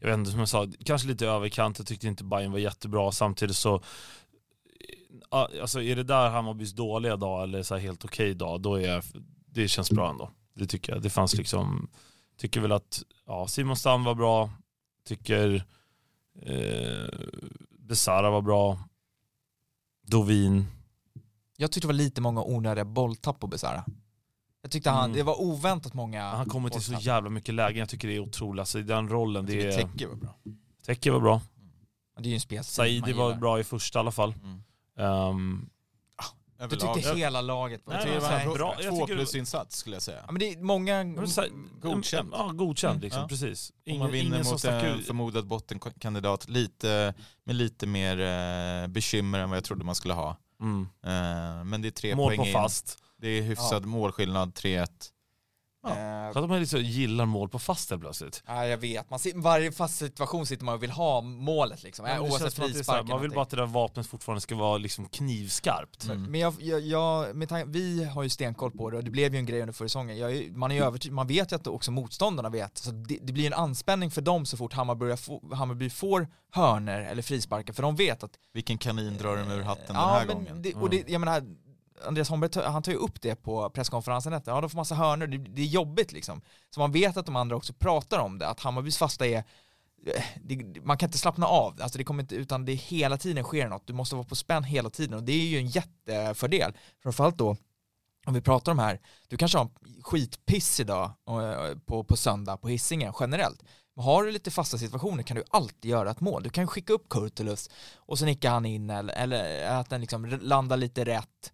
Jag 0.00 0.08
vet 0.08 0.18
inte 0.18 0.30
som 0.30 0.40
jag 0.40 0.48
sa, 0.48 0.68
kanske 0.84 1.08
lite 1.08 1.26
överkant. 1.26 1.78
Jag 1.78 1.86
tyckte 1.86 2.06
inte 2.06 2.24
Bayern 2.24 2.52
var 2.52 2.58
jättebra. 2.58 3.12
Samtidigt 3.12 3.56
så, 3.56 3.74
eh, 3.74 5.60
alltså 5.60 5.82
är 5.82 5.96
det 5.96 6.02
där 6.02 6.30
Hammarbys 6.30 6.72
dåliga 6.72 7.16
dag 7.16 7.42
eller 7.42 7.62
så 7.62 7.74
här 7.74 7.82
helt 7.82 8.04
okej 8.04 8.24
okay 8.24 8.34
dag, 8.34 8.60
då 8.60 8.80
är 8.80 9.04
det 9.46 9.68
känns 9.68 9.90
bra 9.90 10.10
ändå. 10.10 10.30
Det 10.54 10.66
tycker 10.66 10.92
jag. 10.92 11.02
Det 11.02 11.10
fanns 11.10 11.34
liksom, 11.34 11.90
tycker 12.36 12.60
väl 12.60 12.72
att 12.72 13.02
ja, 13.26 13.46
Simon 13.46 13.76
Stam 13.76 14.04
var 14.04 14.14
bra, 14.14 14.50
tycker 15.04 15.64
eh, 16.42 17.08
Besara 17.70 18.30
var 18.30 18.42
bra, 18.42 18.78
Dovin. 20.02 20.66
Jag 21.56 21.72
tyckte 21.72 21.86
det 21.86 21.92
var 21.92 21.94
lite 21.94 22.20
många 22.20 22.42
onödiga 22.42 22.84
bolltapp 22.84 23.40
på 23.40 23.46
Besara. 23.46 23.84
Jag 24.62 24.70
tyckte 24.70 24.90
han, 24.90 25.04
Mm. 25.04 25.16
det 25.16 25.22
var 25.22 25.40
oväntat 25.40 25.94
många 25.94 26.22
Han 26.30 26.46
kommer 26.46 26.68
till 26.70 26.82
så 26.82 26.92
jävla 26.94 27.30
mycket 27.30 27.54
lägen, 27.54 27.78
jag 27.78 27.88
tycker 27.88 28.08
det 28.08 28.14
är 28.14 28.20
otroligt. 28.20 28.60
Alltså, 28.60 28.78
i 28.78 28.82
den 28.82 29.08
rollen, 29.08 29.46
det 29.46 29.62
är... 29.66 29.72
Tecke 29.76 30.06
var 30.06 30.14
bra. 30.16 30.34
Tecke 30.86 31.10
var 31.10 31.20
bra. 31.20 31.40
Det 32.18 32.24
är 32.24 32.28
ju 32.28 32.34
en 32.34 32.40
spelstil 32.40 32.74
Saidi 32.74 33.12
var 33.12 33.34
bra 33.34 33.60
i 33.60 33.64
första 33.64 33.98
i 33.98 34.00
alla 34.00 34.12
fall. 34.12 34.34
Mm. 34.42 35.68
Du 36.58 36.64
Överlag. 36.64 36.94
tyckte 36.94 37.14
hela 37.16 37.40
laget 37.40 37.80
var 37.84 37.94
Nej, 37.94 38.06
Det 38.14 38.18
var 38.20 38.30
en 38.40 38.52
bra. 38.52 38.74
Jag 38.80 38.88
två 38.90 39.00
tycker 39.00 39.14
det- 39.14 39.18
plus 39.18 39.34
insats 39.34 39.76
skulle 39.76 39.96
jag 39.96 40.02
säga. 40.02 40.18
Ja, 40.26 40.32
men 40.32 40.38
det 40.40 40.52
är 40.52 40.58
många, 40.58 41.04
Godkänd. 41.80 42.30
Ja, 42.32 42.50
godkänd 42.54 42.90
Mm, 42.92 43.02
liksom, 43.02 43.22
ja. 43.22 43.28
precis. 43.28 43.70
Om 43.70 43.76
man 43.76 43.94
Ingen, 43.94 44.10
vinner 44.12 44.36
ingen 44.40 44.52
mot 44.52 44.64
en 44.64 45.02
förmodad 45.02 45.46
bottenkandidat 45.46 46.48
lite, 46.48 47.14
med 47.44 47.56
lite 47.56 47.86
mer 47.86 48.20
eh, 48.20 48.88
bekymmer 48.88 49.38
än 49.38 49.50
vad 49.50 49.56
jag 49.56 49.64
trodde 49.64 49.84
man 49.84 49.94
skulle 49.94 50.14
ha. 50.14 50.36
Mm. 50.60 50.80
Eh, 51.04 51.64
men 51.64 51.82
det 51.82 51.88
är 51.88 51.90
tre 51.90 52.14
Mål 52.16 52.28
poäng 52.28 52.38
på 52.38 52.46
in. 52.46 52.52
fast. 52.52 52.98
Det 53.22 53.28
är 53.28 53.42
hyfsad 53.42 53.86
målskillnad, 53.86 54.52
3-1. 54.52 54.86
Ja. 55.82 55.90
eh, 55.90 56.32
Så 56.32 56.38
att 56.38 56.48
de 56.48 56.60
liksom 56.60 56.80
gillar 56.80 57.26
mål 57.26 57.48
på 57.48 57.58
fast 57.58 57.90
helt 57.90 58.02
plötsligt. 58.02 58.42
Ja, 58.46 58.66
jag 58.66 58.78
vet. 58.78 59.10
Man 59.10 59.18
sit, 59.18 59.36
varje 59.36 59.72
fast 59.72 59.98
situation 59.98 60.46
sitter 60.46 60.64
man 60.64 60.74
och 60.74 60.82
vill 60.82 60.90
ha 60.90 61.20
målet 61.20 61.82
liksom. 61.82 62.06
Ja, 62.06 62.14
det 62.14 62.20
oavsett 62.20 62.54
frispark 62.54 62.88
man 62.88 63.04
vill 63.04 63.08
någonting. 63.08 63.34
bara 63.34 63.42
att 63.42 63.50
det 63.50 63.56
där 63.56 63.66
vapnet 63.66 64.06
fortfarande 64.06 64.40
ska 64.40 64.54
vara 64.54 64.78
liksom 64.78 65.08
knivskarpt. 65.08 66.04
Mm. 66.04 66.22
Men 66.22 66.40
jag, 66.40 66.54
jag, 66.58 66.80
jag 66.80 67.36
med 67.36 67.48
tanke, 67.48 67.68
vi 67.70 68.04
har 68.04 68.22
ju 68.22 68.28
stenkoll 68.28 68.70
på 68.70 68.90
det 68.90 68.96
och 68.96 69.04
det 69.04 69.10
blev 69.10 69.34
ju 69.34 69.38
en 69.38 69.46
grej 69.46 69.60
under 69.60 69.72
förra 69.72 69.88
säsongen. 69.88 70.18
Jag 70.18 70.32
är, 70.36 70.50
man, 70.50 70.70
är 70.70 70.74
ju 70.74 70.84
övertygad, 70.84 71.14
man 71.14 71.26
vet 71.26 71.52
ju 71.52 71.56
att 71.56 71.66
också 71.66 71.90
motståndarna 71.90 72.48
vet. 72.48 72.78
Så 72.78 72.90
det, 72.90 73.18
det 73.22 73.32
blir 73.32 73.46
en 73.46 73.52
anspänning 73.54 74.10
för 74.10 74.22
dem 74.22 74.46
så 74.46 74.56
fort 74.56 74.72
Hammarby, 74.72 75.16
få, 75.16 75.54
Hammarby 75.54 75.90
får 75.90 76.28
hörner 76.50 77.00
eller 77.00 77.22
frisparkar. 77.22 77.72
För 77.72 77.82
de 77.82 77.96
vet 77.96 78.22
att... 78.22 78.32
Vilken 78.52 78.78
kanin 78.78 79.16
drar 79.18 79.36
de 79.36 79.50
ur 79.50 79.62
hatten 79.62 79.84
ja, 79.88 80.00
den 80.00 80.08
här 80.08 80.26
men 80.26 80.36
gången? 80.36 80.62
Det, 80.62 80.74
och 80.74 80.90
det, 80.90 81.08
jag 81.08 81.20
menar, 81.20 81.42
Andreas 82.06 82.28
Holmberg 82.28 82.64
han 82.64 82.82
tar 82.82 82.92
ju 82.92 82.98
upp 82.98 83.22
det 83.22 83.34
på 83.34 83.70
presskonferensen 83.70 84.32
efter. 84.32 84.52
Ja, 84.52 84.60
de 84.60 84.70
får 84.70 84.76
massa 84.76 84.94
hörnor, 84.94 85.26
det, 85.26 85.38
det 85.38 85.62
är 85.62 85.66
jobbigt 85.66 86.12
liksom. 86.12 86.42
Så 86.70 86.80
man 86.80 86.92
vet 86.92 87.16
att 87.16 87.26
de 87.26 87.36
andra 87.36 87.56
också 87.56 87.72
pratar 87.72 88.18
om 88.18 88.38
det, 88.38 88.48
att 88.48 88.60
Hammarbys 88.60 88.98
fasta 88.98 89.26
är 89.26 89.44
eh, 90.06 90.24
det, 90.42 90.84
man 90.84 90.98
kan 90.98 91.08
inte 91.08 91.18
slappna 91.18 91.46
av, 91.46 91.78
alltså 91.82 91.98
det 91.98 92.04
kommer 92.04 92.22
inte, 92.22 92.34
utan 92.34 92.64
det 92.64 92.74
hela 92.74 93.18
tiden 93.18 93.44
sker 93.44 93.68
något, 93.68 93.86
du 93.86 93.92
måste 93.92 94.14
vara 94.14 94.26
på 94.26 94.36
spänn 94.36 94.64
hela 94.64 94.90
tiden 94.90 95.14
och 95.14 95.22
det 95.22 95.32
är 95.32 95.46
ju 95.46 95.58
en 95.58 95.66
jättefördel. 95.66 96.72
Framförallt 97.02 97.38
då, 97.38 97.56
om 98.26 98.34
vi 98.34 98.40
pratar 98.40 98.72
om 98.72 98.78
här, 98.78 99.00
du 99.28 99.36
kanske 99.36 99.58
har 99.58 99.64
en 99.64 100.02
skitpiss 100.02 100.80
idag 100.80 101.10
eh, 101.28 101.78
på, 101.86 102.04
på 102.04 102.16
söndag 102.16 102.56
på 102.56 102.68
hissingen 102.68 103.12
generellt. 103.20 103.62
Men 103.94 104.04
har 104.04 104.24
du 104.24 104.30
lite 104.30 104.50
fasta 104.50 104.78
situationer 104.78 105.22
kan 105.22 105.36
du 105.36 105.44
alltid 105.50 105.90
göra 105.90 106.10
ett 106.10 106.20
mål. 106.20 106.42
Du 106.42 106.50
kan 106.50 106.66
skicka 106.66 106.92
upp 106.92 107.08
Kurtulus 107.08 107.70
och 107.96 108.18
så 108.18 108.24
nickar 108.24 108.50
han 108.50 108.66
in 108.66 108.90
eller, 108.90 109.14
eller 109.14 109.66
att 109.66 109.90
den 109.90 110.00
liksom 110.00 110.26
landar 110.26 110.76
lite 110.76 111.04
rätt. 111.04 111.52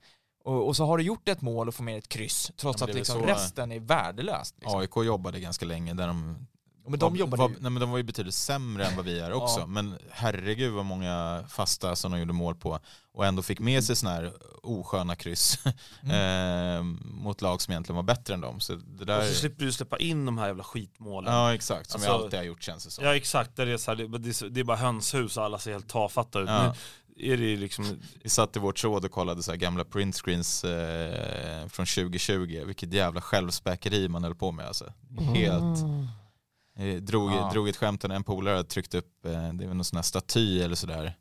Och, 0.49 0.67
och 0.69 0.77
så 0.77 0.87
har 0.87 0.99
du 0.99 1.05
gjort 1.05 1.29
ett 1.29 1.41
mål 1.43 1.69
och 1.69 1.75
får 1.75 1.85
med 1.85 1.99
ett 1.99 2.09
kryss 2.09 2.53
trots 2.57 2.83
att 2.83 2.95
liksom 2.95 3.21
så- 3.21 3.27
resten 3.27 3.73
är 3.73 3.81
värdelöst. 3.81 4.55
Liksom. 4.61 4.81
AIK 4.81 4.97
jobbade 4.97 5.41
ganska 5.41 5.67
länge 5.67 5.95
där 5.95 6.07
de 6.07 6.47
men 6.91 6.99
de 6.99 7.19
var, 7.19 7.27
var, 7.37 7.49
ju, 7.49 7.55
nej, 7.61 7.71
men 7.71 7.81
de 7.81 7.91
var 7.91 7.97
ju 7.99 8.03
betydligt 8.05 8.35
sämre 8.35 8.87
än 8.87 8.97
vad 8.97 9.05
vi 9.05 9.21
är 9.21 9.33
också. 9.33 9.61
Ja. 9.61 9.67
Men 9.67 9.99
herregud 10.11 10.73
vad 10.73 10.85
många 10.85 11.45
fasta 11.49 11.97
som 11.97 12.13
de 12.13 12.19
gjorde 12.21 12.33
mål 12.33 12.55
på 12.55 12.79
och 13.13 13.27
ändå 13.27 13.43
fick 13.43 13.61
med 13.61 13.85
sig 13.85 13.97
sådana 13.97 14.17
här 14.17 14.33
osköna 14.63 15.17
kryss 15.17 15.59
eh, 16.13 16.83
mot 17.05 17.43
lag 17.43 17.63
som 17.63 17.73
egentligen 17.73 17.97
var 17.97 18.03
bättre 18.03 18.35
än 18.35 18.41
dem. 18.41 18.61
Så 18.61 18.75
det 18.75 19.05
där, 19.05 19.19
Och 19.19 19.25
så 19.25 19.35
slipper 19.35 19.65
du 19.65 19.73
släppa 19.73 19.99
in 19.99 20.27
de 20.27 20.39
här 20.39 20.47
jävla 20.47 20.65
skitmålen. 20.65 21.33
ja 21.35 21.55
exakt, 21.55 21.91
som 21.91 21.99
Alltså- 22.01 22.13
alltid 22.13 22.39
har 22.39 22.45
gjort 22.47 22.63
känns 22.63 22.85
det 22.85 22.91
som. 22.91 23.05
Ja 23.05 23.17
exakt, 23.17 23.57
det, 23.57 23.63
är 23.73 23.77
så 23.77 23.91
här, 23.91 23.97
det, 23.97 24.19
det, 24.19 24.29
är 24.29 24.33
så- 24.33 24.49
det 24.49 24.61
är 24.61 24.65
bara 24.65 24.77
hönshus 24.77 25.37
och 25.37 25.45
alla 25.45 25.59
ser 25.59 25.73
helt 25.73 25.89
tafatta 25.89 26.41
ut. 26.41 26.49
Ja. 26.49 26.75
Är 27.21 27.37
det 27.37 27.57
liksom, 27.57 27.99
Vi 28.23 28.31
satt 28.31 28.57
i 28.57 28.59
vårt 28.59 28.77
tråd 28.77 29.05
och 29.05 29.11
kollade 29.11 29.43
så 29.43 29.57
gamla 29.57 29.85
printscreens 29.85 30.65
eh, 30.65 31.67
från 31.69 31.87
2020. 31.87 32.63
Vilket 32.67 32.93
jävla 32.93 33.21
självspäkeri 33.21 34.09
man 34.09 34.25
höll 34.25 34.35
på 34.35 34.53
med 34.53 34.67
alltså. 34.67 34.93
Helt. 35.35 35.79
Eh, 36.79 36.95
drog, 37.03 37.33
Ja. 37.33 37.51
drog 37.53 37.69
ett 37.69 37.77
skämt, 37.77 38.05
en 38.05 38.25
polare 38.25 38.57
hade 38.57 38.69
tryckt 38.69 38.95
upp, 38.95 39.25
eh, 39.27 39.31
det 39.33 39.65
är 39.65 39.69
väl 39.69 39.77
någon 39.77 39.85
sån 39.85 39.97
här 39.97 40.03
staty 40.03 40.61
eller 40.63 40.75
sådär. 40.77 41.15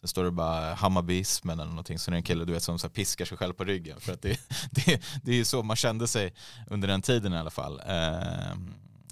Sen 0.00 0.08
står 0.08 0.24
det 0.24 0.30
bara 0.30 0.74
Hammarbyismen 0.74 1.60
eller 1.60 1.70
någonting. 1.70 1.98
Så 1.98 2.10
det 2.10 2.14
är 2.14 2.18
en 2.18 2.22
kille 2.22 2.44
du 2.44 2.52
vet 2.52 2.62
som 2.62 2.78
så 2.78 2.88
piskar 2.88 3.24
sig 3.24 3.38
själv 3.38 3.52
på 3.52 3.64
ryggen. 3.64 4.00
För 4.00 4.12
att 4.12 4.22
det, 4.22 4.40
det, 4.70 5.02
det 5.24 5.40
är 5.40 5.44
så 5.44 5.62
man 5.62 5.76
kände 5.76 6.08
sig 6.08 6.34
under 6.70 6.88
den 6.88 7.02
tiden 7.02 7.32
i 7.32 7.36
alla 7.38 7.50
fall. 7.50 7.80
Eh, 7.86 8.56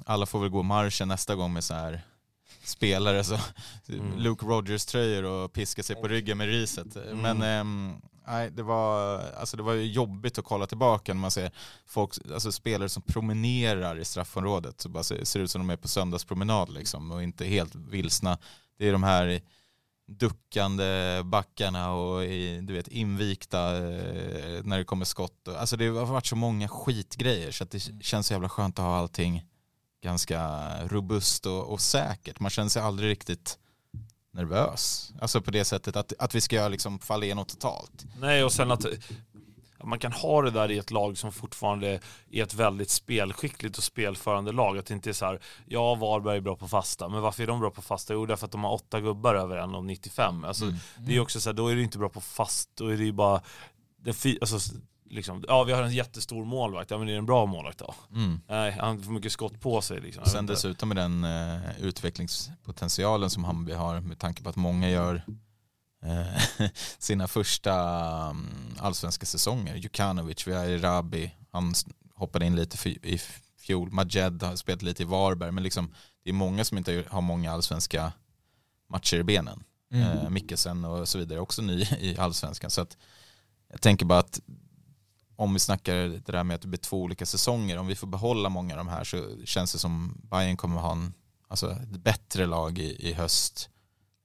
alla 0.07 0.27
får 0.27 0.41
väl 0.41 0.49
gå 0.49 0.63
marschen 0.63 1.09
nästa 1.09 1.35
gång 1.35 1.53
med 1.53 1.65
så 1.65 1.75
här 1.75 2.03
spelare 2.65 3.25
så 3.25 3.39
Mm. 3.89 4.19
Luke 4.19 4.47
Rogers 4.47 4.85
tröjor 4.85 5.25
och 5.25 5.53
piska 5.53 5.83
sig 5.83 5.97
på 5.97 6.09
ryggen 6.09 6.39
med 6.39 6.47
riset. 6.47 6.87
Men 7.15 7.43
ehm, 7.43 7.97
nej, 8.27 8.51
det 8.51 8.63
var, 8.63 9.21
alltså 9.41 9.57
det 9.57 9.63
var 9.63 9.75
jobbigt 9.75 10.39
att 10.39 10.45
kolla 10.45 10.67
tillbaka 10.67 11.15
när 11.15 11.21
man 11.21 11.31
ser 11.31 11.51
folk, 11.87 12.13
alltså 12.33 12.53
spelare 12.53 12.89
som 12.89 13.03
promenerar 13.03 13.99
i 13.99 14.05
straffområdet. 14.05 14.81
Så 14.81 14.89
bara 14.89 15.03
ser, 15.03 15.25
ser 15.25 15.41
ut 15.41 15.51
som 15.51 15.61
de 15.61 15.73
är 15.73 15.77
på 15.77 15.89
söndagspromenad 15.89 16.69
liksom 16.73 17.11
och 17.11 17.23
inte 17.23 17.45
helt 17.45 17.75
vilsna. 17.75 18.39
Det 18.79 18.89
är 18.89 18.93
de 18.93 19.03
här 19.03 19.41
duckande 20.09 21.23
backarna 21.25 21.93
och 21.93 22.25
i, 22.25 22.61
du 22.61 22.73
vet 22.73 22.89
invikta 22.89 23.77
eh, 23.77 24.63
när 24.65 24.79
det 24.79 24.85
kommer 24.85 25.05
skott. 25.05 25.49
Alltså 25.49 25.77
det 25.77 25.87
har 25.89 26.07
varit 26.07 26.27
så 26.27 26.37
många 26.37 26.69
skitgrejer 26.69 27.51
så 27.51 27.65
att 27.65 27.71
det 27.71 28.05
känns 28.05 28.27
så 28.27 28.35
jävla 28.35 28.49
skönt 28.49 28.79
att 28.79 28.85
ha 28.85 28.97
allting 28.97 29.45
ganska 30.03 30.71
robust 30.87 31.47
och, 31.47 31.73
och 31.73 31.81
säkert. 31.81 32.41
Man 32.41 32.51
känner 32.51 32.69
sig 32.69 32.83
aldrig 32.83 33.11
riktigt 33.11 33.59
nervös. 34.33 35.13
Alltså 35.21 35.41
på 35.41 35.51
det 35.51 35.65
sättet 35.65 35.97
att, 35.97 36.13
att 36.19 36.35
vi 36.35 36.41
ska 36.41 36.69
liksom 36.69 36.99
falla 36.99 37.25
igenom 37.25 37.45
totalt. 37.45 38.05
nej 38.21 38.45
och 38.45 38.53
sen 38.53 38.71
att 38.71 38.85
man 39.85 39.99
kan 39.99 40.13
ha 40.13 40.43
det 40.43 40.51
där 40.51 40.71
i 40.71 40.79
ett 40.79 40.91
lag 40.91 41.19
som 41.19 41.33
fortfarande 41.33 42.01
är 42.31 42.43
ett 42.43 42.55
väldigt 42.55 42.91
spelskickligt 42.91 43.79
och 43.79 43.85
spelförande 43.85 44.53
lag. 44.53 44.79
Att 44.79 44.87
det 44.87 44.95
inte 44.95 45.11
är 45.11 45.15
så 45.15 45.25
här, 45.27 45.41
ja 45.67 45.95
Varberg 45.95 46.37
är 46.37 46.41
bra 46.41 46.57
på 46.57 46.69
fasta, 46.69 47.09
men 47.09 47.21
varför 47.21 47.43
är 47.43 47.47
de 47.47 47.61
bra 47.61 47.71
på 47.71 47.83
fasta? 47.83 48.13
Jo 48.13 48.27
därför 48.27 48.47
att 48.47 48.53
de 48.53 48.65
har 48.65 48.73
åtta 48.73 49.01
gubbar 49.01 49.35
över 49.35 49.57
1,95. 49.57 50.47
Alltså, 50.47 50.65
Mm. 50.65 50.77
Det 50.99 51.17
är 51.17 51.21
också 51.21 51.41
så 51.41 51.49
här, 51.49 51.55
då 51.55 51.69
är 51.69 51.75
du 51.75 51.83
inte 51.83 51.99
bra 51.99 52.09
på 52.09 52.21
fast, 52.21 52.71
då 52.75 52.89
är 52.89 52.97
det 52.97 53.05
ju 53.05 53.13
bara, 53.13 53.43
det 54.05 54.13
fi, 54.13 54.39
alltså, 54.41 54.75
liksom, 55.13 55.45
ja 55.49 55.65
vi 55.65 55.73
har 55.73 55.83
en 55.83 55.93
jättestor 55.93 56.45
målvakt, 56.45 56.91
ja 56.91 56.99
men 56.99 57.09
är 57.09 57.13
det 57.13 57.19
en 57.19 57.27
bra 57.27 57.47
målvakt 57.47 57.79
då? 57.79 57.95
Mm. 58.11 58.41
Nej, 58.49 58.73
han 58.81 59.03
får 59.03 59.13
mycket 59.13 59.33
skott 59.33 59.61
på 59.61 59.83
sig 59.83 60.01
liksom. 60.01 60.25
Sen 60.25 60.47
dessutom 60.47 60.89
med 60.89 60.97
den 60.97 61.25
eh, 61.25 61.81
utvecklingspotentialen 61.81 63.31
som 63.31 63.45
Hammarby 63.45 63.73
har 63.73 64.01
med 64.01 64.19
tanke 64.19 64.43
på 64.43 64.49
att 64.49 64.57
många 64.57 64.91
gör 64.91 65.23
eh, 66.05 66.69
sina 66.99 67.29
första 67.29 67.75
um, 68.31 68.49
allsvenska 68.79 69.27
säsonger. 69.27 69.75
Jukanovic, 69.75 70.47
vi 70.47 70.53
har 70.53 70.79
Rabi, 70.79 71.35
han 71.51 71.75
hoppade 72.15 72.47
in 72.47 72.57
lite 72.57 72.89
i 72.89 73.21
fjol. 73.61 73.91
Majed 73.91 74.43
har 74.43 74.57
spelat 74.57 74.83
lite 74.83 75.03
i 75.03 75.07
Varberg, 75.07 75.51
men 75.51 75.65
liksom, 75.65 75.95
det 76.25 76.31
är 76.31 76.35
många 76.35 76.65
som 76.65 76.79
inte 76.79 77.05
har 77.09 77.21
många 77.21 77.53
allsvenska 77.53 78.13
matcher 78.89 79.17
i 79.17 79.23
benen. 79.23 79.65
Mm. 79.93 80.19
Eh, 80.19 80.31
Mikkelsen 80.31 80.85
och 80.85 81.09
så 81.09 81.19
vidare, 81.19 81.41
också 81.41 81.63
ny 81.63 81.83
i 81.83 82.17
allsvenskan. 82.19 82.71
Så 82.71 82.81
att 82.81 82.97
jag 83.71 83.81
tänker 83.81 84.07
bara 84.07 84.19
att 84.19 84.41
om 85.37 85.53
vi 85.53 85.59
snackar 85.59 85.95
det 85.95 86.33
där 86.33 86.45
med 86.45 86.55
att 86.55 86.63
det 86.63 86.69
blir 86.69 86.79
två 86.79 87.03
olika 87.03 87.27
säsonger, 87.27 87.79
om 87.79 87.87
vi 87.87 87.95
får 87.97 88.07
behålla 88.07 88.49
många 88.49 88.75
av 88.75 88.79
de 88.79 88.89
här 88.89 89.05
så 89.05 89.37
känns 89.45 89.73
det 89.73 89.79
som 89.79 90.21
Bayern 90.31 90.57
kommer 90.57 90.81
ha 90.81 90.93
en, 90.93 91.15
alltså, 91.49 91.71
ett 91.71 91.89
bättre 92.01 92.47
lag 92.47 92.79
i, 92.79 93.09
i 93.09 93.13
höst. 93.13 93.69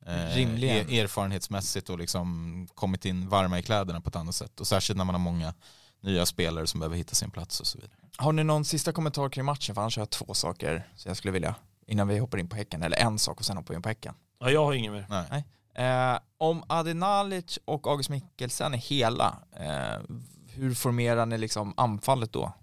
Eh, 0.05 0.35
Rimligen. 0.35 0.89
er- 0.89 1.03
erfarenhetsmässigt 1.03 1.89
och 1.89 1.97
liksom 1.99 2.67
kommit 2.75 3.05
in 3.05 3.29
varma 3.29 3.59
i 3.59 3.63
kläderna 3.63 4.01
på 4.01 4.09
ett 4.09 4.15
annat 4.15 4.35
sätt. 4.35 4.59
Och 4.59 4.67
särskilt 4.67 4.97
när 4.97 5.05
man 5.05 5.15
har 5.15 5.19
många 5.19 5.53
nya 6.01 6.25
spelare 6.25 6.67
som 6.67 6.79
behöver 6.79 6.95
hitta 6.97 7.15
sin 7.15 7.31
plats 7.31 7.59
och 7.59 7.67
så 7.67 7.77
vidare. 7.77 7.91
Har 8.17 8.31
ni 8.31 8.43
någon 8.43 8.65
sista 8.65 8.91
kommentar 8.93 9.29
kring 9.29 9.45
matchen? 9.45 9.75
För 9.75 9.81
annars 9.81 9.97
har 9.97 10.01
jag 10.01 10.09
två 10.09 10.33
saker 10.33 10.89
som 10.95 11.09
jag 11.09 11.17
skulle 11.17 11.31
vilja, 11.31 11.55
innan 11.87 12.07
vi 12.07 12.17
hoppar 12.19 12.37
in 12.37 12.49
på 12.49 12.55
Häcken, 12.55 12.83
eller 12.83 12.97
en 12.97 13.19
sak 13.19 13.39
och 13.39 13.45
sen 13.45 13.57
hoppar 13.57 13.73
vi 13.73 13.75
in 13.75 13.81
på 13.81 13.89
Häcken. 13.89 14.13
Ja, 14.39 14.51
jag 14.51 14.65
har 14.65 14.73
inget 14.73 14.91
mer. 14.91 15.05
Nej. 15.09 15.43
Eh, 15.87 16.19
om 16.37 16.63
Adinalic 16.67 17.59
och 17.65 17.87
August 17.87 18.09
Mikkelsen 18.09 18.73
är 18.73 18.77
hela, 18.77 19.37
eh, 19.59 19.99
hur 20.57 20.73
formerar 20.73 21.25
ni 21.25 21.37
liksom 21.37 21.73
anfallet 21.77 22.33
då? 22.33 22.53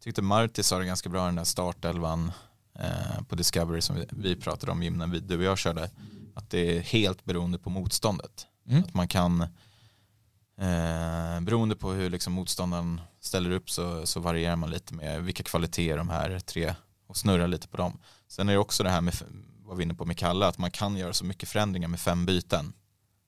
tyckte 0.00 0.22
Marti 0.22 0.64
sa 0.64 0.78
det 0.78 0.84
ganska 0.84 1.08
bra 1.08 1.24
den 1.24 1.34
där 1.34 1.44
startelvan 1.44 2.32
eh, 2.78 3.22
på 3.28 3.34
Discovery 3.34 3.80
som 3.80 3.96
vi, 3.96 4.06
vi 4.10 4.36
pratade 4.36 4.72
om 4.72 5.10
vi, 5.10 5.20
du 5.20 5.36
och 5.36 5.44
jag 5.44 5.58
körde. 5.58 5.90
Att 6.34 6.50
det 6.50 6.76
är 6.76 6.80
helt 6.80 7.24
beroende 7.24 7.58
på 7.58 7.70
motståndet. 7.70 8.46
Mm. 8.68 8.84
Att 8.84 8.94
man 8.94 9.08
kan, 9.08 9.40
eh, 10.60 11.40
beroende 11.40 11.76
på 11.76 11.92
hur 11.92 12.10
liksom 12.10 12.32
motståndaren 12.32 13.00
ställer 13.20 13.50
upp 13.50 13.70
så, 13.70 14.06
så 14.06 14.20
varierar 14.20 14.56
man 14.56 14.70
lite 14.70 14.94
med 14.94 15.22
vilka 15.22 15.42
kvaliteter 15.42 15.96
de 15.96 16.08
här 16.08 16.40
tre 16.40 16.74
och 17.06 17.16
snurrar 17.16 17.48
lite 17.48 17.68
på 17.68 17.76
dem. 17.76 17.98
Sen 18.28 18.48
är 18.48 18.52
det 18.52 18.58
också 18.58 18.82
det 18.82 18.90
här 18.90 19.00
med 19.00 19.14
var 19.64 19.76
vi 19.76 19.82
inne 19.82 19.94
på 19.94 20.04
med 20.04 20.18
Kalle, 20.18 20.46
att 20.46 20.58
man 20.58 20.70
kan 20.70 20.96
göra 20.96 21.12
så 21.12 21.24
mycket 21.24 21.48
förändringar 21.48 21.88
med 21.88 22.00
fem 22.00 22.26
byten. 22.26 22.72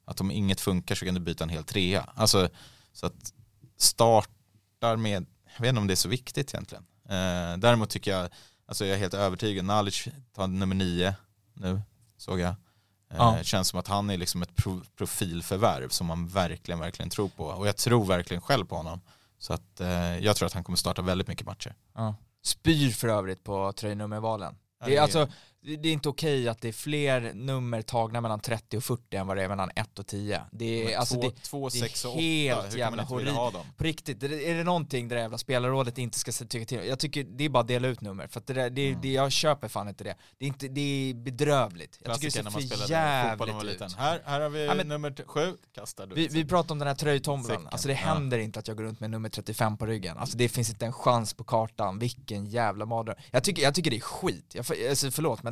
Att 0.05 0.21
om 0.21 0.31
inget 0.31 0.61
funkar 0.61 0.95
så 0.95 1.05
kan 1.05 1.15
du 1.15 1.21
byta 1.21 1.45
en 1.45 1.51
hel 1.51 1.65
trea. 1.65 2.11
Alltså, 2.15 2.49
så 2.93 3.07
att 3.07 3.33
startar 3.83 4.97
med, 4.97 5.27
jag 5.55 5.61
vet 5.63 5.69
inte 5.69 5.81
om 5.81 5.87
det 5.87 5.95
är 5.95 5.97
så 5.97 6.09
viktigt 6.09 6.55
egentligen. 6.55 6.87
Eh, 7.09 7.57
däremot 7.59 7.91
tycker 7.91 8.11
jag, 8.11 8.29
alltså 8.67 8.85
jag 8.87 8.95
är 8.95 8.99
helt 8.99 9.15
övertygad, 9.15 9.65
Nalic 9.65 10.09
tar 10.35 10.47
nummer 10.47 10.75
nio 10.75 11.15
nu, 11.55 11.81
såg 12.17 12.41
jag. 12.41 12.49
Eh, 12.49 12.57
Ja. 13.17 13.39
Känns 13.43 13.69
som 13.69 13.79
att 13.81 13.89
han 13.89 14.11
är 14.11 14.17
liksom 14.17 14.43
ett 14.43 14.57
pro 14.57 14.81
profilförvärv 14.97 15.89
som 15.89 16.07
man 16.07 16.29
verkligen, 16.29 16.79
verkligen 16.81 17.11
tror 17.11 17.29
på. 17.29 17.45
Och 17.45 17.67
jag 17.69 17.77
tror 17.77 18.05
verkligen 18.07 18.41
själv 18.41 18.65
på 18.67 18.77
honom. 18.77 19.01
Så 19.39 19.53
att 19.53 19.81
eh, 19.81 20.19
jag 20.19 20.37
tror 20.37 20.47
att 20.47 20.53
han 20.53 20.65
kommer 20.65 20.77
starta 20.77 21.03
väldigt 21.03 21.29
mycket 21.29 21.47
matcher. 21.47 21.75
Ja. 21.95 22.15
Spyr 22.45 22.91
för 22.91 23.09
övrigt 23.09 23.45
på 23.45 23.73
tröjnummervalen. 23.73 24.55
Det 24.87 24.97
är- 24.97 25.03
alltså, 25.03 25.29
det 25.65 25.89
är 25.89 25.93
inte 25.93 26.09
okej 26.09 26.49
att 26.49 26.61
det 26.61 26.69
är 26.69 26.73
fler 26.73 27.33
nummer 27.35 27.83
tagna 27.83 28.21
mellan 28.21 28.41
30 28.41 28.77
och 28.77 28.85
40 28.85 29.17
än 29.17 29.27
vad 29.27 29.37
det 29.37 29.43
är 29.43 29.49
mellan 29.49 29.71
1 29.77 29.99
och 29.99 30.07
10. 30.07 30.41
Det 30.53 30.65
är, 30.83 30.85
Men 30.85 30.99
alltså 30.99 31.15
två, 31.15 31.21
det, 31.23 31.31
två, 31.43 31.69
det 31.69 31.79
sex 31.79 32.05
och 32.05 32.11
åtta, 32.11 32.21
helt 32.21 32.65
hur 32.65 32.71
kan 32.71 32.79
jävla 32.79 33.51
dem? 33.51 33.67
på 33.77 33.85
riktigt, 33.85 34.23
är 34.23 34.55
det 34.55 34.65
någonting 34.65 35.09
det 35.09 35.15
där 35.15 35.23
jävla 35.23 35.39
spelarrådet 35.39 35.99
inte 35.99 36.19
ska 36.19 36.33
tycka 36.33 36.65
till 36.67 36.89
Jag 36.89 36.99
tycker 36.99 37.25
det 37.25 37.45
är 37.45 37.49
bara 37.49 37.61
att 37.61 37.69
dela 37.69 37.89
ut 37.89 38.01
nummer, 38.01 38.27
för 38.27 38.43
det, 38.47 38.53
där, 38.53 38.71
det, 38.71 38.89
Mm. 38.89 39.01
det 39.01 39.13
jag 39.13 39.33
köper 39.33 39.69
fan 39.69 39.89
inte 39.89 40.05
det. 40.05 40.15
Det 40.39 40.45
är, 40.45 40.49
inte, 40.49 40.69
det 40.69 40.81
är 41.11 41.15
bedrövligt. 41.15 41.99
Jag 42.05 42.15
tycker 42.21 42.43
det 42.43 42.51
ser 42.51 42.61
för 42.61 42.91
jävligt 42.91 43.83
ut. 43.83 43.93
Här, 43.97 44.23
här 44.25 44.41
har 44.41 44.49
vi 44.49 44.67
Ja, 44.67 44.75
men- 44.75 44.89
nummer 44.89 45.15
sju, 45.27 45.57
kastar 45.75 46.07
du. 46.07 46.15
Vi, 46.15 46.29
vi 46.29 46.45
pratade 46.45 46.73
om 46.73 46.79
den 46.79 46.89
här 46.89 46.95
tröjtombolan, 46.95 47.69
alltså 47.71 47.89
det 47.89 47.95
Ja. 47.95 47.99
händer 47.99 48.39
inte 48.39 48.59
att 48.59 48.69
jag 48.69 48.77
går 48.77 48.85
runt 48.85 49.01
med 49.01 49.11
nummer 49.11 49.29
35 49.29 49.77
på 49.77 49.87
ryggen. 49.87 50.19
Alltså 50.19 50.37
det 50.37 50.49
finns 50.49 50.71
inte 50.71 50.87
en 50.87 50.93
chans 50.93 51.35
på 51.35 51.45
kartan, 51.45 51.99
vilken 51.99 52.47
jävla 52.47 52.87
mardröm. 52.87 53.17
Jag 53.31 53.45
tycker, 53.45 53.63
jag 53.63 53.75
tycker 53.75 53.91
det 53.91 53.97
är 53.97 54.01
skit, 54.01 54.55
jag, 54.55 54.67
alltså 54.91 55.11
förlåt 55.11 55.43
men 55.43 55.52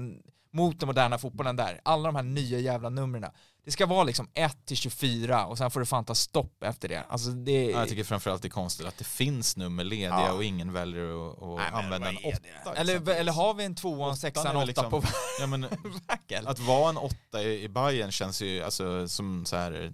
mot 0.52 0.80
den 0.80 0.86
moderna 0.86 1.18
fotbollen 1.18 1.56
där, 1.56 1.80
alla 1.82 2.08
de 2.08 2.16
här 2.16 2.22
nya 2.22 2.58
jävla 2.58 2.88
numren. 2.88 3.30
Det 3.64 3.70
ska 3.70 3.86
vara 3.86 4.04
liksom 4.04 4.28
1 4.34 4.66
till 4.66 4.76
24 4.76 5.46
och 5.46 5.58
sen 5.58 5.70
får 5.70 5.80
det 5.80 5.86
fan 5.86 6.04
ta 6.04 6.14
stopp 6.14 6.62
efter 6.62 6.88
det. 6.88 7.04
Alltså 7.08 7.30
det... 7.30 7.64
Ja, 7.64 7.78
jag 7.78 7.88
tycker 7.88 8.04
framförallt 8.04 8.42
det 8.42 8.48
är 8.48 8.50
konstigt 8.50 8.86
att 8.86 8.98
det 8.98 9.04
finns 9.04 9.56
nummer 9.56 9.84
lediga 9.84 10.08
Ja. 10.08 10.32
och 10.32 10.44
ingen 10.44 10.72
väljer 10.72 11.30
att, 11.30 11.42
att 11.42 11.48
Nej, 11.56 11.70
men 11.72 11.84
använda 11.84 12.08
en 12.08 12.14
vad 12.14 12.24
är 12.24 12.28
åtta. 12.28 12.40
det? 12.72 12.80
eller, 12.80 12.92
exempelvis. 12.92 13.20
eller 13.20 13.32
har 13.32 13.54
vi 13.54 13.64
en 13.64 13.74
tvåa, 13.74 13.94
en 13.94 14.00
Åttan 14.02 14.16
sexa, 14.16 14.42
är 14.42 14.54
en 14.54 14.60
väl 14.60 14.70
åtta 14.70 14.82
liksom- 14.82 15.00
på 15.00 15.06
ja, 15.40 15.46
men? 15.46 15.64
Att 16.46 16.58
vara 16.58 16.88
en 16.90 16.96
åtta 16.96 17.42
i, 17.42 17.62
i 17.64 17.68
Bayern 17.68 18.10
känns 18.12 18.42
ju 18.42 18.62
alltså, 18.62 19.08
som 19.08 19.44
så 19.46 19.56
här, 19.56 19.92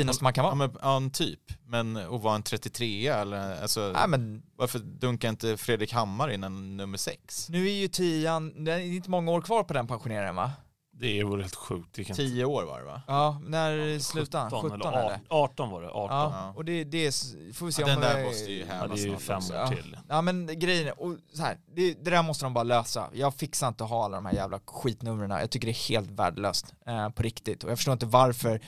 Finaste 0.00 0.24
man 0.24 0.32
kan 0.32 0.44
ja, 0.44 0.54
vara. 0.54 0.54
men, 0.68 0.76
ja, 0.82 0.96
en 0.96 1.10
typ. 1.10 1.40
Men 1.66 1.96
att 1.96 2.22
vara 2.22 2.34
en 2.34 2.42
33 2.42 3.06
eller 3.08 3.62
alltså, 3.62 3.80
Nej 3.94 4.08
men 4.08 4.42
varför 4.56 4.78
dunkar 4.78 5.28
inte 5.28 5.56
Fredrik 5.56 5.92
Hammar 5.92 6.28
in 6.30 6.44
en 6.44 6.76
nummer 6.76 6.98
sex? 6.98 7.48
nu 7.48 7.66
är 7.66 7.72
ju 7.72 7.88
tian, 7.88 8.64
det 8.64 8.72
är 8.72 8.78
inte 8.78 9.10
många 9.10 9.32
år 9.32 9.40
kvar 9.40 9.62
på 9.64 9.74
den 9.74 9.86
pensioneringen 9.86 10.36
va? 10.36 10.52
Det 10.98 11.22
vore 11.24 11.42
helt 11.42 11.54
sjukt. 11.54 11.88
Det 11.94 12.04
kan 12.04 12.14
inte- 12.14 12.22
10 12.34 12.44
år 12.44 12.62
var 12.64 12.78
det 12.78 12.84
va? 12.84 13.02
Ja, 13.06 13.40
när 13.46 13.98
slutar 13.98 14.40
han? 14.40 14.50
17 14.50 14.72
eller 14.82 14.88
eller? 14.92 15.00
18, 15.14 15.20
18 15.28 15.70
var 15.70 15.82
det. 15.82 15.88
18. 15.90 16.16
Ja, 16.16 16.32
Ja. 16.34 16.52
och 16.56 16.64
det, 16.64 16.84
det 16.84 17.06
är, 17.06 17.52
får 17.52 17.66
vi 17.66 17.72
se 17.72 17.82
Ja, 17.82 17.94
om 17.94 18.00
den 18.00 18.10
där 18.10 18.18
det- 18.18 18.24
måste 18.24 18.52
ju 18.52 18.58
Ja, 18.60 18.66
hävas 18.74 19.00
det 19.00 19.06
är 19.06 19.10
ju 19.10 19.16
fem 19.16 19.36
också. 19.36 19.52
år 19.52 19.58
Ja. 19.58 19.68
till. 19.68 19.96
Ja 20.08 20.22
men 20.22 20.58
grejen 20.58 20.86
är, 20.88 21.00
och 21.02 21.16
så 21.32 21.42
här, 21.42 21.58
det, 21.76 21.94
det 22.04 22.10
där 22.10 22.22
måste 22.22 22.44
de 22.44 22.54
bara 22.54 22.64
lösa. 22.64 23.10
Jag 23.12 23.34
fixar 23.34 23.68
inte 23.68 23.84
att 23.84 23.90
ha 23.90 24.04
alla 24.04 24.16
de 24.16 24.26
här 24.26 24.32
jävla 24.34 24.60
skitnumren. 24.66 25.30
Jag 25.30 25.50
tycker 25.50 25.66
det 25.66 25.72
är 25.72 25.88
helt 25.88 26.10
värdelöst 26.10 26.74
eh, 26.86 27.08
på 27.08 27.22
riktigt. 27.22 27.64
Och 27.64 27.70
jag 27.70 27.78
förstår 27.78 27.92
inte 27.92 28.06
varför. 28.06 28.60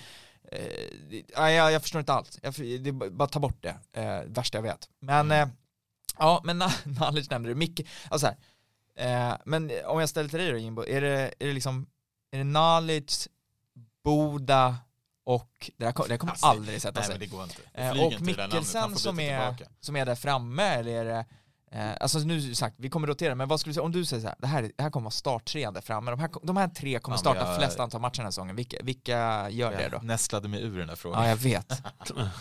Eh, 0.53 0.91
nej, 1.37 1.55
jag, 1.55 1.73
jag 1.73 1.83
förstår 1.83 1.99
inte 2.01 2.13
allt. 2.13 2.39
Jag, 2.43 2.55
det, 2.81 2.93
bara 2.93 3.29
ta 3.29 3.39
bort 3.41 3.63
det. 3.63 3.77
Eh, 3.93 4.21
värsta 4.27 4.59
jag 4.59 4.63
vet. 4.63 4.89
Men, 5.01 5.31
eh, 5.31 5.49
ja 6.19 6.41
men 6.45 6.63
Na- 6.63 6.73
Nalic 7.01 7.31
nämnde 7.31 7.49
det. 7.49 7.55
Micke, 7.55 7.81
alltså 8.11 8.27
så 8.27 8.35
här, 8.97 9.31
eh, 9.31 9.37
men 9.45 9.71
om 9.87 10.01
jag 10.01 10.09
ställer 10.09 10.29
till 10.29 10.39
dig 10.39 10.51
då 10.51 10.57
Jimbo, 10.59 10.85
är 10.87 11.01
det, 11.01 11.35
är 11.39 11.47
det 11.47 11.53
liksom, 11.53 11.87
är 12.31 12.39
det 12.39 12.45
Nalic, 12.45 13.29
Boda 14.05 14.77
och, 15.25 15.71
det, 15.77 15.93
kom- 15.93 16.09
det 16.09 16.19
kommer 16.19 16.33
Alltså, 16.33 16.47
aldrig 16.47 16.83
sätta 16.83 17.01
Nej 17.01 17.07
sig. 17.07 17.13
men 17.15 17.21
det 17.21 17.27
går 17.27 17.43
inte. 17.45 17.57
Det 17.75 17.81
Eh, 17.83 18.05
och 18.07 18.21
Mikkelsen 18.23 18.97
som 18.97 19.21
är, 19.21 19.49
tillbaka. 19.55 19.75
som 19.81 19.97
är 19.97 20.07
där 20.07 20.15
framme, 20.15 20.63
eller 20.63 20.93
är 20.93 21.05
det, 21.05 21.27
eh, 21.71 21.91
alltså 22.01 22.19
nu 22.19 22.55
sagt, 22.55 22.75
vi 22.79 22.91
kommer 22.91 23.09
rotera, 23.09 23.35
men 23.35 23.49
vad 23.49 23.61
skulle 23.61 23.71
du 23.71 23.75
säga, 23.75 23.85
om 23.85 23.93
du 23.93 24.05
säger 24.05 24.21
så 24.23 24.29
här, 24.29 24.37
det 24.39 24.47
här, 24.47 24.71
det 24.77 24.83
här 24.83 24.91
kommer 24.91 25.05
vara 25.05 25.11
starttrean 25.11 25.75
där 25.75 25.81
framme, 25.81 26.11
de 26.11 26.21
här, 26.21 26.31
de 26.43 26.57
här 26.57 26.69
tre 26.69 26.99
kommer 26.99 27.17
Ja, 27.17 27.21
starta 27.21 27.41
jag- 27.47 27.57
flest 27.59 27.81
antal 27.81 28.01
matcher 28.01 28.17
den 28.17 28.25
här 28.27 28.31
säsongen, 28.31 28.57
vilka, 28.57 28.77
vilka 28.83 29.51
gör 29.51 29.71
det 29.71 29.89
då? 29.89 29.97
Jag 29.97 30.05
nästlade 30.05 30.49
mig 30.49 30.63
ur 30.63 30.79
den 30.79 30.89
där 30.89 30.97
frågan. 30.97 31.23
Ja, 31.23 31.29
jag 31.29 31.37
vet. 31.37 31.73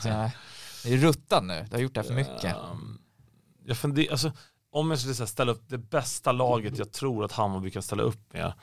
Så 0.01 0.07
jag 0.07 0.93
är 0.93 0.97
ruttad 0.97 1.43
nu, 1.43 1.65
du 1.69 1.75
har 1.75 1.81
gjort 1.81 1.93
det 1.93 1.99
här 2.01 2.07
för 2.07 2.13
mycket. 2.15 2.43
Ehm, 2.55 2.97
jag 3.65 3.77
funderar, 3.77 4.11
alltså, 4.11 4.31
om 4.71 4.89
jag 4.89 4.99
skulle 4.99 5.15
här 5.15 5.25
ställa 5.25 5.51
upp 5.51 5.63
det 5.69 5.77
bästa 5.77 6.31
laget 6.31 6.77
jag 6.77 6.91
tror 6.91 7.25
att 7.25 7.31
Hammarby 7.31 7.71
kan 7.71 7.81
ställa 7.81 8.03
upp 8.03 8.33
med. 8.33 8.53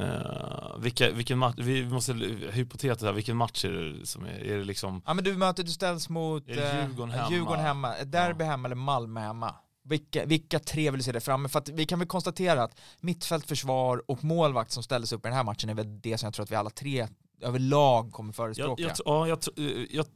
Uh, 0.00 0.78
vilka, 0.78 1.10
vilken 1.10 1.38
match, 1.38 1.54
vi 1.58 1.84
måste 1.84 2.12
hypotetiskt 2.52 3.02
här, 3.02 3.12
vilken 3.12 3.36
match 3.36 3.64
är 3.64 3.72
det 3.72 4.06
som 4.06 4.24
är, 4.24 4.44
är 4.44 4.58
det 4.58 4.64
liksom 4.64 5.02
Ja 5.06 5.14
men 5.14 5.24
du 5.24 5.36
möter, 5.36 5.62
du 5.62 5.70
ställs 5.70 6.08
mot 6.08 6.48
eh, 6.48 6.54
Djurgården 6.54 7.10
hemma? 7.10 7.30
Djurgården 7.30 7.60
hemma, 7.60 7.94
ett 7.94 8.12
derby 8.12 8.44
hemma 8.44 8.68
eller 8.68 8.76
Malmö 8.76 9.20
hemma. 9.20 9.54
Vilka, 9.84 10.24
vilka 10.24 10.58
tre 10.58 10.90
vill 10.90 10.98
du 10.98 11.04
se 11.04 11.12
där 11.12 11.20
framme? 11.20 11.48
För 11.48 11.58
att 11.58 11.68
vi 11.68 11.86
kan 11.86 11.98
väl 11.98 12.08
konstatera 12.08 12.62
att 12.62 12.80
mittfält, 13.00 13.46
försvar 13.46 14.02
och 14.10 14.24
målvakt 14.24 14.70
som 14.70 14.82
ställdes 14.82 15.12
upp 15.12 15.26
i 15.26 15.28
den 15.28 15.36
här 15.36 15.44
matchen 15.44 15.70
är 15.70 15.74
väl 15.74 16.00
det 16.00 16.18
som 16.18 16.26
jag 16.26 16.34
tror 16.34 16.44
att 16.44 16.50
vi 16.50 16.56
alla 16.56 16.70
tre 16.70 17.08
överlag 17.40 18.12
kommer 18.12 18.28
jag, 18.28 18.36
förespråka. 18.36 18.82
jag, 18.82 18.92
tr- 18.92 19.02
ja, 19.04 19.28
jag, 19.28 19.38
eh, 19.56 19.86
jag 19.90 20.06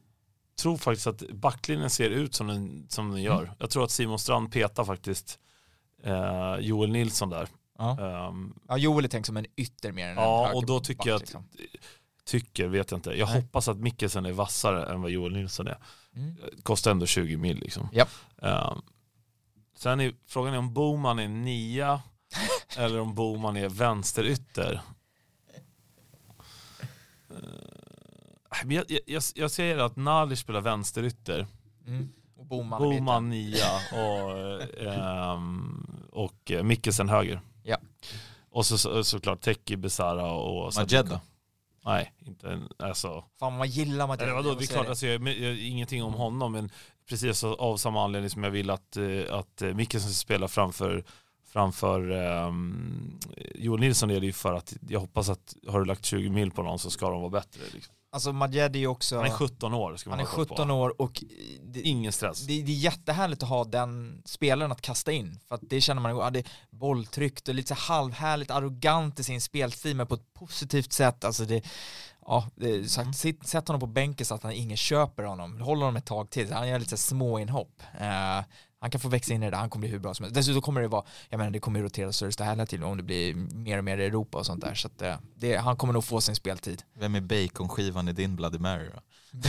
tror 0.63 0.77
faktiskt 0.77 1.07
att 1.07 1.31
backlinjen 1.31 1.91
ser 1.91 2.11
ut 2.11 2.35
som 2.35 2.47
den, 2.47 2.87
som 2.89 3.11
den 3.11 3.23
gör. 3.23 3.43
Mm. 3.43 3.55
Jag 3.59 3.71
tror 3.71 3.85
att 3.85 3.91
Simon 3.91 4.19
Strand 4.19 4.53
petar 4.53 4.85
faktiskt 4.85 5.39
eh, 6.05 6.57
Joel 6.61 6.91
Nilsson 6.91 7.31
där. 7.31 7.49
Ja. 7.79 8.01
Ehm, 8.29 8.55
Ja, 8.69 8.77
Joel 8.77 9.05
är 9.05 9.09
tänkt 9.09 9.27
som 9.27 9.37
en 9.37 9.47
ytter 9.57 9.93
mer 9.93 10.09
än 10.09 10.17
Ja, 10.17 10.49
en 10.49 10.57
och 10.57 10.67
då 10.67 10.81
tycker 10.81 11.09
jag 11.09 11.17
att, 11.17 11.21
liksom. 11.21 11.49
tycker, 12.25 12.69
vet 12.69 12.91
jag 12.91 12.99
inte. 12.99 13.11
Jag 13.11 13.29
Nej. 13.29 13.41
hoppas 13.41 13.69
att 13.69 13.77
Mikkelsen 13.79 14.27
är 14.27 14.33
vassare 14.33 14.93
än 14.93 15.03
vad 15.03 15.11
Joel 15.11 15.33
Nilsson 15.33 15.67
är. 15.67 15.79
Mm. 16.17 16.37
Kostar 16.63 16.91
ändå 16.91 17.07
20 17.07 17.37
mil 17.37 17.59
liksom. 17.59 17.89
Japp. 17.93 18.09
Ehm, 18.43 18.79
sen 19.77 20.01
är 20.01 20.15
frågan 20.27 20.55
är 20.55 20.59
om 20.59 20.75
Boman 20.75 21.19
är 21.19 21.29
nia 21.29 22.03
eller 22.77 23.01
om 23.01 23.15
Boman 23.15 23.57
är 23.57 23.69
vänsterytter. 23.69 24.81
Men 28.65 28.77
jag, 28.77 28.85
jag, 29.07 29.23
jag, 29.35 29.51
säger 29.51 29.79
att 29.79 29.97
Nalic 29.97 30.41
spelar 30.41 30.61
vänsterytter, 30.61 31.47
Mm. 31.87 32.13
Och 32.37 32.47
Boman, 32.47 32.83
Boman. 32.83 33.31
Nia 33.31 33.81
och, 33.93 34.63
ehm, 34.83 35.87
och 36.13 36.53
Mikkelsen 36.63 37.09
höger. 37.09 37.41
Ja. 37.69 37.77
Och 38.51 38.67
så, 38.67 38.79
så, 38.79 39.05
såklart 39.05 39.41
Teki, 39.41 39.77
Besara 39.77 40.33
och 40.33 40.75
Majed 40.75 40.91
Sadiko. 40.91 41.19
Nej, 41.85 42.13
inte 42.27 42.49
en, 42.49 42.69
alltså. 42.79 43.25
Fan 43.39 43.59
vad 43.59 43.69
gillar 43.69 44.07
man 44.07 44.19
Eller 44.19 44.33
vadå, 44.33 44.55
det 44.55 44.65
är 44.65 44.67
klart, 44.67 44.89
alltså, 44.89 45.07
jag, 45.07 45.29
jag, 45.29 45.59
ingenting 45.59 46.03
om 46.03 46.15
honom, 46.15 46.53
men 46.53 46.71
precis 47.09 47.39
så, 47.39 47.55
av 47.55 47.77
samma 47.77 48.05
anledning 48.05 48.31
som 48.31 48.45
jag 48.45 48.51
vill 48.51 48.71
att, 48.71 48.97
eh, 48.97 49.35
att 49.35 49.63
eh, 49.63 49.75
Mikkelsen 49.75 50.11
ska 50.11 50.25
spela 50.25 50.49
framför, 50.49 51.05
framför 51.47 52.11
um, 52.11 53.19
Joel 53.55 53.81
Nilsson 53.81 54.11
är 54.11 54.21
det 54.21 54.27
ju 54.27 54.33
för 54.33 54.55
att 54.55 54.77
jag 54.89 55.01
hoppas 55.01 55.29
att 55.29 55.55
har 55.69 55.79
du 55.79 55.85
lagt 55.85 56.05
20 56.05 56.29
mil 56.29 56.51
på 56.51 56.63
någon 56.63 56.79
så 56.79 56.91
ska 56.91 57.11
de 57.11 57.21
vara 57.21 57.31
bättre. 57.31 57.61
Liksom. 57.75 57.95
Alltså 58.11 58.33
Majed 58.33 58.77
är 58.77 58.81
ju 58.81 58.87
också, 58.87 59.17
Han 59.17 59.27
är 59.27 59.31
17 59.31 59.75
år. 59.75 59.97
Ska 59.97 60.11
man 60.11 60.19
han 60.19 60.27
är 60.27 60.31
ha 60.31 60.37
koll 60.37 60.47
17 60.49 60.69
på. 60.69 60.75
år 60.75 61.03
och 61.03 61.25
det, 61.63 61.81
Ingen 61.81 62.13
stress. 62.13 62.47
det, 62.47 62.63
det 62.63 62.73
är 62.73 62.77
jättehärligt 62.77 63.43
att 63.43 63.49
ha 63.49 63.65
den 63.65 64.23
spelaren 64.25 64.73
att 64.73 64.83
kasta 64.83 65.13
in. 65.13 65.41
För 65.49 65.55
att 65.55 65.61
det 65.63 65.81
känner 65.81 66.03
man, 66.03 66.17
ja, 66.17 66.31
det 66.31 66.39
är 66.39 66.47
bolltryckt 66.71 67.49
och 67.49 67.55
lite 67.55 67.69
så 67.69 67.75
halvhärligt 67.75 68.51
arrogant 68.51 69.21
i 69.21 69.25
sin 69.25 69.41
spelstil 69.41 69.97
men 69.97 70.07
på 70.07 70.15
ett 70.15 70.35
positivt 70.35 70.93
sätt. 70.93 71.25
Alltså 71.25 71.45
det, 71.45 71.65
ja, 72.27 72.47
det 72.55 72.91
sagt, 72.91 73.19
sitt, 73.19 73.47
sätt 73.47 73.69
honom 73.69 73.81
på 73.81 73.87
bänken 73.87 74.27
så 74.27 74.35
att 74.35 74.43
han, 74.43 74.53
ingen 74.53 74.77
köper 74.77 75.23
honom. 75.23 75.61
Håll 75.61 75.79
honom 75.79 75.97
ett 75.97 76.07
tag 76.07 76.31
till, 76.31 76.53
han 76.53 76.69
gör 76.69 76.79
lite 76.79 76.97
så 76.97 77.13
här 77.15 77.19
små 77.19 77.39
inhopp. 77.39 77.83
Eh, 78.01 78.41
han 78.81 78.91
kan 78.91 79.01
få 79.01 79.09
växa 79.09 79.35
in 79.35 79.43
i 79.43 79.47
det 79.47 79.51
där, 79.51 79.59
han 79.59 79.71
kommer 79.71 79.81
bli 79.81 79.91
hur 79.91 79.99
bra 79.99 80.15
som 80.15 80.25
helst. 80.25 80.35
Dessutom 80.35 80.63
kommer 80.63 80.81
det 80.81 80.89
vara, 80.89 81.05
jag 81.29 81.39
menar 81.39 81.51
det 81.51 81.61
kommer 81.61 81.83
rotera 81.83 82.13
största 82.13 82.45
hela 82.45 82.67
tiden 82.67 82.87
om 82.87 82.97
det 82.97 83.03
blir 83.03 83.35
mer 83.35 83.79
och 83.79 83.85
mer 83.85 83.99
i 83.99 84.05
Europa 84.05 84.39
och 84.39 84.47
sånt 84.47 84.61
där. 84.61 84.75
Så 84.75 84.87
att, 84.87 85.03
eh, 85.03 85.17
det, 85.35 85.57
han 85.57 85.77
kommer 85.77 85.93
nog 85.93 86.05
få 86.05 86.21
sin 86.21 86.35
speltid. 86.35 86.83
Vem 86.99 87.15
är 87.15 87.21
baconskivan 87.21 88.09
i 88.09 88.13
din 88.13 88.37
Bloody 88.37 88.59
Mary 88.59 88.89
då? 88.95 89.01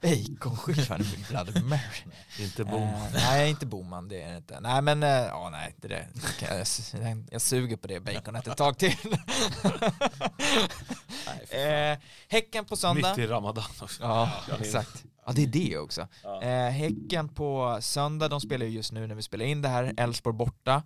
Baconskivan 0.00 1.00
i 1.00 1.24
Bloody 1.28 1.60
Mary. 1.62 1.80
Inte 2.38 2.64
bom. 2.64 2.82
Eh, 2.82 3.12
nej, 3.14 3.50
inte 3.50 3.66
Boman, 3.66 4.08
det 4.08 4.22
är 4.22 4.30
det 4.30 4.36
inte. 4.36 4.60
Nej, 4.60 4.82
men, 4.82 5.02
eh, 5.02 5.08
ja 5.08 5.48
nej, 5.50 5.74
det 5.76 5.88
där, 5.88 6.08
det 6.14 6.46
kan 6.46 6.58
jag, 6.58 6.66
jag, 7.02 7.26
jag 7.30 7.42
suger 7.42 7.76
på 7.76 7.86
det 7.86 8.00
baconet 8.00 8.46
ett 8.46 8.56
tag 8.56 8.78
till. 8.78 8.96
eh, 11.50 11.98
häcken 12.28 12.64
på 12.64 12.76
söndag. 12.76 13.08
Mitt 13.08 13.18
i 13.18 13.26
Ramadan 13.26 13.64
också. 13.80 14.02
Ja, 14.02 14.30
Ja, 14.48 14.54
exakt. 14.60 15.04
Ja, 15.26 15.32
det 15.32 15.42
är 15.42 15.46
det 15.46 15.78
också. 15.78 16.08
Ja. 16.22 16.42
Eh, 16.42 16.70
häcken 16.70 17.28
på 17.28 17.78
söndag, 17.80 18.28
de 18.28 18.40
spelar 18.40 18.66
ju 18.66 18.72
just 18.72 18.92
nu 18.92 19.06
när 19.06 19.14
vi 19.14 19.22
spelar 19.22 19.44
in 19.44 19.62
det 19.62 19.68
här, 19.68 19.94
Elfsborg 19.96 20.36
borta. 20.36 20.82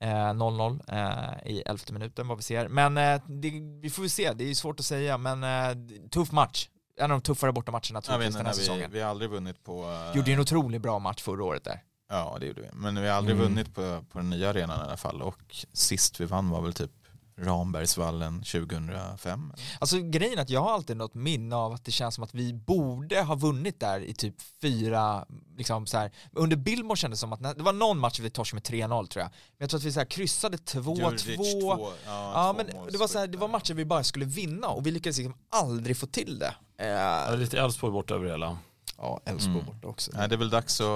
Eh, 0.00 0.06
0-0 0.08 0.80
eh, 0.88 1.52
i 1.52 1.60
elfte 1.66 1.92
minuten 1.92 2.28
vad 2.28 2.36
vi 2.36 2.42
ser. 2.42 2.68
Men 2.68 2.96
eh, 2.98 3.20
det, 3.28 3.50
vi 3.82 3.90
får 3.90 4.02
väl 4.02 4.10
se, 4.10 4.32
det 4.32 4.50
är 4.50 4.54
svårt 4.54 4.80
att 4.80 4.86
säga, 4.86 5.18
men 5.18 5.44
eh, 5.44 6.08
tuff 6.10 6.32
match. 6.32 6.68
En 6.96 7.10
av 7.10 7.18
de 7.20 7.22
tuffare 7.22 7.52
bortamatcherna 7.52 8.00
troligtvis 8.02 8.36
den 8.36 8.46
här 8.46 8.52
vi, 8.52 8.58
säsongen. 8.58 8.90
vi 8.92 9.00
har 9.00 9.10
aldrig 9.10 9.30
vunnit 9.30 9.64
på... 9.64 9.82
eh, 9.82 10.16
Gjorde 10.16 10.30
ju 10.30 10.34
en 10.34 10.40
otroligt 10.40 10.82
bra 10.82 10.98
match 10.98 11.22
förra 11.22 11.44
året 11.44 11.64
där. 11.64 11.82
Ja, 12.08 12.36
det 12.40 12.46
gjorde 12.46 12.60
vi. 12.60 12.68
Men 12.72 13.02
vi 13.02 13.08
har 13.08 13.16
aldrig 13.16 13.36
Mm. 13.36 13.48
vunnit 13.48 13.74
på, 13.74 14.04
på 14.12 14.18
den 14.18 14.30
nya 14.30 14.50
arenan 14.50 14.80
i 14.80 14.82
alla 14.82 14.96
fall. 14.96 15.22
Och 15.22 15.40
sist 15.72 16.20
vi 16.20 16.24
vann 16.24 16.50
var 16.50 16.60
väl 16.60 16.72
typ 16.72 16.90
Rambergsvallen 17.36 18.42
2005. 18.42 19.52
eller? 19.54 19.64
Alltså 19.78 20.00
grejen 20.00 20.38
är 20.38 20.42
att 20.42 20.50
jag 20.50 20.60
har 20.62 20.72
alltid 20.72 20.96
något 20.96 21.14
minne 21.14 21.56
av 21.56 21.72
att 21.72 21.84
det 21.84 21.90
känns 21.92 22.14
som 22.14 22.24
att 22.24 22.34
vi 22.34 22.54
borde 22.54 23.22
ha 23.22 23.34
vunnit 23.34 23.80
där 23.80 24.00
i 24.00 24.14
typ 24.14 24.34
fyra, 24.60 25.24
liksom 25.56 25.86
så 25.86 25.98
här. 25.98 26.10
Under 26.32 26.56
Billmore 26.56 26.96
kändes 26.96 27.18
det 27.18 27.20
som 27.20 27.32
att, 27.32 27.40
när- 27.40 27.54
det 27.54 27.62
var 27.62 27.72
någon 27.72 27.98
match 27.98 28.20
vi 28.20 28.30
torskade 28.30 28.56
med 28.56 28.90
3-0 28.90 29.06
tror 29.06 29.22
jag. 29.22 29.28
Men 29.30 29.56
jag 29.58 29.70
tror 29.70 29.78
att 29.78 29.84
vi 29.84 29.92
så 29.92 30.00
här 30.00 30.06
kryssade 30.06 30.56
2-2. 30.56 30.96
Djurdjic 30.98 31.52
två- 31.62 31.92
Ja 32.06 32.54
två 32.56 32.62
men 32.76 32.86
det 32.92 32.98
var, 32.98 33.08
så 33.08 33.18
här, 33.18 33.26
det 33.26 33.38
var 33.38 33.48
matcher 33.48 33.74
vi 33.74 33.84
bara 33.84 34.04
skulle 34.04 34.24
vinna 34.24 34.68
och 34.68 34.86
vi 34.86 34.90
lyckades 34.90 35.18
liksom 35.18 35.34
aldrig 35.50 35.96
få 35.96 36.06
till 36.06 36.38
det. 36.38 36.54
Ja, 36.76 37.32
Eh, 37.32 37.38
lite 37.38 37.58
Elfsborg 37.60 37.92
borta 37.92 38.14
över 38.14 38.26
hela. 38.30 38.58
ja, 38.98 39.20
Elfsborg 39.24 39.54
Mm. 39.60 39.66
borta 39.66 39.88
också. 39.88 40.10
Nej, 40.14 40.28
det 40.28 40.34
är 40.34 40.38
väl 40.38 40.50
dags 40.50 40.80
att 40.80 40.86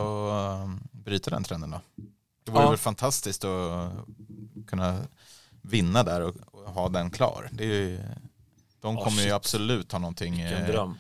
um, 0.64 0.80
bryta 0.92 1.30
den 1.30 1.44
trenden 1.44 1.70
då. 1.70 1.80
Det 2.44 2.50
vore 2.52 2.62
Ja. 2.62 2.68
väl 2.70 2.78
fantastiskt 2.78 3.44
att 3.44 3.92
kunna 4.66 4.98
vinna 5.68 6.02
där 6.02 6.20
och, 6.20 6.34
och 6.52 6.70
ha 6.72 6.88
den 6.88 7.10
klar. 7.10 7.48
Det 7.52 7.64
är 7.64 7.68
ju, 7.68 7.98
de 8.80 8.94
Ja, 8.96 9.04
kommer 9.04 9.16
ju 9.16 9.22
shit. 9.22 9.32
absolut 9.32 9.92
ha 9.92 9.98
någonting 9.98 10.40
eh, 10.40 10.90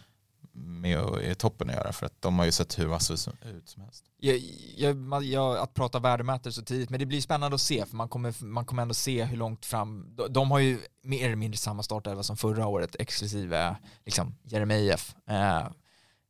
med 0.52 0.98
att- 0.98 1.22
i 1.22 1.34
toppen 1.34 1.70
att 1.70 1.76
göra 1.76 1.92
för 1.92 2.06
att 2.06 2.22
de 2.22 2.38
har 2.38 2.46
ju 2.46 2.52
sett 2.52 2.78
hur 2.78 2.86
vassa 2.86 3.12
ut 3.14 3.20
som 3.68 3.82
helst. 3.82 4.04
Jag, 4.20 4.36
jag, 4.76 5.24
jag, 5.24 5.58
att 5.58 5.74
prata 5.74 5.98
värdemätare 5.98 6.52
så 6.52 6.62
tidigt, 6.62 6.90
men 6.90 7.00
det 7.00 7.06
blir 7.06 7.20
spännande 7.20 7.54
att 7.54 7.60
se 7.60 7.86
för 7.86 7.96
man 7.96 8.08
kommer, 8.08 8.44
man 8.44 8.64
kommer 8.64 8.82
ändå 8.82 8.94
se 8.94 9.24
hur 9.24 9.36
långt 9.36 9.66
fram, 9.66 10.06
de, 10.16 10.32
de 10.32 10.50
har 10.50 10.58
ju 10.58 10.78
mer 11.02 11.26
eller 11.26 11.36
mindre 11.36 11.58
samma 11.58 11.82
startelva 11.82 12.22
som 12.22 12.36
förra 12.36 12.66
året 12.66 12.96
exklusive 12.98 13.76
liksom, 14.04 14.34
Jeremejeff. 14.42 15.14
Eh, 15.28 15.68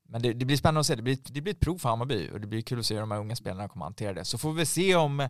men 0.09 0.23
det, 0.23 0.33
det 0.33 0.45
blir 0.45 0.57
spännande 0.57 0.81
att 0.81 0.87
se, 0.87 0.95
det 0.95 1.03
blir, 1.03 1.19
det 1.25 1.41
blir 1.41 1.53
ett 1.55 1.61
prov 1.61 1.79
för 1.79 1.89
Hammarby 1.89 2.31
och 2.33 2.41
det 2.41 2.47
blir 2.47 2.63
kul 2.63 2.79
att 2.79 2.87
se 2.87 2.95
hur 2.95 3.01
de 3.01 3.11
här 3.11 3.19
unga 3.19 3.37
spelarna 3.37 3.69
kommer 3.69 3.85
att 3.85 3.91
hantera 3.91 4.13
det. 4.13 4.25
Så 4.25 4.39
får 4.39 4.53
vi 4.53 4.67
se 4.67 4.97
om 4.97 5.29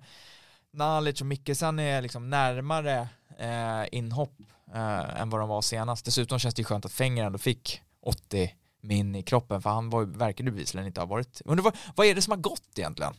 Nalic 0.72 1.20
och 1.20 1.26
Mickelsen 1.26 1.78
är 1.78 2.02
liksom 2.02 2.30
närmare 2.30 3.08
eh, 3.38 3.84
inhopp 3.92 4.34
eh, 4.74 5.20
än 5.20 5.30
vad 5.30 5.40
de 5.40 5.48
var 5.48 5.62
senast. 5.62 6.04
Dessutom 6.04 6.38
känns 6.38 6.54
det 6.54 6.60
ju 6.60 6.64
skönt 6.64 6.84
att 6.84 6.92
Fenger 6.92 7.24
ändå 7.24 7.38
fick 7.38 7.82
80 8.02 8.54
min 8.80 9.14
i 9.16 9.22
kroppen 9.22 9.62
för 9.62 9.70
han 9.70 9.90
var, 9.90 10.04
verkade 10.04 10.50
bevisligen 10.50 10.86
inte 10.86 11.00
ha 11.00 11.06
varit. 11.06 11.42
Undrar 11.44 11.64
vad, 11.64 11.76
vad 11.96 12.06
är 12.06 12.14
det 12.14 12.22
som 12.22 12.30
har 12.30 12.38
gått 12.38 12.78
egentligen? 12.78 13.14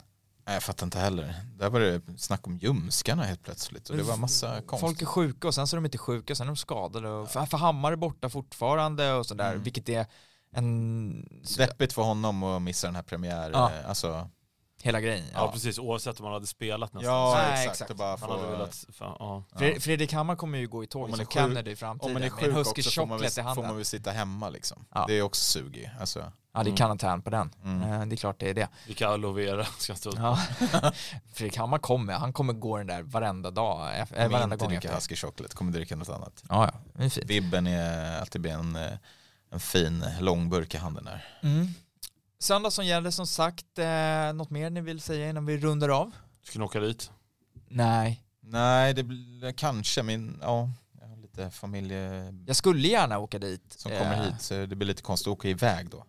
Nej, 0.45 0.56
jag 0.56 0.64
fattar 0.64 0.86
inte 0.86 1.00
heller. 1.00 1.36
Där 1.58 1.70
var 1.70 1.80
det 1.80 2.02
snack 2.18 2.47
om 2.47 2.58
ljumskarna 2.58 3.24
helt 3.24 3.43
plötsligt 3.43 3.89
och 3.89 3.97
det 3.97 4.04
var 4.04 4.18
massa 4.18 4.62
konst. 4.62 4.82
Folk 4.82 5.02
är 5.02 5.06
sjuka 5.06 5.47
och 5.47 5.56
sen 5.56 5.68
så 5.68 5.76
är 5.76 5.78
de 5.78 5.86
inte 5.86 5.97
sjuka, 5.97 6.36
sen 6.36 6.47
är 6.47 6.50
de 6.52 6.56
skadade. 6.58 7.10
Och 7.10 7.30
för, 7.30 7.45
för 7.45 7.58
Hammar 7.58 7.91
är 7.91 7.95
borta 7.95 8.30
fortfarande 8.30 9.14
och 9.14 9.26
sådär, 9.26 9.52
Mm. 9.52 9.64
vilket 9.64 9.89
är 9.89 10.06
en... 10.52 11.41
Deppigt 11.58 11.93
för 11.93 12.02
honom 12.02 12.43
att 12.43 12.62
missa 12.62 12.88
den 12.88 12.95
här 12.95 13.04
premiär. 13.04 13.50
Ja. 13.54 13.72
eh, 13.72 13.89
Alltså, 13.89 14.30
Hela 14.84 15.01
grejen. 15.01 15.25
Ja, 15.34 15.39
Ja. 15.45 15.51
precis, 15.51 15.80
oavsett 15.80 16.19
om 16.19 16.23
man 16.23 16.34
hade 16.34 16.47
spelat 16.47 16.93
nästan. 16.93 17.13
ja, 17.13 17.34
Nej, 17.38 17.51
exakt. 17.53 17.69
exakt. 17.71 17.91
Och 17.91 17.97
bara 17.97 18.17
Man 18.17 18.30
hade 18.30 18.41
få, 18.43 18.49
velat, 18.51 18.86
fan, 18.93 19.15
ja. 19.19 19.43
Fred- 19.55 19.80
Fredrik 19.82 20.13
Hammar 20.13 20.36
kommer 20.36 20.57
ju 20.57 20.67
gå 20.67 20.84
i 20.84 20.86
Om 20.86 20.89
tåg 20.89 21.09
man 21.09 21.17
som 21.17 21.25
Kennedy 21.27 21.71
i 21.71 21.73
om 21.73 21.77
framtiden 21.77 22.13
man 22.13 22.23
är 22.23 22.30
med 22.30 22.43
en 22.43 22.55
sjuk 22.55 22.67
också 22.67 22.91
får 22.91 23.05
man, 23.05 23.19
väl, 23.19 23.30
får 23.32 23.63
man 23.63 23.75
väl 23.75 23.86
sitta 23.86 24.11
hemma 24.11 24.49
liksom. 24.49 24.86
Ja. 24.93 25.05
Det 25.07 25.13
är 25.13 25.21
också 25.21 25.41
sugig. 25.43 25.91
Alltså, 25.99 26.32
Ja, 26.53 26.59
det 26.63 26.67
är 26.67 26.69
Mm. 26.69 26.77
karantän 26.77 27.21
på 27.21 27.30
den. 27.30 27.51
mm. 27.63 27.82
Eh, 28.01 28.05
Det 28.07 28.15
är 28.15 28.17
klart 28.17 28.39
det 28.39 28.49
är 28.49 28.53
det. 28.53 28.67
Vilka 28.88 29.07
aloe 29.07 29.34
vera 29.34 29.65
ska 29.77 29.95
stå. 29.95 30.11
Ja. 30.17 30.39
Fredrik 31.34 31.57
Hammar 31.57 31.77
kommer, 31.77 32.13
han 32.13 32.34
kommer 32.34 32.53
gå 32.53 32.77
den 32.77 32.88
där 32.88 33.01
varenda 33.01 33.51
dag, 33.51 34.07
Kommer 34.09 34.30
varenda 34.30 34.43
inte 34.55 34.65
gång 34.65 34.69
dricka 34.69 34.88
efter. 34.88 34.95
husky 34.95 35.15
chocolate, 35.15 35.55
kommer 35.55 35.71
dricka 35.71 35.95
något 35.95 36.09
annat. 36.09 36.43
Ja, 36.49 36.69
ja, 36.73 36.80
det 36.93 37.05
är 37.05 37.09
fint. 37.09 37.25
Vibben 37.30 37.67
är 37.67 38.19
alltid 38.19 38.41
blir 38.41 38.51
en, 38.51 38.77
en 39.51 39.59
fin 39.59 40.05
långburk 40.19 40.73
i 40.73 40.77
handen 40.77 41.05
där. 41.05 41.25
Mm. 41.41 41.67
Söndag 42.41 42.71
som 42.71 42.85
gäller 42.85 43.11
som 43.11 43.27
sagt, 43.27 43.79
eh, 43.79 44.33
något 44.33 44.49
mer 44.49 44.69
ni 44.69 44.81
vill 44.81 45.01
säga 45.01 45.29
innan 45.29 45.45
vi 45.45 45.57
rundar 45.57 45.89
av? 45.89 46.11
Ska 46.43 46.59
ni 46.59 46.65
åka 46.65 46.79
dit? 46.79 47.11
Nej, 47.67 48.23
Nej, 48.41 48.93
det 48.93 49.03
blir 49.03 49.51
kanske 49.51 50.03
min, 50.03 50.37
ja, 50.41 50.69
jag 51.01 51.07
har 51.07 51.17
lite 51.17 51.49
familje 51.49 52.33
jag 52.47 52.55
skulle 52.55 52.87
gärna 52.87 53.19
åka 53.19 53.39
dit. 53.39 53.61
som 53.77 53.91
kommer 53.91 54.13
Eh, 54.13 54.21
hit 54.23 54.41
så 54.41 54.65
det 54.65 54.75
blir 54.75 54.87
lite 54.87 55.01
konstigt 55.01 55.27
att 55.27 55.31
åka 55.33 55.47
iväg 55.49 55.89
då. 55.89 56.05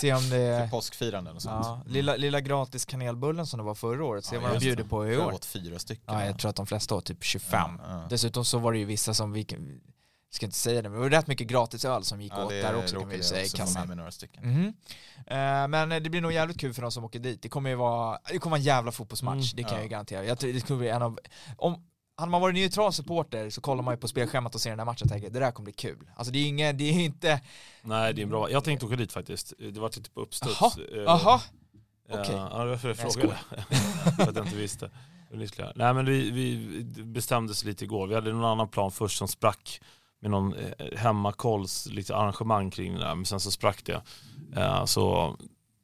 Se 0.00 0.12
om 0.14 0.30
det 0.30 0.60
För 0.62 0.68
påskfiranden 0.68 1.36
och 1.36 1.42
sånt. 1.42 1.66
Ja, 1.66 1.82
lilla, 1.86 2.16
lilla 2.16 2.40
gratis 2.40 2.84
kanelbullen 2.84 3.46
som 3.46 3.58
det 3.58 3.64
var 3.64 3.74
förra 3.74 4.04
året, 4.04 4.24
se 4.24 4.34
Ja, 4.36 4.40
vad 4.40 4.52
de 4.52 4.58
bjuder 4.58 4.82
det. 4.82 4.88
på 4.88 5.08
i 5.08 5.14
Jag 5.14 5.26
år. 5.26 5.32
åt 5.32 5.44
fyra 5.44 5.78
stycken. 5.78 6.14
Ja, 6.14 6.24
jag 6.26 6.38
tror 6.38 6.48
att 6.50 6.56
de 6.56 6.66
flesta 6.66 6.94
har 6.94 7.00
typ 7.00 7.24
25. 7.24 7.60
Ja, 7.82 7.90
ja. 7.90 8.06
Dessutom 8.10 8.44
så 8.44 8.58
var 8.58 8.72
det 8.72 8.78
ju 8.78 8.84
vissa 8.84 9.14
som 9.14 9.32
vi 9.32 9.46
ska 10.34 10.46
inte 10.46 10.58
säga 10.58 10.82
det, 10.82 10.88
men 10.88 10.98
det 10.98 11.02
var 11.04 11.10
rätt 11.10 11.26
mycket 11.26 11.46
gratis 11.46 11.84
öl 11.84 12.04
som 12.04 12.20
gick 12.20 12.32
Ja, 12.36 12.44
åt 12.44 12.50
det 12.50 12.62
där 12.62 12.74
också 12.76 13.00
kan 13.00 13.08
vi 13.08 13.16
ju 13.16 13.22
säga 13.22 13.40
i 13.40 13.44
med 13.44 13.54
kassan. 13.54 13.86
mig 13.88 13.96
några 13.96 14.10
stycken. 14.10 14.74
Eh, 15.26 15.68
Men 15.68 15.88
det 15.88 16.10
blir 16.10 16.20
nog 16.20 16.32
jävligt 16.32 16.60
kul 16.60 16.74
för 16.74 16.82
de 16.82 16.92
som 16.92 17.04
åker 17.04 17.18
dit. 17.18 17.42
Det 17.42 17.48
kommer 17.48 17.70
ju 17.70 17.76
vara, 17.76 18.18
det 18.32 18.38
kommer 18.38 18.50
vara 18.50 18.58
en 18.58 18.64
jävla 18.64 18.92
fotbollsmatch, 18.92 19.52
Mm, 19.52 19.56
det 19.56 19.62
kan 19.62 19.70
ja. 19.72 19.76
jag 19.76 19.82
ju 19.82 19.88
garantera. 19.88 20.24
Jag 20.24 20.38
tror 20.38 20.52
det 20.52 20.60
kommer 20.66 20.78
bli 20.80 20.88
en 20.88 21.02
av, 21.02 21.18
om, 21.56 21.84
hade 22.16 22.30
man 22.30 22.40
varit 22.40 22.54
neutral 22.54 22.92
supporter 22.92 23.50
så 23.50 23.60
kollar 23.60 23.82
man 23.82 23.94
ju 23.94 23.98
på 24.00 24.08
spelschemat 24.08 24.54
och 24.54 24.60
ser 24.60 24.70
den 24.70 24.78
här 24.78 24.86
matchen 24.86 25.04
och 25.04 25.10
tänker 25.10 25.30
det 25.30 25.38
där 25.40 25.50
kommer 25.52 25.64
bli 25.64 25.72
kul. 25.72 26.10
Alltså 26.16 26.32
det 26.32 26.38
är 26.38 26.46
inget, 26.46 26.78
det 26.78 26.84
är 26.84 26.92
inte, 26.92 27.40
Nej, 27.82 28.14
det 28.14 28.20
är 28.20 28.22
en 28.22 28.30
bra. 28.30 28.50
Jag 28.50 28.64
tänkte 28.64 28.86
åka 28.86 28.96
dit 28.96 29.12
faktiskt. 29.12 29.52
Det 29.58 29.80
var 29.80 29.88
lite 29.96 30.10
på 30.10 30.20
uppstuds. 30.20 30.56
Jaha, 30.60 30.70
Eh, 30.92 31.02
jaha, 31.02 31.40
Ja, 32.08 32.20
Okej. 32.20 32.34
Ja, 32.34 32.64
det 32.64 32.70
var 32.70 32.76
för 32.76 32.88
jag 32.88 32.98
frågade. 32.98 33.36
för 34.16 34.22
att 34.28 34.36
jag 34.36 34.46
inte 34.46 34.56
visste. 34.56 34.90
Nej 35.76 35.94
men 35.94 36.04
vi, 36.06 36.30
vi 36.30 36.78
bestämdes 37.04 37.64
lite 37.64 37.84
igår. 37.84 38.06
Vi 38.06 38.14
hade 38.14 38.32
någon 38.32 38.44
annan 38.44 38.68
plan 38.68 38.90
först 38.92 39.18
som 39.18 39.28
sprack 39.28 39.80
med 40.22 40.30
någon 40.30 40.54
eh, 40.54 40.98
hemmakolls 40.98 41.86
lite 41.86 42.16
arrangemang 42.16 42.70
kring 42.70 42.94
det 42.94 43.00
där. 43.00 43.14
Men 43.14 43.24
sen 43.26 43.40
så 43.40 43.50
sprack 43.50 43.84
det. 43.84 44.02
Eh, 44.56 44.84
så 44.84 45.36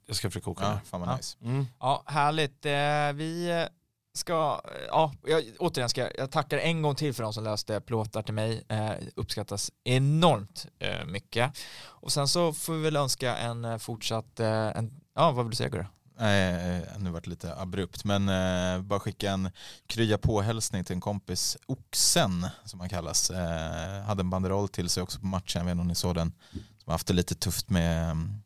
jag 0.06 0.16
ska 0.16 0.30
försöka 0.30 0.50
åka 0.50 0.64
Ja, 0.64 0.70
ner. 0.74 0.80
fan 0.84 1.00
vad 1.00 1.08
Ja. 1.10 1.16
nice. 1.16 1.36
Mm. 1.42 1.66
Ja, 1.80 2.02
härligt. 2.06 2.66
Eh, 2.66 3.12
Vi 3.14 3.66
ska, 4.14 4.60
ja, 4.88 5.12
jag, 5.26 5.44
återigen 5.58 5.88
ska 5.88 6.00
jag, 6.00 6.10
jag 6.18 6.30
tackar 6.30 6.58
en 6.58 6.82
gång 6.82 6.94
till 6.94 7.14
för 7.14 7.22
de 7.22 7.32
som 7.32 7.44
löste 7.44 7.80
plåtar 7.80 8.22
till 8.22 8.34
mig. 8.34 8.64
Eh, 8.68 8.90
uppskattas 9.16 9.70
enormt 9.84 10.66
eh, 10.78 11.04
mycket. 11.06 11.58
Och 11.84 12.12
sen 12.12 12.28
så 12.28 12.52
får 12.52 12.72
vi 12.72 12.82
väl 12.82 12.96
önska 12.96 13.36
en 13.36 13.80
fortsatt, 13.80 14.40
eh, 14.40 14.48
en, 14.76 15.00
ja 15.14 15.30
vad 15.32 15.44
vill 15.44 15.50
du 15.50 15.56
säga 15.56 15.68
Gurra? 15.68 15.86
Nej, 16.20 16.52
eh, 16.76 16.98
nu 16.98 17.10
varit 17.10 17.26
lite 17.26 17.54
abrupt, 17.56 18.04
men 18.04 18.28
eh, 18.28 18.82
bara 18.82 19.00
skicka 19.00 19.30
en 19.30 19.50
krya 19.86 20.18
på-hälsning 20.18 20.84
till 20.84 20.94
en 20.94 21.00
kompis, 21.00 21.56
Oxen 21.66 22.46
som 22.64 22.80
han 22.80 22.88
kallas. 22.88 23.30
Eh, 23.30 24.02
hade 24.02 24.20
en 24.20 24.30
banderoll 24.30 24.68
till 24.68 24.88
sig 24.88 25.02
också 25.02 25.20
på 25.20 25.26
matchen, 25.26 25.58
jag 25.60 25.64
vet 25.64 25.72
inte 25.72 25.80
om 25.80 25.88
ni 25.88 25.94
såg 25.94 26.14
den, 26.14 26.32
som 26.52 26.84
har 26.86 26.92
haft 26.92 27.06
det 27.06 27.14
lite 27.14 27.34
tufft 27.34 27.70
med 27.70 28.10
mm, 28.10 28.42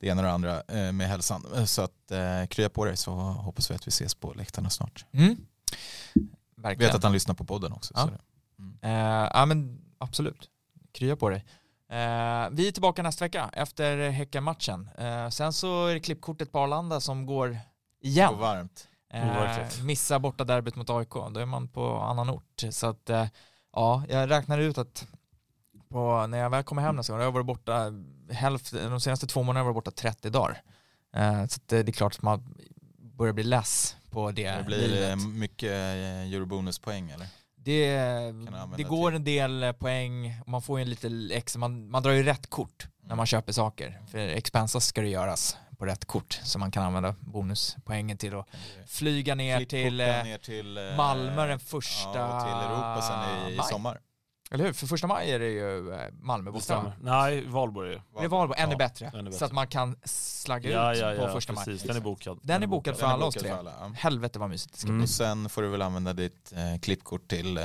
det 0.00 0.06
ena 0.06 0.20
och 0.20 0.26
det 0.26 0.32
andra 0.32 0.62
eh, 0.68 0.92
med 0.92 1.08
hälsan. 1.08 1.44
Eh, 1.56 1.64
Så 1.64 1.82
att 1.82 2.10
eh, 2.10 2.46
krya 2.46 2.68
på 2.68 2.84
dig 2.84 2.96
så 2.96 3.12
hoppas 3.14 3.70
vi 3.70 3.74
att 3.74 3.86
vi 3.86 3.88
ses 3.88 4.14
på 4.14 4.32
läktarna 4.32 4.70
snart. 4.70 5.04
Mm. 5.12 5.36
Verkligen. 6.56 6.88
vet 6.88 6.96
att 6.96 7.02
han 7.02 7.12
lyssnar 7.12 7.34
på 7.34 7.44
podden 7.44 7.72
också. 7.72 7.94
Ja. 7.96 8.00
Så 8.06 8.10
det. 8.10 8.20
Eh, 8.88 9.30
ja 9.34 9.46
men 9.46 9.80
absolut, 9.98 10.48
krya 10.92 11.16
på 11.16 11.28
dig. 11.30 11.44
Eh, 11.90 12.48
vi 12.50 12.68
är 12.68 12.72
tillbaka 12.72 13.02
nästa 13.02 13.24
vecka 13.24 13.50
efter 13.52 14.10
Häcken-matchen. 14.10 14.90
Eh, 14.98 15.28
sen 15.28 15.52
så 15.52 15.86
är 15.86 15.94
det 15.94 16.00
klippkortet 16.00 16.52
på 16.52 16.58
Arlanda 16.58 17.00
som 17.00 17.26
går 17.26 17.58
igen. 18.02 18.28
Och 18.34 18.38
varmt. 18.38 18.88
Eh, 19.12 19.84
missa 19.84 20.18
borta 20.18 20.44
derbyt 20.44 20.76
mot 20.76 20.90
AIK, 20.90 21.10
då 21.30 21.40
är 21.40 21.46
man 21.46 21.68
på 21.68 21.96
annan 21.98 22.30
ort. 22.30 22.62
Så 22.70 22.86
att, 22.86 23.10
eh, 23.10 23.26
ja, 23.72 24.02
jag 24.08 24.30
räknar 24.30 24.58
ut 24.58 24.78
att 24.78 25.06
på, 25.88 26.26
när 26.26 26.38
jag 26.38 26.50
väl 26.50 26.62
kommer 26.64 26.82
hem 26.82 26.96
nästa 26.96 27.12
gång, 27.12 27.22
jag 27.22 27.32
varit 27.32 27.46
borta 27.46 27.92
hälften, 28.30 28.90
de 28.90 29.00
senaste 29.00 29.26
två 29.26 29.42
månaderna 29.42 29.60
har 29.60 29.68
jag 29.68 29.74
varit 29.74 29.84
borta 29.84 29.90
30 29.90 30.30
dagar. 30.30 30.62
Eh, 31.16 31.46
så 31.46 31.56
att, 31.56 31.68
det 31.68 31.88
är 31.88 31.92
klart 31.92 32.14
att 32.14 32.22
man 32.22 32.54
börjar 32.98 33.32
bli 33.32 33.44
less 33.44 33.96
på 34.10 34.30
det, 34.30 34.50
Det 34.50 34.64
blir 34.64 34.88
livet. 34.88 35.18
mycket 35.18 35.70
eurobonuspoäng 36.32 37.10
eller? 37.10 37.26
Det, 37.64 37.96
det 38.76 38.82
går 38.82 39.10
till. 39.10 39.16
en 39.16 39.24
del 39.24 39.62
eh, 39.62 39.72
poäng 39.72 40.34
man 40.46 40.62
får 40.62 40.78
ju 40.78 40.82
en 40.82 40.90
lite 40.90 41.30
extra, 41.32 41.60
man, 41.60 41.90
man 41.90 42.02
drar 42.02 42.12
ju 42.12 42.22
rätt 42.22 42.50
kort 42.50 42.88
när 43.02 43.16
man 43.16 43.26
köper 43.26 43.52
saker. 43.52 44.00
För 44.10 44.18
expensas 44.18 44.86
ska 44.86 45.00
det 45.00 45.08
göras 45.08 45.56
på 45.78 45.86
rätt 45.86 46.04
kort 46.04 46.40
så 46.42 46.58
man 46.58 46.70
kan 46.70 46.82
använda 46.82 47.14
bonuspoängen 47.20 48.18
till 48.18 48.34
att 48.34 48.46
flyga 48.86 49.34
ner 49.34 49.64
till 49.64 50.00
eh, 50.00 50.06
ner 50.06 50.38
till 50.38 50.78
eh, 50.78 50.96
Malmö 50.96 51.46
den 51.46 51.60
första 51.60 52.18
ja, 52.18 52.36
och 52.36 52.42
till 52.42 52.56
Europa 52.70 53.02
sen 53.02 53.50
i, 53.50 53.54
i 53.54 53.58
sommar. 53.62 54.00
Eller 54.54 54.64
hur? 54.64 54.72
För 54.72 54.86
första 54.86 55.06
maj 55.06 55.30
är 55.32 55.38
det 55.38 55.48
ju 55.50 55.92
eh, 55.92 56.00
Malmö 56.20 56.50
borta. 56.50 56.92
Nej, 57.02 57.44
Valborg 57.46 57.90
är 57.90 57.94
det. 57.94 58.22
Det 58.22 58.28
var 58.28 58.54
ännu 58.56 58.72
Ja, 58.72 58.78
bättre. 58.78 59.06
ännu 59.14 59.24
Så 59.24 59.34
bättre. 59.34 59.46
att 59.46 59.52
man 59.52 59.66
kan 59.66 59.96
slagga 60.04 60.70
Ja, 60.70 60.92
ut 60.94 60.98
ja, 61.00 61.14
på 61.16 61.22
ja, 61.22 61.32
första 61.32 61.52
maj. 61.52 61.64
precis. 61.64 61.82
Den 61.82 61.96
är 61.96 62.00
bokad. 62.00 62.38
Den 62.42 62.62
är 62.62 62.66
bokad 62.66 62.94
för 62.96 63.02
Den 63.02 63.10
är 63.10 63.14
alla 63.14 63.24
oss 63.26 63.34
tre. 63.34 63.54
Helvete 63.94 64.38
vad 64.38 64.50
mysigt 64.50 64.72
det 64.74 64.78
ska 64.78 64.88
Mm. 64.88 64.98
bli. 64.98 65.04
Och 65.04 65.08
sen 65.10 65.48
får 65.48 65.62
du 65.62 65.68
väl 65.68 65.82
använda 65.82 66.12
ditt 66.12 66.52
eh, 66.52 66.80
klippkort 66.80 67.28
till 67.28 67.56
eh, 67.58 67.64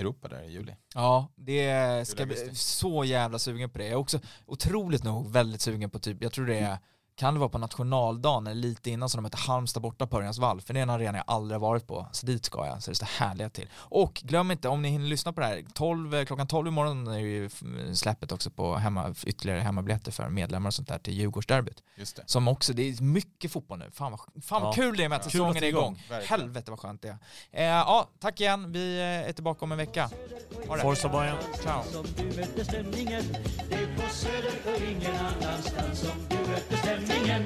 Europa 0.00 0.28
där 0.28 0.42
i 0.42 0.52
juli. 0.52 0.72
Ja, 0.94 1.28
det 1.36 2.08
ska 2.08 2.26
bli 2.26 2.54
så 2.54 3.04
jävla 3.04 3.38
sugen 3.38 3.70
på 3.70 3.78
det. 3.78 3.84
Jag 3.84 3.92
är 3.92 3.96
också 3.96 4.20
otroligt 4.46 5.04
nog 5.04 5.30
väldigt 5.32 5.60
sugen 5.60 5.90
på 5.90 5.98
typ, 5.98 6.22
jag 6.22 6.32
tror 6.32 6.46
det 6.46 6.58
är 6.58 6.78
kan 7.16 7.34
det 7.34 7.40
vara 7.40 7.48
på 7.50 7.58
nationaldagen 7.58 8.46
eller 8.46 8.60
lite 8.60 8.90
innan 8.90 9.08
som 9.08 9.18
de 9.18 9.22
möter 9.22 9.38
Halmstad 9.38 9.82
borta 9.82 10.06
på 10.06 10.18
Örjans 10.18 10.38
vall, 10.38 10.60
för 10.60 10.74
det 10.74 10.80
är 10.80 10.82
en 10.82 10.90
arena 10.90 11.18
jag 11.18 11.24
aldrig 11.26 11.60
varit 11.60 11.86
på, 11.86 12.06
så 12.12 12.26
dit 12.26 12.44
ska 12.44 12.66
jag, 12.66 12.82
så 12.82 12.90
det 12.90 12.94
står 12.94 13.06
härliga 13.06 13.50
till. 13.50 13.68
Och 13.74 14.14
glöm 14.14 14.50
inte, 14.50 14.68
om 14.68 14.82
ni 14.82 14.88
hinner 14.88 15.06
lyssna 15.06 15.32
på 15.32 15.40
det 15.40 15.46
här, 15.46 15.64
12, 15.74 16.24
klockan 16.24 16.46
12 16.46 16.68
imorgon 16.68 17.06
är 17.06 17.18
ju 17.18 17.50
släppet 17.94 18.32
också 18.32 18.50
på 18.50 18.76
hemma, 18.76 19.14
ytterligare 19.26 19.60
hemmabiljetter 19.60 20.12
för 20.12 20.28
medlemmar 20.28 20.68
och 20.70 20.74
sånt 20.74 20.88
där 20.88 20.98
till 20.98 21.14
Djurgårdsderbyt. 21.14 21.82
Just 21.96 22.16
det. 22.16 22.22
Som 22.26 22.48
också, 22.48 22.72
det 22.72 22.82
är 22.88 23.02
mycket 23.02 23.52
fotboll 23.52 23.78
nu, 23.78 23.90
fan 23.92 24.10
vad, 24.12 24.44
fan 24.44 24.62
vad 24.62 24.70
Ja. 24.70 24.72
kul 24.72 24.96
det 24.96 25.04
är 25.04 25.08
med 25.08 25.16
att 25.16 25.22
Kul 25.22 25.30
säsongen 25.30 25.56
är 25.64 25.68
igång. 25.68 26.02
Verkligen. 26.10 26.40
Helvete 26.40 26.70
vad 26.70 26.80
skönt 26.80 27.02
det 27.02 27.08
är. 27.08 27.18
Eh, 27.52 27.64
ja, 27.64 28.08
tack 28.20 28.40
igen, 28.40 28.72
vi 28.72 29.00
är 29.00 29.32
tillbaka 29.32 29.64
om 29.64 29.72
en 29.72 29.78
vecka. 29.78 30.10
Ha 30.68 30.76
det. 30.76 30.82
Forza 30.82 31.08
Bayern. 31.08 31.36
Ciao. 31.62 31.82
Som 31.92 32.06
du 32.16 32.24
mötte 32.36 32.64
stämningen 32.64 33.24
Det 33.68 33.74
är 33.74 33.96
på 33.96 34.02
Söder 34.12 34.52
och 34.74 34.82
ingen 34.90 35.14
annanstans 35.16 36.00
Som 36.00 36.10
du 36.28 36.50
mötte 36.50 36.76
stämningen 36.76 37.05
Göttingen. 37.06 37.42